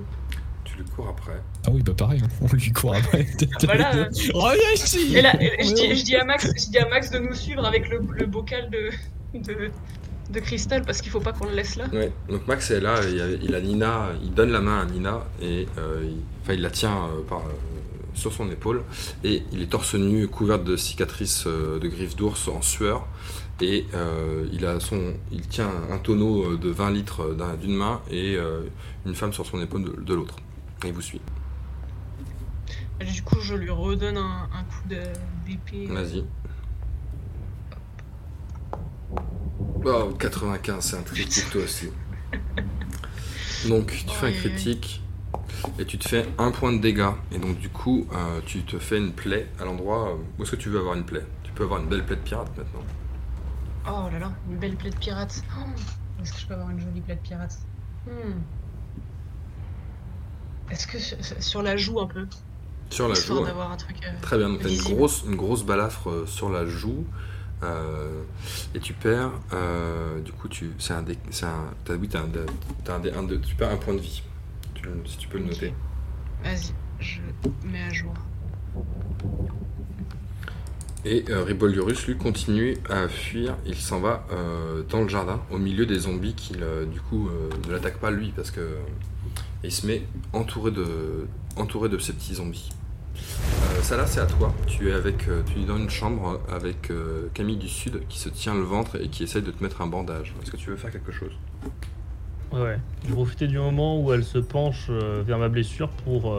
Cours 0.96 1.10
après. 1.10 1.42
Ah 1.66 1.70
oui, 1.72 1.82
bah 1.84 1.94
pareil, 1.98 2.22
hein. 2.24 2.28
on 2.42 2.48
lui 2.56 2.72
court 2.72 2.96
après. 2.96 3.28
voilà, 3.64 3.96
euh. 3.96 4.06
Reviens 4.34 4.72
ici 4.74 5.16
Et 5.16 5.22
là, 5.22 5.34
je, 5.40 5.74
dis, 5.74 5.96
je 5.96 6.04
dis 6.04 6.16
à 6.16 6.24
Max, 6.26 6.48
je 6.48 6.70
dis 6.70 6.78
à 6.78 6.88
Max 6.90 7.12
de 7.12 7.20
nous 7.20 7.34
suivre 7.34 7.66
avec 7.66 7.90
le, 7.90 8.02
le 8.16 8.26
bocal 8.26 8.70
de, 8.70 9.40
de, 9.40 9.70
de 10.32 10.40
cristal 10.40 10.84
parce 10.86 11.02
qu'il 11.02 11.12
faut 11.12 11.20
pas 11.20 11.34
qu'on 11.34 11.46
le 11.46 11.54
laisse 11.56 11.76
là. 11.76 11.86
Ouais. 11.94 12.12
Donc 12.30 12.48
Max 12.48 12.72
est 12.72 12.80
là, 12.82 13.00
il 13.12 13.22
a, 13.22 13.28
il 13.30 13.56
a 13.56 13.62
Nina, 13.62 14.10
il 14.24 14.34
donne 14.34 14.52
la 14.52 14.62
main 14.62 14.80
à 14.82 14.86
Nina 14.86 15.26
et 15.42 15.68
euh, 15.78 16.02
il, 16.04 16.18
enfin, 16.44 16.54
il 16.54 16.62
la 16.62 16.70
tient 16.72 16.96
euh, 17.06 17.22
par, 17.28 17.40
euh, 17.40 17.52
sur 18.14 18.34
son 18.34 18.50
épaule 18.52 18.84
et 19.24 19.44
il 19.54 19.62
est 19.62 19.68
torse 19.72 19.96
nu, 19.96 20.28
couvert 20.28 20.60
de 20.60 20.76
cicatrices 20.76 21.46
euh, 21.48 21.80
de 21.80 21.88
griffes 21.88 22.16
d'ours 22.16 22.48
en 22.50 22.62
sueur 22.62 23.08
et 23.62 23.86
euh, 23.94 24.46
il 24.52 24.66
a 24.66 24.80
son, 24.80 25.14
il 25.32 25.48
tient 25.48 25.70
un 25.92 25.98
tonneau 26.00 26.56
de 26.58 26.70
20 26.70 26.90
litres 26.92 27.34
d'un- 27.36 27.54
d'une 27.56 27.76
main 27.76 28.02
et 28.10 28.36
euh, 28.36 28.62
une 29.06 29.14
femme 29.16 29.32
sur 29.34 29.46
son 29.46 29.62
épaule 29.62 29.84
de, 29.84 30.02
de 30.02 30.14
l'autre. 30.16 30.36
Et 30.84 30.88
il 30.88 30.94
vous 30.94 31.02
suit. 31.02 31.22
Du 33.00 33.22
coup, 33.24 33.40
je 33.42 33.56
lui 33.56 33.70
redonne 33.70 34.18
un, 34.18 34.50
un 34.54 34.64
coup 34.64 34.88
de- 34.88 35.14
d'épée. 35.48 35.88
Vas-y. 35.88 36.24
Oh, 39.84 40.14
95, 40.20 40.84
c'est 40.86 40.98
un 40.98 41.02
critique 41.02 41.50
toi 41.50 41.64
aussi. 41.64 41.90
Donc 43.68 43.88
tu 43.92 44.10
fais 44.16 44.28
un 44.28 44.32
critique 44.32 45.04
et 45.78 45.86
tu 45.86 45.98
te 45.98 46.08
fais 46.08 46.26
un 46.38 46.52
point 46.52 46.72
de 46.74 46.80
dégâts. 46.80 47.12
Et 47.32 47.38
donc 47.40 47.58
du 47.60 47.70
coup, 47.70 48.08
euh, 48.14 48.40
tu 48.46 48.64
te 48.64 48.78
fais 48.80 48.98
une 48.98 49.12
plaie 49.12 49.48
à 49.60 49.66
l'endroit 49.66 50.10
euh, 50.12 50.16
où 50.38 50.44
est-ce 50.44 50.52
que 50.52 50.56
tu 50.56 50.70
veux 50.70 50.80
avoir 50.80 50.96
une 50.96 51.04
plaie? 51.06 51.26
Tu 51.44 51.52
peux 51.52 51.64
avoir 51.64 51.80
une 51.82 51.88
belle 51.90 52.06
plaie 52.06 52.16
de 52.16 52.22
pirate 52.22 52.50
maintenant. 52.58 52.84
Oh 53.88 54.10
là 54.12 54.20
là, 54.20 54.32
une 54.50 54.58
belle 54.58 54.76
plaie 54.76 54.90
de 54.92 54.96
pirate. 54.98 55.44
Oh, 55.58 55.64
Est-ce 56.22 56.34
que 56.34 56.40
je 56.40 56.48
peux 56.48 56.54
avoir 56.54 56.70
une 56.70 56.80
jolie 56.80 57.02
plaie 57.02 57.16
de 57.16 57.22
pirate? 57.22 57.58
Hmm. 58.08 58.40
Est-ce 60.72 60.88
que 60.88 60.98
sur, 61.42 61.62
la 61.62 61.76
joue 61.76 62.00
un 62.00 62.08
peu? 62.08 62.26
Sur 62.90 63.08
la 63.10 63.16
joue. 63.16 63.44
d'avoir 63.44 63.72
un 63.72 63.78
truc. 63.78 63.98
euh, 64.06 64.12
Très 64.22 64.38
bien, 64.38 64.50
donc 64.50 64.62
tu 64.62 64.68
as 64.68 64.70
une 64.70 64.82
grosse, 64.96 65.24
une 65.28 65.36
grosse 65.36 65.64
balafre 65.64 66.10
euh, 66.10 66.26
sur 66.26 66.50
la 66.50 66.66
joue. 66.66 67.06
euh, 67.64 68.24
et 68.74 68.80
tu 68.80 68.94
perds, 68.94 69.32
euh, 69.54 70.20
du 70.22 70.32
coup, 70.32 70.48
tu, 70.48 70.72
c'est 70.80 70.94
un, 70.94 71.02
dé- 71.04 71.18
c'est 71.30 71.46
un, 71.46 71.74
t'as, 71.86 71.96
oui, 71.96 72.08
t'as 72.08 72.22
un, 72.22 72.30
t'as 72.86 72.96
un, 72.96 73.28
tu 73.42 73.56
perds 73.56 73.72
un 73.72 73.78
point 73.78 73.94
de 73.94 74.00
vie. 74.00 74.24
Tu 74.74 74.88
si 75.06 75.18
tu 75.18 75.28
peux 75.28 75.38
le 75.38 75.46
noter. 75.46 75.74
Vas-y, 76.44 76.72
je 77.00 77.20
mets 77.66 77.84
à 77.84 77.92
jour. 77.94 78.14
Et 81.04 81.26
euh, 81.30 81.44
Ribolurus, 81.44 82.08
lui, 82.08 82.16
continue 82.18 82.78
à 82.90 83.08
fuir. 83.08 83.56
Il 83.66 83.76
s'en 83.76 84.00
va 84.00 84.26
euh, 84.32 84.84
dans 84.90 85.02
le 85.02 85.10
jardin, 85.10 85.42
au 85.52 85.58
milieu 85.58 85.86
des 85.86 86.00
zombies 86.00 86.36
qui, 86.36 86.56
euh, 86.62 86.86
du 86.86 87.02
coup, 87.02 87.30
ne 87.68 87.72
l'attaquent 87.72 88.00
pas 88.00 88.12
lui, 88.12 88.32
parce 88.36 88.52
que 88.52 88.78
euh, 89.64 89.68
il 89.68 89.72
se 89.72 89.86
met 89.88 90.04
entouré 90.34 90.72
de, 90.72 91.28
entouré 91.56 91.90
de 91.90 91.98
ces 91.98 92.14
petits 92.14 92.36
zombies. 92.36 92.70
Euh, 93.16 93.82
ça 93.82 93.98
là, 93.98 94.08
c'est 94.08 94.20
à 94.20 94.26
toi. 94.26 94.54
Tu 94.68 94.90
es 94.90 94.94
avec, 94.94 95.28
euh, 95.28 95.42
tu 95.54 95.60
es 95.62 95.66
dans 95.66 95.78
une 95.78 95.90
chambre 95.90 96.40
avec 96.50 96.90
euh, 96.90 97.28
Camille 97.34 97.58
du 97.58 97.68
Sud 97.68 98.02
qui 98.10 98.20
se 98.20 98.30
tient 98.30 98.54
le 98.56 98.62
ventre 98.62 99.02
et 99.02 99.10
qui 99.10 99.24
essaye 99.24 99.42
de 99.42 99.52
te 99.52 99.64
mettre 99.64 99.82
un 99.82 99.88
bandage. 99.88 100.34
Est-ce 100.42 100.52
que 100.52 100.58
tu 100.58 100.70
veux 100.70 100.76
faire 100.78 100.92
quelque 100.92 101.12
chose? 101.12 101.32
Ouais. 102.52 102.80
Je 103.08 103.14
profiter 103.14 103.48
du 103.48 103.58
moment 103.58 104.02
où 104.02 104.12
elle 104.12 104.24
se 104.24 104.38
penche 104.38 104.88
euh, 104.90 105.24
vers 105.26 105.38
ma 105.38 105.50
blessure 105.50 105.90
pour 105.90 106.36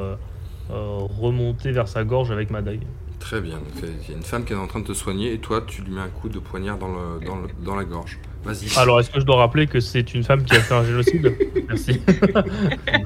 remonter 0.68 1.70
vers 1.72 1.86
sa 1.88 2.02
gorge 2.04 2.30
avec 2.30 2.50
ma 2.50 2.62
dague. 2.62 2.82
Très 3.18 3.40
bien. 3.40 3.58
Il 3.82 4.10
y 4.10 4.14
a 4.14 4.16
une 4.16 4.22
femme 4.22 4.44
qui 4.44 4.52
est 4.52 4.56
en 4.56 4.66
train 4.66 4.80
de 4.80 4.86
te 4.86 4.94
soigner 4.94 5.32
et 5.34 5.38
toi, 5.38 5.62
tu 5.66 5.82
lui 5.82 5.92
mets 5.92 6.00
un 6.00 6.08
coup 6.08 6.28
de 6.28 6.38
poignard 6.38 6.78
dans, 6.78 6.88
le, 6.88 7.24
dans, 7.24 7.36
le- 7.36 7.48
dans 7.64 7.76
la 7.76 7.84
gorge. 7.84 8.18
Vas-y. 8.44 8.76
Alors, 8.78 8.98
est-ce 9.00 9.10
que 9.10 9.20
je 9.20 9.24
dois 9.24 9.36
rappeler 9.36 9.66
que 9.66 9.78
c'est 9.80 10.14
une 10.14 10.24
femme 10.24 10.44
qui 10.44 10.56
a 10.56 10.60
fait 10.60 10.74
un 10.74 10.84
génocide 10.84 11.34
Merci. 11.68 12.00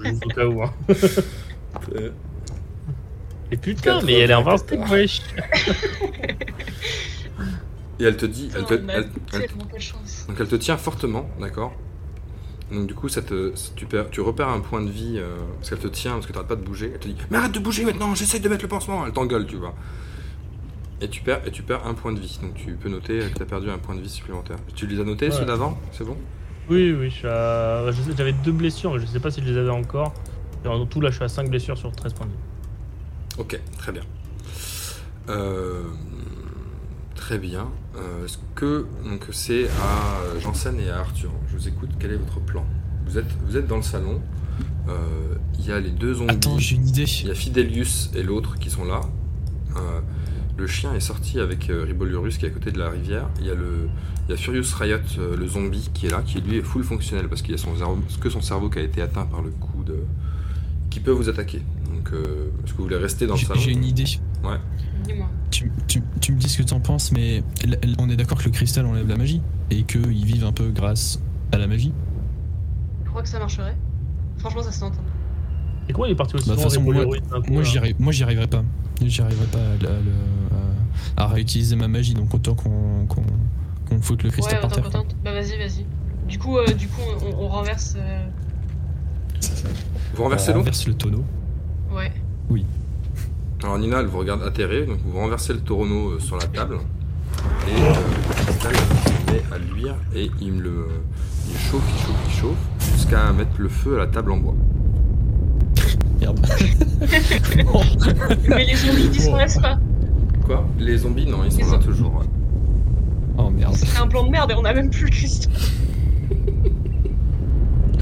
Juste 0.05 0.25
au 0.25 0.29
cas 0.31 0.47
où. 0.47 0.63
Hein. 0.63 0.73
Euh, 1.95 2.11
Et 3.51 3.57
putain, 3.57 4.01
mais 4.03 4.15
elle 4.21 4.31
est 4.31 4.35
invincible, 4.35 4.85
wesh 4.91 5.21
Et 7.99 8.05
elle 8.05 8.17
te 8.17 8.27
dit, 8.27 8.51
elle 8.55 8.65
te, 8.65 8.75
a 8.75 8.77
elle- 8.77 9.09
elle- 9.33 9.49
donc 10.29 10.37
elle 10.39 10.49
te 10.49 10.57
tient 10.57 10.77
fortement, 10.77 11.29
d'accord? 11.41 11.75
Donc 12.71 12.87
du 12.89 12.95
coup, 12.95 13.09
ça 13.09 13.23
te, 13.23 13.53
tu, 13.75 13.87
perds- 13.87 14.11
tu 14.11 14.21
repères 14.21 14.49
un 14.49 14.61
point 14.61 14.83
de 14.83 14.91
vie 14.91 15.15
euh, 15.19 15.37
parce 15.59 15.71
qu'elle 15.71 15.79
te 15.79 15.87
tient, 15.89 16.13
parce 16.13 16.27
que 16.27 16.33
t'arrêtes 16.33 16.49
pas 16.49 16.57
de 16.57 16.65
bouger. 16.65 16.91
Elle 16.93 16.99
te 17.01 17.09
dit, 17.09 17.17
mais 17.31 17.39
arrête 17.39 17.53
de 17.53 17.59
bouger 17.59 17.85
maintenant, 17.85 18.15
j'essaye 18.15 18.41
de 18.41 18.49
mettre 18.49 18.63
le 18.63 18.69
pansement. 18.69 19.07
Elle 19.07 19.13
t'engueule, 19.13 19.47
tu 19.47 19.57
vois. 19.57 19.75
Et 21.01 21.09
tu 21.09 21.23
perds, 21.23 21.43
et 21.47 21.51
tu 21.51 21.63
perds 21.63 21.87
un 21.87 21.95
point 21.95 22.13
de 22.13 22.21
vie. 22.21 22.39
Donc 22.43 22.55
tu 22.55 22.73
peux 22.73 22.89
noter 22.89 23.19
que 23.19 23.39
t'as 23.39 23.45
perdu 23.45 23.69
un 23.71 23.79
point 23.79 23.95
de 23.95 24.01
vie 24.01 24.09
supplémentaire. 24.09 24.57
Tu 24.75 24.87
les 24.87 24.99
as 25.01 25.05
notés 25.05 25.27
Ouais. 25.27 25.33
ceux 25.33 25.45
d'avant 25.45 25.79
C'est 25.93 26.05
bon 26.05 26.17
Oui, 26.71 26.93
oui, 26.99 27.13
à- 27.25 27.85
j'avais 28.17 28.33
deux 28.33 28.53
blessures, 28.53 28.95
mais 28.95 29.01
je 29.01 29.07
sais 29.07 29.21
pas 29.21 29.31
si 29.31 29.41
je 29.43 29.47
les 29.53 29.59
avais 29.59 29.71
encore. 29.71 30.15
Et 30.65 30.69
en 30.69 30.85
tout, 30.87 31.01
là, 31.01 31.11
je 31.11 31.17
suis 31.17 31.25
à 31.25 31.29
5 31.29 31.49
blessures 31.51 31.77
sur 31.79 31.93
13 31.93 32.13
points 32.15 32.27
de 32.27 32.33
vie. 32.33 32.39
Ok, 33.39 33.61
très 33.79 33.93
bien. 33.93 34.03
Euh, 35.29 35.83
très 37.15 37.39
bien. 37.39 37.69
Euh, 37.97 38.25
Est-ce 38.25 38.39
que 38.55 38.87
donc 39.05 39.27
c'est 39.33 39.67
à 39.69 40.39
Janssen 40.41 40.79
et 40.81 40.91
à 40.91 41.01
Arthur 41.01 41.31
Je 41.51 41.57
vous 41.57 41.69
écoute. 41.69 41.91
Quel 41.99 42.13
est 42.13 42.17
votre 42.17 42.41
plan? 42.41 42.65
Vous 43.07 43.19
êtes 43.19 43.27
vous 43.47 43.57
êtes 43.57 43.67
dans 43.67 43.77
le 43.77 43.83
salon. 43.83 44.21
Euh, 44.89 45.35
Il 45.59 45.67
y 45.67 45.73
a 45.73 45.81
les 45.81 45.91
deux 45.91 46.15
zombies. 46.15 46.35
Attends, 46.35 46.59
j'ai 46.59 46.77
une 46.77 46.89
idée. 46.89 47.05
Il 47.23 47.29
y 47.29 47.31
a 47.31 47.35
Fidelius 47.35 48.11
et 48.15 48.23
l'autre 48.23 48.59
qui 48.59 48.71
sont 48.71 48.85
là. 48.85 49.01
Le 50.57 50.67
chien 50.67 50.95
est 50.95 51.01
sorti 51.01 51.39
avec 51.39 51.69
euh, 51.69 51.85
Ribolurus 51.85 52.39
qui 52.39 52.47
est 52.47 52.49
à 52.49 52.53
côté 52.53 52.73
de 52.73 52.79
la 52.79 52.89
rivière. 52.89 53.29
Il 53.41 53.47
y 53.47 53.51
a 53.51 53.55
le 53.55 53.89
il 54.29 54.33
y 54.33 54.35
a 54.35 54.37
Furious 54.37 54.65
Riot, 54.81 54.99
euh, 55.19 55.37
le 55.37 55.47
zombie, 55.47 55.89
qui 55.95 56.07
est 56.07 56.11
là, 56.11 56.23
qui 56.25 56.41
lui 56.41 56.57
est 56.57 56.63
full 56.63 56.83
fonctionnel 56.83 57.29
parce 57.29 57.43
qu'il 57.43 57.53
y 57.53 57.55
a 57.55 57.59
son 57.59 57.77
cerveau- 57.77 58.03
que 58.21 58.29
son 58.31 58.41
cerveau 58.41 58.69
qui 58.71 58.79
a 58.79 58.83
été 58.83 59.01
atteint 59.03 59.27
par 59.27 59.43
le 59.43 59.51
coup 59.51 59.85
de. 59.85 59.97
qui 60.91 60.99
peut 61.01 61.11
vous 61.13 61.29
attaquer. 61.29 61.61
Donc, 61.93 62.11
euh, 62.13 62.49
est-ce 62.65 62.73
que 62.73 62.79
vous 62.79 62.85
voulez 62.85 62.97
rester 62.97 63.27
dans 63.27 63.35
le 63.35 63.41
salon? 63.41 63.61
j'ai 63.61 63.73
une 63.73 63.85
idée. 63.85 64.05
Dis-moi. 64.05 65.29
Tu, 65.51 65.71
tu- 65.87 66.03
tu 66.21 66.33
me 66.33 66.39
dis 66.39 66.49
ce 66.49 66.59
que 66.59 66.63
t'en 66.63 66.81
penses, 66.81 67.13
mais 67.13 67.43
on 67.99 68.09
est 68.09 68.17
d'accord 68.17 68.39
que 68.39 68.45
le 68.45 68.51
cristal 68.51 68.87
enlève 68.87 69.07
la 69.07 69.17
magie 69.17 69.43
et 69.71 69.83
qu'ils 69.85 70.25
vivent 70.25 70.45
un 70.45 70.53
peu 70.53 70.69
grâce 70.71 71.21
à 71.53 71.59
la 71.59 71.67
magie. 71.67 71.93
Je 73.05 73.11
crois 73.11 73.23
que 73.23 73.29
ça 73.29 73.39
marcherait. 73.39 73.77
Franchement, 74.39 74.63
ça 74.63 74.73
se 74.73 74.81
tente. 74.81 74.95
Et 75.89 75.93
comment 75.93 76.07
il 76.07 76.13
est 76.13 76.17
parti 76.17 76.35
aussi 76.35 76.49
Bah, 76.49 76.55
de 76.57 76.61
loin, 76.61 76.69
toute 76.69 76.73
façon, 76.79 76.93
moi- 76.93 77.05
coup, 77.43 77.53
Moi, 77.53 77.63
j'y 77.63 77.79
arrive- 77.79 77.97
moi, 78.01 78.13
j'y 78.13 78.23
arriverai 78.25 78.47
pas. 78.49 78.65
J'y 79.05 79.21
arriverai 79.23 79.47
pas 79.47 79.59
à, 79.59 79.63
à- 79.63 79.93
à- 79.93 80.46
à 81.17 81.27
réutiliser 81.27 81.77
ma 81.77 81.89
magie, 81.89 82.15
donc 82.15 82.33
autant 82.35 82.55
qu'on 82.55 83.07
qu'on 83.09 83.23
qu'on 83.89 84.01
foute 84.03 84.23
le 84.23 84.31
cristal 84.31 84.57
Ouais, 84.57 84.61
par 84.61 84.71
terre. 84.73 84.91
Bah 85.25 85.33
vas-y, 85.33 85.57
vas-y. 85.59 85.85
Du 86.29 86.39
coup, 86.39 86.59
euh, 86.59 86.67
du 86.67 86.89
coup, 86.89 87.01
on, 87.23 87.45
on 87.45 87.49
renverse. 87.49 87.95
euh, 87.97 88.25
Vous 90.15 90.23
renversez 90.25 90.51
On 90.51 90.55
l'eau 90.55 90.59
renverse 90.61 90.87
le 90.87 90.95
tonneau. 90.95 91.25
Ouais. 91.93 92.13
Alors 93.63 93.79
Nina, 93.79 94.01
elle 94.01 94.07
vous 94.07 94.19
regarde 94.19 94.43
atterrée, 94.43 94.85
donc 94.85 94.99
vous 95.05 95.19
renversez 95.19 95.53
le 95.55 95.61
taureau 95.61 95.85
euh, 95.87 96.19
sur 96.21 96.37
la 96.37 96.47
table. 96.47 96.77
Et 97.69 97.73
euh, 97.81 97.95
le 98.29 98.35
cristal 98.45 98.75
se 98.77 99.33
met 99.33 99.43
à 99.53 99.59
luire 99.59 99.95
et 100.15 100.31
il 100.41 100.53
me 100.53 100.61
le 100.63 100.87
il 101.49 101.57
chauffe, 101.59 101.83
il 101.89 102.01
chauffe, 102.07 102.17
il 102.29 102.33
chauffe, 102.35 102.93
jusqu'à 102.95 103.33
mettre 103.33 103.53
le 103.59 103.69
feu 103.69 103.95
à 103.97 103.99
la 104.01 104.07
table 104.09 104.33
en 104.33 104.37
bois. 104.37 104.55
Merde. 106.21 106.39
Mais 108.49 108.65
les 108.67 108.77
zombies 108.77 109.09
disparaissent 109.09 109.59
pas. 109.59 109.79
Quoi 110.47 110.65
Les 110.79 110.99
zombies, 110.99 111.27
non, 111.27 111.39
ils 111.45 111.53
sont 111.53 111.73
là 111.73 111.79
toujours. 111.79 112.15
ouais. 112.15 112.27
Oh 113.39 113.51
merde. 113.51 113.75
C'est 113.77 113.99
un 113.99 114.07
plan 114.07 114.25
de 114.25 114.31
merde 114.31 114.53
et 114.53 114.55
on 114.55 114.65
a 114.65 114.73
même 114.73 114.91
plus 114.91 115.05
le 115.07 115.11
cristal. 115.11 115.53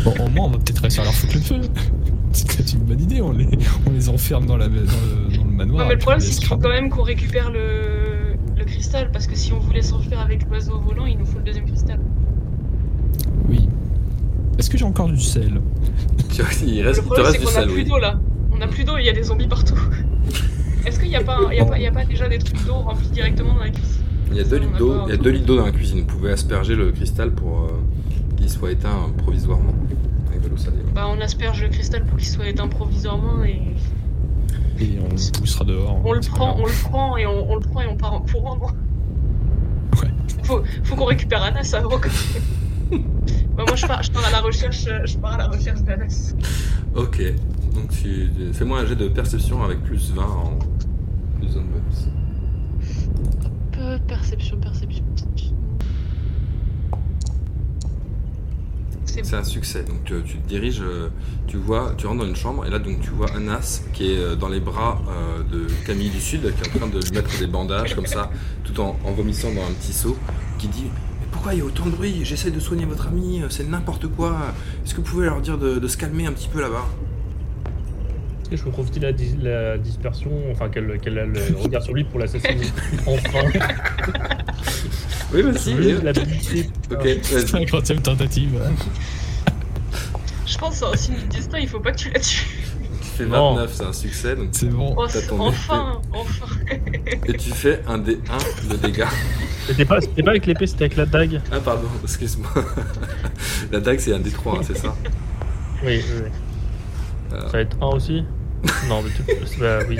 Bon, 0.04 0.12
au 0.20 0.28
moins, 0.28 0.46
on 0.46 0.50
va 0.50 0.58
peut-être 0.58 0.80
réussir 0.80 1.02
à 1.02 1.04
leur 1.06 1.14
foutre 1.14 1.34
le 1.34 1.40
feu. 1.40 1.60
C'est 2.32 2.46
peut-être 2.48 2.72
une 2.74 2.80
bonne 2.80 3.00
idée, 3.00 3.20
on 3.22 3.30
les, 3.30 3.46
on 3.86 3.90
les 3.92 4.08
enferme 4.08 4.44
dans, 4.46 4.56
la, 4.56 4.66
dans, 4.68 4.74
le, 4.74 5.36
dans 5.36 5.44
le 5.44 5.50
manoir. 5.50 5.78
Non, 5.78 5.84
mais 5.84 5.92
et 5.92 5.94
le 5.94 5.98
puis 5.98 5.98
problème, 6.04 6.20
c'est 6.20 6.34
qu'il 6.36 6.46
faut 6.48 6.56
quand 6.56 6.68
même 6.68 6.90
qu'on 6.90 7.02
récupère 7.04 7.50
le... 7.52 8.34
le 8.58 8.64
cristal. 8.64 9.10
Parce 9.12 9.28
que 9.28 9.36
si 9.36 9.52
on 9.52 9.60
voulait 9.60 9.82
s'enfuir 9.82 10.18
avec 10.20 10.44
l'oiseau 10.48 10.80
volant, 10.80 11.06
il 11.06 11.16
nous 11.16 11.24
faut 11.24 11.38
le 11.38 11.44
deuxième 11.44 11.64
cristal. 11.64 12.00
Oui. 13.48 13.68
Est-ce 14.58 14.68
que 14.68 14.76
j'ai 14.76 14.84
encore 14.84 15.08
du 15.08 15.20
sel? 15.20 15.60
Tu 16.30 16.42
vois, 16.42 16.50
il, 16.66 16.82
reste, 16.82 16.98
le 16.98 17.04
il 17.04 17.08
te 17.08 17.14
problème, 17.14 17.26
reste 17.26 17.34
c'est 17.34 17.38
du 17.38 17.44
qu'on 17.44 17.50
a 17.50 17.54
sel, 17.54 17.68
plus 17.68 17.74
oui. 17.82 17.84
d'eau 17.88 17.98
là. 17.98 18.18
On 18.52 18.60
a 18.60 18.66
plus 18.66 18.82
d'eau 18.84 18.96
et 18.98 19.00
il 19.02 19.06
y 19.06 19.10
a 19.10 19.12
des 19.12 19.22
zombies 19.22 19.48
partout. 19.48 19.78
Est-ce 20.86 20.98
qu'il 21.00 21.08
n'y 21.08 21.16
a, 21.16 21.22
pas 21.24 21.38
a, 21.38 22.00
a 22.00 22.04
déjà 22.04 22.28
des 22.28 22.38
trucs 22.38 22.64
d'eau 22.66 22.74
remplis 22.74 23.08
directement 23.08 23.54
dans 23.54 23.60
la 23.64 23.70
cuisine 23.70 24.02
Il 24.30 24.36
y 24.36 24.40
a 24.40 24.44
deux 24.44 24.58
litres 24.58 24.76
d'eau, 24.78 24.94
il 25.06 25.10
y 25.10 25.12
a 25.14 25.16
deux 25.16 25.30
litres 25.30 25.46
d'eau 25.46 25.56
dans 25.56 25.64
la 25.66 25.72
cuisine. 25.72 26.00
Vous 26.00 26.06
pouvez 26.06 26.32
asperger 26.32 26.74
le 26.76 26.92
cristal 26.92 27.30
pour 27.32 27.60
euh, 27.62 27.68
qu'il 28.36 28.50
soit 28.50 28.72
éteint 28.72 29.10
provisoirement 29.18 29.74
avec 30.28 30.42
de 30.42 30.48
l'eau 30.48 30.56
salée. 30.56 30.76
ouais. 30.78 30.92
Bah, 30.94 31.06
on 31.08 31.20
asperge 31.20 31.62
le 31.62 31.68
cristal 31.68 32.04
pour 32.04 32.18
qu'il 32.18 32.28
soit 32.28 32.48
éteint 32.48 32.68
provisoirement 32.68 33.42
et 33.44 33.60
Et 34.80 34.98
on 35.00 35.08
le 35.08 35.38
poussera 35.38 35.64
dehors. 35.64 36.00
on 36.04 36.12
le 36.12 36.20
prend, 36.20 36.56
on 36.58 36.66
le 36.66 36.72
prend 36.88 37.16
et 37.16 37.26
on, 37.26 37.50
on 37.50 37.54
le 37.56 37.60
prend 37.60 37.80
et 37.82 37.86
on 37.86 37.96
part 37.96 38.12
en 38.14 38.20
courant. 38.20 38.58
Ouais. 40.02 40.08
Faut, 40.42 40.62
faut 40.82 40.96
qu'on 40.96 41.04
récupère 41.06 41.42
Anas 41.42 41.74
avant. 41.76 41.98
que- 41.98 42.08
bah, 43.56 43.64
moi 43.66 43.76
je 43.76 43.86
pars, 43.86 44.02
je 44.02 44.10
pars 44.10 44.26
à 44.26 44.30
la 44.30 44.40
recherche, 44.40 44.84
euh, 44.88 45.00
je 45.06 45.16
pars 45.16 45.32
à 45.34 45.38
la 45.38 45.46
recherche 45.48 45.82
d'Anas. 45.82 46.34
Ok, 46.94 47.22
donc 47.74 47.88
tu 47.90 48.28
fais-moi 48.52 48.80
un 48.80 48.86
jet 48.86 48.96
de 48.96 49.08
perception 49.08 49.62
avec 49.64 49.82
plus 49.82 50.12
20 50.14 50.22
en 50.22 50.58
perception, 54.08 54.58
perception. 54.58 55.04
C'est 59.06 59.36
un 59.36 59.44
succès. 59.44 59.84
Donc 59.84 60.04
tu, 60.04 60.14
tu 60.24 60.38
te 60.38 60.48
diriges, 60.48 60.82
euh, 60.82 61.08
tu 61.46 61.56
vois, 61.56 61.94
tu 61.96 62.06
rentres 62.06 62.20
dans 62.20 62.26
une 62.26 62.34
chambre 62.36 62.66
et 62.66 62.70
là 62.70 62.78
donc 62.78 63.00
tu 63.00 63.10
vois 63.10 63.30
Anas 63.30 63.82
qui 63.92 64.12
est 64.12 64.18
euh, 64.18 64.34
dans 64.34 64.48
les 64.48 64.60
bras 64.60 65.00
euh, 65.08 65.42
de 65.44 65.66
Camille 65.86 66.10
du 66.10 66.20
Sud 66.20 66.40
qui 66.42 66.46
est 66.46 66.74
en 66.74 66.78
train 66.78 66.88
de 66.88 67.00
lui 67.00 67.12
mettre 67.12 67.38
des 67.38 67.46
bandages 67.46 67.94
comme 67.94 68.06
ça, 68.06 68.30
tout 68.64 68.80
en, 68.80 68.96
en 69.04 69.12
vomissant 69.12 69.52
dans 69.54 69.62
un 69.62 69.72
petit 69.72 69.92
seau, 69.92 70.16
qui 70.58 70.66
dit 70.68 70.84
mais 71.20 71.26
pourquoi 71.30 71.54
il 71.54 71.58
y 71.58 71.62
a 71.62 71.64
autant 71.64 71.86
de 71.86 71.90
bruit? 71.90 72.24
J'essaie 72.24 72.50
de 72.50 72.58
soigner 72.60 72.86
votre 72.86 73.06
ami, 73.06 73.40
euh, 73.40 73.46
c'est 73.50 73.68
n'importe 73.68 74.08
quoi. 74.08 74.36
Est-ce 74.84 74.94
que 74.94 75.00
vous 75.00 75.06
pouvez 75.06 75.26
leur 75.26 75.40
dire 75.40 75.58
de, 75.58 75.78
de 75.78 75.88
se 75.88 75.96
calmer 75.96 76.26
un 76.26 76.32
petit 76.32 76.48
peu 76.48 76.60
là-bas? 76.60 76.84
Que 78.54 78.60
je 78.60 78.64
peux 78.64 78.70
profiter 78.70 79.00
de 79.00 79.04
la, 79.06 79.12
dis- 79.12 79.36
la 79.42 79.78
dispersion, 79.78 80.30
enfin 80.50 80.68
qu'elle 80.68 80.98
qu'elle 81.00 81.18
a 81.18 81.26
le 81.26 81.40
regard 81.56 81.82
sur 81.82 81.94
lui 81.94 82.04
pour 82.04 82.18
l'assassiner 82.20 82.66
Enfin 83.06 83.40
Oui, 85.32 85.42
vas-y. 85.42 85.82
Juste 85.82 86.02
l'habilité. 86.02 86.70
Ok, 86.90 87.00
C'est 87.22 87.34
vas-y. 87.50 87.64
la 87.64 87.70
quatrième 87.70 88.02
tentative. 88.02 88.60
Je 90.46 90.58
pense 90.58 90.74
c'est 90.76 90.84
un 90.84 90.96
signe 90.96 91.16
du 91.16 91.26
destin, 91.36 91.58
il 91.58 91.68
faut 91.68 91.80
pas 91.80 91.92
que 91.92 91.96
tu 91.98 92.10
la 92.10 92.20
tues. 92.20 92.46
Tu 93.00 93.08
fais 93.22 93.26
Non. 93.26 93.54
29, 93.54 93.72
c'est 93.74 93.84
un 93.84 93.92
succès. 93.92 94.36
Donc 94.36 94.48
C'est 94.52 94.68
bon. 94.70 94.94
Oh, 94.96 95.06
enfin, 95.38 96.00
enfin. 96.12 96.46
Et 97.26 97.32
tu 97.34 97.50
fais 97.50 97.80
un 97.86 97.98
des 97.98 98.18
1 98.64 98.68
de 98.70 98.76
dégâts. 98.76 99.04
C'était 99.66 99.84
pas, 99.84 99.98
pas 100.00 100.30
avec 100.30 100.46
l'épée, 100.46 100.66
c'était 100.66 100.84
avec 100.84 100.96
la 100.96 101.06
dague. 101.06 101.40
Ah 101.50 101.60
pardon, 101.60 101.88
excuse-moi. 102.02 102.50
La 103.72 103.80
dague 103.80 103.98
c'est 103.98 104.12
un 104.12 104.18
des 104.18 104.30
3, 104.30 104.60
c'est 104.62 104.76
ça 104.76 104.94
Oui, 105.84 106.02
oui, 106.06 106.20
oui. 106.24 106.30
Euh. 107.32 107.40
Ça 107.46 107.52
va 107.52 107.60
être 107.60 107.76
un 107.80 107.86
aussi 107.86 108.24
Non, 108.88 109.02
mais 109.02 109.10
tu. 109.10 109.58
Bah 109.60 109.78
oui. 109.88 109.98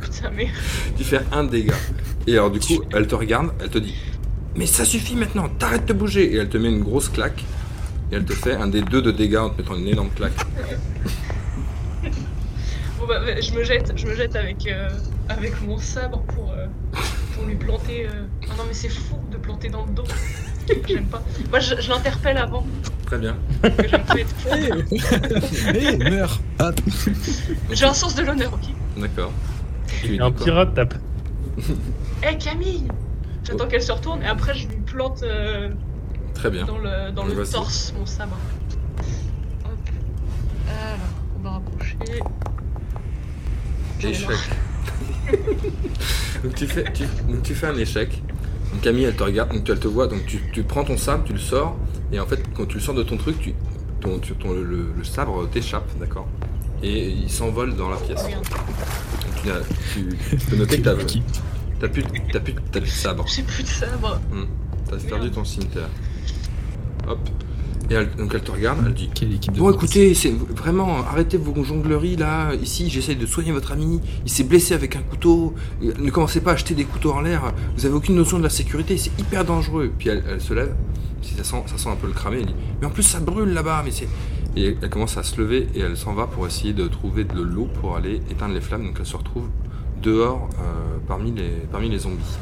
Putain, 0.00 0.30
mais. 0.34 0.48
Tu 0.96 1.04
fais 1.04 1.20
un 1.32 1.44
dégât. 1.44 1.74
Et 2.26 2.32
alors 2.34 2.50
du 2.50 2.60
coup, 2.60 2.82
elle 2.94 3.06
te 3.06 3.14
regarde, 3.14 3.50
elle 3.60 3.68
te 3.70 3.78
dit 3.78 3.94
Mais 4.56 4.66
ça 4.66 4.84
suffit 4.84 5.16
maintenant, 5.16 5.48
t'arrêtes 5.48 5.86
de 5.86 5.92
bouger 5.92 6.32
Et 6.32 6.36
elle 6.36 6.48
te 6.48 6.56
met 6.58 6.68
une 6.68 6.82
grosse 6.82 7.08
claque. 7.08 7.44
Et 8.10 8.16
elle 8.16 8.24
te 8.24 8.32
fait 8.34 8.54
un 8.54 8.66
des 8.68 8.82
2 8.82 9.02
de 9.02 9.10
dégâts 9.10 9.36
en 9.36 9.50
te 9.50 9.60
mettant 9.60 9.76
une 9.76 9.88
énorme 9.88 10.10
claque. 10.14 10.32
Bon, 12.98 13.08
bah, 13.08 13.18
bah, 13.24 13.40
je 13.40 13.52
me 13.52 13.64
jette, 13.64 13.92
je 13.96 14.06
me 14.06 14.14
jette 14.14 14.36
avec, 14.36 14.64
euh, 14.68 14.88
avec 15.28 15.60
mon 15.66 15.76
sabre 15.78 16.22
pour, 16.34 16.52
euh, 16.52 16.66
pour 17.34 17.44
lui 17.46 17.56
planter. 17.56 18.06
euh. 18.06 18.26
Ah 18.48 18.52
non, 18.56 18.62
mais 18.68 18.74
c'est 18.74 18.88
fou 18.88 19.16
de 19.30 19.38
planter 19.38 19.68
dans 19.70 19.84
le 19.86 19.92
dos. 19.92 20.04
J'aime 20.88 21.06
pas. 21.06 21.22
Moi, 21.50 21.60
je, 21.60 21.74
je 21.80 21.88
l'interpelle 21.90 22.38
avant, 22.38 22.64
Très 23.06 23.18
bien. 23.18 23.36
parce 23.60 23.74
que 23.76 23.88
j'aime 23.88 24.04
pas 24.04 24.14
être. 24.18 25.74
Hé, 25.76 25.96
meurs 26.10 26.40
Ah, 26.58 26.70
J'ai 27.72 27.84
un 27.84 27.92
sens 27.94 28.14
de 28.14 28.22
l'honneur, 28.22 28.52
ok 28.54 28.68
D'accord. 29.00 29.32
Lui 30.04 30.20
Un 30.20 30.30
pirate 30.30 30.74
tape. 30.74 30.94
Hé 32.22 32.36
Camille 32.38 32.88
J'attends 33.44 33.66
qu'elle 33.66 33.82
se 33.82 33.92
retourne 33.92 34.22
et 34.22 34.26
après 34.26 34.54
je 34.54 34.68
lui 34.68 34.76
plante 34.76 35.22
euh, 35.24 35.68
Très 36.34 36.48
bien. 36.50 36.64
dans 36.64 36.78
le, 36.78 37.10
dans 37.10 37.24
le 37.24 37.44
torse 37.46 37.92
mon 37.98 38.06
sabre. 38.06 38.36
Hop. 39.64 39.72
Alors, 40.68 40.98
on 41.38 41.42
va 41.42 41.50
rapprocher. 41.50 41.96
Échec. 44.02 44.28
donc, 46.44 46.54
tu 46.54 46.66
fais, 46.66 46.84
tu, 46.92 47.04
donc 47.28 47.42
tu 47.42 47.54
fais 47.54 47.66
un 47.68 47.76
échec. 47.76 48.22
Donc 48.72 48.80
Camille, 48.82 49.04
elle 49.04 49.14
te 49.16 49.22
regarde, 49.22 49.52
donc 49.52 49.68
elle 49.68 49.78
te 49.78 49.88
voit, 49.88 50.06
donc 50.06 50.24
tu, 50.26 50.40
tu 50.52 50.62
prends 50.62 50.84
ton 50.84 50.96
sabre, 50.96 51.24
tu 51.24 51.32
le 51.32 51.38
sors, 51.38 51.76
et 52.12 52.18
en 52.20 52.26
fait, 52.26 52.42
quand 52.54 52.66
tu 52.66 52.74
le 52.76 52.80
sors 52.82 52.94
de 52.94 53.02
ton 53.02 53.16
truc, 53.16 53.38
tu, 53.38 53.54
ton, 54.00 54.18
tu- 54.18 54.34
ton- 54.34 54.52
le, 54.52 54.92
le 54.96 55.04
sabre 55.04 55.46
t'échappe, 55.50 55.88
d'accord? 55.98 56.26
Et 56.82 57.10
il 57.10 57.30
s'envole 57.30 57.76
dans 57.76 57.88
la 57.90 57.96
pièce. 57.96 58.24
Donc, 58.24 59.54
tu, 59.92 60.08
peux 60.50 60.56
noter 60.56 60.78
que 60.80 60.82
t'as 60.84 60.96
Qui- 61.04 61.22
t'as 61.80 61.88
plus, 61.88 62.02
t'as 62.32 62.40
plus, 62.40 62.54
t'as 62.72 62.80
plus 62.80 62.82
de 62.82 62.86
sabre. 62.86 63.24
J'ai 63.28 63.42
plus 63.42 63.62
de 63.62 63.68
sabre. 63.68 64.20
T'as 64.90 64.96
perdu 64.96 65.30
ton 65.30 65.44
cimetière. 65.44 65.88
Hop. 67.08 67.18
Et 67.92 67.94
elle, 67.94 68.08
donc 68.16 68.32
elle 68.32 68.40
te 68.40 68.50
regarde, 68.50 68.78
elle 68.86 68.94
dit 68.94 69.10
Quelle 69.14 69.34
équipe 69.34 69.52
de 69.52 69.58
Bon, 69.58 69.70
écoutez, 69.70 70.14
c'est 70.14 70.30
vraiment, 70.30 71.00
arrêtez 71.00 71.36
vos 71.36 71.62
jongleries 71.62 72.16
là. 72.16 72.54
Ici, 72.54 72.88
j'essaye 72.88 73.16
de 73.16 73.26
soigner 73.26 73.52
votre 73.52 73.72
ami. 73.72 74.00
Il 74.24 74.30
s'est 74.30 74.44
blessé 74.44 74.72
avec 74.72 74.96
un 74.96 75.02
couteau. 75.02 75.54
Ne 75.82 76.10
commencez 76.10 76.40
pas 76.40 76.52
à 76.52 76.54
acheter 76.54 76.72
des 76.72 76.84
couteaux 76.84 77.12
en 77.12 77.20
l'air. 77.20 77.52
Vous 77.76 77.84
avez 77.84 77.94
aucune 77.94 78.14
notion 78.14 78.38
de 78.38 78.44
la 78.44 78.48
sécurité. 78.48 78.96
C'est 78.96 79.12
hyper 79.20 79.44
dangereux. 79.44 79.92
Puis 79.98 80.08
elle, 80.08 80.24
elle 80.26 80.40
se 80.40 80.54
lève. 80.54 80.74
Si 81.20 81.34
ça 81.34 81.44
sent, 81.44 81.64
ça 81.66 81.76
sent 81.76 81.90
un 81.90 81.96
peu 81.96 82.06
le 82.06 82.14
cramé. 82.14 82.38
Elle 82.40 82.46
dit 82.46 82.54
Mais 82.80 82.86
en 82.86 82.90
plus, 82.90 83.02
ça 83.02 83.20
brûle 83.20 83.52
là-bas. 83.52 83.82
Mais 83.84 83.90
c'est. 83.90 84.08
Et 84.56 84.74
elle 84.80 84.88
commence 84.88 85.18
à 85.18 85.22
se 85.22 85.38
lever 85.38 85.68
et 85.74 85.80
elle 85.80 85.96
s'en 85.98 86.14
va 86.14 86.26
pour 86.26 86.46
essayer 86.46 86.72
de 86.72 86.88
trouver 86.88 87.24
de 87.24 87.42
l'eau 87.42 87.68
pour 87.80 87.96
aller 87.96 88.22
éteindre 88.30 88.54
les 88.54 88.62
flammes. 88.62 88.86
Donc 88.86 88.96
elle 89.00 89.06
se 89.06 89.16
retrouve 89.18 89.48
dehors 90.02 90.48
euh, 90.54 90.96
parmi, 91.06 91.30
les, 91.30 91.50
parmi 91.70 91.90
les 91.90 91.98
zombies. 91.98 92.38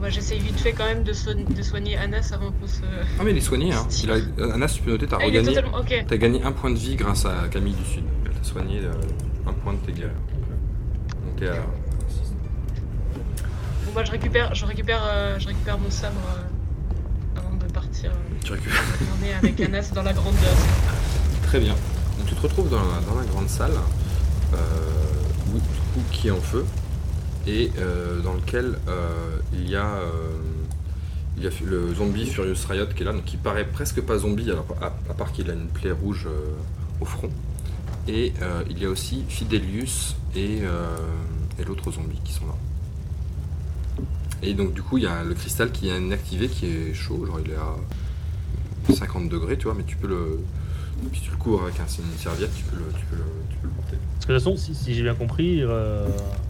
Bah 0.00 0.08
j'essaye 0.10 0.38
vite 0.38 0.58
fait 0.60 0.72
quand 0.72 0.84
même 0.84 1.02
de, 1.02 1.12
soign- 1.12 1.44
de 1.44 1.62
soigner 1.62 1.96
Anas 1.96 2.30
avant 2.32 2.52
qu'on 2.52 2.68
se... 2.68 2.82
Ah, 3.18 3.22
mais 3.24 3.32
il 3.32 3.36
est 3.36 3.40
soigné. 3.40 3.72
Hein. 3.72 3.86
Il 4.04 4.10
a, 4.12 4.54
Anas, 4.54 4.68
tu 4.76 4.82
peux 4.82 4.92
noter, 4.92 5.06
t'as 5.08 5.16
Ah, 5.18 5.24
est 5.24 5.26
regagné. 5.26 5.48
totalement... 5.54 5.80
Gagné 6.08 6.42
un 6.44 6.52
point 6.52 6.70
de 6.70 6.78
vie 6.78 6.94
grâce 6.94 7.24
à 7.26 7.48
Camille 7.50 7.74
du 7.74 7.84
Sud. 7.84 8.04
Elle 8.24 8.30
t'a 8.32 8.44
soigné 8.44 8.78
euh, 8.84 8.92
un 9.48 9.52
point 9.52 9.72
de 9.72 9.78
tes 9.78 9.92
guerres. 9.92 10.10
Donc 11.24 11.36
t'es 11.36 11.48
à. 11.48 11.54
Bon 13.86 13.92
bah 13.94 14.04
je 14.04 14.10
récupère, 14.12 14.54
je 14.54 14.66
récupère, 14.66 15.00
euh, 15.08 15.38
je 15.38 15.48
récupère 15.48 15.78
mon 15.78 15.90
sabre 15.90 16.20
euh, 16.36 17.38
avant 17.40 17.56
de 17.56 17.64
partir 17.72 18.10
euh, 18.12 18.14
Tu 18.44 18.52
récupères. 18.52 18.80
retourner 19.00 19.34
avec 19.34 19.60
Anas 19.68 19.90
dans 19.94 20.02
la 20.02 20.12
grande 20.12 20.34
salle. 20.34 20.56
Très 21.44 21.58
bien. 21.60 21.74
Donc 22.18 22.26
tu 22.28 22.34
te 22.34 22.40
retrouves 22.42 22.68
dans 22.70 22.76
la, 22.80 23.00
dans 23.08 23.18
la 23.18 23.26
grande 23.26 23.48
salle, 23.48 23.72
euh, 24.54 24.56
où, 25.54 25.58
coup, 25.58 26.04
qui 26.12 26.28
est 26.28 26.32
en 26.32 26.40
feu, 26.40 26.64
et 27.46 27.70
euh, 27.78 28.20
dans 28.20 28.34
lequel 28.34 28.78
euh, 28.88 29.36
il 29.52 29.68
y 29.68 29.76
a. 29.76 29.86
euh, 29.86 30.10
il 31.36 31.44
y 31.44 31.46
a 31.46 31.50
le 31.64 31.94
zombie 31.94 32.26
Furious 32.26 32.56
Riot 32.68 32.86
qui 32.96 33.02
est 33.02 33.06
là, 33.06 33.12
donc 33.12 33.24
qui 33.24 33.36
paraît 33.36 33.64
presque 33.64 34.00
pas 34.00 34.18
zombie, 34.18 34.50
à, 34.50 35.14
part 35.14 35.30
qu'il 35.30 35.48
a 35.50 35.54
une 35.54 35.68
plaie 35.68 35.92
rouge 35.92 36.26
au 37.00 37.04
front. 37.04 37.30
Et 38.08 38.32
il 38.68 38.76
y 38.76 38.84
a 38.84 38.88
aussi 38.90 39.22
Fidelius 39.28 40.16
et, 40.34 40.62
et 41.60 41.64
l'autre 41.64 41.92
zombie 41.92 42.18
qui 42.24 42.32
sont 42.32 42.44
là. 42.46 42.54
Et 44.42 44.54
donc 44.54 44.72
du 44.72 44.82
coup 44.82 44.98
il 44.98 45.04
y 45.04 45.06
a 45.06 45.22
le 45.22 45.34
cristal 45.34 45.70
qui 45.70 45.88
est 45.88 45.96
inactivé 45.96 46.48
qui 46.48 46.66
est 46.66 46.92
chaud, 46.92 47.24
genre 47.24 47.38
il 47.44 47.52
est 47.52 47.56
à 47.56 47.76
50 48.96 49.28
degrés 49.28 49.56
tu 49.58 49.64
vois, 49.66 49.74
mais 49.74 49.84
tu 49.84 49.94
peux 49.96 50.08
le. 50.08 50.40
Si 51.14 51.20
tu 51.20 51.30
le 51.30 51.36
couvres 51.36 51.62
avec 51.62 51.78
un- 51.78 51.84
une 51.86 52.18
serviette, 52.18 52.52
tu 52.56 52.64
peux 52.64 52.74
le, 52.76 52.86
tu 52.98 53.06
peux 53.06 53.16
le 53.68 53.70
porter. 53.74 53.98
Parce 54.18 54.26
que 54.26 54.32
de 54.32 54.38
toute 54.38 54.44
façon, 54.44 54.56
si, 54.56 54.74
si 54.74 54.94
j'ai 54.94 55.02
bien 55.02 55.14
compris, 55.14 55.62
euh, 55.62 56.06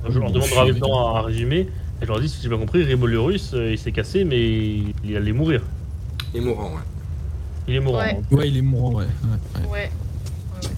je 0.08 0.18
leur 0.18 0.30
demande 0.32 0.48
rapidement 0.52 1.16
un 1.16 1.22
résumé. 1.22 1.68
Et 2.00 2.04
je 2.04 2.06
leur 2.06 2.20
dis, 2.20 2.28
si 2.28 2.40
j'ai 2.42 2.48
bien 2.48 2.58
compris, 2.58 2.82
Riboliorus, 2.84 3.52
euh, 3.54 3.72
il 3.72 3.78
s'est 3.78 3.92
cassé, 3.92 4.24
mais 4.24 4.38
il 5.04 5.16
allait 5.16 5.32
mourir. 5.32 5.62
Et 6.34 6.40
mourant, 6.40 6.70
ouais. 6.70 6.82
Il 7.66 7.74
est 7.76 7.80
mourant. 7.80 7.98
Ouais. 7.98 8.20
Ouais, 8.30 8.48
il 8.48 8.56
est 8.56 8.62
mourant, 8.62 8.94
ouais. 8.94 9.04
ouais, 9.04 9.60
ouais. 9.62 9.68
Ouais. 9.68 9.90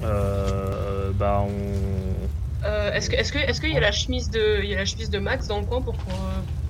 Euh, 0.03 1.11
bah, 1.19 1.45
on. 1.47 2.67
Euh, 2.67 2.93
est-ce 2.93 3.09
que, 3.11 3.17
est-ce 3.17 3.33
que, 3.33 3.39
est-ce 3.39 3.61
qu'il 3.61 3.73
y 3.73 3.77
a 3.77 3.81
la 3.81 3.93
chemise 3.93 4.31
de, 4.31 4.63
il 4.63 4.69
y 4.71 4.75
a 4.75 4.79
la 4.79 4.85
chemise 4.85 5.09
de 5.11 5.19
Max 5.19 5.47
dans 5.47 5.59
le 5.61 5.65
coin 5.67 5.81
pour, 5.81 5.95
pour, 5.95 6.13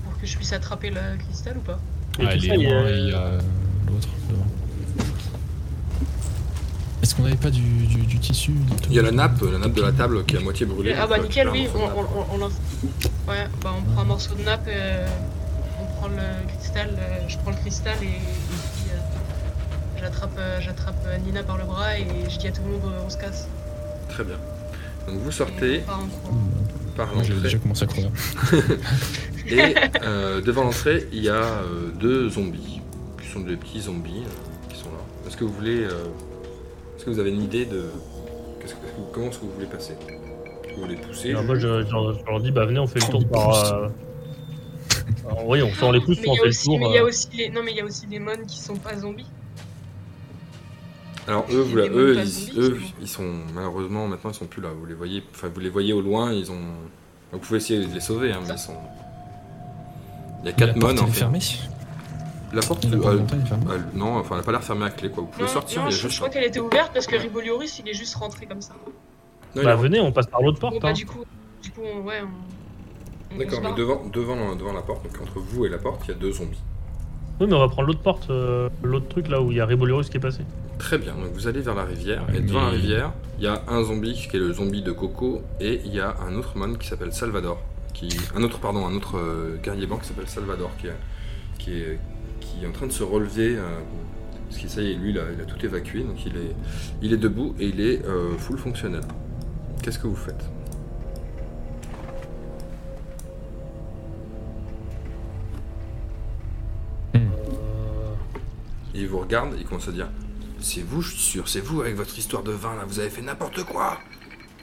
pour 0.05 0.21
que 0.21 0.27
je 0.27 0.37
puisse 0.37 0.53
attraper 0.53 0.91
le 0.91 1.01
cristal 1.27 1.57
ou 1.57 1.61
pas? 1.61 1.79
Ah, 2.19 2.35
il 2.35 2.41
ça, 2.43 2.55
est 2.55 2.59
il 2.59 2.63
y 2.63 2.67
a- 2.67 2.71
loin, 2.81 2.89
et 2.89 2.93
il 2.99 3.09
y 3.09 3.13
a 3.15 3.31
l'autre 3.87 4.09
devant. 4.29 4.47
Est-ce 7.03 7.15
qu'on 7.15 7.23
n'avait 7.23 7.37
pas 7.37 7.51
du, 7.51 7.61
du, 7.87 7.99
du 8.07 8.19
tissu 8.19 8.53
Il 8.89 8.95
y 8.95 8.99
a 8.99 9.03
la 9.03 9.11
nappe, 9.11 9.41
la 9.43 9.59
nappe 9.59 9.73
de 9.73 9.83
la 9.83 9.93
table 9.93 10.25
qui 10.27 10.37
est 10.37 10.39
à 10.39 10.43
moitié 10.43 10.67
brûlée. 10.67 10.95
Ah 10.99 11.07
bah 11.07 11.17
euh, 11.19 11.23
nickel, 11.23 11.49
oui. 11.49 11.67
On, 11.75 11.79
on, 11.81 12.43
on, 12.45 12.47
Ouais, 13.31 13.47
bah 13.63 13.73
on 13.79 13.83
prend 13.93 14.03
un 14.03 14.05
morceau 14.05 14.35
de 14.35 14.43
nappe, 14.43 14.67
euh, 14.69 15.07
on 15.81 15.85
prend 15.99 16.09
le 16.09 16.47
cristal, 16.57 16.91
euh, 16.99 17.29
je 17.29 17.39
prends 17.39 17.51
le 17.53 17.57
cristal 17.57 17.97
et, 18.03 18.07
et 18.07 18.09
puis 18.11 18.91
euh, 18.93 20.01
j'attrape, 20.01 20.39
j'attrape 20.61 21.07
Nina 21.25 21.43
par 21.43 21.57
le 21.59 21.65
bras 21.65 21.97
et 21.99 22.07
je 22.29 22.39
dis 22.39 22.49
à 22.49 22.53
tout 22.53 22.63
le 22.67 22.73
monde 22.73 22.83
euh, 22.93 23.03
on 23.07 23.11
se 23.11 23.17
casse. 23.17 23.47
Très 24.09 24.25
bien. 24.25 24.37
Donc 25.07 25.19
vous 25.21 25.31
sortez 25.33 25.83
par 26.97 27.07
Moi, 27.15 27.23
j'avais 27.23 27.29
l'entrée. 27.35 27.43
déjà 27.43 27.59
commencé 27.59 27.85
à 27.85 27.87
courir. 27.87 28.11
Et 29.47 29.75
euh, 30.03 30.41
devant 30.43 30.65
l'entrée, 30.65 31.09
il 31.13 31.23
y 31.23 31.29
a 31.29 31.35
euh, 31.35 31.91
deux 31.99 32.29
zombies, 32.29 32.81
qui 33.23 33.29
sont 33.29 33.41
des 33.41 33.57
petits 33.57 33.81
zombies 33.81 34.23
euh, 34.27 34.69
qui 34.73 34.79
sont 34.79 34.91
là. 34.91 34.99
Est-ce 35.27 35.37
que 35.37 35.45
vous 35.45 35.53
voulez, 35.53 35.85
euh, 35.85 36.05
est-ce 37.01 37.07
que 37.07 37.11
vous 37.13 37.19
avez 37.19 37.31
une 37.31 37.43
idée 37.43 37.65
de 37.65 37.87
qu'est-ce 38.61 38.75
que- 38.75 38.79
comment 39.11 39.29
est-ce 39.29 39.39
que 39.39 39.45
vous 39.47 39.53
voulez 39.53 39.67
passer? 39.67 39.95
Vous 40.77 40.83
voulez 40.83 40.97
pousser 40.97 41.31
Alors, 41.31 41.45
moi, 41.45 41.55
je, 41.55 41.61
je 41.61 41.91
leur- 41.91 42.19
je 42.19 42.25
leur 42.27 42.41
dis, 42.41 42.51
bah, 42.51 42.67
venez, 42.67 42.79
on 42.79 42.87
fait 42.87 42.99
le 43.01 43.11
tour 43.11 43.27
par. 43.27 43.55
euh, 43.75 43.89
alors, 45.27 45.49
oui, 45.49 45.63
on 45.63 45.73
sort 45.73 45.93
les 45.93 46.01
pouces, 46.01 46.19
Mais 46.21 46.29
on 46.29 46.35
fait 46.35 46.49
le 46.49 46.63
tour. 46.65 46.79
mais 46.79 46.87
il 46.91 46.95
y 46.95 46.99
a 46.99 47.03
euh, 47.03 47.07
aussi 47.09 47.29
les, 47.39 47.49
non 47.49 47.63
mais 47.65 47.71
il 47.71 47.79
y 47.79 47.81
a 47.81 47.85
aussi 47.87 48.07
les 48.07 48.19
mônes 48.19 48.45
qui 48.47 48.59
sont 48.59 48.77
pas 48.77 48.97
zombies. 48.99 49.27
Alors 51.27 51.47
eux, 51.51 51.61
vous, 51.63 51.77
Des 51.77 51.89
eux, 51.89 52.17
ils, 52.19 52.27
zombies, 52.27 52.59
eux, 52.59 52.63
c'est 52.75 52.81
bon. 52.81 52.87
ils 53.01 53.09
sont 53.09 53.33
malheureusement 53.55 54.07
maintenant 54.07 54.31
ils 54.31 54.35
sont 54.35 54.47
plus 54.47 54.61
là. 54.61 54.69
Vous 54.79 54.85
les 54.87 54.95
voyez, 54.95 55.23
enfin 55.35 55.49
vous 55.53 55.61
les 55.61 55.69
voyez 55.71 55.93
au 55.95 56.03
loin, 56.03 56.33
ils 56.35 56.51
ont. 56.51 56.59
Vous 57.33 57.39
pouvez 57.39 57.59
essayer 57.59 57.87
de 57.87 57.93
les 57.95 58.01
sauver, 58.01 58.33
hein, 58.33 58.41
mais 58.47 58.53
ils 58.55 58.59
sont. 58.59 58.77
Il 60.43 60.47
y 60.47 60.49
a 60.49 60.51
la 60.51 60.53
quatre 60.53 60.73
porte, 60.75 60.83
mônes 60.83 60.97
elle 60.99 61.03
en 61.05 61.07
fait. 61.07 61.19
fermée. 61.19 61.39
La 62.53 62.63
porte, 62.63 62.85
La 62.85 62.97
euh, 62.97 63.01
porte 63.01 63.33
elle 63.33 63.99
non, 63.99 64.17
enfin 64.17 64.35
elle 64.37 64.41
a 64.41 64.45
pas 64.45 64.53
l'air 64.53 64.63
fermée 64.65 64.87
à 64.87 64.91
clé 64.91 65.09
quoi. 65.11 65.23
Vous 65.25 65.29
pouvez 65.31 65.45
Non, 65.45 65.49
sortir, 65.51 65.83
non, 65.83 65.89
il 65.89 65.93
y 65.93 65.95
a 65.95 65.97
je, 65.97 66.03
juste. 66.03 66.15
je 66.15 66.19
crois 66.21 66.31
qu'elle 66.31 66.45
était 66.45 66.61
ouverte 66.61 66.93
parce 66.93 67.07
que 67.07 67.17
Ribolioris 67.17 67.81
il 67.85 67.89
est 67.89 67.95
juste 67.95 68.15
rentré 68.17 68.47
comme 68.47 68.61
ça. 68.61 68.75
Non, 69.55 69.63
Bah, 69.63 69.73
est- 69.73 69.77
venez, 69.77 70.01
on 70.01 70.11
passe 70.13 70.27
par 70.27 70.43
l'autre 70.43 70.61
Bon 70.61 70.71
porte. 70.71 70.83
bah 70.83 70.89
hein. 70.89 70.93
du 70.93 71.07
coup, 71.07 71.25
du 71.63 71.71
coup 71.71 71.81
on, 71.85 72.01
ouais 72.07 72.23
on. 73.33 73.39
D'accord, 73.39 73.61
mais 73.63 73.73
devant, 73.75 74.03
devant, 74.13 74.57
devant 74.57 74.73
la 74.73 74.83
porte, 74.83 75.05
donc 75.05 75.21
entre 75.23 75.39
vous 75.39 75.65
et 75.65 75.69
la 75.69 75.79
porte, 75.79 76.03
il 76.07 76.09
y 76.09 76.15
a 76.15 76.17
deux 76.19 76.33
zombies. 76.33 76.59
Oui, 77.41 77.47
mais 77.49 77.55
on 77.55 77.61
va 77.61 77.69
prendre 77.69 77.87
l'autre 77.87 78.03
porte, 78.03 78.29
euh, 78.31 78.69
l'autre 78.83 79.09
truc 79.09 79.29
là 79.29 79.41
où 79.41 79.51
il 79.53 79.57
y 79.57 79.61
a 79.61 79.67
Riboliorus 79.67 80.11
qui 80.11 80.17
est 80.17 80.21
passé. 80.21 80.41
Très 80.79 80.99
bien, 80.99 81.15
donc 81.15 81.31
vous 81.33 81.47
allez 81.47 81.61
vers 81.61 81.75
la 81.77 81.85
rivière, 81.85 82.25
et 82.35 82.41
devant 82.41 82.63
la 82.63 82.71
rivière, 82.71 83.13
il 83.39 83.45
y 83.45 83.47
a 83.47 83.63
un 83.69 83.83
zombie 83.85 84.15
qui 84.15 84.37
est 84.37 84.41
le 84.41 84.53
zombie 84.53 84.83
de 84.83 84.93
Coco, 84.93 85.43
et 85.61 85.81
il 85.85 85.95
y 85.95 86.01
a 86.01 86.17
un 86.27 86.35
autre 86.35 86.53
mon 86.57 86.75
qui 86.75 86.89
s'appelle 86.89 87.13
Salvador, 87.13 87.59
qui, 87.95 88.09
un 88.35 88.43
autre, 88.43 88.59
pardon, 88.59 88.87
un 88.87 88.95
autre 88.95 89.17
euh, 89.17 89.57
guerrier 89.63 89.87
blanc 89.87 89.99
qui 89.99 90.09
s'appelle 90.09 90.29
Salvador, 90.29 90.71
qui 90.79 90.89
est, 90.89 90.97
qui, 91.59 91.81
est, 91.81 91.99
qui 92.41 92.65
est 92.65 92.67
en 92.67 92.73
train 92.73 92.87
de 92.87 92.93
se 92.93 93.03
relever, 93.03 93.57
euh, 93.57 93.63
parce 94.49 94.61
que 94.63 94.69
ça 94.69 94.83
y 94.83 94.91
est, 94.93 94.95
lui, 94.95 95.11
il 95.11 95.19
a, 95.19 95.23
il 95.35 95.41
a 95.41 95.45
tout 95.45 95.65
évacué, 95.65 96.03
donc 96.03 96.25
il 96.27 96.37
est, 96.37 96.55
il 97.03 97.13
est 97.13 97.17
debout 97.17 97.55
et 97.59 97.67
il 97.69 97.81
est 97.81 98.05
euh, 98.07 98.37
full 98.39 98.59
fonctionnel. 98.59 99.03
Qu'est-ce 99.83 99.99
que 99.99 100.07
vous 100.09 100.17
faites? 100.17 100.45
Et 108.95 109.01
il 109.03 109.09
vous 109.09 109.19
regarde, 109.21 109.55
il 109.59 109.65
commence 109.65 109.89
à 109.89 109.93
dire 109.93 110.09
C'est 110.61 110.83
vous, 110.83 111.01
je 111.03 111.11
suis 111.11 111.19
sûr, 111.21 111.49
c'est 111.49 111.61
vous 111.61 111.81
avec 111.81 111.95
votre 111.97 112.17
histoire 112.19 112.43
de 112.43 112.53
vin 112.53 112.75
là, 112.77 112.85
vous 112.87 112.99
avez 112.99 113.11
fait 113.11 113.23
n'importe 113.23 113.63
quoi. 113.65 113.99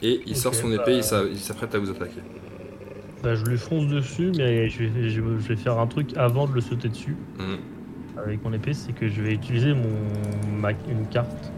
Et 0.02 0.22
il 0.26 0.36
sort 0.36 0.54
son 0.54 0.68
bah- 0.68 0.76
épée, 0.82 1.02
s'a- 1.02 1.24
il 1.24 1.38
s'apprête 1.38 1.74
à 1.74 1.78
vous 1.78 1.90
attaquer. 1.90 2.20
Bah, 3.22 3.34
je 3.34 3.44
lui 3.44 3.58
fonce 3.58 3.86
dessus, 3.88 4.32
mais 4.36 4.68
je 4.68 4.84
vais, 4.84 5.08
je 5.10 5.20
vais 5.20 5.56
faire 5.56 5.78
un 5.78 5.86
truc 5.86 6.16
avant 6.16 6.46
de 6.46 6.52
le 6.52 6.60
sauter 6.60 6.88
dessus 6.88 7.16
Mhm, 7.38 7.58
avec 8.16 8.44
mon 8.44 8.52
épée, 8.52 8.74
c'est 8.74 8.92
que 8.92 9.08
je 9.08 9.20
vais 9.22 9.32
utiliser 9.32 9.74
mon 9.74 9.90
ma- 10.60 10.70
une 10.70 11.06
carte. 11.10 11.52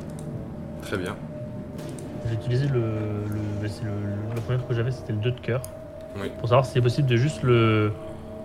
Très 0.82 0.97
bien. 0.97 1.15
J'ai 2.28 2.35
utilisé 2.35 2.66
le 2.69 2.81
le, 2.81 3.41
bah, 3.61 3.69
le, 3.85 4.35
le 4.35 4.41
premier 4.41 4.57
truc 4.59 4.69
que 4.69 4.74
j'avais, 4.74 4.91
c'était 4.91 5.12
le 5.12 5.19
2 5.19 5.32
de 5.32 5.41
cœur. 5.41 5.62
Oui. 6.20 6.28
Pour 6.39 6.49
savoir 6.49 6.65
si 6.66 6.73
c'est 6.73 6.81
possible 6.81 7.09
de 7.09 7.16
juste 7.16 7.43
le 7.43 7.93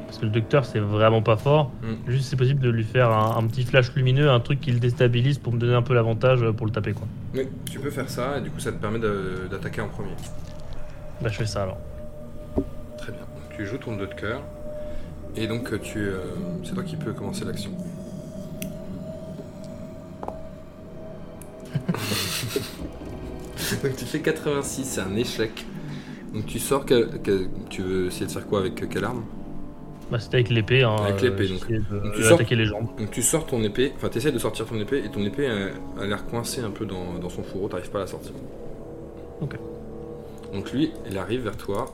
parce 0.06 0.20
que 0.20 0.26
le 0.26 0.32
docteur 0.32 0.66
c'est 0.66 0.80
vraiment 0.80 1.22
pas 1.24 1.36
fort. 1.38 1.72
Mm. 1.82 2.12
Juste 2.12 2.24
si 2.26 2.30
c'est 2.32 2.36
possible 2.36 2.60
de 2.62 2.70
lui 2.70 2.84
faire 2.84 3.10
un, 3.12 3.38
un 3.38 3.48
petit 3.48 3.64
flash 3.64 3.94
lumineux, 3.96 4.30
un 4.30 4.40
truc 4.40 4.60
qui 4.62 4.72
le 4.72 4.80
déstabilise 4.80 5.40
pour 5.40 5.52
me 5.54 5.58
donner 5.58 5.74
un 5.74 5.82
peu 5.82 5.94
l'avantage 5.96 6.48
pour 6.52 6.66
le 6.68 6.72
taper 6.72 6.92
quoi. 6.94 7.08
Oui, 7.34 7.48
tu 7.72 7.80
peux 7.80 7.90
faire 7.90 8.10
ça, 8.10 8.38
et 8.38 8.42
du 8.42 8.50
coup 8.52 8.60
ça 8.60 8.72
te 8.72 8.78
permet 8.78 9.00
d'attaquer 9.00 9.82
en 9.82 9.88
premier. 9.88 10.12
Bah 11.22 11.30
je 11.30 11.38
fais 11.38 11.46
ça 11.46 11.64
alors. 11.64 11.78
Très 13.06 13.12
bien. 13.12 13.22
Donc, 13.22 13.56
tu 13.56 13.66
joues 13.68 13.78
ton 13.78 13.96
2 13.96 14.08
de 14.08 14.14
cœur, 14.16 14.42
et 15.36 15.46
donc 15.46 15.72
euh, 15.72 15.78
tu, 15.78 16.00
euh, 16.00 16.18
c'est 16.64 16.74
toi 16.74 16.82
qui 16.84 16.96
peux 16.96 17.14
commencer 17.14 17.46
l'action. 17.46 17.70
donc 23.84 23.96
tu 23.96 24.06
fais 24.06 24.20
86, 24.22 24.84
c'est 24.86 25.02
un 25.02 25.16
échec. 25.16 25.66
Donc 26.34 26.46
tu 26.46 26.60
sors, 26.60 26.86
quel- 26.86 27.10
tu 27.70 27.82
veux 27.82 28.08
essayer 28.08 28.26
de 28.26 28.32
faire 28.32 28.46
quoi 28.48 28.60
avec 28.60 28.82
euh, 28.84 28.88
quelle 28.90 29.06
arme? 29.06 29.24
Bah 30.12 30.20
c'était 30.20 30.36
avec 30.38 30.50
l'épée. 30.50 30.84
Hein, 30.84 30.96
Avec 31.00 31.22
l'épée, 31.22 31.48
donc. 31.48 31.60
j'essayais 31.60 31.80
de- 31.80 32.00
Donc 32.00 32.14
tu 32.14 32.20
de 32.20 32.24
sors- 32.24 32.34
attaquer 32.36 32.56
les 32.56 32.66
jambes. 32.66 32.88
Donc 32.98 33.12
tu 33.12 33.22
sors 33.22 33.46
ton 33.46 33.62
épée, 33.64 33.94
enfin 33.96 34.10
tu 34.10 34.18
essaies 34.18 34.32
de 34.32 34.40
sortir 34.40 34.66
ton 34.66 34.80
épée 34.80 35.04
et 35.06 35.10
ton 35.10 35.22
épée 35.24 35.48
euh, 35.48 35.70
a 36.00 36.06
l'air 36.06 36.26
coincée 36.26 36.62
un 36.62 36.72
peu 36.72 36.86
dans, 36.86 37.16
dans 37.22 37.30
son 37.30 37.44
fourreau, 37.44 37.68
t'arrives 37.70 37.90
pas 37.90 38.00
à 38.00 38.02
la 38.02 38.08
sortir. 38.08 38.32
Ok. 39.42 39.56
Donc 40.54 40.72
lui, 40.72 40.92
il 41.10 41.18
arrive 41.18 41.42
vers 41.44 41.58
toi 41.58 41.86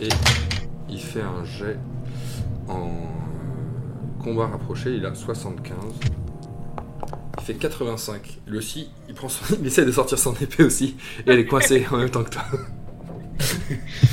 Et 0.00 0.08
il 0.88 1.00
fait 1.00 1.22
un 1.22 1.44
jet 1.44 1.76
en 2.68 2.90
combat 4.22 4.46
rapproché, 4.46 4.94
il 4.94 5.04
a 5.06 5.14
75. 5.14 5.76
Il 7.38 7.44
fait 7.44 7.54
85. 7.54 8.40
Lui 8.46 8.58
aussi, 8.58 8.90
il, 9.08 9.14
prend 9.14 9.28
son... 9.28 9.54
il 9.60 9.66
essaie 9.66 9.84
de 9.84 9.92
sortir 9.92 10.18
son 10.18 10.34
épée 10.34 10.64
aussi, 10.64 10.96
et 11.26 11.30
elle 11.30 11.38
est 11.38 11.46
coincée 11.46 11.86
en 11.90 11.96
même 11.98 12.10
temps 12.10 12.24
que 12.24 12.30
toi. 12.30 12.44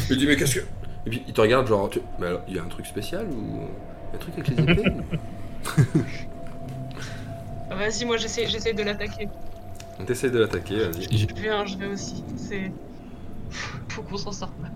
il 0.10 0.18
dit 0.18 0.26
mais 0.28 0.36
qu'est-ce 0.36 0.56
que... 0.56 0.66
Et 1.06 1.10
puis 1.10 1.24
il 1.28 1.34
te 1.34 1.42
regarde 1.42 1.68
genre, 1.68 1.90
tu- 1.90 2.02
mais 2.20 2.28
alors, 2.28 2.42
il 2.48 2.56
y 2.56 2.60
a 2.60 2.64
un 2.64 2.68
truc 2.68 2.86
spécial 2.86 3.28
ou... 3.30 3.62
Il 4.12 4.12
y 4.12 4.14
a 4.14 4.16
un 4.16 4.20
truc 4.20 4.34
avec 4.38 4.48
les 4.48 4.64
épées 4.64 4.90
ou- 4.90 6.00
Vas-y, 7.76 8.06
moi 8.06 8.18
j'essaie 8.18 8.48
j'essaie 8.48 8.74
de 8.74 8.82
l'attaquer. 8.84 9.30
On 10.00 10.06
t'essaie 10.06 10.30
de 10.32 10.40
l'attaquer, 10.40 10.80
vas-y. 10.90 11.18
Je 11.18 11.28
viens, 11.36 11.66
je 11.66 11.78
vais 11.78 11.88
aussi. 11.88 12.24
C'est. 12.36 12.72
Faut 13.90 14.02
qu'on 14.02 14.18
s'en 14.18 14.32
sorte 14.32 14.54
là. 14.62 14.70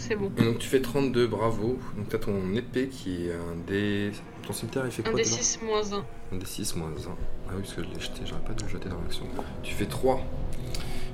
C'est 0.00 0.16
bon. 0.16 0.30
Donc 0.30 0.58
tu 0.58 0.66
fais 0.68 0.80
32, 0.80 1.26
bravo. 1.26 1.78
Donc 1.96 2.08
t'as 2.08 2.18
ton 2.18 2.54
épée 2.54 2.88
qui 2.88 3.26
est 3.26 3.32
un 3.32 3.56
des... 3.66 4.10
Ton 4.46 4.52
cimetière 4.54 4.84
il 4.86 4.90
fait 4.92 5.06
Un 5.06 5.10
quoi 5.10 5.20
des 5.20 5.24
dedans 5.24 5.36
6 5.36 5.60
moins 5.62 5.92
1. 5.92 6.04
Un 6.34 6.38
des 6.38 6.46
6 6.46 6.76
moins 6.76 6.88
1. 6.88 6.92
Ah 6.96 7.52
oui, 7.54 7.62
parce 7.62 7.74
que 7.74 7.82
je 7.84 7.88
l'ai 7.88 8.00
jeté, 8.00 8.22
j'aurais 8.24 8.40
pas 8.40 8.54
dû 8.54 8.64
le 8.64 8.70
jeter 8.70 8.88
dans 8.88 9.00
l'action. 9.00 9.26
Tu 9.62 9.74
fais 9.74 9.84
3. 9.86 10.20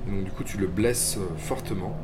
Et 0.07 0.11
donc 0.11 0.23
du 0.23 0.31
coup, 0.31 0.43
tu 0.45 0.57
le 0.57 0.67
blesses 0.67 1.17
euh, 1.17 1.27
fortement. 1.37 1.97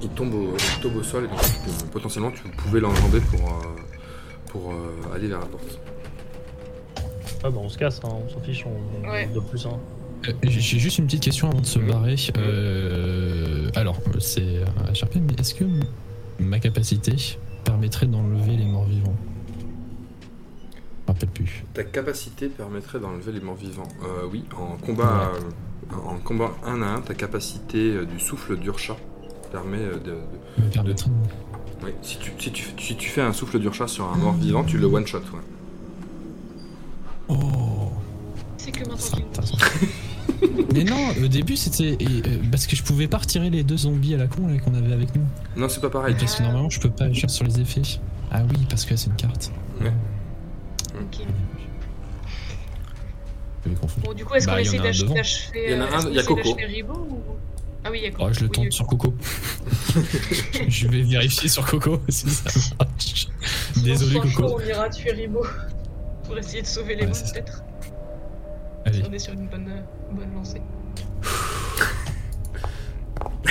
Il 0.00 0.08
tombe 0.10 0.32
au, 0.32 0.54
il 0.56 0.80
tombe 0.80 0.96
au 0.96 1.02
sol 1.02 1.24
et 1.24 1.28
donc 1.28 1.90
potentiellement 1.90 2.30
tu 2.30 2.42
pouvais 2.56 2.80
l'enjamber 2.80 3.20
pour, 3.20 3.40
euh, 3.48 3.76
pour 4.46 4.72
euh, 4.72 5.14
aller 5.14 5.26
vers 5.28 5.40
la 5.40 5.46
porte. 5.46 5.78
Ah 7.42 7.50
bah 7.50 7.58
on 7.60 7.68
se 7.68 7.76
casse, 7.76 8.00
hein, 8.04 8.08
on 8.10 8.28
s'en 8.28 8.40
fiche, 8.40 8.64
on, 8.64 9.04
on 9.06 9.10
Ouais. 9.10 9.26
de 9.26 9.40
plus. 9.40 9.66
Hein. 9.66 9.78
Euh, 10.28 10.32
J'ai 10.42 10.78
juste 10.78 10.98
une 10.98 11.06
petite 11.06 11.22
question 11.22 11.48
avant 11.50 11.60
de 11.60 11.66
se 11.66 11.78
barrer. 11.78 12.16
Euh, 12.36 13.68
alors, 13.74 13.98
c'est 14.18 14.42
euh, 14.42 14.64
HRP, 14.92 15.16
mais 15.16 15.34
est-ce 15.38 15.54
que 15.54 15.64
ma 16.38 16.58
capacité 16.58 17.14
permettrait 17.64 18.06
d'enlever 18.06 18.56
les 18.56 18.66
morts 18.66 18.84
vivants? 18.86 19.16
Je 19.58 21.12
me 21.12 21.16
rappelle 21.16 21.28
plus. 21.30 21.64
Ta 21.74 21.84
capacité 21.84 22.48
permettrait 22.48 23.00
d'enlever 23.00 23.32
les 23.32 23.40
morts 23.40 23.56
vivants. 23.56 23.88
Euh, 24.04 24.26
oui, 24.30 24.44
en 24.56 24.76
combat, 24.76 25.32
euh, 25.34 25.96
en 26.06 26.18
combat 26.18 26.50
1 26.64 26.82
à 26.82 26.86
1, 26.96 27.00
ta 27.00 27.14
capacité 27.14 27.78
euh, 27.94 28.04
du 28.04 28.20
souffle 28.20 28.56
d'Urcha 28.58 28.96
permet 29.50 29.78
de, 29.78 29.98
de- 30.04 30.62
Me 30.64 30.70
permettrait 30.70 31.10
de- 31.10 31.84
Oui, 31.86 31.90
si 32.02 32.18
tu, 32.18 32.30
si, 32.38 32.52
tu, 32.52 32.64
si 32.78 32.94
tu 32.96 33.08
fais 33.08 33.22
un 33.22 33.32
souffle 33.32 33.58
d'Urcha 33.58 33.88
sur 33.88 34.04
un 34.04 34.16
mort 34.16 34.34
vivant, 34.34 34.62
tu 34.64 34.76
le 34.78 34.86
one-shot. 34.86 35.18
Ouais. 35.18 35.40
Oh 37.28 37.90
C'est 38.58 38.70
que 38.70 38.80
maintenant. 38.88 39.18
Mais 40.74 40.84
non, 40.84 41.08
au 41.22 41.28
début 41.28 41.56
c'était. 41.56 41.98
euh, 42.02 42.20
parce 42.50 42.66
que 42.66 42.76
je 42.76 42.82
pouvais 42.82 43.08
pas 43.08 43.18
retirer 43.18 43.50
les 43.50 43.62
deux 43.62 43.76
zombies 43.78 44.14
à 44.14 44.18
la 44.18 44.26
con 44.26 44.46
là, 44.46 44.58
qu'on 44.58 44.74
avait 44.74 44.92
avec 44.92 45.14
nous. 45.14 45.22
Non, 45.56 45.68
c'est 45.68 45.80
pas 45.80 45.90
pareil. 45.90 46.14
Parce 46.18 46.36
que 46.36 46.42
normalement 46.42 46.70
je 46.70 46.80
peux 46.80 46.90
pas 46.90 47.04
agir 47.04 47.28
sur 47.30 47.44
les 47.44 47.60
effets. 47.60 47.82
Ah 48.30 48.42
oui, 48.48 48.58
parce 48.68 48.84
que 48.84 48.94
c'est 48.96 49.08
une 49.10 49.16
carte. 49.16 49.50
Ouais. 49.80 49.92
Ok. 51.00 51.26
Bon, 54.04 54.14
du 54.14 54.24
coup, 54.24 54.34
est-ce 54.34 54.46
Bah, 54.46 54.54
qu'on 54.54 54.58
essaie 54.60 54.78
a 54.78 54.80
un 54.80 54.84
d'ach- 54.84 54.98
devant. 55.00 55.14
d'achever. 55.14 55.64
Il 55.66 55.72
y 55.72 55.74
en 55.74 55.80
a 55.80 55.84
euh, 55.84 55.96
un, 55.98 56.08
il 56.08 56.14
y 56.14 56.18
a 56.18 56.22
Coco. 56.22 56.56
Ribo 56.56 56.94
ou... 56.94 57.20
Ah 57.84 57.88
oui, 57.90 57.98
il 58.00 58.04
y 58.04 58.06
a 58.06 58.10
Coco. 58.10 58.24
Oh, 58.28 58.32
je 58.32 58.40
le 58.40 58.46
Oui, 58.46 58.52
tente 58.52 58.72
sur 58.72 58.86
Coco. 58.86 59.14
je 60.68 60.88
vais 60.88 61.02
vérifier 61.02 61.48
sur 61.48 61.66
Coco 61.66 62.00
si 62.08 62.30
ça 62.30 62.50
marche. 62.78 63.28
Désolé 63.84 64.20
Coco. 64.20 64.56
on 64.58 64.60
ira 64.66 64.88
tuer 64.88 65.12
Ribo. 65.12 65.44
Pour 66.24 66.38
essayer 66.38 66.62
de 66.62 66.66
sauver 66.66 66.94
les 66.94 67.02
Ouais, 67.02 67.08
mots, 67.08 67.14
peut-être. 67.32 67.62
Allez. 68.84 69.02
On 69.08 69.12
est 69.12 69.18
sur 69.18 69.32
une 69.34 69.48
bonne, 69.48 69.68
euh, 69.68 69.80
bonne 70.12 70.34
lancée. 70.34 70.62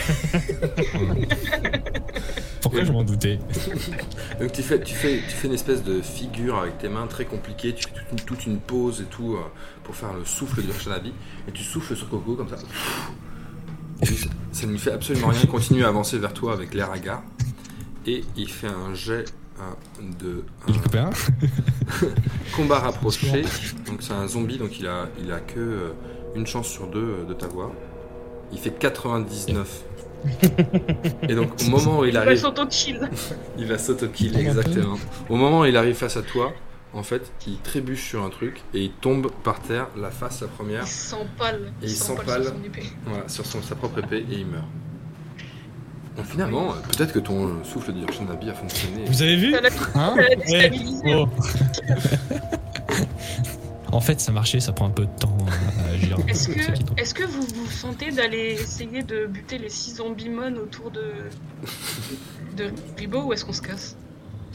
Pourquoi 2.62 2.84
je 2.84 2.92
m'en 2.92 3.04
doutais 3.04 3.40
Donc 4.40 4.52
tu 4.52 4.64
fais, 4.64 4.82
tu, 4.82 4.94
fais, 4.94 5.18
tu 5.18 5.36
fais 5.36 5.48
une 5.48 5.54
espèce 5.54 5.84
de 5.84 6.02
figure 6.02 6.58
avec 6.58 6.78
tes 6.78 6.90
mains 6.90 7.08
très 7.08 7.26
compliquée, 7.26 7.74
tu 7.74 7.84
fais 7.84 7.94
toute 7.94 8.12
une, 8.12 8.20
toute 8.20 8.46
une 8.46 8.60
pause 8.60 9.02
et 9.02 9.06
tout 9.06 9.36
euh, 9.36 9.40
pour 9.84 9.96
faire 9.96 10.14
le 10.14 10.26
souffle 10.26 10.62
du 10.62 10.72
Shanabi, 10.72 11.14
et 11.48 11.52
tu 11.52 11.64
souffles 11.64 11.96
sur 11.96 12.10
Coco 12.10 12.36
comme 12.36 12.50
ça, 12.50 12.58
ça 14.52 14.66
ne 14.66 14.72
lui 14.72 14.80
fait 14.80 14.92
absolument 14.92 15.28
rien, 15.28 15.40
il 15.44 15.50
continue 15.50 15.84
à 15.84 15.90
avancer 15.90 16.18
vers 16.18 16.34
toi 16.34 16.54
avec 16.54 16.74
l'air 16.74 16.92
hagard, 16.92 17.24
et 18.06 18.24
il 18.36 18.50
fait 18.50 18.68
un 18.68 18.94
jet 18.94 19.26
euh, 19.60 20.04
de 20.20 20.44
Il 20.68 20.76
est 20.76 20.98
un 20.98 21.10
combat 22.56 22.80
rapproché, 22.80 23.44
donc 23.86 24.02
c'est 24.02 24.14
un 24.14 24.28
zombie, 24.28 24.58
donc 24.58 24.80
il 24.80 24.88
a, 24.88 25.08
il 25.22 25.32
a 25.32 25.40
que 25.40 25.60
euh, 25.60 25.92
une 26.36 26.48
chance 26.48 26.68
sur 26.68 26.88
deux 26.88 27.00
euh, 27.00 27.26
de 27.26 27.34
t'avoir. 27.34 27.72
Il 28.52 28.60
fait 28.60 28.72
99. 28.72 29.84
Et 31.30 31.34
donc 31.36 31.52
au 31.66 31.70
moment 31.70 32.00
où 32.00 32.06
il 32.06 32.10
Il 32.10 32.14
va 32.14 32.22
arrive... 32.22 32.38
s'auto-kill. 32.40 33.10
Il 33.58 33.66
va 33.68 33.78
s'auto-kill, 33.78 34.38
exactement. 34.38 34.98
Au 35.30 35.36
moment 35.36 35.62
où 35.62 35.66
il 35.66 35.78
arrive 35.78 35.96
face 35.96 36.18
à 36.18 36.22
toi, 36.22 36.54
en 36.94 37.04
fait, 37.04 37.32
il 37.48 37.58
trébuche 37.60 38.04
sur 38.10 38.24
un 38.24 38.30
truc 38.30 38.62
et 38.74 38.82
il 38.84 38.92
tombe 38.92 39.32
par 39.44 39.62
terre, 39.62 39.88
la 39.96 40.10
face 40.10 40.42
la 40.42 40.48
première, 40.48 40.84
Il 40.84 40.88
s'empale. 40.88 41.72
Et 41.82 41.86
il 41.86 41.90
s'empale 41.92 42.26
s'empale. 42.26 42.44
sur 42.44 42.54
son 42.54 42.64
épée. 42.66 42.84
voilà, 43.06 43.30
sur 43.30 43.46
son, 43.46 43.62
sa 43.62 43.76
propre 43.76 44.00
épée 44.00 44.26
et 44.30 44.36
il 44.40 44.48
meurt. 44.48 44.66
Donc 46.20 46.28
finalement, 46.32 46.72
euh, 46.72 46.76
peut-être 46.92 47.14
que 47.14 47.20
ton 47.20 47.48
euh, 47.48 47.52
souffle 47.64 47.94
de 47.94 48.12
Shanabi 48.12 48.50
a 48.50 48.54
fonctionné. 48.54 49.06
Vous 49.06 49.22
avez 49.22 49.36
vu 49.38 49.56
Hein 49.96 50.16
Ouais. 50.50 50.72
Oh. 51.16 51.28
En 53.92 54.02
fait, 54.02 54.20
ça 54.20 54.32
marchait, 54.32 54.60
ça 54.60 54.72
prend 54.72 54.86
un 54.88 54.92
peu 54.92 55.06
de 55.06 55.20
temps 55.20 55.36
à 55.86 55.94
agir. 55.94 56.18
Est-ce 56.28 56.52
est 56.52 57.14
que, 57.14 57.24
vous 57.26 57.42
vous 57.56 57.72
sentez 57.72 58.12
d'aller 58.12 58.58
essayer 58.60 59.02
de 59.02 59.26
buter 59.26 59.58
les 59.58 59.70
6 59.70 59.96
zombies 59.96 60.30
mon 60.30 60.54
autour 60.58 60.92
de. 60.92 61.02
de 62.58 62.72
Ribo 62.98 63.24
ou 63.24 63.34
est-ce 63.34 63.46
qu'on 63.46 63.54
se 63.54 63.62
casse? 63.62 63.96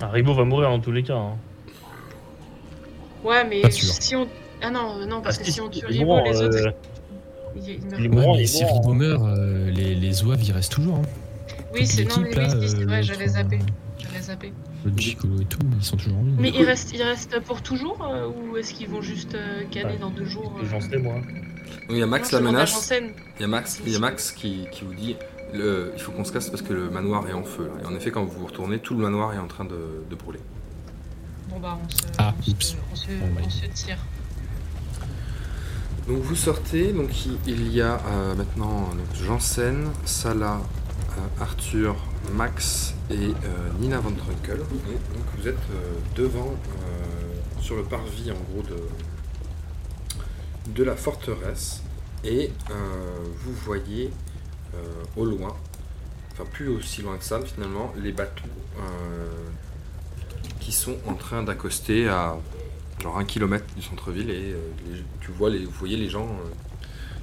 Ah, 0.01 0.09
Ribo 0.09 0.35
va 0.35 0.45
mourir 0.45 0.69
dans 0.70 0.78
tous 0.81 0.93
les 0.93 1.03
cas. 1.03 1.16
Hein. 1.16 1.36
Ouais, 3.24 3.45
mais 3.45 3.69
si 3.70 4.15
on. 4.15 4.28
Ah 4.62 4.70
non, 4.70 5.05
non, 5.07 5.20
parce 5.20 5.39
Ah, 5.41 5.45
que 5.45 5.51
si 5.51 5.61
on 5.61 5.69
tue 5.69 5.81
il 5.91 5.99
Ribo, 5.99 6.20
les 6.24 6.41
autres. 6.43 6.57
euh, 6.57 6.62
meurent. 6.65 6.74
il 7.57 7.81
Ouais, 8.03 8.09
mourra, 8.09 8.36
mais 8.36 8.43
il 8.43 8.49
si. 8.49 8.65
Ribo 8.65 8.93
meurt, 8.93 9.23
euh, 9.23 9.70
les, 9.70 9.95
les 9.97 10.12
zouaves 10.12 10.43
ils 10.45 10.53
restent 10.53 10.73
toujours. 10.73 10.97
Hein. 10.99 11.24
Oui, 11.75 11.87
c'est 11.87 12.05
non, 12.05 12.17
mais 12.23 12.31
l'équipe, 12.31 12.59
oui, 12.61 12.69
c'est 12.69 12.77
euh, 12.79 12.85
vrai, 12.87 13.01
l'autre, 13.01 13.13
j'avais 13.13 13.29
zappé. 13.29 13.57
euh, 13.57 13.61
J'avais 13.99 14.21
zappé. 14.23 14.53
Le 14.85 14.93
Gicolo 14.97 15.41
et 15.41 15.45
tout, 15.47 15.59
ils 15.79 15.85
sont 15.85 15.97
toujours 15.97 16.19
en 16.19 16.23
vie. 16.23 16.35
Mais 16.39 16.51
coup- 16.53 16.59
il 16.61 16.65
reste, 16.67 16.93
il 16.95 17.03
reste 17.03 17.41
pour 17.41 17.63
toujours 17.63 18.03
euh, 18.05 18.29
ou 18.29 18.57
est-ce 18.57 18.75
qu'ils 18.75 18.89
vont 18.89 19.01
juste 19.03 19.35
euh, 19.35 19.63
canner 19.71 19.97
dans 19.99 20.11
deux 20.11 20.27
jours 20.27 20.55
Et 20.61 20.65
euh, 20.65 20.69
J'en 20.71 20.81
sais 20.81 20.99
moi. 20.99 21.15
Donc 21.15 21.25
il 21.91 21.97
y 21.99 22.03
a 22.03 22.07
Max 22.07 22.33
non, 22.33 22.41
la 22.41 22.45
menace, 22.53 22.73
Janssen. 22.73 23.13
il 23.39 23.43
y 23.43 23.45
a 23.45 23.49
Max, 23.49 23.81
il 23.87 23.93
y 23.93 23.97
a 23.97 23.99
Max 23.99 24.33
qui, 24.33 24.67
qui 24.71 24.85
vous 24.85 24.95
dit 24.95 25.17
le, 25.53 25.93
il 25.95 26.01
faut 26.03 26.13
qu'on 26.13 26.25
se 26.25 26.33
casse 26.33 26.51
parce 26.51 26.63
que 26.63 26.73
le 26.73 26.91
manoir 26.91 27.27
est 27.29 27.33
en 27.33 27.45
feu. 27.45 27.65
Là. 27.75 27.83
Et 27.83 27.87
en 27.93 27.95
effet, 27.97 28.11
quand 28.11 28.25
vous 28.25 28.39
vous 28.41 28.47
retournez, 28.47 28.79
tout 28.79 28.95
le 28.95 29.01
manoir 29.03 29.33
est 29.35 29.39
en 29.39 29.47
train 29.49 29.65
de, 29.65 30.05
de 30.11 30.15
brûler. 30.15 30.41
Bon 31.49 31.59
bah 31.61 31.79
on 31.83 31.89
se, 31.89 31.97
Ah, 32.19 32.35
on, 32.39 32.43
se, 32.43 32.51
oups. 32.51 32.77
on, 32.93 32.97
se, 32.97 33.07
Bon, 33.09 33.13
bah. 33.35 33.41
on 33.47 33.51
se 33.51 33.67
tire. 33.67 33.99
Donc 36.09 36.19
vous 36.19 36.35
sortez, 36.37 36.93
donc 36.93 37.25
il, 37.25 37.39
il 37.47 37.73
y 37.73 37.81
a 37.81 37.95
euh, 38.07 38.35
maintenant 38.35 38.91
donc, 38.91 39.25
Janssen, 39.27 39.87
Salah, 40.05 40.61
euh, 40.61 40.84
Arthur, 41.41 41.97
Max 42.32 42.95
et 43.11 43.15
euh, 43.15 43.32
Nina 43.81 43.99
Von 44.01 44.12
Trunkel. 44.12 44.61
Et 44.61 45.15
donc 45.15 45.24
vous 45.39 45.49
êtes 45.49 45.55
euh, 45.73 45.95
devant, 46.16 46.53
euh, 46.53 47.61
sur 47.61 47.77
le 47.77 47.82
parvis 47.85 48.31
en 48.31 48.53
gros 48.53 48.62
de, 48.62 48.77
de 50.73 50.85
la 50.85 50.97
forteresse. 50.97 51.82
Et 52.24 52.51
euh, 52.70 52.74
vous 53.45 53.53
voyez 53.53 54.11
euh, 54.74 54.78
au 55.16 55.24
loin, 55.27 55.55
enfin 56.32 56.45
plus 56.51 56.69
aussi 56.69 57.03
loin 57.03 57.16
que 57.19 57.24
ça 57.24 57.41
finalement, 57.43 57.93
les 58.03 58.12
bateaux 58.12 58.45
euh, 58.78 59.28
qui 60.61 60.73
sont 60.73 60.97
en 61.07 61.15
train 61.15 61.43
d'accoster 61.43 62.09
à 62.09 62.36
genre 63.03 63.19
un 63.19 63.24
kilomètre 63.24 63.66
du 63.77 63.82
centre-ville 63.82 64.31
et 64.31 64.53
euh, 64.53 64.59
les- 64.91 65.05
tu 65.20 65.32
vois 65.32 65.51
les, 65.51 65.65
vous 65.66 65.70
voyez 65.73 65.97
les 65.99 66.09
gens, 66.09 66.24
euh, 66.27 66.49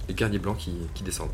les 0.08 0.14
guerriers 0.14 0.38
blancs 0.38 0.58
qui, 0.58 0.74
qui 0.94 1.02
descendent. 1.04 1.32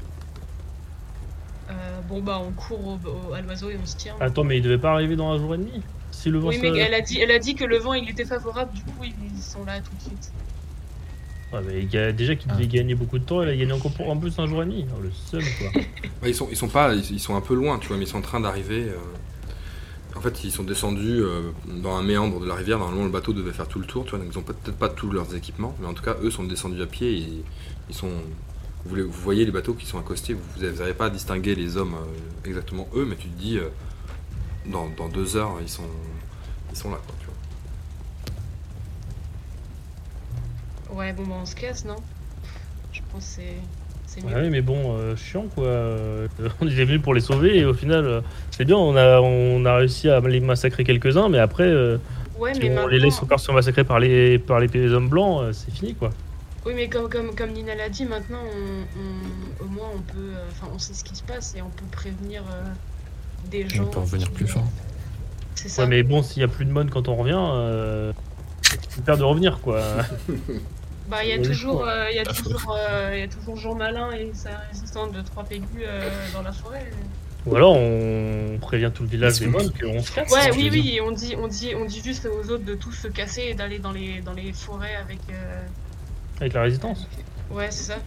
Euh, 1.70 1.74
bon 2.08 2.22
bah 2.22 2.42
on 2.42 2.52
court 2.52 2.80
au, 2.88 3.30
au- 3.30 3.34
à 3.34 3.42
l'oiseau 3.42 3.70
et 3.70 3.78
on 3.82 3.86
se 3.86 3.98
tire. 3.98 4.16
Attends, 4.20 4.44
mais 4.44 4.58
il 4.58 4.62
devait 4.62 4.78
pas 4.78 4.92
arriver 4.94 5.16
dans 5.16 5.32
un 5.32 5.38
jour 5.38 5.54
et 5.56 5.58
demi 5.58 5.82
Si 6.12 6.30
le 6.30 6.40
vent 6.40 6.48
oui 6.50 6.60
mais 6.62 6.70
elle 6.78 6.94
a, 6.94 7.02
dit, 7.02 7.20
elle 7.20 7.32
a 7.32 7.40
dit 7.40 7.56
que 7.56 7.66
le 7.66 7.78
vent 7.78 7.94
il 7.94 8.10
était 8.10 8.24
favorable, 8.26 8.72
du 8.74 8.82
coup 8.84 9.04
ils 9.04 9.42
sont 9.42 9.66
là 9.66 9.80
tout 9.82 9.92
de 9.98 10.02
suite. 10.02 10.32
Ouais, 11.54 11.60
mais 11.66 11.82
il 11.82 11.94
y 11.94 11.98
a 11.98 12.12
déjà 12.12 12.36
qu'il 12.36 12.50
Ah. 12.52 12.56
devait 12.56 12.68
gagner 12.68 12.96
beaucoup 12.96 13.20
de 13.20 13.24
temps, 13.24 13.42
il 13.42 13.50
a 13.50 13.56
gagné 13.56 13.72
encore 13.72 13.92
pour- 13.94 14.10
en 14.10 14.18
plus 14.18 14.38
un 14.40 14.48
jour 14.48 14.62
et 14.64 14.66
demi. 14.66 14.86
Oh, 14.98 15.02
le 15.02 15.12
seul 15.12 15.44
quoi. 15.60 15.82
Ils 16.30 16.36
sont 16.36 16.48
ils 16.50 16.58
sont 16.58 16.68
pas 16.68 16.94
ils, 16.94 17.12
ils 17.12 17.20
sont 17.20 17.36
un 17.36 17.42
peu 17.42 17.54
loin 17.54 17.78
tu 17.80 17.88
vois 17.90 17.98
mais 17.98 18.04
ils 18.04 18.08
sont 18.08 18.18
en 18.18 18.22
train 18.22 18.40
d'arriver. 18.40 18.84
euh, 18.90 18.98
En 20.18 20.22
fait 20.22 20.44
ils 20.46 20.52
sont 20.52 20.64
descendus 20.64 21.22
euh, 21.22 21.52
dans 21.68 21.96
un 21.96 22.02
méandre 22.04 22.40
de 22.40 22.46
la 22.48 22.56
rivière. 22.56 22.80
Normalement 22.80 23.04
le 23.06 23.12
bateau 23.12 23.34
devait 23.34 23.52
faire 23.54 23.68
tout 23.68 23.80
le 23.80 23.86
tour 23.86 24.04
tu 24.06 24.12
vois 24.12 24.20
donc 24.20 24.30
ils 24.34 24.38
ont 24.38 24.42
peut-être 24.42 24.76
pas 24.78 24.90
tous 24.90 25.12
leurs 25.12 25.36
équipements 25.36 25.76
mais 25.80 25.88
en 25.88 25.94
tout 25.94 26.04
cas 26.04 26.16
eux 26.24 26.32
sont 26.32 26.44
descendus 26.46 26.82
à 26.82 26.86
pied 26.88 27.18
et 27.18 27.44
ils 27.90 27.96
sont 27.96 28.12
vous, 28.88 28.96
les- 28.96 29.04
vous 29.04 29.12
voyez 29.12 29.46
les 29.46 29.52
bateaux 29.52 29.74
qui 29.74 29.86
sont 29.86 30.00
accostés 30.00 30.34
vous 30.34 30.62
n'arrivez 30.64 30.94
pas 30.94 31.06
à 31.06 31.10
distinguer 31.10 31.56
les 31.56 31.78
hommes 31.78 31.96
euh, 31.96 32.48
exactement 32.50 32.88
eux 32.96 33.06
mais 33.08 33.16
tu 33.16 33.28
te 33.28 33.40
dis 33.40 33.58
euh, 33.58 33.68
dans, 34.66 34.88
dans 34.98 35.10
deux 35.10 35.36
heures 35.38 35.56
ils 35.62 35.70
sont 35.70 35.84
ils 36.72 36.78
sont 36.78 36.90
là 36.92 36.98
quoi 37.06 37.16
tu 37.20 37.26
vois. 37.26 37.34
Ouais 40.98 41.14
bon 41.14 41.24
bah 41.26 41.36
on 41.42 41.46
se 41.46 41.56
casse 41.56 41.86
non? 41.86 41.96
Je 42.94 43.02
pense 43.12 43.36
que 43.38 43.42
c'est... 44.08 44.24
Mieux. 44.24 44.34
Ouais, 44.34 44.50
mais 44.50 44.62
bon, 44.62 44.96
euh, 44.98 45.16
chiant 45.16 45.46
quoi. 45.54 45.66
Euh, 45.66 46.28
on 46.62 46.68
était 46.68 46.86
venu 46.86 47.00
pour 47.00 47.14
les 47.14 47.22
sauver 47.22 47.58
et 47.60 47.66
au 47.66 47.74
final, 47.74 48.06
euh, 48.06 48.22
c'est 48.52 48.66
bien, 48.66 48.78
on 48.78 48.96
a, 48.96 49.20
on 49.20 49.64
a 49.66 49.76
réussi 49.76 50.10
à 50.10 50.20
les 50.22 50.40
massacrer 50.40 50.84
quelques-uns, 50.84 51.30
mais 51.30 51.38
après, 51.40 51.66
euh, 51.68 51.98
Ouais, 52.40 52.54
si 52.54 52.62
mais 52.62 52.70
on 52.70 52.74
maintenant, 52.76 52.88
les 52.88 53.00
laisse 53.00 53.22
encore 53.22 53.40
se 53.40 53.52
massacrer 53.52 53.84
par 53.84 54.00
les, 54.00 54.40
par 54.40 54.60
les 54.60 54.92
hommes 54.94 55.10
blancs, 55.10 55.54
c'est 55.54 55.72
fini 55.72 55.94
quoi. 55.94 56.12
Oui, 56.68 56.74
mais 56.76 56.88
comme, 56.90 57.10
comme, 57.10 57.34
comme 57.36 57.52
Nina 57.52 57.74
l'a 57.76 57.90
dit, 57.90 58.06
maintenant, 58.06 58.42
on, 58.44 59.00
on- 59.00 59.66
au 59.66 59.70
moins, 59.70 59.90
on 59.96 60.00
peut, 60.02 60.18
euh, 60.18 60.48
enfin, 60.52 60.68
on 60.74 60.80
sait 60.80 60.94
ce 60.94 61.04
qui 61.04 61.16
se 61.16 61.24
passe 61.24 61.56
et 61.56 61.62
on 61.62 61.70
peut 61.70 61.86
prévenir 61.92 62.44
euh, 62.52 62.64
des 63.50 63.68
gens. 63.68 63.84
On 63.86 63.88
peut 63.88 64.00
revenir 64.00 64.28
qui- 64.28 64.34
plus 64.34 64.48
fort. 64.48 64.66
C'est 65.56 65.70
ça. 65.70 65.82
Ouais, 65.84 65.88
mais 65.88 66.04
bon, 66.04 66.22
s'il 66.22 66.42
y 66.42 66.46
a 66.46 66.48
plus 66.48 66.66
de 66.66 66.72
mon 66.72 66.86
quand 66.88 67.08
on 67.08 67.16
revient, 67.16 67.34
euh, 67.36 68.14
c'est 68.90 69.04
peur 69.04 69.18
de 69.18 69.24
revenir 69.24 69.60
quoi. 69.62 69.82
Bah, 71.10 71.24
il 71.24 71.30
y 71.30 71.32
a 71.32 71.42
toujours, 71.42 71.88
euh, 71.88 72.08
il 72.12 72.18
y 72.18 72.20
a 72.20 72.26
faux. 72.26 72.44
toujours, 72.52 72.76
euh, 72.78 73.12
il 73.14 73.20
y 73.20 73.24
a 73.24 73.30
toujours 73.30 73.56
Jean 73.56 73.76
Malin 73.76 74.12
et 74.12 74.30
sa 74.34 74.50
résistante 74.70 75.14
de 75.14 75.22
3 75.22 75.46
pégus 75.46 75.66
euh, 75.82 76.10
dans 76.34 76.42
la 76.42 76.52
forêt. 76.52 76.86
Ou 77.46 77.56
alors 77.56 77.78
on 77.78 78.58
prévient 78.60 78.92
tout 78.94 79.04
le 79.04 79.10
village 79.10 79.40
des 79.40 79.48
mônes 79.48 79.72
qu'on 79.72 80.02
se 80.04 80.12
casse. 80.12 80.30
Ouais, 80.34 80.50
que 80.50 80.56
oui, 80.58 80.70
oui, 80.70 81.00
on 81.02 81.12
dit, 81.12 81.34
on 81.42 81.48
dit, 81.48 81.72
on 81.76 81.86
dit 81.86 82.02
juste 82.04 82.26
aux 82.28 82.50
autres 82.52 82.66
de 82.66 82.76
tous 82.76 82.92
se 82.92 83.08
casser 83.08 83.44
et 83.44 83.54
d'aller 83.54 83.80
dans 83.80 83.94
les, 83.94 84.20
dans 84.20 84.34
les 84.34 84.52
forêts 84.52 84.96
avec. 84.98 85.20
Avec 86.40 86.54
la 86.54 86.62
résistance. 86.64 87.08
Ouais, 87.52 87.72
c'est 87.72 87.94
ça. 87.94 87.98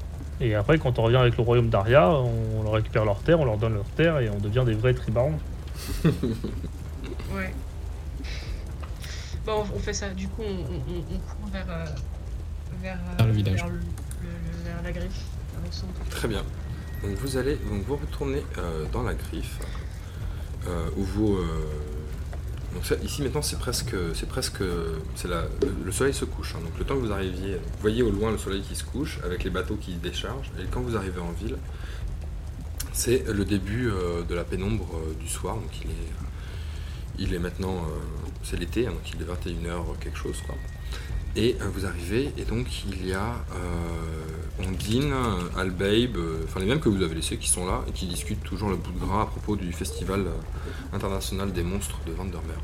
Et 0.40 0.54
après, 0.54 0.78
quand 0.78 0.98
on 0.98 1.02
revient 1.02 1.16
avec 1.16 1.36
le 1.36 1.42
royaume 1.42 1.68
d'Aria, 1.68 2.08
on 2.10 2.62
leur 2.62 2.72
récupère 2.72 3.04
leurs 3.04 3.20
terres, 3.22 3.40
on 3.40 3.44
leur 3.44 3.58
donne 3.58 3.74
leurs 3.74 3.84
terres 3.96 4.18
et 4.20 4.30
on 4.30 4.38
devient 4.38 4.62
des 4.64 4.74
vrais 4.74 4.94
tribarons. 4.94 5.38
Ouais. 7.34 7.52
Bon, 9.46 9.64
on, 9.74 9.78
fait 9.78 9.92
ça. 9.92 10.10
Du 10.10 10.28
coup, 10.28 10.42
on, 10.42 10.50
on, 10.50 10.54
on- 10.54 11.14
on 11.14 11.18
court 11.18 11.48
vers, 11.52 11.66
euh, 11.68 11.84
vers, 12.82 12.96
euh, 12.96 13.16
Vers 13.18 13.26
le 13.26 13.32
village. 13.32 13.54
vers, 13.56 13.68
le- 13.68 13.74
le- 13.78 14.64
vers 14.64 14.82
la 14.82 14.92
griffe, 14.92 15.20
vers 15.54 15.64
le 15.64 15.72
centre. 15.72 16.10
Très 16.10 16.28
bien. 16.28 16.42
Donc 17.02 17.12
vous 17.16 17.36
allez, 17.36 17.54
donc 17.56 17.82
vous 17.86 17.96
retournez 17.96 18.42
euh, 18.58 18.84
dans 18.92 19.02
la 19.02 19.14
griffe 19.14 19.58
euh, 20.66 20.88
où 20.96 21.02
vous. 21.02 21.36
Donc 22.74 22.84
ça, 22.86 22.94
ici 23.02 23.22
maintenant 23.22 23.42
c'est 23.42 23.58
presque, 23.58 23.94
c'est 24.14 24.28
presque, 24.28 24.62
c'est 25.16 25.28
la, 25.28 25.42
le, 25.62 25.74
le 25.86 25.92
soleil 25.92 26.14
se 26.14 26.24
couche. 26.24 26.54
hein. 26.54 26.60
donc 26.64 26.78
le 26.78 26.84
temps 26.84 26.94
que 26.94 27.00
vous 27.00 27.12
arriviez, 27.12 27.54
vous 27.54 27.80
voyez 27.80 28.02
au 28.02 28.10
loin 28.10 28.30
le 28.30 28.38
soleil 28.38 28.62
qui 28.62 28.76
se 28.76 28.84
couche 28.84 29.18
avec 29.24 29.42
les 29.44 29.50
bateaux 29.50 29.76
qui 29.76 29.92
se 29.94 29.98
déchargent. 29.98 30.50
Et 30.60 30.66
quand 30.70 30.80
vous 30.80 30.96
arrivez 30.96 31.20
en 31.20 31.32
ville, 31.32 31.56
c'est 32.92 33.24
le 33.26 33.44
début 33.44 33.88
euh, 33.90 34.22
de 34.22 34.34
la 34.34 34.44
pénombre 34.44 34.88
euh, 34.94 35.14
du 35.20 35.28
soir. 35.28 35.56
Donc 35.56 35.70
il 35.84 35.90
est, 35.90 37.24
il 37.26 37.34
est 37.34 37.38
maintenant, 37.38 37.76
euh, 37.76 37.98
c'est 38.42 38.58
l'été, 38.58 38.86
hein, 38.86 38.92
donc 38.92 39.10
il 39.14 39.20
est 39.20 39.24
21h 39.24 39.98
quelque 40.00 40.18
chose 40.18 40.40
quoi. 40.46 40.54
Et 41.36 41.56
euh, 41.60 41.64
vous 41.72 41.86
arrivez, 41.86 42.32
et 42.36 42.44
donc 42.44 42.66
il 42.86 43.06
y 43.06 43.12
a 43.12 43.36
euh, 43.54 44.66
Ondine, 44.66 45.14
Albabe, 45.56 46.16
euh, 46.16 46.42
enfin 46.44 46.58
les 46.58 46.66
mêmes 46.66 46.80
que 46.80 46.88
vous 46.88 47.02
avez 47.02 47.14
laissés 47.14 47.36
qui 47.36 47.48
sont 47.48 47.64
là 47.66 47.82
et 47.88 47.92
qui 47.92 48.06
discutent 48.06 48.42
toujours 48.42 48.68
le 48.68 48.76
bout 48.76 48.90
de 48.90 48.98
gras 48.98 49.22
à 49.22 49.26
propos 49.26 49.54
du 49.54 49.72
festival 49.72 50.20
euh, 50.22 50.96
international 50.96 51.52
des 51.52 51.62
monstres 51.62 51.98
de 52.06 52.12
Vandermeer. 52.12 52.58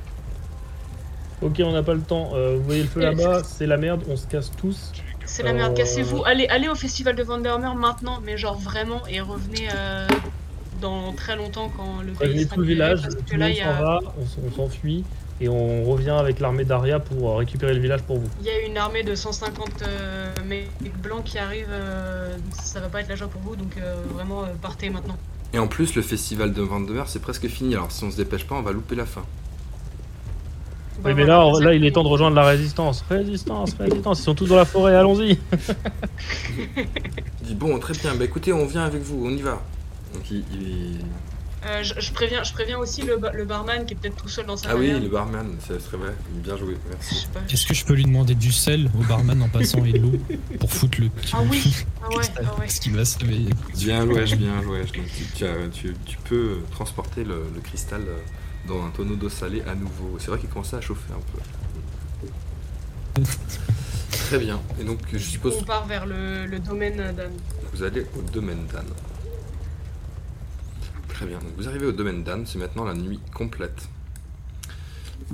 Ok, 1.43 1.61
on 1.65 1.73
n'a 1.73 1.83
pas 1.83 1.95
le 1.95 2.01
temps. 2.01 2.31
Euh, 2.35 2.57
vous 2.57 2.65
voyez 2.65 2.83
le 2.83 2.89
feu 2.89 3.01
là-bas, 3.01 3.45
c'est 3.45 3.67
la 3.67 3.77
merde, 3.77 4.03
on 4.09 4.17
se 4.17 4.27
casse 4.27 4.51
tous. 4.57 4.93
C'est 5.27 5.43
la 5.43 5.53
merde, 5.53 5.73
Euh, 5.73 5.77
cassez-vous. 5.77 6.25
Allez, 6.25 6.47
allez 6.49 6.69
au 6.69 6.75
festival 6.75 7.15
de 7.15 7.23
Vandermeer 7.23 7.75
maintenant, 7.75 8.21
mais 8.25 8.37
genre 8.37 8.59
vraiment, 8.59 9.07
et 9.07 9.21
revenez 9.21 9.69
euh, 9.75 10.09
dans 10.81 11.13
très 11.13 11.37
longtemps 11.37 11.71
quand 11.77 12.03
le 12.03 12.13
pays 12.13 12.45
sera 12.45 12.55
tout 12.55 12.61
le 12.63 12.67
village, 12.67 13.03
parce 13.03 13.17
tout 13.17 13.23
que 13.25 13.37
là, 13.37 13.47
monde 13.47 13.55
il 13.57 13.59
y, 13.59 13.63
a, 13.63 13.73
va, 13.73 14.01
on 14.19 14.51
s'enfuit 14.57 15.05
et 15.41 15.49
on 15.49 15.85
revient 15.85 16.11
avec 16.19 16.41
l'armée 16.41 16.65
d'Aria 16.65 16.99
pour 16.99 17.31
euh, 17.31 17.37
récupérer 17.37 17.75
le 17.75 17.81
village 17.81 18.03
pour 18.03 18.19
vous. 18.19 18.29
il 18.41 18.47
y 18.47 18.51
a 18.51 18.61
une 18.67 18.77
armée 18.79 19.03
de 19.03 19.15
150 19.15 19.83
euh, 19.83 20.33
mecs 20.47 20.71
blancs 21.03 21.25
qui 21.25 21.39
arrivent, 21.39 21.67
euh, 21.71 22.35
ça, 22.63 22.81
va 22.81 22.89
pas 22.89 23.01
être 23.03 23.09
la 23.09 23.17
joie 23.17 23.29
pour 23.29 23.43
vous, 23.43 23.57
donc 23.57 23.77
euh, 23.79 23.97
vraiment 24.15 24.43
euh, 24.45 24.47
partez 24.61 24.89
maintenant. 24.91 25.17
Et 25.53 25.59
en 25.59 25.67
plus, 25.69 25.95
le 25.95 26.03
festival 26.03 26.53
de 26.53 26.63
Vandermeer 26.63 27.05
c'est 27.07 27.21
presque 27.23 27.47
fini, 27.49 27.75
alors 27.75 27.93
si 27.93 28.05
on 28.05 28.11
se 28.11 28.17
dépêche 28.17 28.47
pas, 28.47 28.55
on 28.57 28.63
va 28.63 28.73
louper 28.73 28.95
la 28.95 29.07
fin. 29.07 29.23
Bah, 31.03 31.11
oui, 31.11 31.15
mais 31.15 31.27
là, 31.27 31.45
on- 31.47 31.59
là, 31.59 31.75
il 31.75 31.85
est 31.85 31.93
temps 31.93 32.03
de 32.05 32.09
rejoindre 32.09 32.37
la 32.37 32.45
résistance. 32.45 33.05
Résistance, 33.11 33.75
résistance, 33.79 34.21
ils 34.21 34.23
sont 34.23 34.35
tous 34.35 34.47
dans 34.47 34.57
la 34.57 34.65
forêt, 34.65 34.95
allons-y. 34.95 35.39
Il 37.43 37.47
dit 37.49 37.55
Bon, 37.55 37.79
très 37.79 37.93
bien, 37.93 38.15
bah 38.15 38.25
écoutez, 38.25 38.53
on 38.53 38.65
vient 38.67 38.85
avec 38.85 39.03
vous, 39.03 39.23
on 39.27 39.31
y 39.31 39.43
va. 39.43 39.61
Donc 40.15 40.31
il. 40.31 40.39
il- 40.53 41.01
Euh, 41.65 41.83
je, 41.83 41.95
je 41.99 42.13
préviens, 42.13 42.45
je 42.45 42.53
préviens 42.53 42.79
aussi 42.79 43.03
le, 43.03 43.17
ba- 43.17 43.33
le 43.33 43.45
barman 43.45 43.85
qui 43.87 43.95
est 43.95 43.97
peut-être 43.97 44.17
tout 44.17 44.29
seul 44.29 44.47
dans 44.47 44.57
sa 44.57 44.71
Ah 44.71 44.77
oui, 44.77 44.91
le 45.01 45.09
barman, 45.09 45.57
c'est 45.67 45.79
très 45.83 45.97
vrai, 45.97 46.13
bien 46.31 46.57
joué, 46.57 46.77
merci. 46.91 47.27
Est-ce 47.51 47.67
que 47.67 47.75
je 47.75 47.85
peux 47.85 47.95
lui 47.95 48.05
demander 48.05 48.35
du 48.35 48.53
sel 48.53 48.89
au 48.99 49.03
barman 49.05 49.43
en 49.43 49.49
passant 49.49 49.85
et 49.85 49.93
de 49.93 49.99
l'eau 49.99 50.13
pour 50.61 50.71
foutre 50.73 51.01
le. 51.01 51.09
Ah 51.33 51.39
oui, 51.51 51.65
ah 52.05 52.09
ouais, 52.11 52.25
ah 52.37 52.61
ouais. 52.61 52.69
Ce 52.69 52.81
qui 52.81 52.91
va 52.91 53.05
se 53.05 53.19
réveiller. 53.19 53.51
Bien 53.79 54.05
joué, 54.05 54.25
bien 54.37 54.63
joué. 54.63 54.85
Tu, 54.93 55.01
tu 55.35 55.45
as- 55.45 55.69
tu- 55.73 55.97
tu 56.05 56.17
peux 56.25 56.59
transporter 56.71 57.25
le, 57.25 57.43
le 57.55 57.61
cristal 57.61 58.03
euh, 58.07 58.19
dans 58.69 58.85
un 58.85 58.91
tonneau 58.91 59.17
d'eau 59.17 59.29
salée 59.31 59.63
à 59.67 59.75
nouveau. 59.75 60.19
C'est 60.21 60.29
vrai 60.29 60.39
qu'il 60.39 60.51
commençait 60.51 60.77
à 60.77 60.81
chauffer 60.81 61.13
un 61.13 61.23
peu. 61.33 63.23
Très 64.11 64.39
bien. 64.39 64.61
Et 64.81 64.85
donc, 64.85 64.99
je 65.13 65.19
suppose 65.19 65.55
On 65.61 65.65
part 65.65 65.87
vers 65.87 66.05
le, 66.07 66.47
le 66.47 66.59
domaine 66.59 66.97
d'Anne. 67.17 67.33
vous 67.73 67.83
allez 67.83 68.07
au 68.17 68.23
domaine 68.23 68.67
d'Anne. 68.73 68.87
Très 71.17 71.25
bien. 71.25 71.39
Donc, 71.39 71.49
vous 71.57 71.67
arrivez 71.67 71.87
au 71.87 71.93
domaine 71.93 72.23
d'Anne. 72.23 72.45
C'est 72.45 72.59
maintenant 72.59 72.85
la 72.85 72.93
nuit 72.93 73.21
complète. 73.33 73.89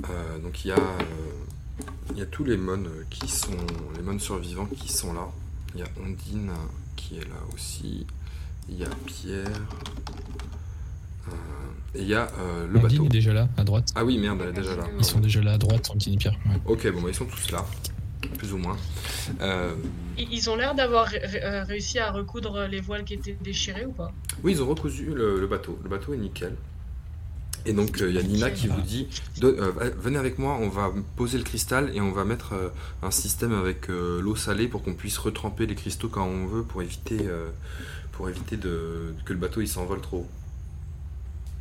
Euh, 0.09 0.39
donc, 0.39 0.63
il 0.63 0.69
y 0.69 0.71
a, 0.71 0.77
euh, 0.77 1.81
il 2.11 2.17
y 2.17 2.21
a 2.21 2.25
tous 2.25 2.45
les 2.45 2.55
mônes 2.55 2.87
qui 3.09 3.27
sont 3.27 3.51
les 3.97 4.01
mônes 4.01 4.21
survivants 4.21 4.65
qui 4.65 4.89
sont 4.89 5.11
là. 5.11 5.27
Il 5.75 5.81
y 5.81 5.83
a 5.83 5.87
Ondine 6.01 6.51
qui 6.95 7.17
est 7.17 7.27
là 7.27 7.35
aussi. 7.53 8.07
Il 8.69 8.77
y 8.77 8.85
a 8.85 8.89
Pierre. 9.05 9.45
Euh, 11.27 11.31
et 11.95 12.01
il 12.01 12.07
y 12.07 12.15
a 12.15 12.29
le 12.71 12.79
Ondine 12.79 12.99
bateau. 12.99 13.05
est 13.05 13.09
déjà 13.09 13.33
là, 13.33 13.49
à 13.57 13.65
droite. 13.65 13.91
Ah 13.95 14.05
oui, 14.05 14.17
merde, 14.17 14.39
elle 14.41 14.49
est 14.49 14.61
déjà 14.61 14.77
là. 14.77 14.85
Ils 14.97 15.03
sont 15.03 15.19
déjà 15.19 15.41
là 15.41 15.53
à 15.53 15.57
droite, 15.57 15.89
Ondine 15.93 16.13
et 16.13 16.17
Pierre. 16.17 16.39
Ouais. 16.45 16.61
Ok, 16.65 16.89
bon, 16.93 17.01
bah, 17.01 17.09
ils 17.09 17.15
sont 17.15 17.25
tous 17.25 17.51
là, 17.51 17.65
plus 18.33 18.53
ou 18.53 18.57
moins. 18.57 18.77
Euh, 19.41 19.73
Ils 20.17 20.49
ont 20.49 20.55
l'air 20.55 20.75
d'avoir 20.75 21.09
euh, 21.13 21.63
réussi 21.63 21.99
à 21.99 22.11
recoudre 22.11 22.67
les 22.69 22.81
voiles 22.81 23.03
qui 23.03 23.13
étaient 23.13 23.37
déchirées 23.41 23.85
ou 23.85 23.91
pas? 23.91 24.11
Oui, 24.43 24.53
ils 24.53 24.61
ont 24.61 24.67
recousu 24.67 25.05
le, 25.13 25.39
le 25.39 25.47
bateau. 25.47 25.79
Le 25.83 25.89
bateau 25.89 26.13
est 26.13 26.17
nickel. 26.17 26.55
Et 27.65 27.71
donc, 27.71 28.01
euh, 28.01 28.09
il 28.09 28.15
y 28.15 28.19
a 28.19 28.23
Nina 28.23 28.51
qui 28.51 28.67
vous 28.67 28.81
dit 28.81 29.07
de- 29.39 29.47
euh, 29.47 29.71
Venez 29.97 30.17
avec 30.17 30.37
moi, 30.37 30.57
on 30.59 30.67
va 30.67 30.91
poser 31.15 31.37
le 31.37 31.45
cristal 31.45 31.91
et 31.95 32.01
on 32.01 32.11
va 32.11 32.25
mettre 32.25 32.51
euh, 32.53 32.69
un 33.01 33.11
système 33.11 33.53
avec 33.53 33.89
euh, 33.89 34.19
l'eau 34.21 34.35
salée 34.35 34.67
pour 34.67 34.83
qu'on 34.83 34.93
puisse 34.93 35.17
retremper 35.17 35.65
les 35.65 35.75
cristaux 35.75 36.09
quand 36.09 36.25
on 36.25 36.45
veut 36.45 36.63
pour 36.63 36.81
éviter, 36.81 37.19
euh, 37.21 37.49
pour 38.11 38.27
éviter 38.27 38.57
de, 38.57 39.15
que 39.23 39.31
le 39.31 39.39
bateau 39.39 39.61
il 39.61 39.69
s'envole 39.69 40.01
trop 40.01 40.17
haut. 40.17 40.29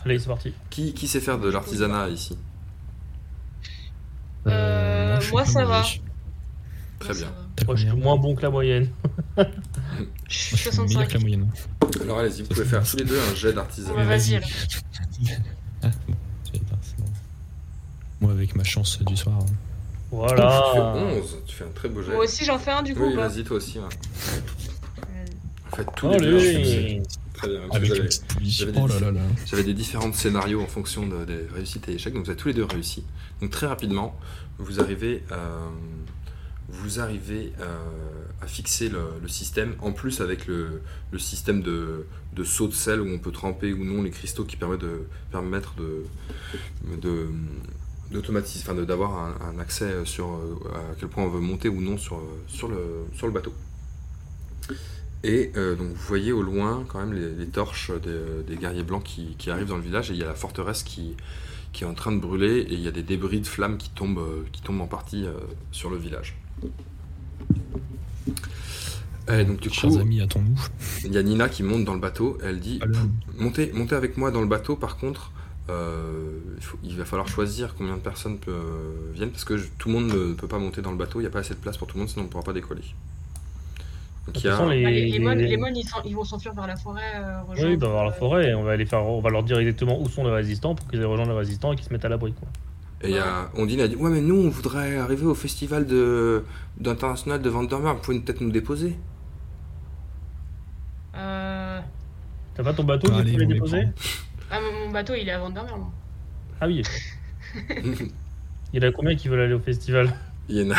Allez, 0.04 0.18
c'est 0.18 0.26
parti. 0.26 0.52
Qui, 0.70 0.92
qui 0.92 1.06
sait 1.06 1.20
faire 1.20 1.38
de 1.38 1.48
l'artisanat 1.48 2.08
ici? 2.08 2.36
Euh, 4.48 5.20
moi, 5.30 5.44
ça 5.44 5.64
va. 5.64 5.84
Très 7.04 7.14
bien. 7.14 7.32
Moi, 7.66 7.76
je 7.76 7.86
suis 7.88 7.96
moins 7.96 8.16
bon 8.16 8.34
que 8.34 8.42
la 8.42 8.50
moyenne. 8.50 8.88
Je 9.36 9.44
suis 10.28 10.56
je 10.56 10.70
suis 10.70 10.70
meilleur 10.70 10.74
65. 10.74 11.08
que 11.08 11.14
la 11.14 11.20
moyenne. 11.20 11.50
Alors 12.00 12.18
allez-y, 12.18 12.42
vous 12.42 12.48
pouvez 12.48 12.64
faire 12.64 12.82
tous 12.88 12.96
les 12.96 13.04
deux 13.04 13.18
un 13.18 13.34
jet 13.34 13.48
Ouais, 13.48 13.54
d'artisanat. 13.54 14.04
vas-y. 14.04 14.40
Ah. 15.82 15.88
Moi, 18.20 18.32
avec 18.32 18.54
ma 18.54 18.64
chance 18.64 19.02
du 19.02 19.16
soir. 19.16 19.36
hein. 19.40 19.46
Tu 19.46 20.16
Voilà. 20.16 20.62
fais 20.74 20.80
11, 21.20 21.36
tu 21.46 21.56
fais 21.56 21.64
un 21.64 21.68
très 21.74 21.88
beau 21.88 22.02
jet. 22.02 22.12
Moi 22.12 22.24
aussi, 22.24 22.44
j'en 22.44 22.58
fais 22.58 22.70
un 22.70 22.82
du 22.82 22.94
coup 22.94 23.06
Oui, 23.06 23.14
vas-y, 23.14 23.44
toi 23.44 23.56
aussi. 23.56 23.78
ouais. 23.78 23.84
Euh, 23.84 25.24
En 25.72 25.76
fait, 25.76 25.86
tous 25.96 26.08
les 26.10 26.18
deux. 26.18 27.02
Très 27.34 27.48
bien. 27.48 27.60
j'avais- 27.72 28.00
Oh 29.52 29.62
des- 29.62 29.74
différents 29.74 30.12
scénarios 30.12 30.62
en 30.62 30.66
fonction 30.66 31.06
de- 31.06 31.24
des 31.24 31.46
réussites 31.52 31.88
et 31.88 31.94
échecs, 31.94 32.12
donc 32.14 32.24
vous 32.24 32.30
avez 32.30 32.38
tous 32.38 32.48
les 32.48 32.54
deux 32.54 32.64
réussi. 32.64 33.04
Donc 33.40 33.50
très 33.50 33.66
rapidement, 33.66 34.14
vous 34.58 34.80
arrivez, 34.80 35.24
euh, 35.32 35.68
vous 36.68 37.00
arrivez 37.00 37.52
euh, 37.60 37.78
à 38.40 38.46
fixer 38.46 38.88
le, 38.88 39.28
système, 39.28 39.74
en 39.80 39.92
plus 39.92 40.20
avec 40.20 40.46
le, 40.46 40.80
système 41.18 41.62
de, 41.62 42.06
saut 42.44 42.68
de 42.68 42.72
sel 42.72 43.00
où 43.00 43.08
on 43.08 43.18
peut 43.18 43.32
tremper 43.32 43.72
ou 43.72 43.84
non 43.84 44.02
les 44.02 44.10
cristaux 44.10 44.44
qui 44.44 44.56
permettent 44.56 44.80
de 44.80 45.02
permettre 45.30 45.74
de, 45.76 47.28
d'automatiser, 48.10 48.64
enfin 48.66 48.80
d'avoir 48.82 49.36
un, 49.42 49.58
accès 49.58 50.04
sur 50.04 50.30
euh, 50.30 50.56
à 50.74 50.94
quel 50.98 51.08
point 51.08 51.24
on 51.24 51.28
veut 51.28 51.40
monter 51.40 51.68
ou 51.68 51.80
non 51.80 51.98
sur, 51.98 52.20
sur, 52.46 52.68
le, 52.68 53.06
sur 53.14 53.26
le 53.26 53.32
bateau. 53.32 53.52
Et 55.24 55.52
euh, 55.56 55.76
donc 55.76 55.88
vous 55.88 56.06
voyez 56.08 56.32
au 56.32 56.42
loin 56.42 56.84
quand 56.88 56.98
même 56.98 57.12
les, 57.12 57.46
torches 57.46 57.92
des, 57.92 58.56
guerriers 58.56 58.82
blancs 58.82 59.04
qui, 59.04 59.50
arrivent 59.50 59.68
dans 59.68 59.76
le 59.76 59.82
village 59.82 60.10
et 60.10 60.14
il 60.14 60.20
y 60.20 60.24
a 60.24 60.26
la 60.26 60.34
forteresse 60.34 60.82
qui, 60.82 61.16
est 61.80 61.84
en 61.84 61.94
train 61.94 62.12
de 62.12 62.20
brûler 62.20 62.58
et 62.58 62.72
il 62.72 62.80
y 62.80 62.88
a 62.88 62.92
des 62.92 63.02
débris 63.02 63.40
de 63.40 63.46
flammes 63.46 63.78
qui 63.78 63.90
tombent, 63.90 64.44
qui 64.52 64.62
tombent 64.62 64.80
en 64.80 64.86
partie 64.86 65.26
sur 65.70 65.90
le 65.90 65.96
village. 65.96 66.41
Et 69.28 69.44
donc 69.44 69.60
du 69.60 69.70
Chers 69.70 69.90
coup, 69.90 69.98
amis, 69.98 70.20
attends-nous. 70.20 70.58
il 71.04 71.12
y 71.12 71.18
a 71.18 71.22
Nina 71.22 71.48
qui 71.48 71.62
monte 71.62 71.84
dans 71.84 71.94
le 71.94 72.00
bateau. 72.00 72.38
Elle 72.42 72.60
dit 72.60 72.80
montez, 73.38 73.70
montez 73.72 73.94
avec 73.94 74.16
moi 74.16 74.30
dans 74.30 74.40
le 74.40 74.46
bateau. 74.48 74.74
Par 74.76 74.96
contre, 74.96 75.30
euh, 75.70 76.38
il, 76.56 76.62
faut- 76.62 76.78
il 76.82 76.96
va 76.96 77.04
falloir 77.04 77.28
choisir 77.28 77.74
combien 77.76 77.94
de 77.94 78.00
personnes 78.00 78.38
peut- 78.38 79.10
viennent 79.14 79.30
parce 79.30 79.44
que 79.44 79.56
je- 79.56 79.68
tout 79.78 79.88
le 79.88 79.94
monde 79.94 80.06
ne 80.12 80.34
peut 80.34 80.48
pas 80.48 80.58
monter 80.58 80.82
dans 80.82 80.90
le 80.90 80.96
bateau. 80.96 81.20
Il 81.20 81.22
n'y 81.22 81.28
a 81.28 81.30
pas 81.30 81.38
assez 81.38 81.54
de 81.54 81.60
place 81.60 81.76
pour 81.78 81.86
tout 81.86 81.94
le 81.96 82.00
monde, 82.00 82.08
sinon 82.08 82.22
on 82.22 82.26
ne 82.26 82.30
pourra 82.30 82.42
pas 82.44 82.52
décoller. 82.52 82.82
Donc 84.26 84.34
De 84.34 84.40
il 84.40 84.40
y 84.40 84.42
toute 84.42 84.50
façon, 84.52 84.68
a... 84.68 84.74
les, 84.74 84.84
Ah, 84.84 84.90
les, 84.90 85.06
les 85.10 85.18
mônes, 85.20 85.38
les- 85.38 85.48
les 85.48 85.56
mônes, 85.56 85.76
ils, 86.04 86.14
vont 86.14 86.24
s'enfuir 86.24 86.52
vers 86.54 86.66
la 86.66 86.76
forêt. 86.76 87.00
euh, 87.16 87.38
Oui, 87.48 87.54
rejoindre, 87.56 87.76
bah, 87.78 87.88
vers 87.88 88.04
la 88.04 88.10
euh, 88.10 88.12
forêt, 88.18 88.50
et 88.50 88.54
on 88.54 88.64
va, 88.64 88.76
les 88.76 88.86
faire, 88.86 89.04
on 89.04 89.20
va 89.20 89.30
leur 89.30 89.44
dire 89.44 89.58
exactement 89.58 90.00
où 90.00 90.08
sont 90.08 90.24
les 90.24 90.30
résistants 90.32 90.74
pour 90.74 90.88
qu'ils 90.88 91.00
aient 91.00 91.04
rejoint 91.04 91.26
les 91.26 91.32
résistants 91.32 91.72
et 91.72 91.76
qu'ils 91.76 91.86
se 91.86 91.92
mettent 91.92 92.04
à 92.04 92.08
l'abri. 92.08 92.32
quoi. 92.32 92.48
Et 93.04 93.08
il 93.08 93.14
y 93.14 93.18
a 93.18 93.50
Ondine 93.56 93.80
a 93.80 93.88
dit 93.88 93.96
Ouais, 93.96 94.10
mais 94.10 94.20
nous, 94.20 94.36
on 94.36 94.48
voudrait 94.48 94.96
arriver 94.96 95.26
au 95.26 95.34
festival 95.34 95.86
de 95.86 96.44
d'international 96.78 97.42
de 97.42 97.50
Vandermeer. 97.50 97.94
Vous 97.94 98.00
pouvez 98.00 98.20
peut-être 98.20 98.40
nous 98.40 98.50
déposer 98.52 98.96
euh, 101.16 101.80
T'as 102.54 102.62
pas 102.62 102.72
ton 102.72 102.84
bateau 102.84 103.12
Allez, 103.12 103.34
on 103.34 103.38
les 103.38 103.46
déposer. 103.46 103.84
Ah, 104.50 104.58
mon 104.60 104.86
mon 104.86 104.90
bateau, 104.92 105.14
il 105.14 105.28
est 105.28 105.32
à 105.32 105.38
Vandermeer, 105.38 105.76
moi. 105.76 105.90
Ah 106.60 106.66
oui. 106.66 106.82
Il 108.74 108.82
y 108.82 108.86
en 108.86 108.88
a 108.88 108.92
combien 108.92 109.14
qui 109.16 109.28
veulent 109.28 109.40
aller 109.40 109.52
au 109.52 109.58
festival? 109.60 110.14
Il 110.48 110.56
y 110.56 110.62
en 110.66 110.70
a. 110.70 110.76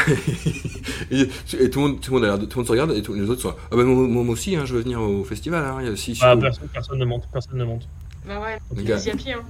et 1.12 1.70
tout 1.70 1.80
le 1.80 1.88
monde, 1.88 2.02
tout 2.02 2.12
le 2.12 2.16
monde, 2.20 2.24
a 2.26 2.28
l'air 2.30 2.40
de- 2.40 2.46
tout 2.46 2.58
le 2.58 2.62
monde 2.62 2.68
se 2.68 2.72
regarde 2.72 2.92
et 2.92 3.02
tous 3.04 3.14
les 3.14 3.30
autres 3.30 3.42
sont. 3.42 3.54
Ah 3.72 3.76
ben 3.76 3.84
moi, 3.84 4.08
moi 4.24 4.34
aussi, 4.34 4.56
hein, 4.56 4.66
je 4.66 4.74
veux 4.74 4.82
venir 4.82 5.00
au 5.00 5.24
festival. 5.24 5.64
Hein. 5.64 5.78
Il 5.82 5.86
y 5.86 5.90
a 5.90 5.92
aussi- 5.92 6.18
Ah, 6.22 6.36
personne, 6.36 6.68
personne 6.70 6.98
ne 7.00 7.06
monte, 7.06 7.28
personne 7.32 7.58
ne 7.60 7.64
monte. 7.66 7.88
Bah 8.26 8.40
ouais, 8.42 8.58
vas-y 8.72 9.12
à 9.12 9.16
pied, 9.16 9.34
hein. 9.34 9.44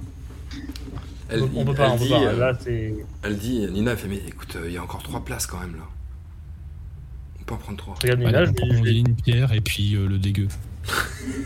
Elle, 1.28 1.42
on, 1.42 1.50
on 1.56 1.64
peut 1.64 1.74
pas, 1.74 1.86
elle 1.86 1.92
on 1.92 1.98
peut 1.98 2.04
dit, 2.04 2.10
pas. 2.10 2.22
euh, 2.22 2.38
Là, 2.38 2.58
c'est. 2.60 2.94
elle 3.22 3.38
dit, 3.38 3.66
Nina, 3.70 3.92
elle 3.92 3.96
fait 3.98 4.08
mais 4.08 4.16
écoute, 4.26 4.56
euh, 4.56 4.64
il 4.68 4.72
y 4.74 4.76
a 4.78 4.82
encore 4.82 5.02
trois 5.02 5.24
places 5.24 5.46
quand 5.46 5.58
même 5.60 5.76
là. 5.76 5.82
On 7.40 7.44
peut 7.44 7.54
en 7.54 7.58
prendre 7.58 7.78
trois. 7.78 7.94
Regarde, 8.02 8.20
Allez, 8.20 8.26
Nina, 8.26 8.42
on 8.42 8.46
je 8.46 8.52
prend 8.52 8.82
vais- 8.82 8.98
une 8.98 9.14
pierre 9.16 9.52
et 9.52 9.60
puis 9.60 9.94
euh, 9.96 10.06
le 10.08 10.18
dégueu. 10.18 10.48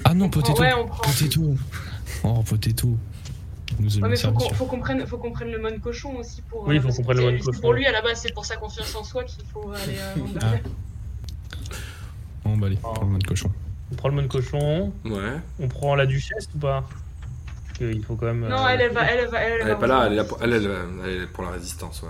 Ah 0.04 0.14
non, 0.14 0.28
potato. 0.28 0.60
Ouais, 0.60 0.72
on 0.74 0.86
prend. 0.86 1.02
Potato. 1.02 1.54
Oh, 2.24 2.42
potato. 2.42 2.96
Nous 3.78 3.98
Ouais, 3.98 4.08
mais 4.08 4.16
faut 4.16 4.28
qu'on 4.32 4.34
monsieur. 4.40 4.54
faut 4.56 4.64
qu'on 4.66 4.80
prenne, 4.80 5.06
faut 5.06 5.18
qu'on 5.18 5.30
prenne 5.30 5.50
le 5.50 5.58
mode 5.60 5.78
cochon 5.80 6.16
aussi 6.16 6.40
pour. 6.42 6.66
Oui, 6.66 6.78
euh, 6.78 6.80
faut 6.80 6.88
qu'on 6.92 7.02
prenne 7.04 7.18
le 7.18 7.24
mode 7.32 7.40
cochon. 7.42 7.60
Pour 7.60 7.72
lui, 7.74 7.86
à 7.86 7.92
la 7.92 8.00
base, 8.02 8.20
c'est 8.22 8.32
pour 8.32 8.44
sa 8.46 8.56
confiance 8.56 8.94
en 8.96 9.04
soi 9.04 9.24
qu'il 9.24 9.44
faut 9.44 9.70
aller 9.72 9.98
à 9.98 10.14
Vandermeer. 10.18 10.62
Bon, 12.44 12.56
bah 12.56 12.66
allez, 12.68 12.78
Oh. 12.82 12.92
prends 12.94 13.04
le 13.04 13.10
mode 13.12 13.26
cochon. 13.26 13.50
On 13.92 13.94
prend 13.94 14.08
le 14.08 14.14
mode 14.14 14.28
cochon, 14.28 14.92
Ouais. 15.04 15.36
on 15.60 15.68
prend 15.68 15.94
la 15.94 16.06
duchesse 16.06 16.48
ou 16.54 16.58
pas? 16.58 16.88
Qu'il 17.78 18.04
faut 18.04 18.16
quand 18.16 18.26
même. 18.26 18.46
Non, 18.48 18.66
elle, 18.68 18.80
elle 18.82 18.92
va, 18.92 19.02
elle, 19.10 19.26
va, 19.28 19.40
elle, 19.40 19.68
est 19.68 19.74
pas 19.76 19.86
là, 19.86 20.04
elle 20.06 20.12
est 20.12 20.16
là 20.16 20.24
pour, 20.24 20.38
elle, 20.42 20.52
elle, 20.52 20.70
elle 21.04 21.22
est 21.22 21.26
pour 21.26 21.44
la 21.44 21.50
résistance, 21.50 22.02
ouais. 22.02 22.08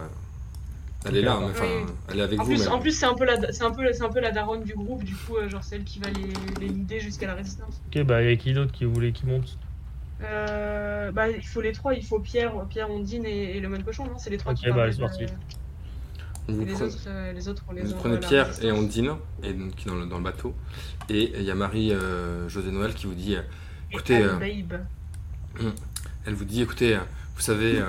Elle 1.07 1.16
est 1.19 1.23
là, 1.23 1.36
mais 1.40 1.47
enfin, 1.47 1.65
Oui. 1.65 1.93
elle 2.11 2.19
est 2.19 2.23
avec 2.23 2.40
En 2.40 2.43
vous. 2.43 2.51
plus, 2.51 2.62
mais- 2.65 2.69
en 2.69 2.78
plus, 2.81 2.90
c'est 2.90 3.07
un 3.07 3.15
peu 3.15 3.24
la, 3.24 3.53
c'est 3.53 3.62
un 3.62 3.70
peu, 3.70 3.93
c'est 3.93 4.03
un 4.03 4.09
peu 4.09 4.19
la 4.20 4.32
daronne 4.32 4.65
du 4.65 4.74
groupe, 4.74 5.05
du 5.05 5.15
coup, 5.15 5.36
euh, 5.36 5.49
genre 5.49 5.62
celle 5.62 5.85
qui 5.85 6.01
va 6.01 6.09
les, 6.11 6.61
les 6.61 6.73
leader 6.73 6.99
jusqu'à 7.01 7.28
la 7.28 7.35
résistance. 7.35 7.81
Ok, 7.86 8.03
bah, 8.03 8.20
il 8.23 8.28
y 8.31 8.32
a 8.32 8.36
qui 8.36 8.53
d'autre 8.53 8.73
qui 8.73 8.85
voulait 8.85 9.12
qui 9.12 9.24
monte? 9.24 9.57
Euh, 10.24 11.12
bah, 11.12 11.28
il 11.31 11.47
faut 11.47 11.61
les 11.61 11.73
trois, 11.73 11.95
il 11.95 12.05
faut 12.05 12.19
Pierre, 12.19 12.53
Pierre, 12.69 12.90
Ondine 12.90 13.24
et, 13.24 13.57
et 13.57 13.61
le 13.61 13.69
mode 13.69 13.85
cochon, 13.85 14.07
non? 14.07 14.19
C'est 14.19 14.31
les 14.31 14.39
trois 14.39 14.55
qui 14.55 14.69
bah, 14.70 14.90
c'est 14.90 15.01
parti. 15.01 15.24
vous 16.49 16.62
et 16.62 16.65
les, 16.65 16.73
prenez, 16.73 16.86
autres, 16.89 16.99
euh, 17.07 17.32
les 17.32 17.49
autres, 17.49 17.65
on 17.69 17.73
les 17.73 17.82
vous 17.82 17.95
prenez 17.95 18.19
Pierre 18.19 18.49
et. 18.65 18.73
Ondine, 18.73 19.12
et 19.45 19.53
donc, 19.53 19.77
qui 19.77 19.86
est 19.86 19.90
dans 19.93 19.99
le, 19.99 20.07
dans 20.07 20.19
le 20.19 20.24
bateau. 20.24 20.53
Et 21.09 21.32
il 21.39 21.45
y 21.45 21.51
a 21.53 21.55
Marie 21.55 21.93
euh, 21.93 22.49
José 22.49 22.73
Noël 22.73 22.93
qui 22.95 23.07
vous 23.07 23.15
dit 23.15 23.36
écoutez, 23.93 24.20
euh, 24.24 24.35
Babe. 24.36 24.81
Elle 26.26 26.35
vous 26.35 26.44
dit, 26.44 26.62
écoutez, 26.62 26.97
vous 27.36 27.40
savez, 27.43 27.78
euh, 27.78 27.85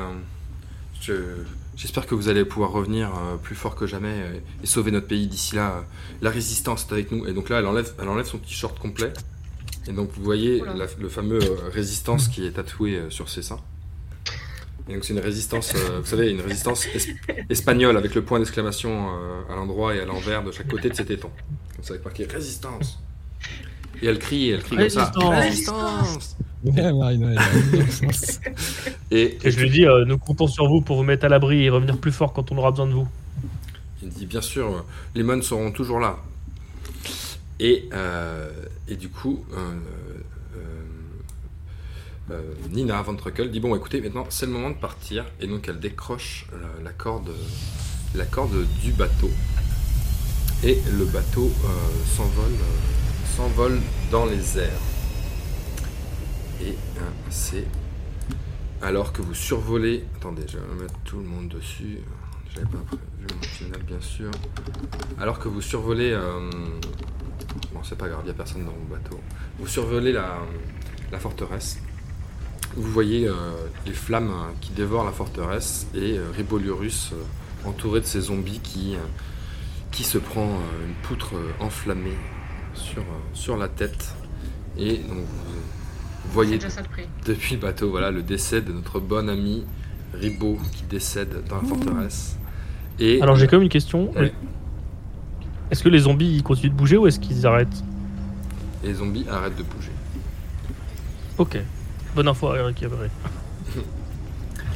je- 1.01 1.43
j'espère 1.75 2.05
que 2.05 2.15
vous 2.15 2.29
allez 2.29 2.45
pouvoir 2.45 2.71
revenir 2.71 3.09
euh, 3.09 3.37
plus 3.37 3.55
fort 3.55 3.75
que 3.75 3.85
jamais 3.87 4.07
euh, 4.13 4.39
et 4.63 4.67
sauver 4.67 4.91
notre 4.91 5.07
pays 5.07 5.27
d'ici 5.27 5.55
là. 5.55 5.77
euh, 5.77 5.81
La 6.21 6.29
résistance 6.29 6.85
est 6.89 6.93
avec 6.93 7.11
nous. 7.11 7.25
Et 7.27 7.33
donc 7.33 7.49
là, 7.49 7.59
elle 7.59 7.65
enlève, 7.65 7.93
elle 8.01 8.07
enlève 8.09 8.25
son 8.25 8.37
t-shirt 8.37 8.77
complet. 8.79 9.11
Et 9.87 9.91
donc 9.93 10.11
vous 10.13 10.23
voyez 10.23 10.61
la- 10.75 10.87
le 10.99 11.09
fameux 11.09 11.39
euh, 11.41 11.69
résistance 11.71 12.27
qui 12.27 12.45
est 12.45 12.51
tatoué 12.51 13.01
sur 13.09 13.29
ses 13.29 13.41
seins. 13.41 13.59
Et 14.87 14.93
donc 14.95 15.05
c'est 15.05 15.13
une 15.13 15.19
résistance, 15.19 15.73
vous 15.75 16.05
savez, 16.05 16.31
une 16.31 16.41
résistance 16.41 16.85
es- 16.87 17.45
espagnole 17.49 17.95
avec 17.97 18.15
le 18.15 18.23
point 18.23 18.39
d'exclamation 18.39 19.09
à 19.49 19.55
l'endroit 19.55 19.95
et 19.95 19.99
à 19.99 20.05
l'envers 20.05 20.43
de 20.43 20.51
chaque 20.51 20.67
côté 20.67 20.89
de 20.89 20.95
ses 20.95 21.05
tétons. 21.05 21.29
Donc 21.75 21.85
ça 21.85 21.93
être 21.93 22.03
marqué 22.05 22.25
résistance. 22.25 22.99
Et 24.01 24.07
elle 24.07 24.19
crie, 24.19 24.49
elle 24.49 24.63
crie 24.63 24.77
comme 24.77 24.89
ça. 24.89 25.11
Résistance. 25.15 26.35
Résistance. 26.63 28.39
Et, 29.11 29.37
Et 29.43 29.51
je 29.51 29.59
lui 29.59 29.69
dis, 29.69 29.85
euh, 29.85 30.03
nous 30.05 30.17
comptons 30.17 30.47
sur 30.47 30.67
vous 30.67 30.81
pour 30.81 30.97
vous 30.97 31.03
mettre 31.03 31.25
à 31.25 31.29
l'abri 31.29 31.63
et 31.63 31.69
revenir 31.69 31.97
plus 31.97 32.11
fort 32.11 32.33
quand 32.33 32.51
on 32.51 32.57
aura 32.57 32.71
besoin 32.71 32.87
de 32.87 32.93
vous. 32.93 33.07
Il 34.03 34.09
dit 34.09 34.25
bien 34.25 34.41
sûr, 34.41 34.67
euh, 34.67 34.81
les 35.15 35.23
mônes 35.23 35.41
seront 35.41 35.71
toujours 35.71 35.99
là. 35.99 36.17
Et, 37.59 37.87
euh, 37.93 38.49
et 38.87 38.95
du 38.95 39.09
coup, 39.09 39.43
euh, 39.53 39.57
euh, 40.57 40.61
euh, 42.31 42.41
Nina 42.71 43.01
Van 43.01 43.15
Truckel 43.15 43.51
dit 43.51 43.59
bon, 43.59 43.75
écoutez, 43.75 44.01
maintenant 44.01 44.25
c'est 44.29 44.45
le 44.45 44.51
moment 44.51 44.69
de 44.69 44.75
partir. 44.75 45.25
Et 45.41 45.47
donc 45.47 45.67
elle 45.67 45.79
décroche 45.79 46.45
la, 46.51 46.83
la 46.83 46.91
corde, 46.91 47.31
la 48.15 48.25
corde 48.25 48.65
du 48.83 48.91
bateau. 48.93 49.31
Et 50.63 50.77
le 50.97 51.05
bateau 51.05 51.49
euh, 51.63 51.69
s'envole, 52.17 52.51
euh, 52.51 53.08
s'envole 53.39 53.79
dans 54.11 54.25
les 54.25 54.59
airs. 54.59 54.81
Et 56.61 56.71
euh, 56.71 57.01
c'est 57.29 57.65
alors 58.81 59.13
que 59.13 59.21
vous 59.21 59.33
survolez. 59.33 60.03
Attendez, 60.17 60.41
je 60.45 60.57
vais 60.57 60.81
mettre 60.81 60.99
tout 61.05 61.19
le 61.19 61.23
monde 61.23 61.47
dessus. 61.47 61.99
J'avais 62.53 62.65
pas 62.67 62.79
prévu 62.79 63.01
mon 63.33 63.41
final, 63.41 63.81
bien 63.83 64.01
sûr. 64.01 64.29
Alors 65.21 65.39
que 65.39 65.47
vous 65.47 65.61
survolez. 65.61 66.11
euh, 66.11 66.49
Bon, 67.73 67.79
c'est 67.83 67.97
pas 67.97 68.09
grave, 68.09 68.21
il 68.25 68.29
a 68.29 68.33
personne 68.33 68.65
dans 68.65 68.73
le 68.73 68.95
bateau. 68.95 69.19
Vous 69.57 69.67
survolez 69.67 70.11
la, 70.11 70.39
la 71.11 71.19
forteresse. 71.19 71.79
Vous 72.75 72.91
voyez 72.91 73.25
euh, 73.27 73.33
les 73.85 73.93
flammes 73.93 74.31
euh, 74.31 74.51
qui 74.59 74.71
dévorent 74.73 75.05
la 75.05 75.11
forteresse 75.11 75.87
et 75.95 76.17
euh, 76.17 76.25
Ribolurus 76.35 77.11
euh, 77.13 77.67
entouré 77.69 78.01
de 78.01 78.05
ces 78.05 78.21
zombies 78.21 78.59
qui, 78.59 78.95
euh, 78.95 78.99
qui 79.91 80.03
se 80.03 80.17
prend 80.17 80.45
euh, 80.45 80.87
une 80.87 80.93
poutre 81.07 81.35
euh, 81.35 81.63
enflammée 81.63 82.17
sur, 82.79 83.01
euh, 83.01 83.19
sur 83.33 83.57
la 83.57 83.67
tête. 83.67 84.13
Et 84.77 84.97
donc 84.97 85.17
vous, 85.17 86.31
voyez 86.31 86.59
depuis 87.25 87.55
le 87.55 87.61
bateau, 87.61 87.89
voilà, 87.89 88.11
le 88.11 88.23
décès 88.23 88.61
de 88.61 88.71
notre 88.71 88.99
bon 88.99 89.29
ami 89.29 89.65
Ribot 90.13 90.57
qui 90.71 90.83
décède 90.83 91.43
dans 91.47 91.61
la 91.61 91.67
forteresse. 91.67 92.37
Et 92.99 93.21
Alors 93.21 93.35
j'ai 93.35 93.47
quand 93.47 93.57
même 93.57 93.63
une 93.63 93.69
question. 93.69 94.11
Ouais. 94.11 94.33
Est-ce 95.71 95.83
que 95.83 95.89
les 95.89 95.99
zombies 95.99 96.35
ils 96.35 96.43
continuent 96.43 96.71
de 96.71 96.77
bouger 96.77 96.97
ou 96.97 97.07
est-ce 97.07 97.19
qu'ils 97.19 97.45
arrêtent? 97.45 97.83
Les 98.83 98.93
zombies 98.95 99.25
arrêtent 99.29 99.57
de 99.57 99.63
bouger. 99.63 99.91
Ok. 101.37 101.57
Bonne 102.15 102.27
info 102.27 102.47
à 102.47 102.57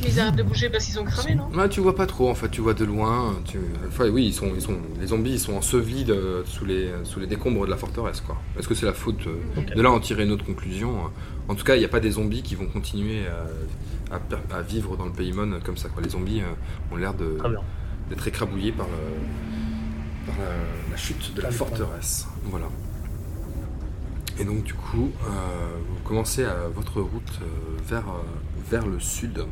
Ils 0.06 0.20
arrêtent 0.20 0.36
de 0.36 0.44
bouger 0.44 0.70
parce 0.70 0.86
qu'ils 0.86 1.00
ont 1.00 1.04
cramé, 1.06 1.36
non 1.36 1.50
Ouais, 1.54 1.70
tu 1.70 1.80
vois 1.80 1.96
pas 1.96 2.06
trop 2.06 2.30
en 2.30 2.36
fait, 2.36 2.50
tu 2.50 2.62
vois 2.62 2.74
de 2.74 2.86
loin. 2.86 3.36
Tu... 3.46 3.58
Enfin, 3.88 4.10
oui, 4.10 4.26
ils 4.28 4.34
sont, 4.34 4.52
ils 4.56 4.62
sont, 4.62 4.78
les 5.00 5.08
zombies 5.08 5.34
ils 5.34 5.40
sont 5.40 5.54
ensevelis 5.54 6.04
de- 6.04 6.44
sous, 6.46 6.66
les, 6.66 6.90
sous 7.04 7.20
les 7.20 7.28
décombres 7.28 7.66
de 7.66 7.70
la 7.72 7.78
forteresse. 7.78 8.22
quoi. 8.22 8.38
Est-ce 8.60 8.68
que 8.68 8.76
c'est 8.76 8.86
la 8.86 8.94
faute 8.94 9.26
euh. 9.28 9.76
De 9.76 9.82
là 9.82 9.92
en 9.92 10.00
tirer 10.00 10.24
une 10.24 10.32
autre 10.32 10.46
conclusion. 10.46 10.94
En 11.48 11.56
tout 11.56 11.64
cas, 11.64 11.76
il 11.76 11.80
n'y 11.80 11.86
a 11.86 11.90
pas 11.90 12.00
des 12.00 12.12
zombies 12.12 12.44
qui 12.44 12.56
vont 12.56 12.68
continuer 12.68 13.24
à, 14.12 14.16
à 14.16 14.58
à 14.58 14.62
vivre 14.62 14.96
dans 14.98 15.06
le 15.06 15.12
Paymon 15.12 15.60
comme 15.64 15.78
ça. 15.78 15.90
Quoi. 15.90 16.04
Les 16.04 16.10
zombies 16.10 16.42
euh, 16.42 16.94
ont 16.94 16.98
l'air 16.98 17.14
de- 17.14 17.38
d'être 18.10 18.28
écrabouillés 18.28 18.72
par, 18.72 18.88
le- 18.88 20.28
par 20.32 20.36
la, 20.38 20.92
la 20.92 20.98
chute 20.98 21.34
de 21.36 21.42
la 21.42 21.52
forteresse. 21.52 22.28
Voilà. 22.46 22.68
Et 24.40 24.46
donc 24.46 24.64
du 24.64 24.74
coup, 24.74 25.12
euh, 25.26 25.30
vous 25.90 26.04
commencez 26.08 26.44
à 26.44 26.68
votre 26.74 27.00
route 27.02 27.40
euh, 27.42 27.46
vers, 27.88 28.08
euh, 28.08 28.22
vers 28.70 28.88
le 28.88 29.00
sud, 29.00 29.38
euh, 29.40 29.46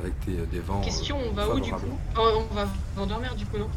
avec 0.00 0.12
des, 0.26 0.46
des 0.46 0.60
vents. 0.60 0.80
euh, 0.80 0.84
Question, 0.84 1.18
on 1.30 1.32
va 1.34 1.48
où 1.54 1.60
du 1.60 1.70
coup 1.72 1.80
Oh, 2.18 2.42
On 2.50 2.54
va 2.54 2.66
Vandermeer 2.96 3.34
du 3.36 3.46
coup, 3.46 3.58
non 3.58 3.68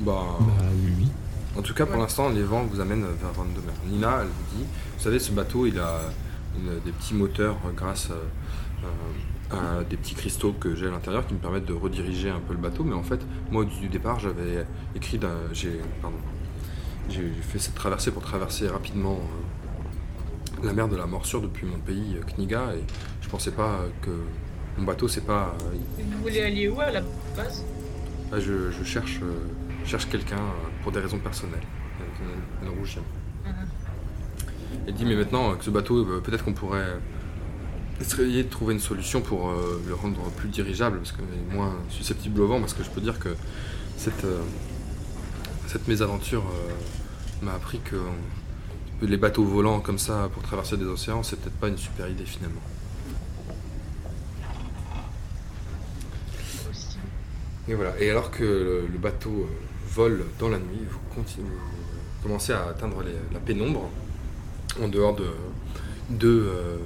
Bah, 0.00 0.22
Bah 0.40 0.46
oui. 0.84 1.08
En 1.56 1.62
tout 1.62 1.72
cas, 1.74 1.86
pour 1.86 1.94
Ouais. 1.96 2.02
l'instant, 2.02 2.28
les 2.30 2.42
vents 2.42 2.64
vous 2.64 2.80
amènent 2.80 3.06
vers 3.20 3.30
Vandemer. 3.32 3.72
Nina, 3.86 4.18
elle 4.22 4.26
vous 4.26 4.58
dit, 4.58 4.64
vous 4.96 5.02
savez, 5.02 5.18
ce 5.20 5.30
bateau, 5.30 5.66
il 5.66 5.78
a 5.78 6.00
une- 6.56 6.80
des 6.84 6.90
petits 6.92 7.14
moteurs 7.14 7.56
euh, 7.66 7.70
grâce 7.76 8.08
euh, 8.10 8.86
euh, 9.52 9.80
à 9.80 9.84
des 9.84 9.96
petits 9.96 10.14
cristaux 10.16 10.52
que 10.52 10.74
j'ai 10.74 10.88
à 10.88 10.90
l'intérieur 10.90 11.26
qui 11.26 11.34
me 11.34 11.38
permettent 11.38 11.66
de 11.66 11.72
rediriger 11.74 12.28
un 12.30 12.40
peu 12.40 12.54
le 12.54 12.58
bateau. 12.58 12.82
Mais 12.82 12.94
en 12.94 13.04
fait, 13.04 13.20
moi, 13.52 13.64
du 13.64 13.88
départ, 13.88 14.18
j'avais 14.18 14.66
écrit, 14.96 15.18
d'un- 15.18 15.28
j'ai, 15.52 15.80
pardon, 16.02 16.16
j'ai 17.08 17.30
fait 17.42 17.58
cette 17.60 17.74
traversée 17.76 18.10
pour 18.10 18.22
traverser 18.22 18.66
rapidement 18.68 19.12
euh, 19.20 19.53
la 20.64 20.72
mer 20.72 20.88
de 20.88 20.96
la 20.96 21.06
morsure 21.06 21.40
depuis 21.40 21.66
mon 21.66 21.78
pays, 21.78 22.16
euh, 22.16 22.22
Kniga, 22.34 22.74
et 22.74 22.82
je 23.22 23.28
pensais 23.28 23.50
pas 23.50 23.80
euh, 23.80 23.88
que 24.02 24.10
mon 24.78 24.84
bateau, 24.84 25.08
c'est 25.08 25.24
pas, 25.24 25.54
euh, 25.62 26.02
Vous 26.02 26.22
voulez 26.22 26.42
aller 26.42 26.68
où 26.68 26.80
à 26.80 26.90
la 26.90 27.02
base? 27.36 27.64
Ah, 28.32 28.40
je, 28.40 28.70
je 28.70 28.84
cherche, 28.84 29.20
je 29.84 29.88
cherche 29.88 30.08
quelqu'un 30.08 30.40
pour 30.82 30.92
des 30.92 31.00
raisons 31.00 31.18
personnelles. 31.18 31.66
Un 32.00 32.72
peu. 32.72 33.50
Elle 34.86 34.94
dit 34.94 35.04
mais 35.04 35.14
maintenant 35.14 35.54
que 35.54 35.64
ce 35.64 35.70
bateau, 35.70 36.04
peut-être 36.20 36.44
qu'on 36.44 36.52
pourrait 36.52 36.98
essayer 38.00 38.42
de 38.42 38.48
trouver 38.48 38.74
une 38.74 38.80
solution 38.80 39.20
pour 39.20 39.50
euh, 39.50 39.82
le 39.86 39.94
rendre 39.94 40.20
plus 40.36 40.48
dirigeable, 40.48 40.98
parce 40.98 41.12
est 41.12 41.54
moins 41.54 41.74
susceptible 41.90 42.40
au 42.40 42.46
vent, 42.46 42.60
parce 42.60 42.74
que 42.74 42.82
je 42.82 42.90
peux 42.90 43.00
dire 43.00 43.18
que 43.18 43.30
cette, 43.96 44.24
euh, 44.24 44.40
cette 45.66 45.86
mésaventure 45.88 46.42
euh, 46.42 47.44
m'a 47.44 47.54
appris 47.54 47.78
que 47.80 47.96
les 49.02 49.16
bateaux 49.16 49.44
volants 49.44 49.80
comme 49.80 49.98
ça 49.98 50.28
pour 50.32 50.42
traverser 50.42 50.76
des 50.76 50.84
océans, 50.86 51.22
c'est 51.22 51.36
peut-être 51.40 51.56
pas 51.58 51.68
une 51.68 51.76
super 51.78 52.08
idée 52.08 52.24
finalement. 52.24 52.60
Et 57.68 57.74
voilà. 57.74 57.92
Et 58.00 58.10
alors 58.10 58.30
que 58.30 58.42
le, 58.90 58.98
bateau 58.98 59.30
euh, 59.30 59.46
vol 59.94 60.24
dans 60.38 60.48
la 60.48 60.58
nuit, 60.58 60.80
vous, 60.88 60.98
continuez, 61.14 61.48
vous 61.48 62.22
commencez 62.28 62.52
à 62.52 62.64
atteindre 62.68 63.02
les- 63.02 63.12
la 63.32 63.40
pénombre 63.40 63.88
en 64.82 64.88
dehors 64.88 65.14
de, 65.14 65.26
de, 66.10 66.28
euh, 66.28 66.76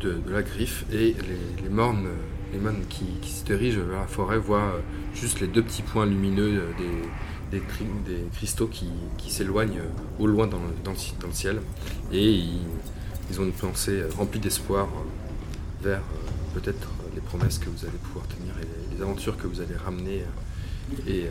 de, 0.00 0.08
de- 0.12 0.18
de 0.18 0.30
la 0.32 0.42
griffe 0.42 0.84
et 0.92 1.14
les, 1.14 1.62
les 1.62 1.68
mornes, 1.70 2.08
les 2.52 2.58
mornes 2.58 2.84
qui, 2.90 3.04
qui 3.22 3.30
se 3.30 3.44
dirigent 3.44 3.80
vers 3.80 4.00
la 4.00 4.06
forêt 4.06 4.38
voient 4.38 4.58
euh, 4.74 4.80
juste 5.14 5.40
les 5.40 5.46
deux 5.46 5.62
petits 5.62 5.82
points 5.82 6.04
lumineux 6.06 6.62
des, 6.78 7.08
des, 7.50 7.60
cri- 7.60 7.86
des 8.06 8.24
cristaux 8.34 8.66
qui, 8.66 8.88
qui 9.18 9.30
s'éloignent 9.30 9.80
au 10.18 10.26
loin 10.26 10.46
dans 10.46 10.58
le, 10.58 10.70
dans 10.84 10.90
le 10.92 10.96
ci- 10.96 11.14
dans 11.20 11.28
le 11.28 11.32
ciel 11.32 11.60
et 12.12 12.30
ils, 12.32 12.60
ils 13.30 13.40
ont 13.40 13.44
une 13.44 13.52
pensée 13.52 14.00
euh, 14.00 14.08
remplie 14.16 14.40
d'espoir 14.40 14.86
euh, 14.86 15.84
vers 15.84 15.98
euh, 16.00 16.58
peut-être 16.60 16.88
les 17.14 17.20
promesses 17.20 17.58
que 17.58 17.68
vous 17.70 17.84
allez 17.84 17.98
pouvoir 17.98 18.26
tenir 18.28 18.52
et 18.60 18.64
les, 18.90 18.96
les 18.96 19.02
aventures 19.02 19.36
que 19.36 19.46
vous 19.46 19.60
allez 19.60 19.76
ramener 19.76 20.22
et 21.06 21.26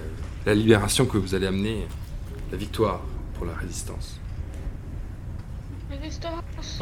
la 0.46 0.54
libération 0.54 1.06
que 1.06 1.18
vous 1.18 1.34
allez 1.36 1.48
amener, 1.48 1.88
la 2.52 2.58
victoire 2.58 3.02
pour 3.36 3.46
la 3.46 3.54
résistance. 3.54 4.20
Résistance 5.90 6.82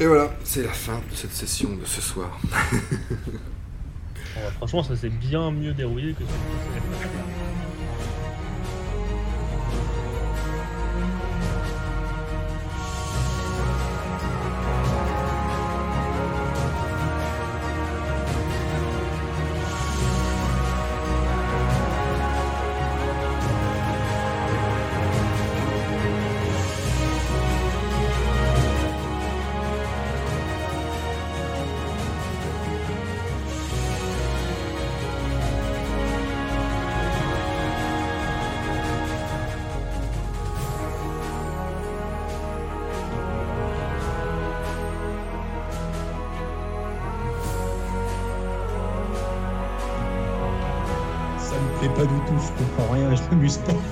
Et 0.00 0.06
voilà, 0.06 0.34
c'est 0.44 0.62
la 0.64 0.72
fin 0.72 0.96
de 0.96 1.14
cette 1.14 1.32
session 1.32 1.76
de 1.76 1.84
ce 1.84 2.00
soir. 2.00 2.40
bah, 4.34 4.50
franchement, 4.56 4.82
ça 4.82 4.96
s'est 4.96 5.10
bien 5.10 5.50
mieux 5.50 5.74
déroulé 5.74 6.14
que 6.14 6.24
ce 6.24 6.26
que 6.26 7.61
Ça 53.32 53.36
me 53.38 53.91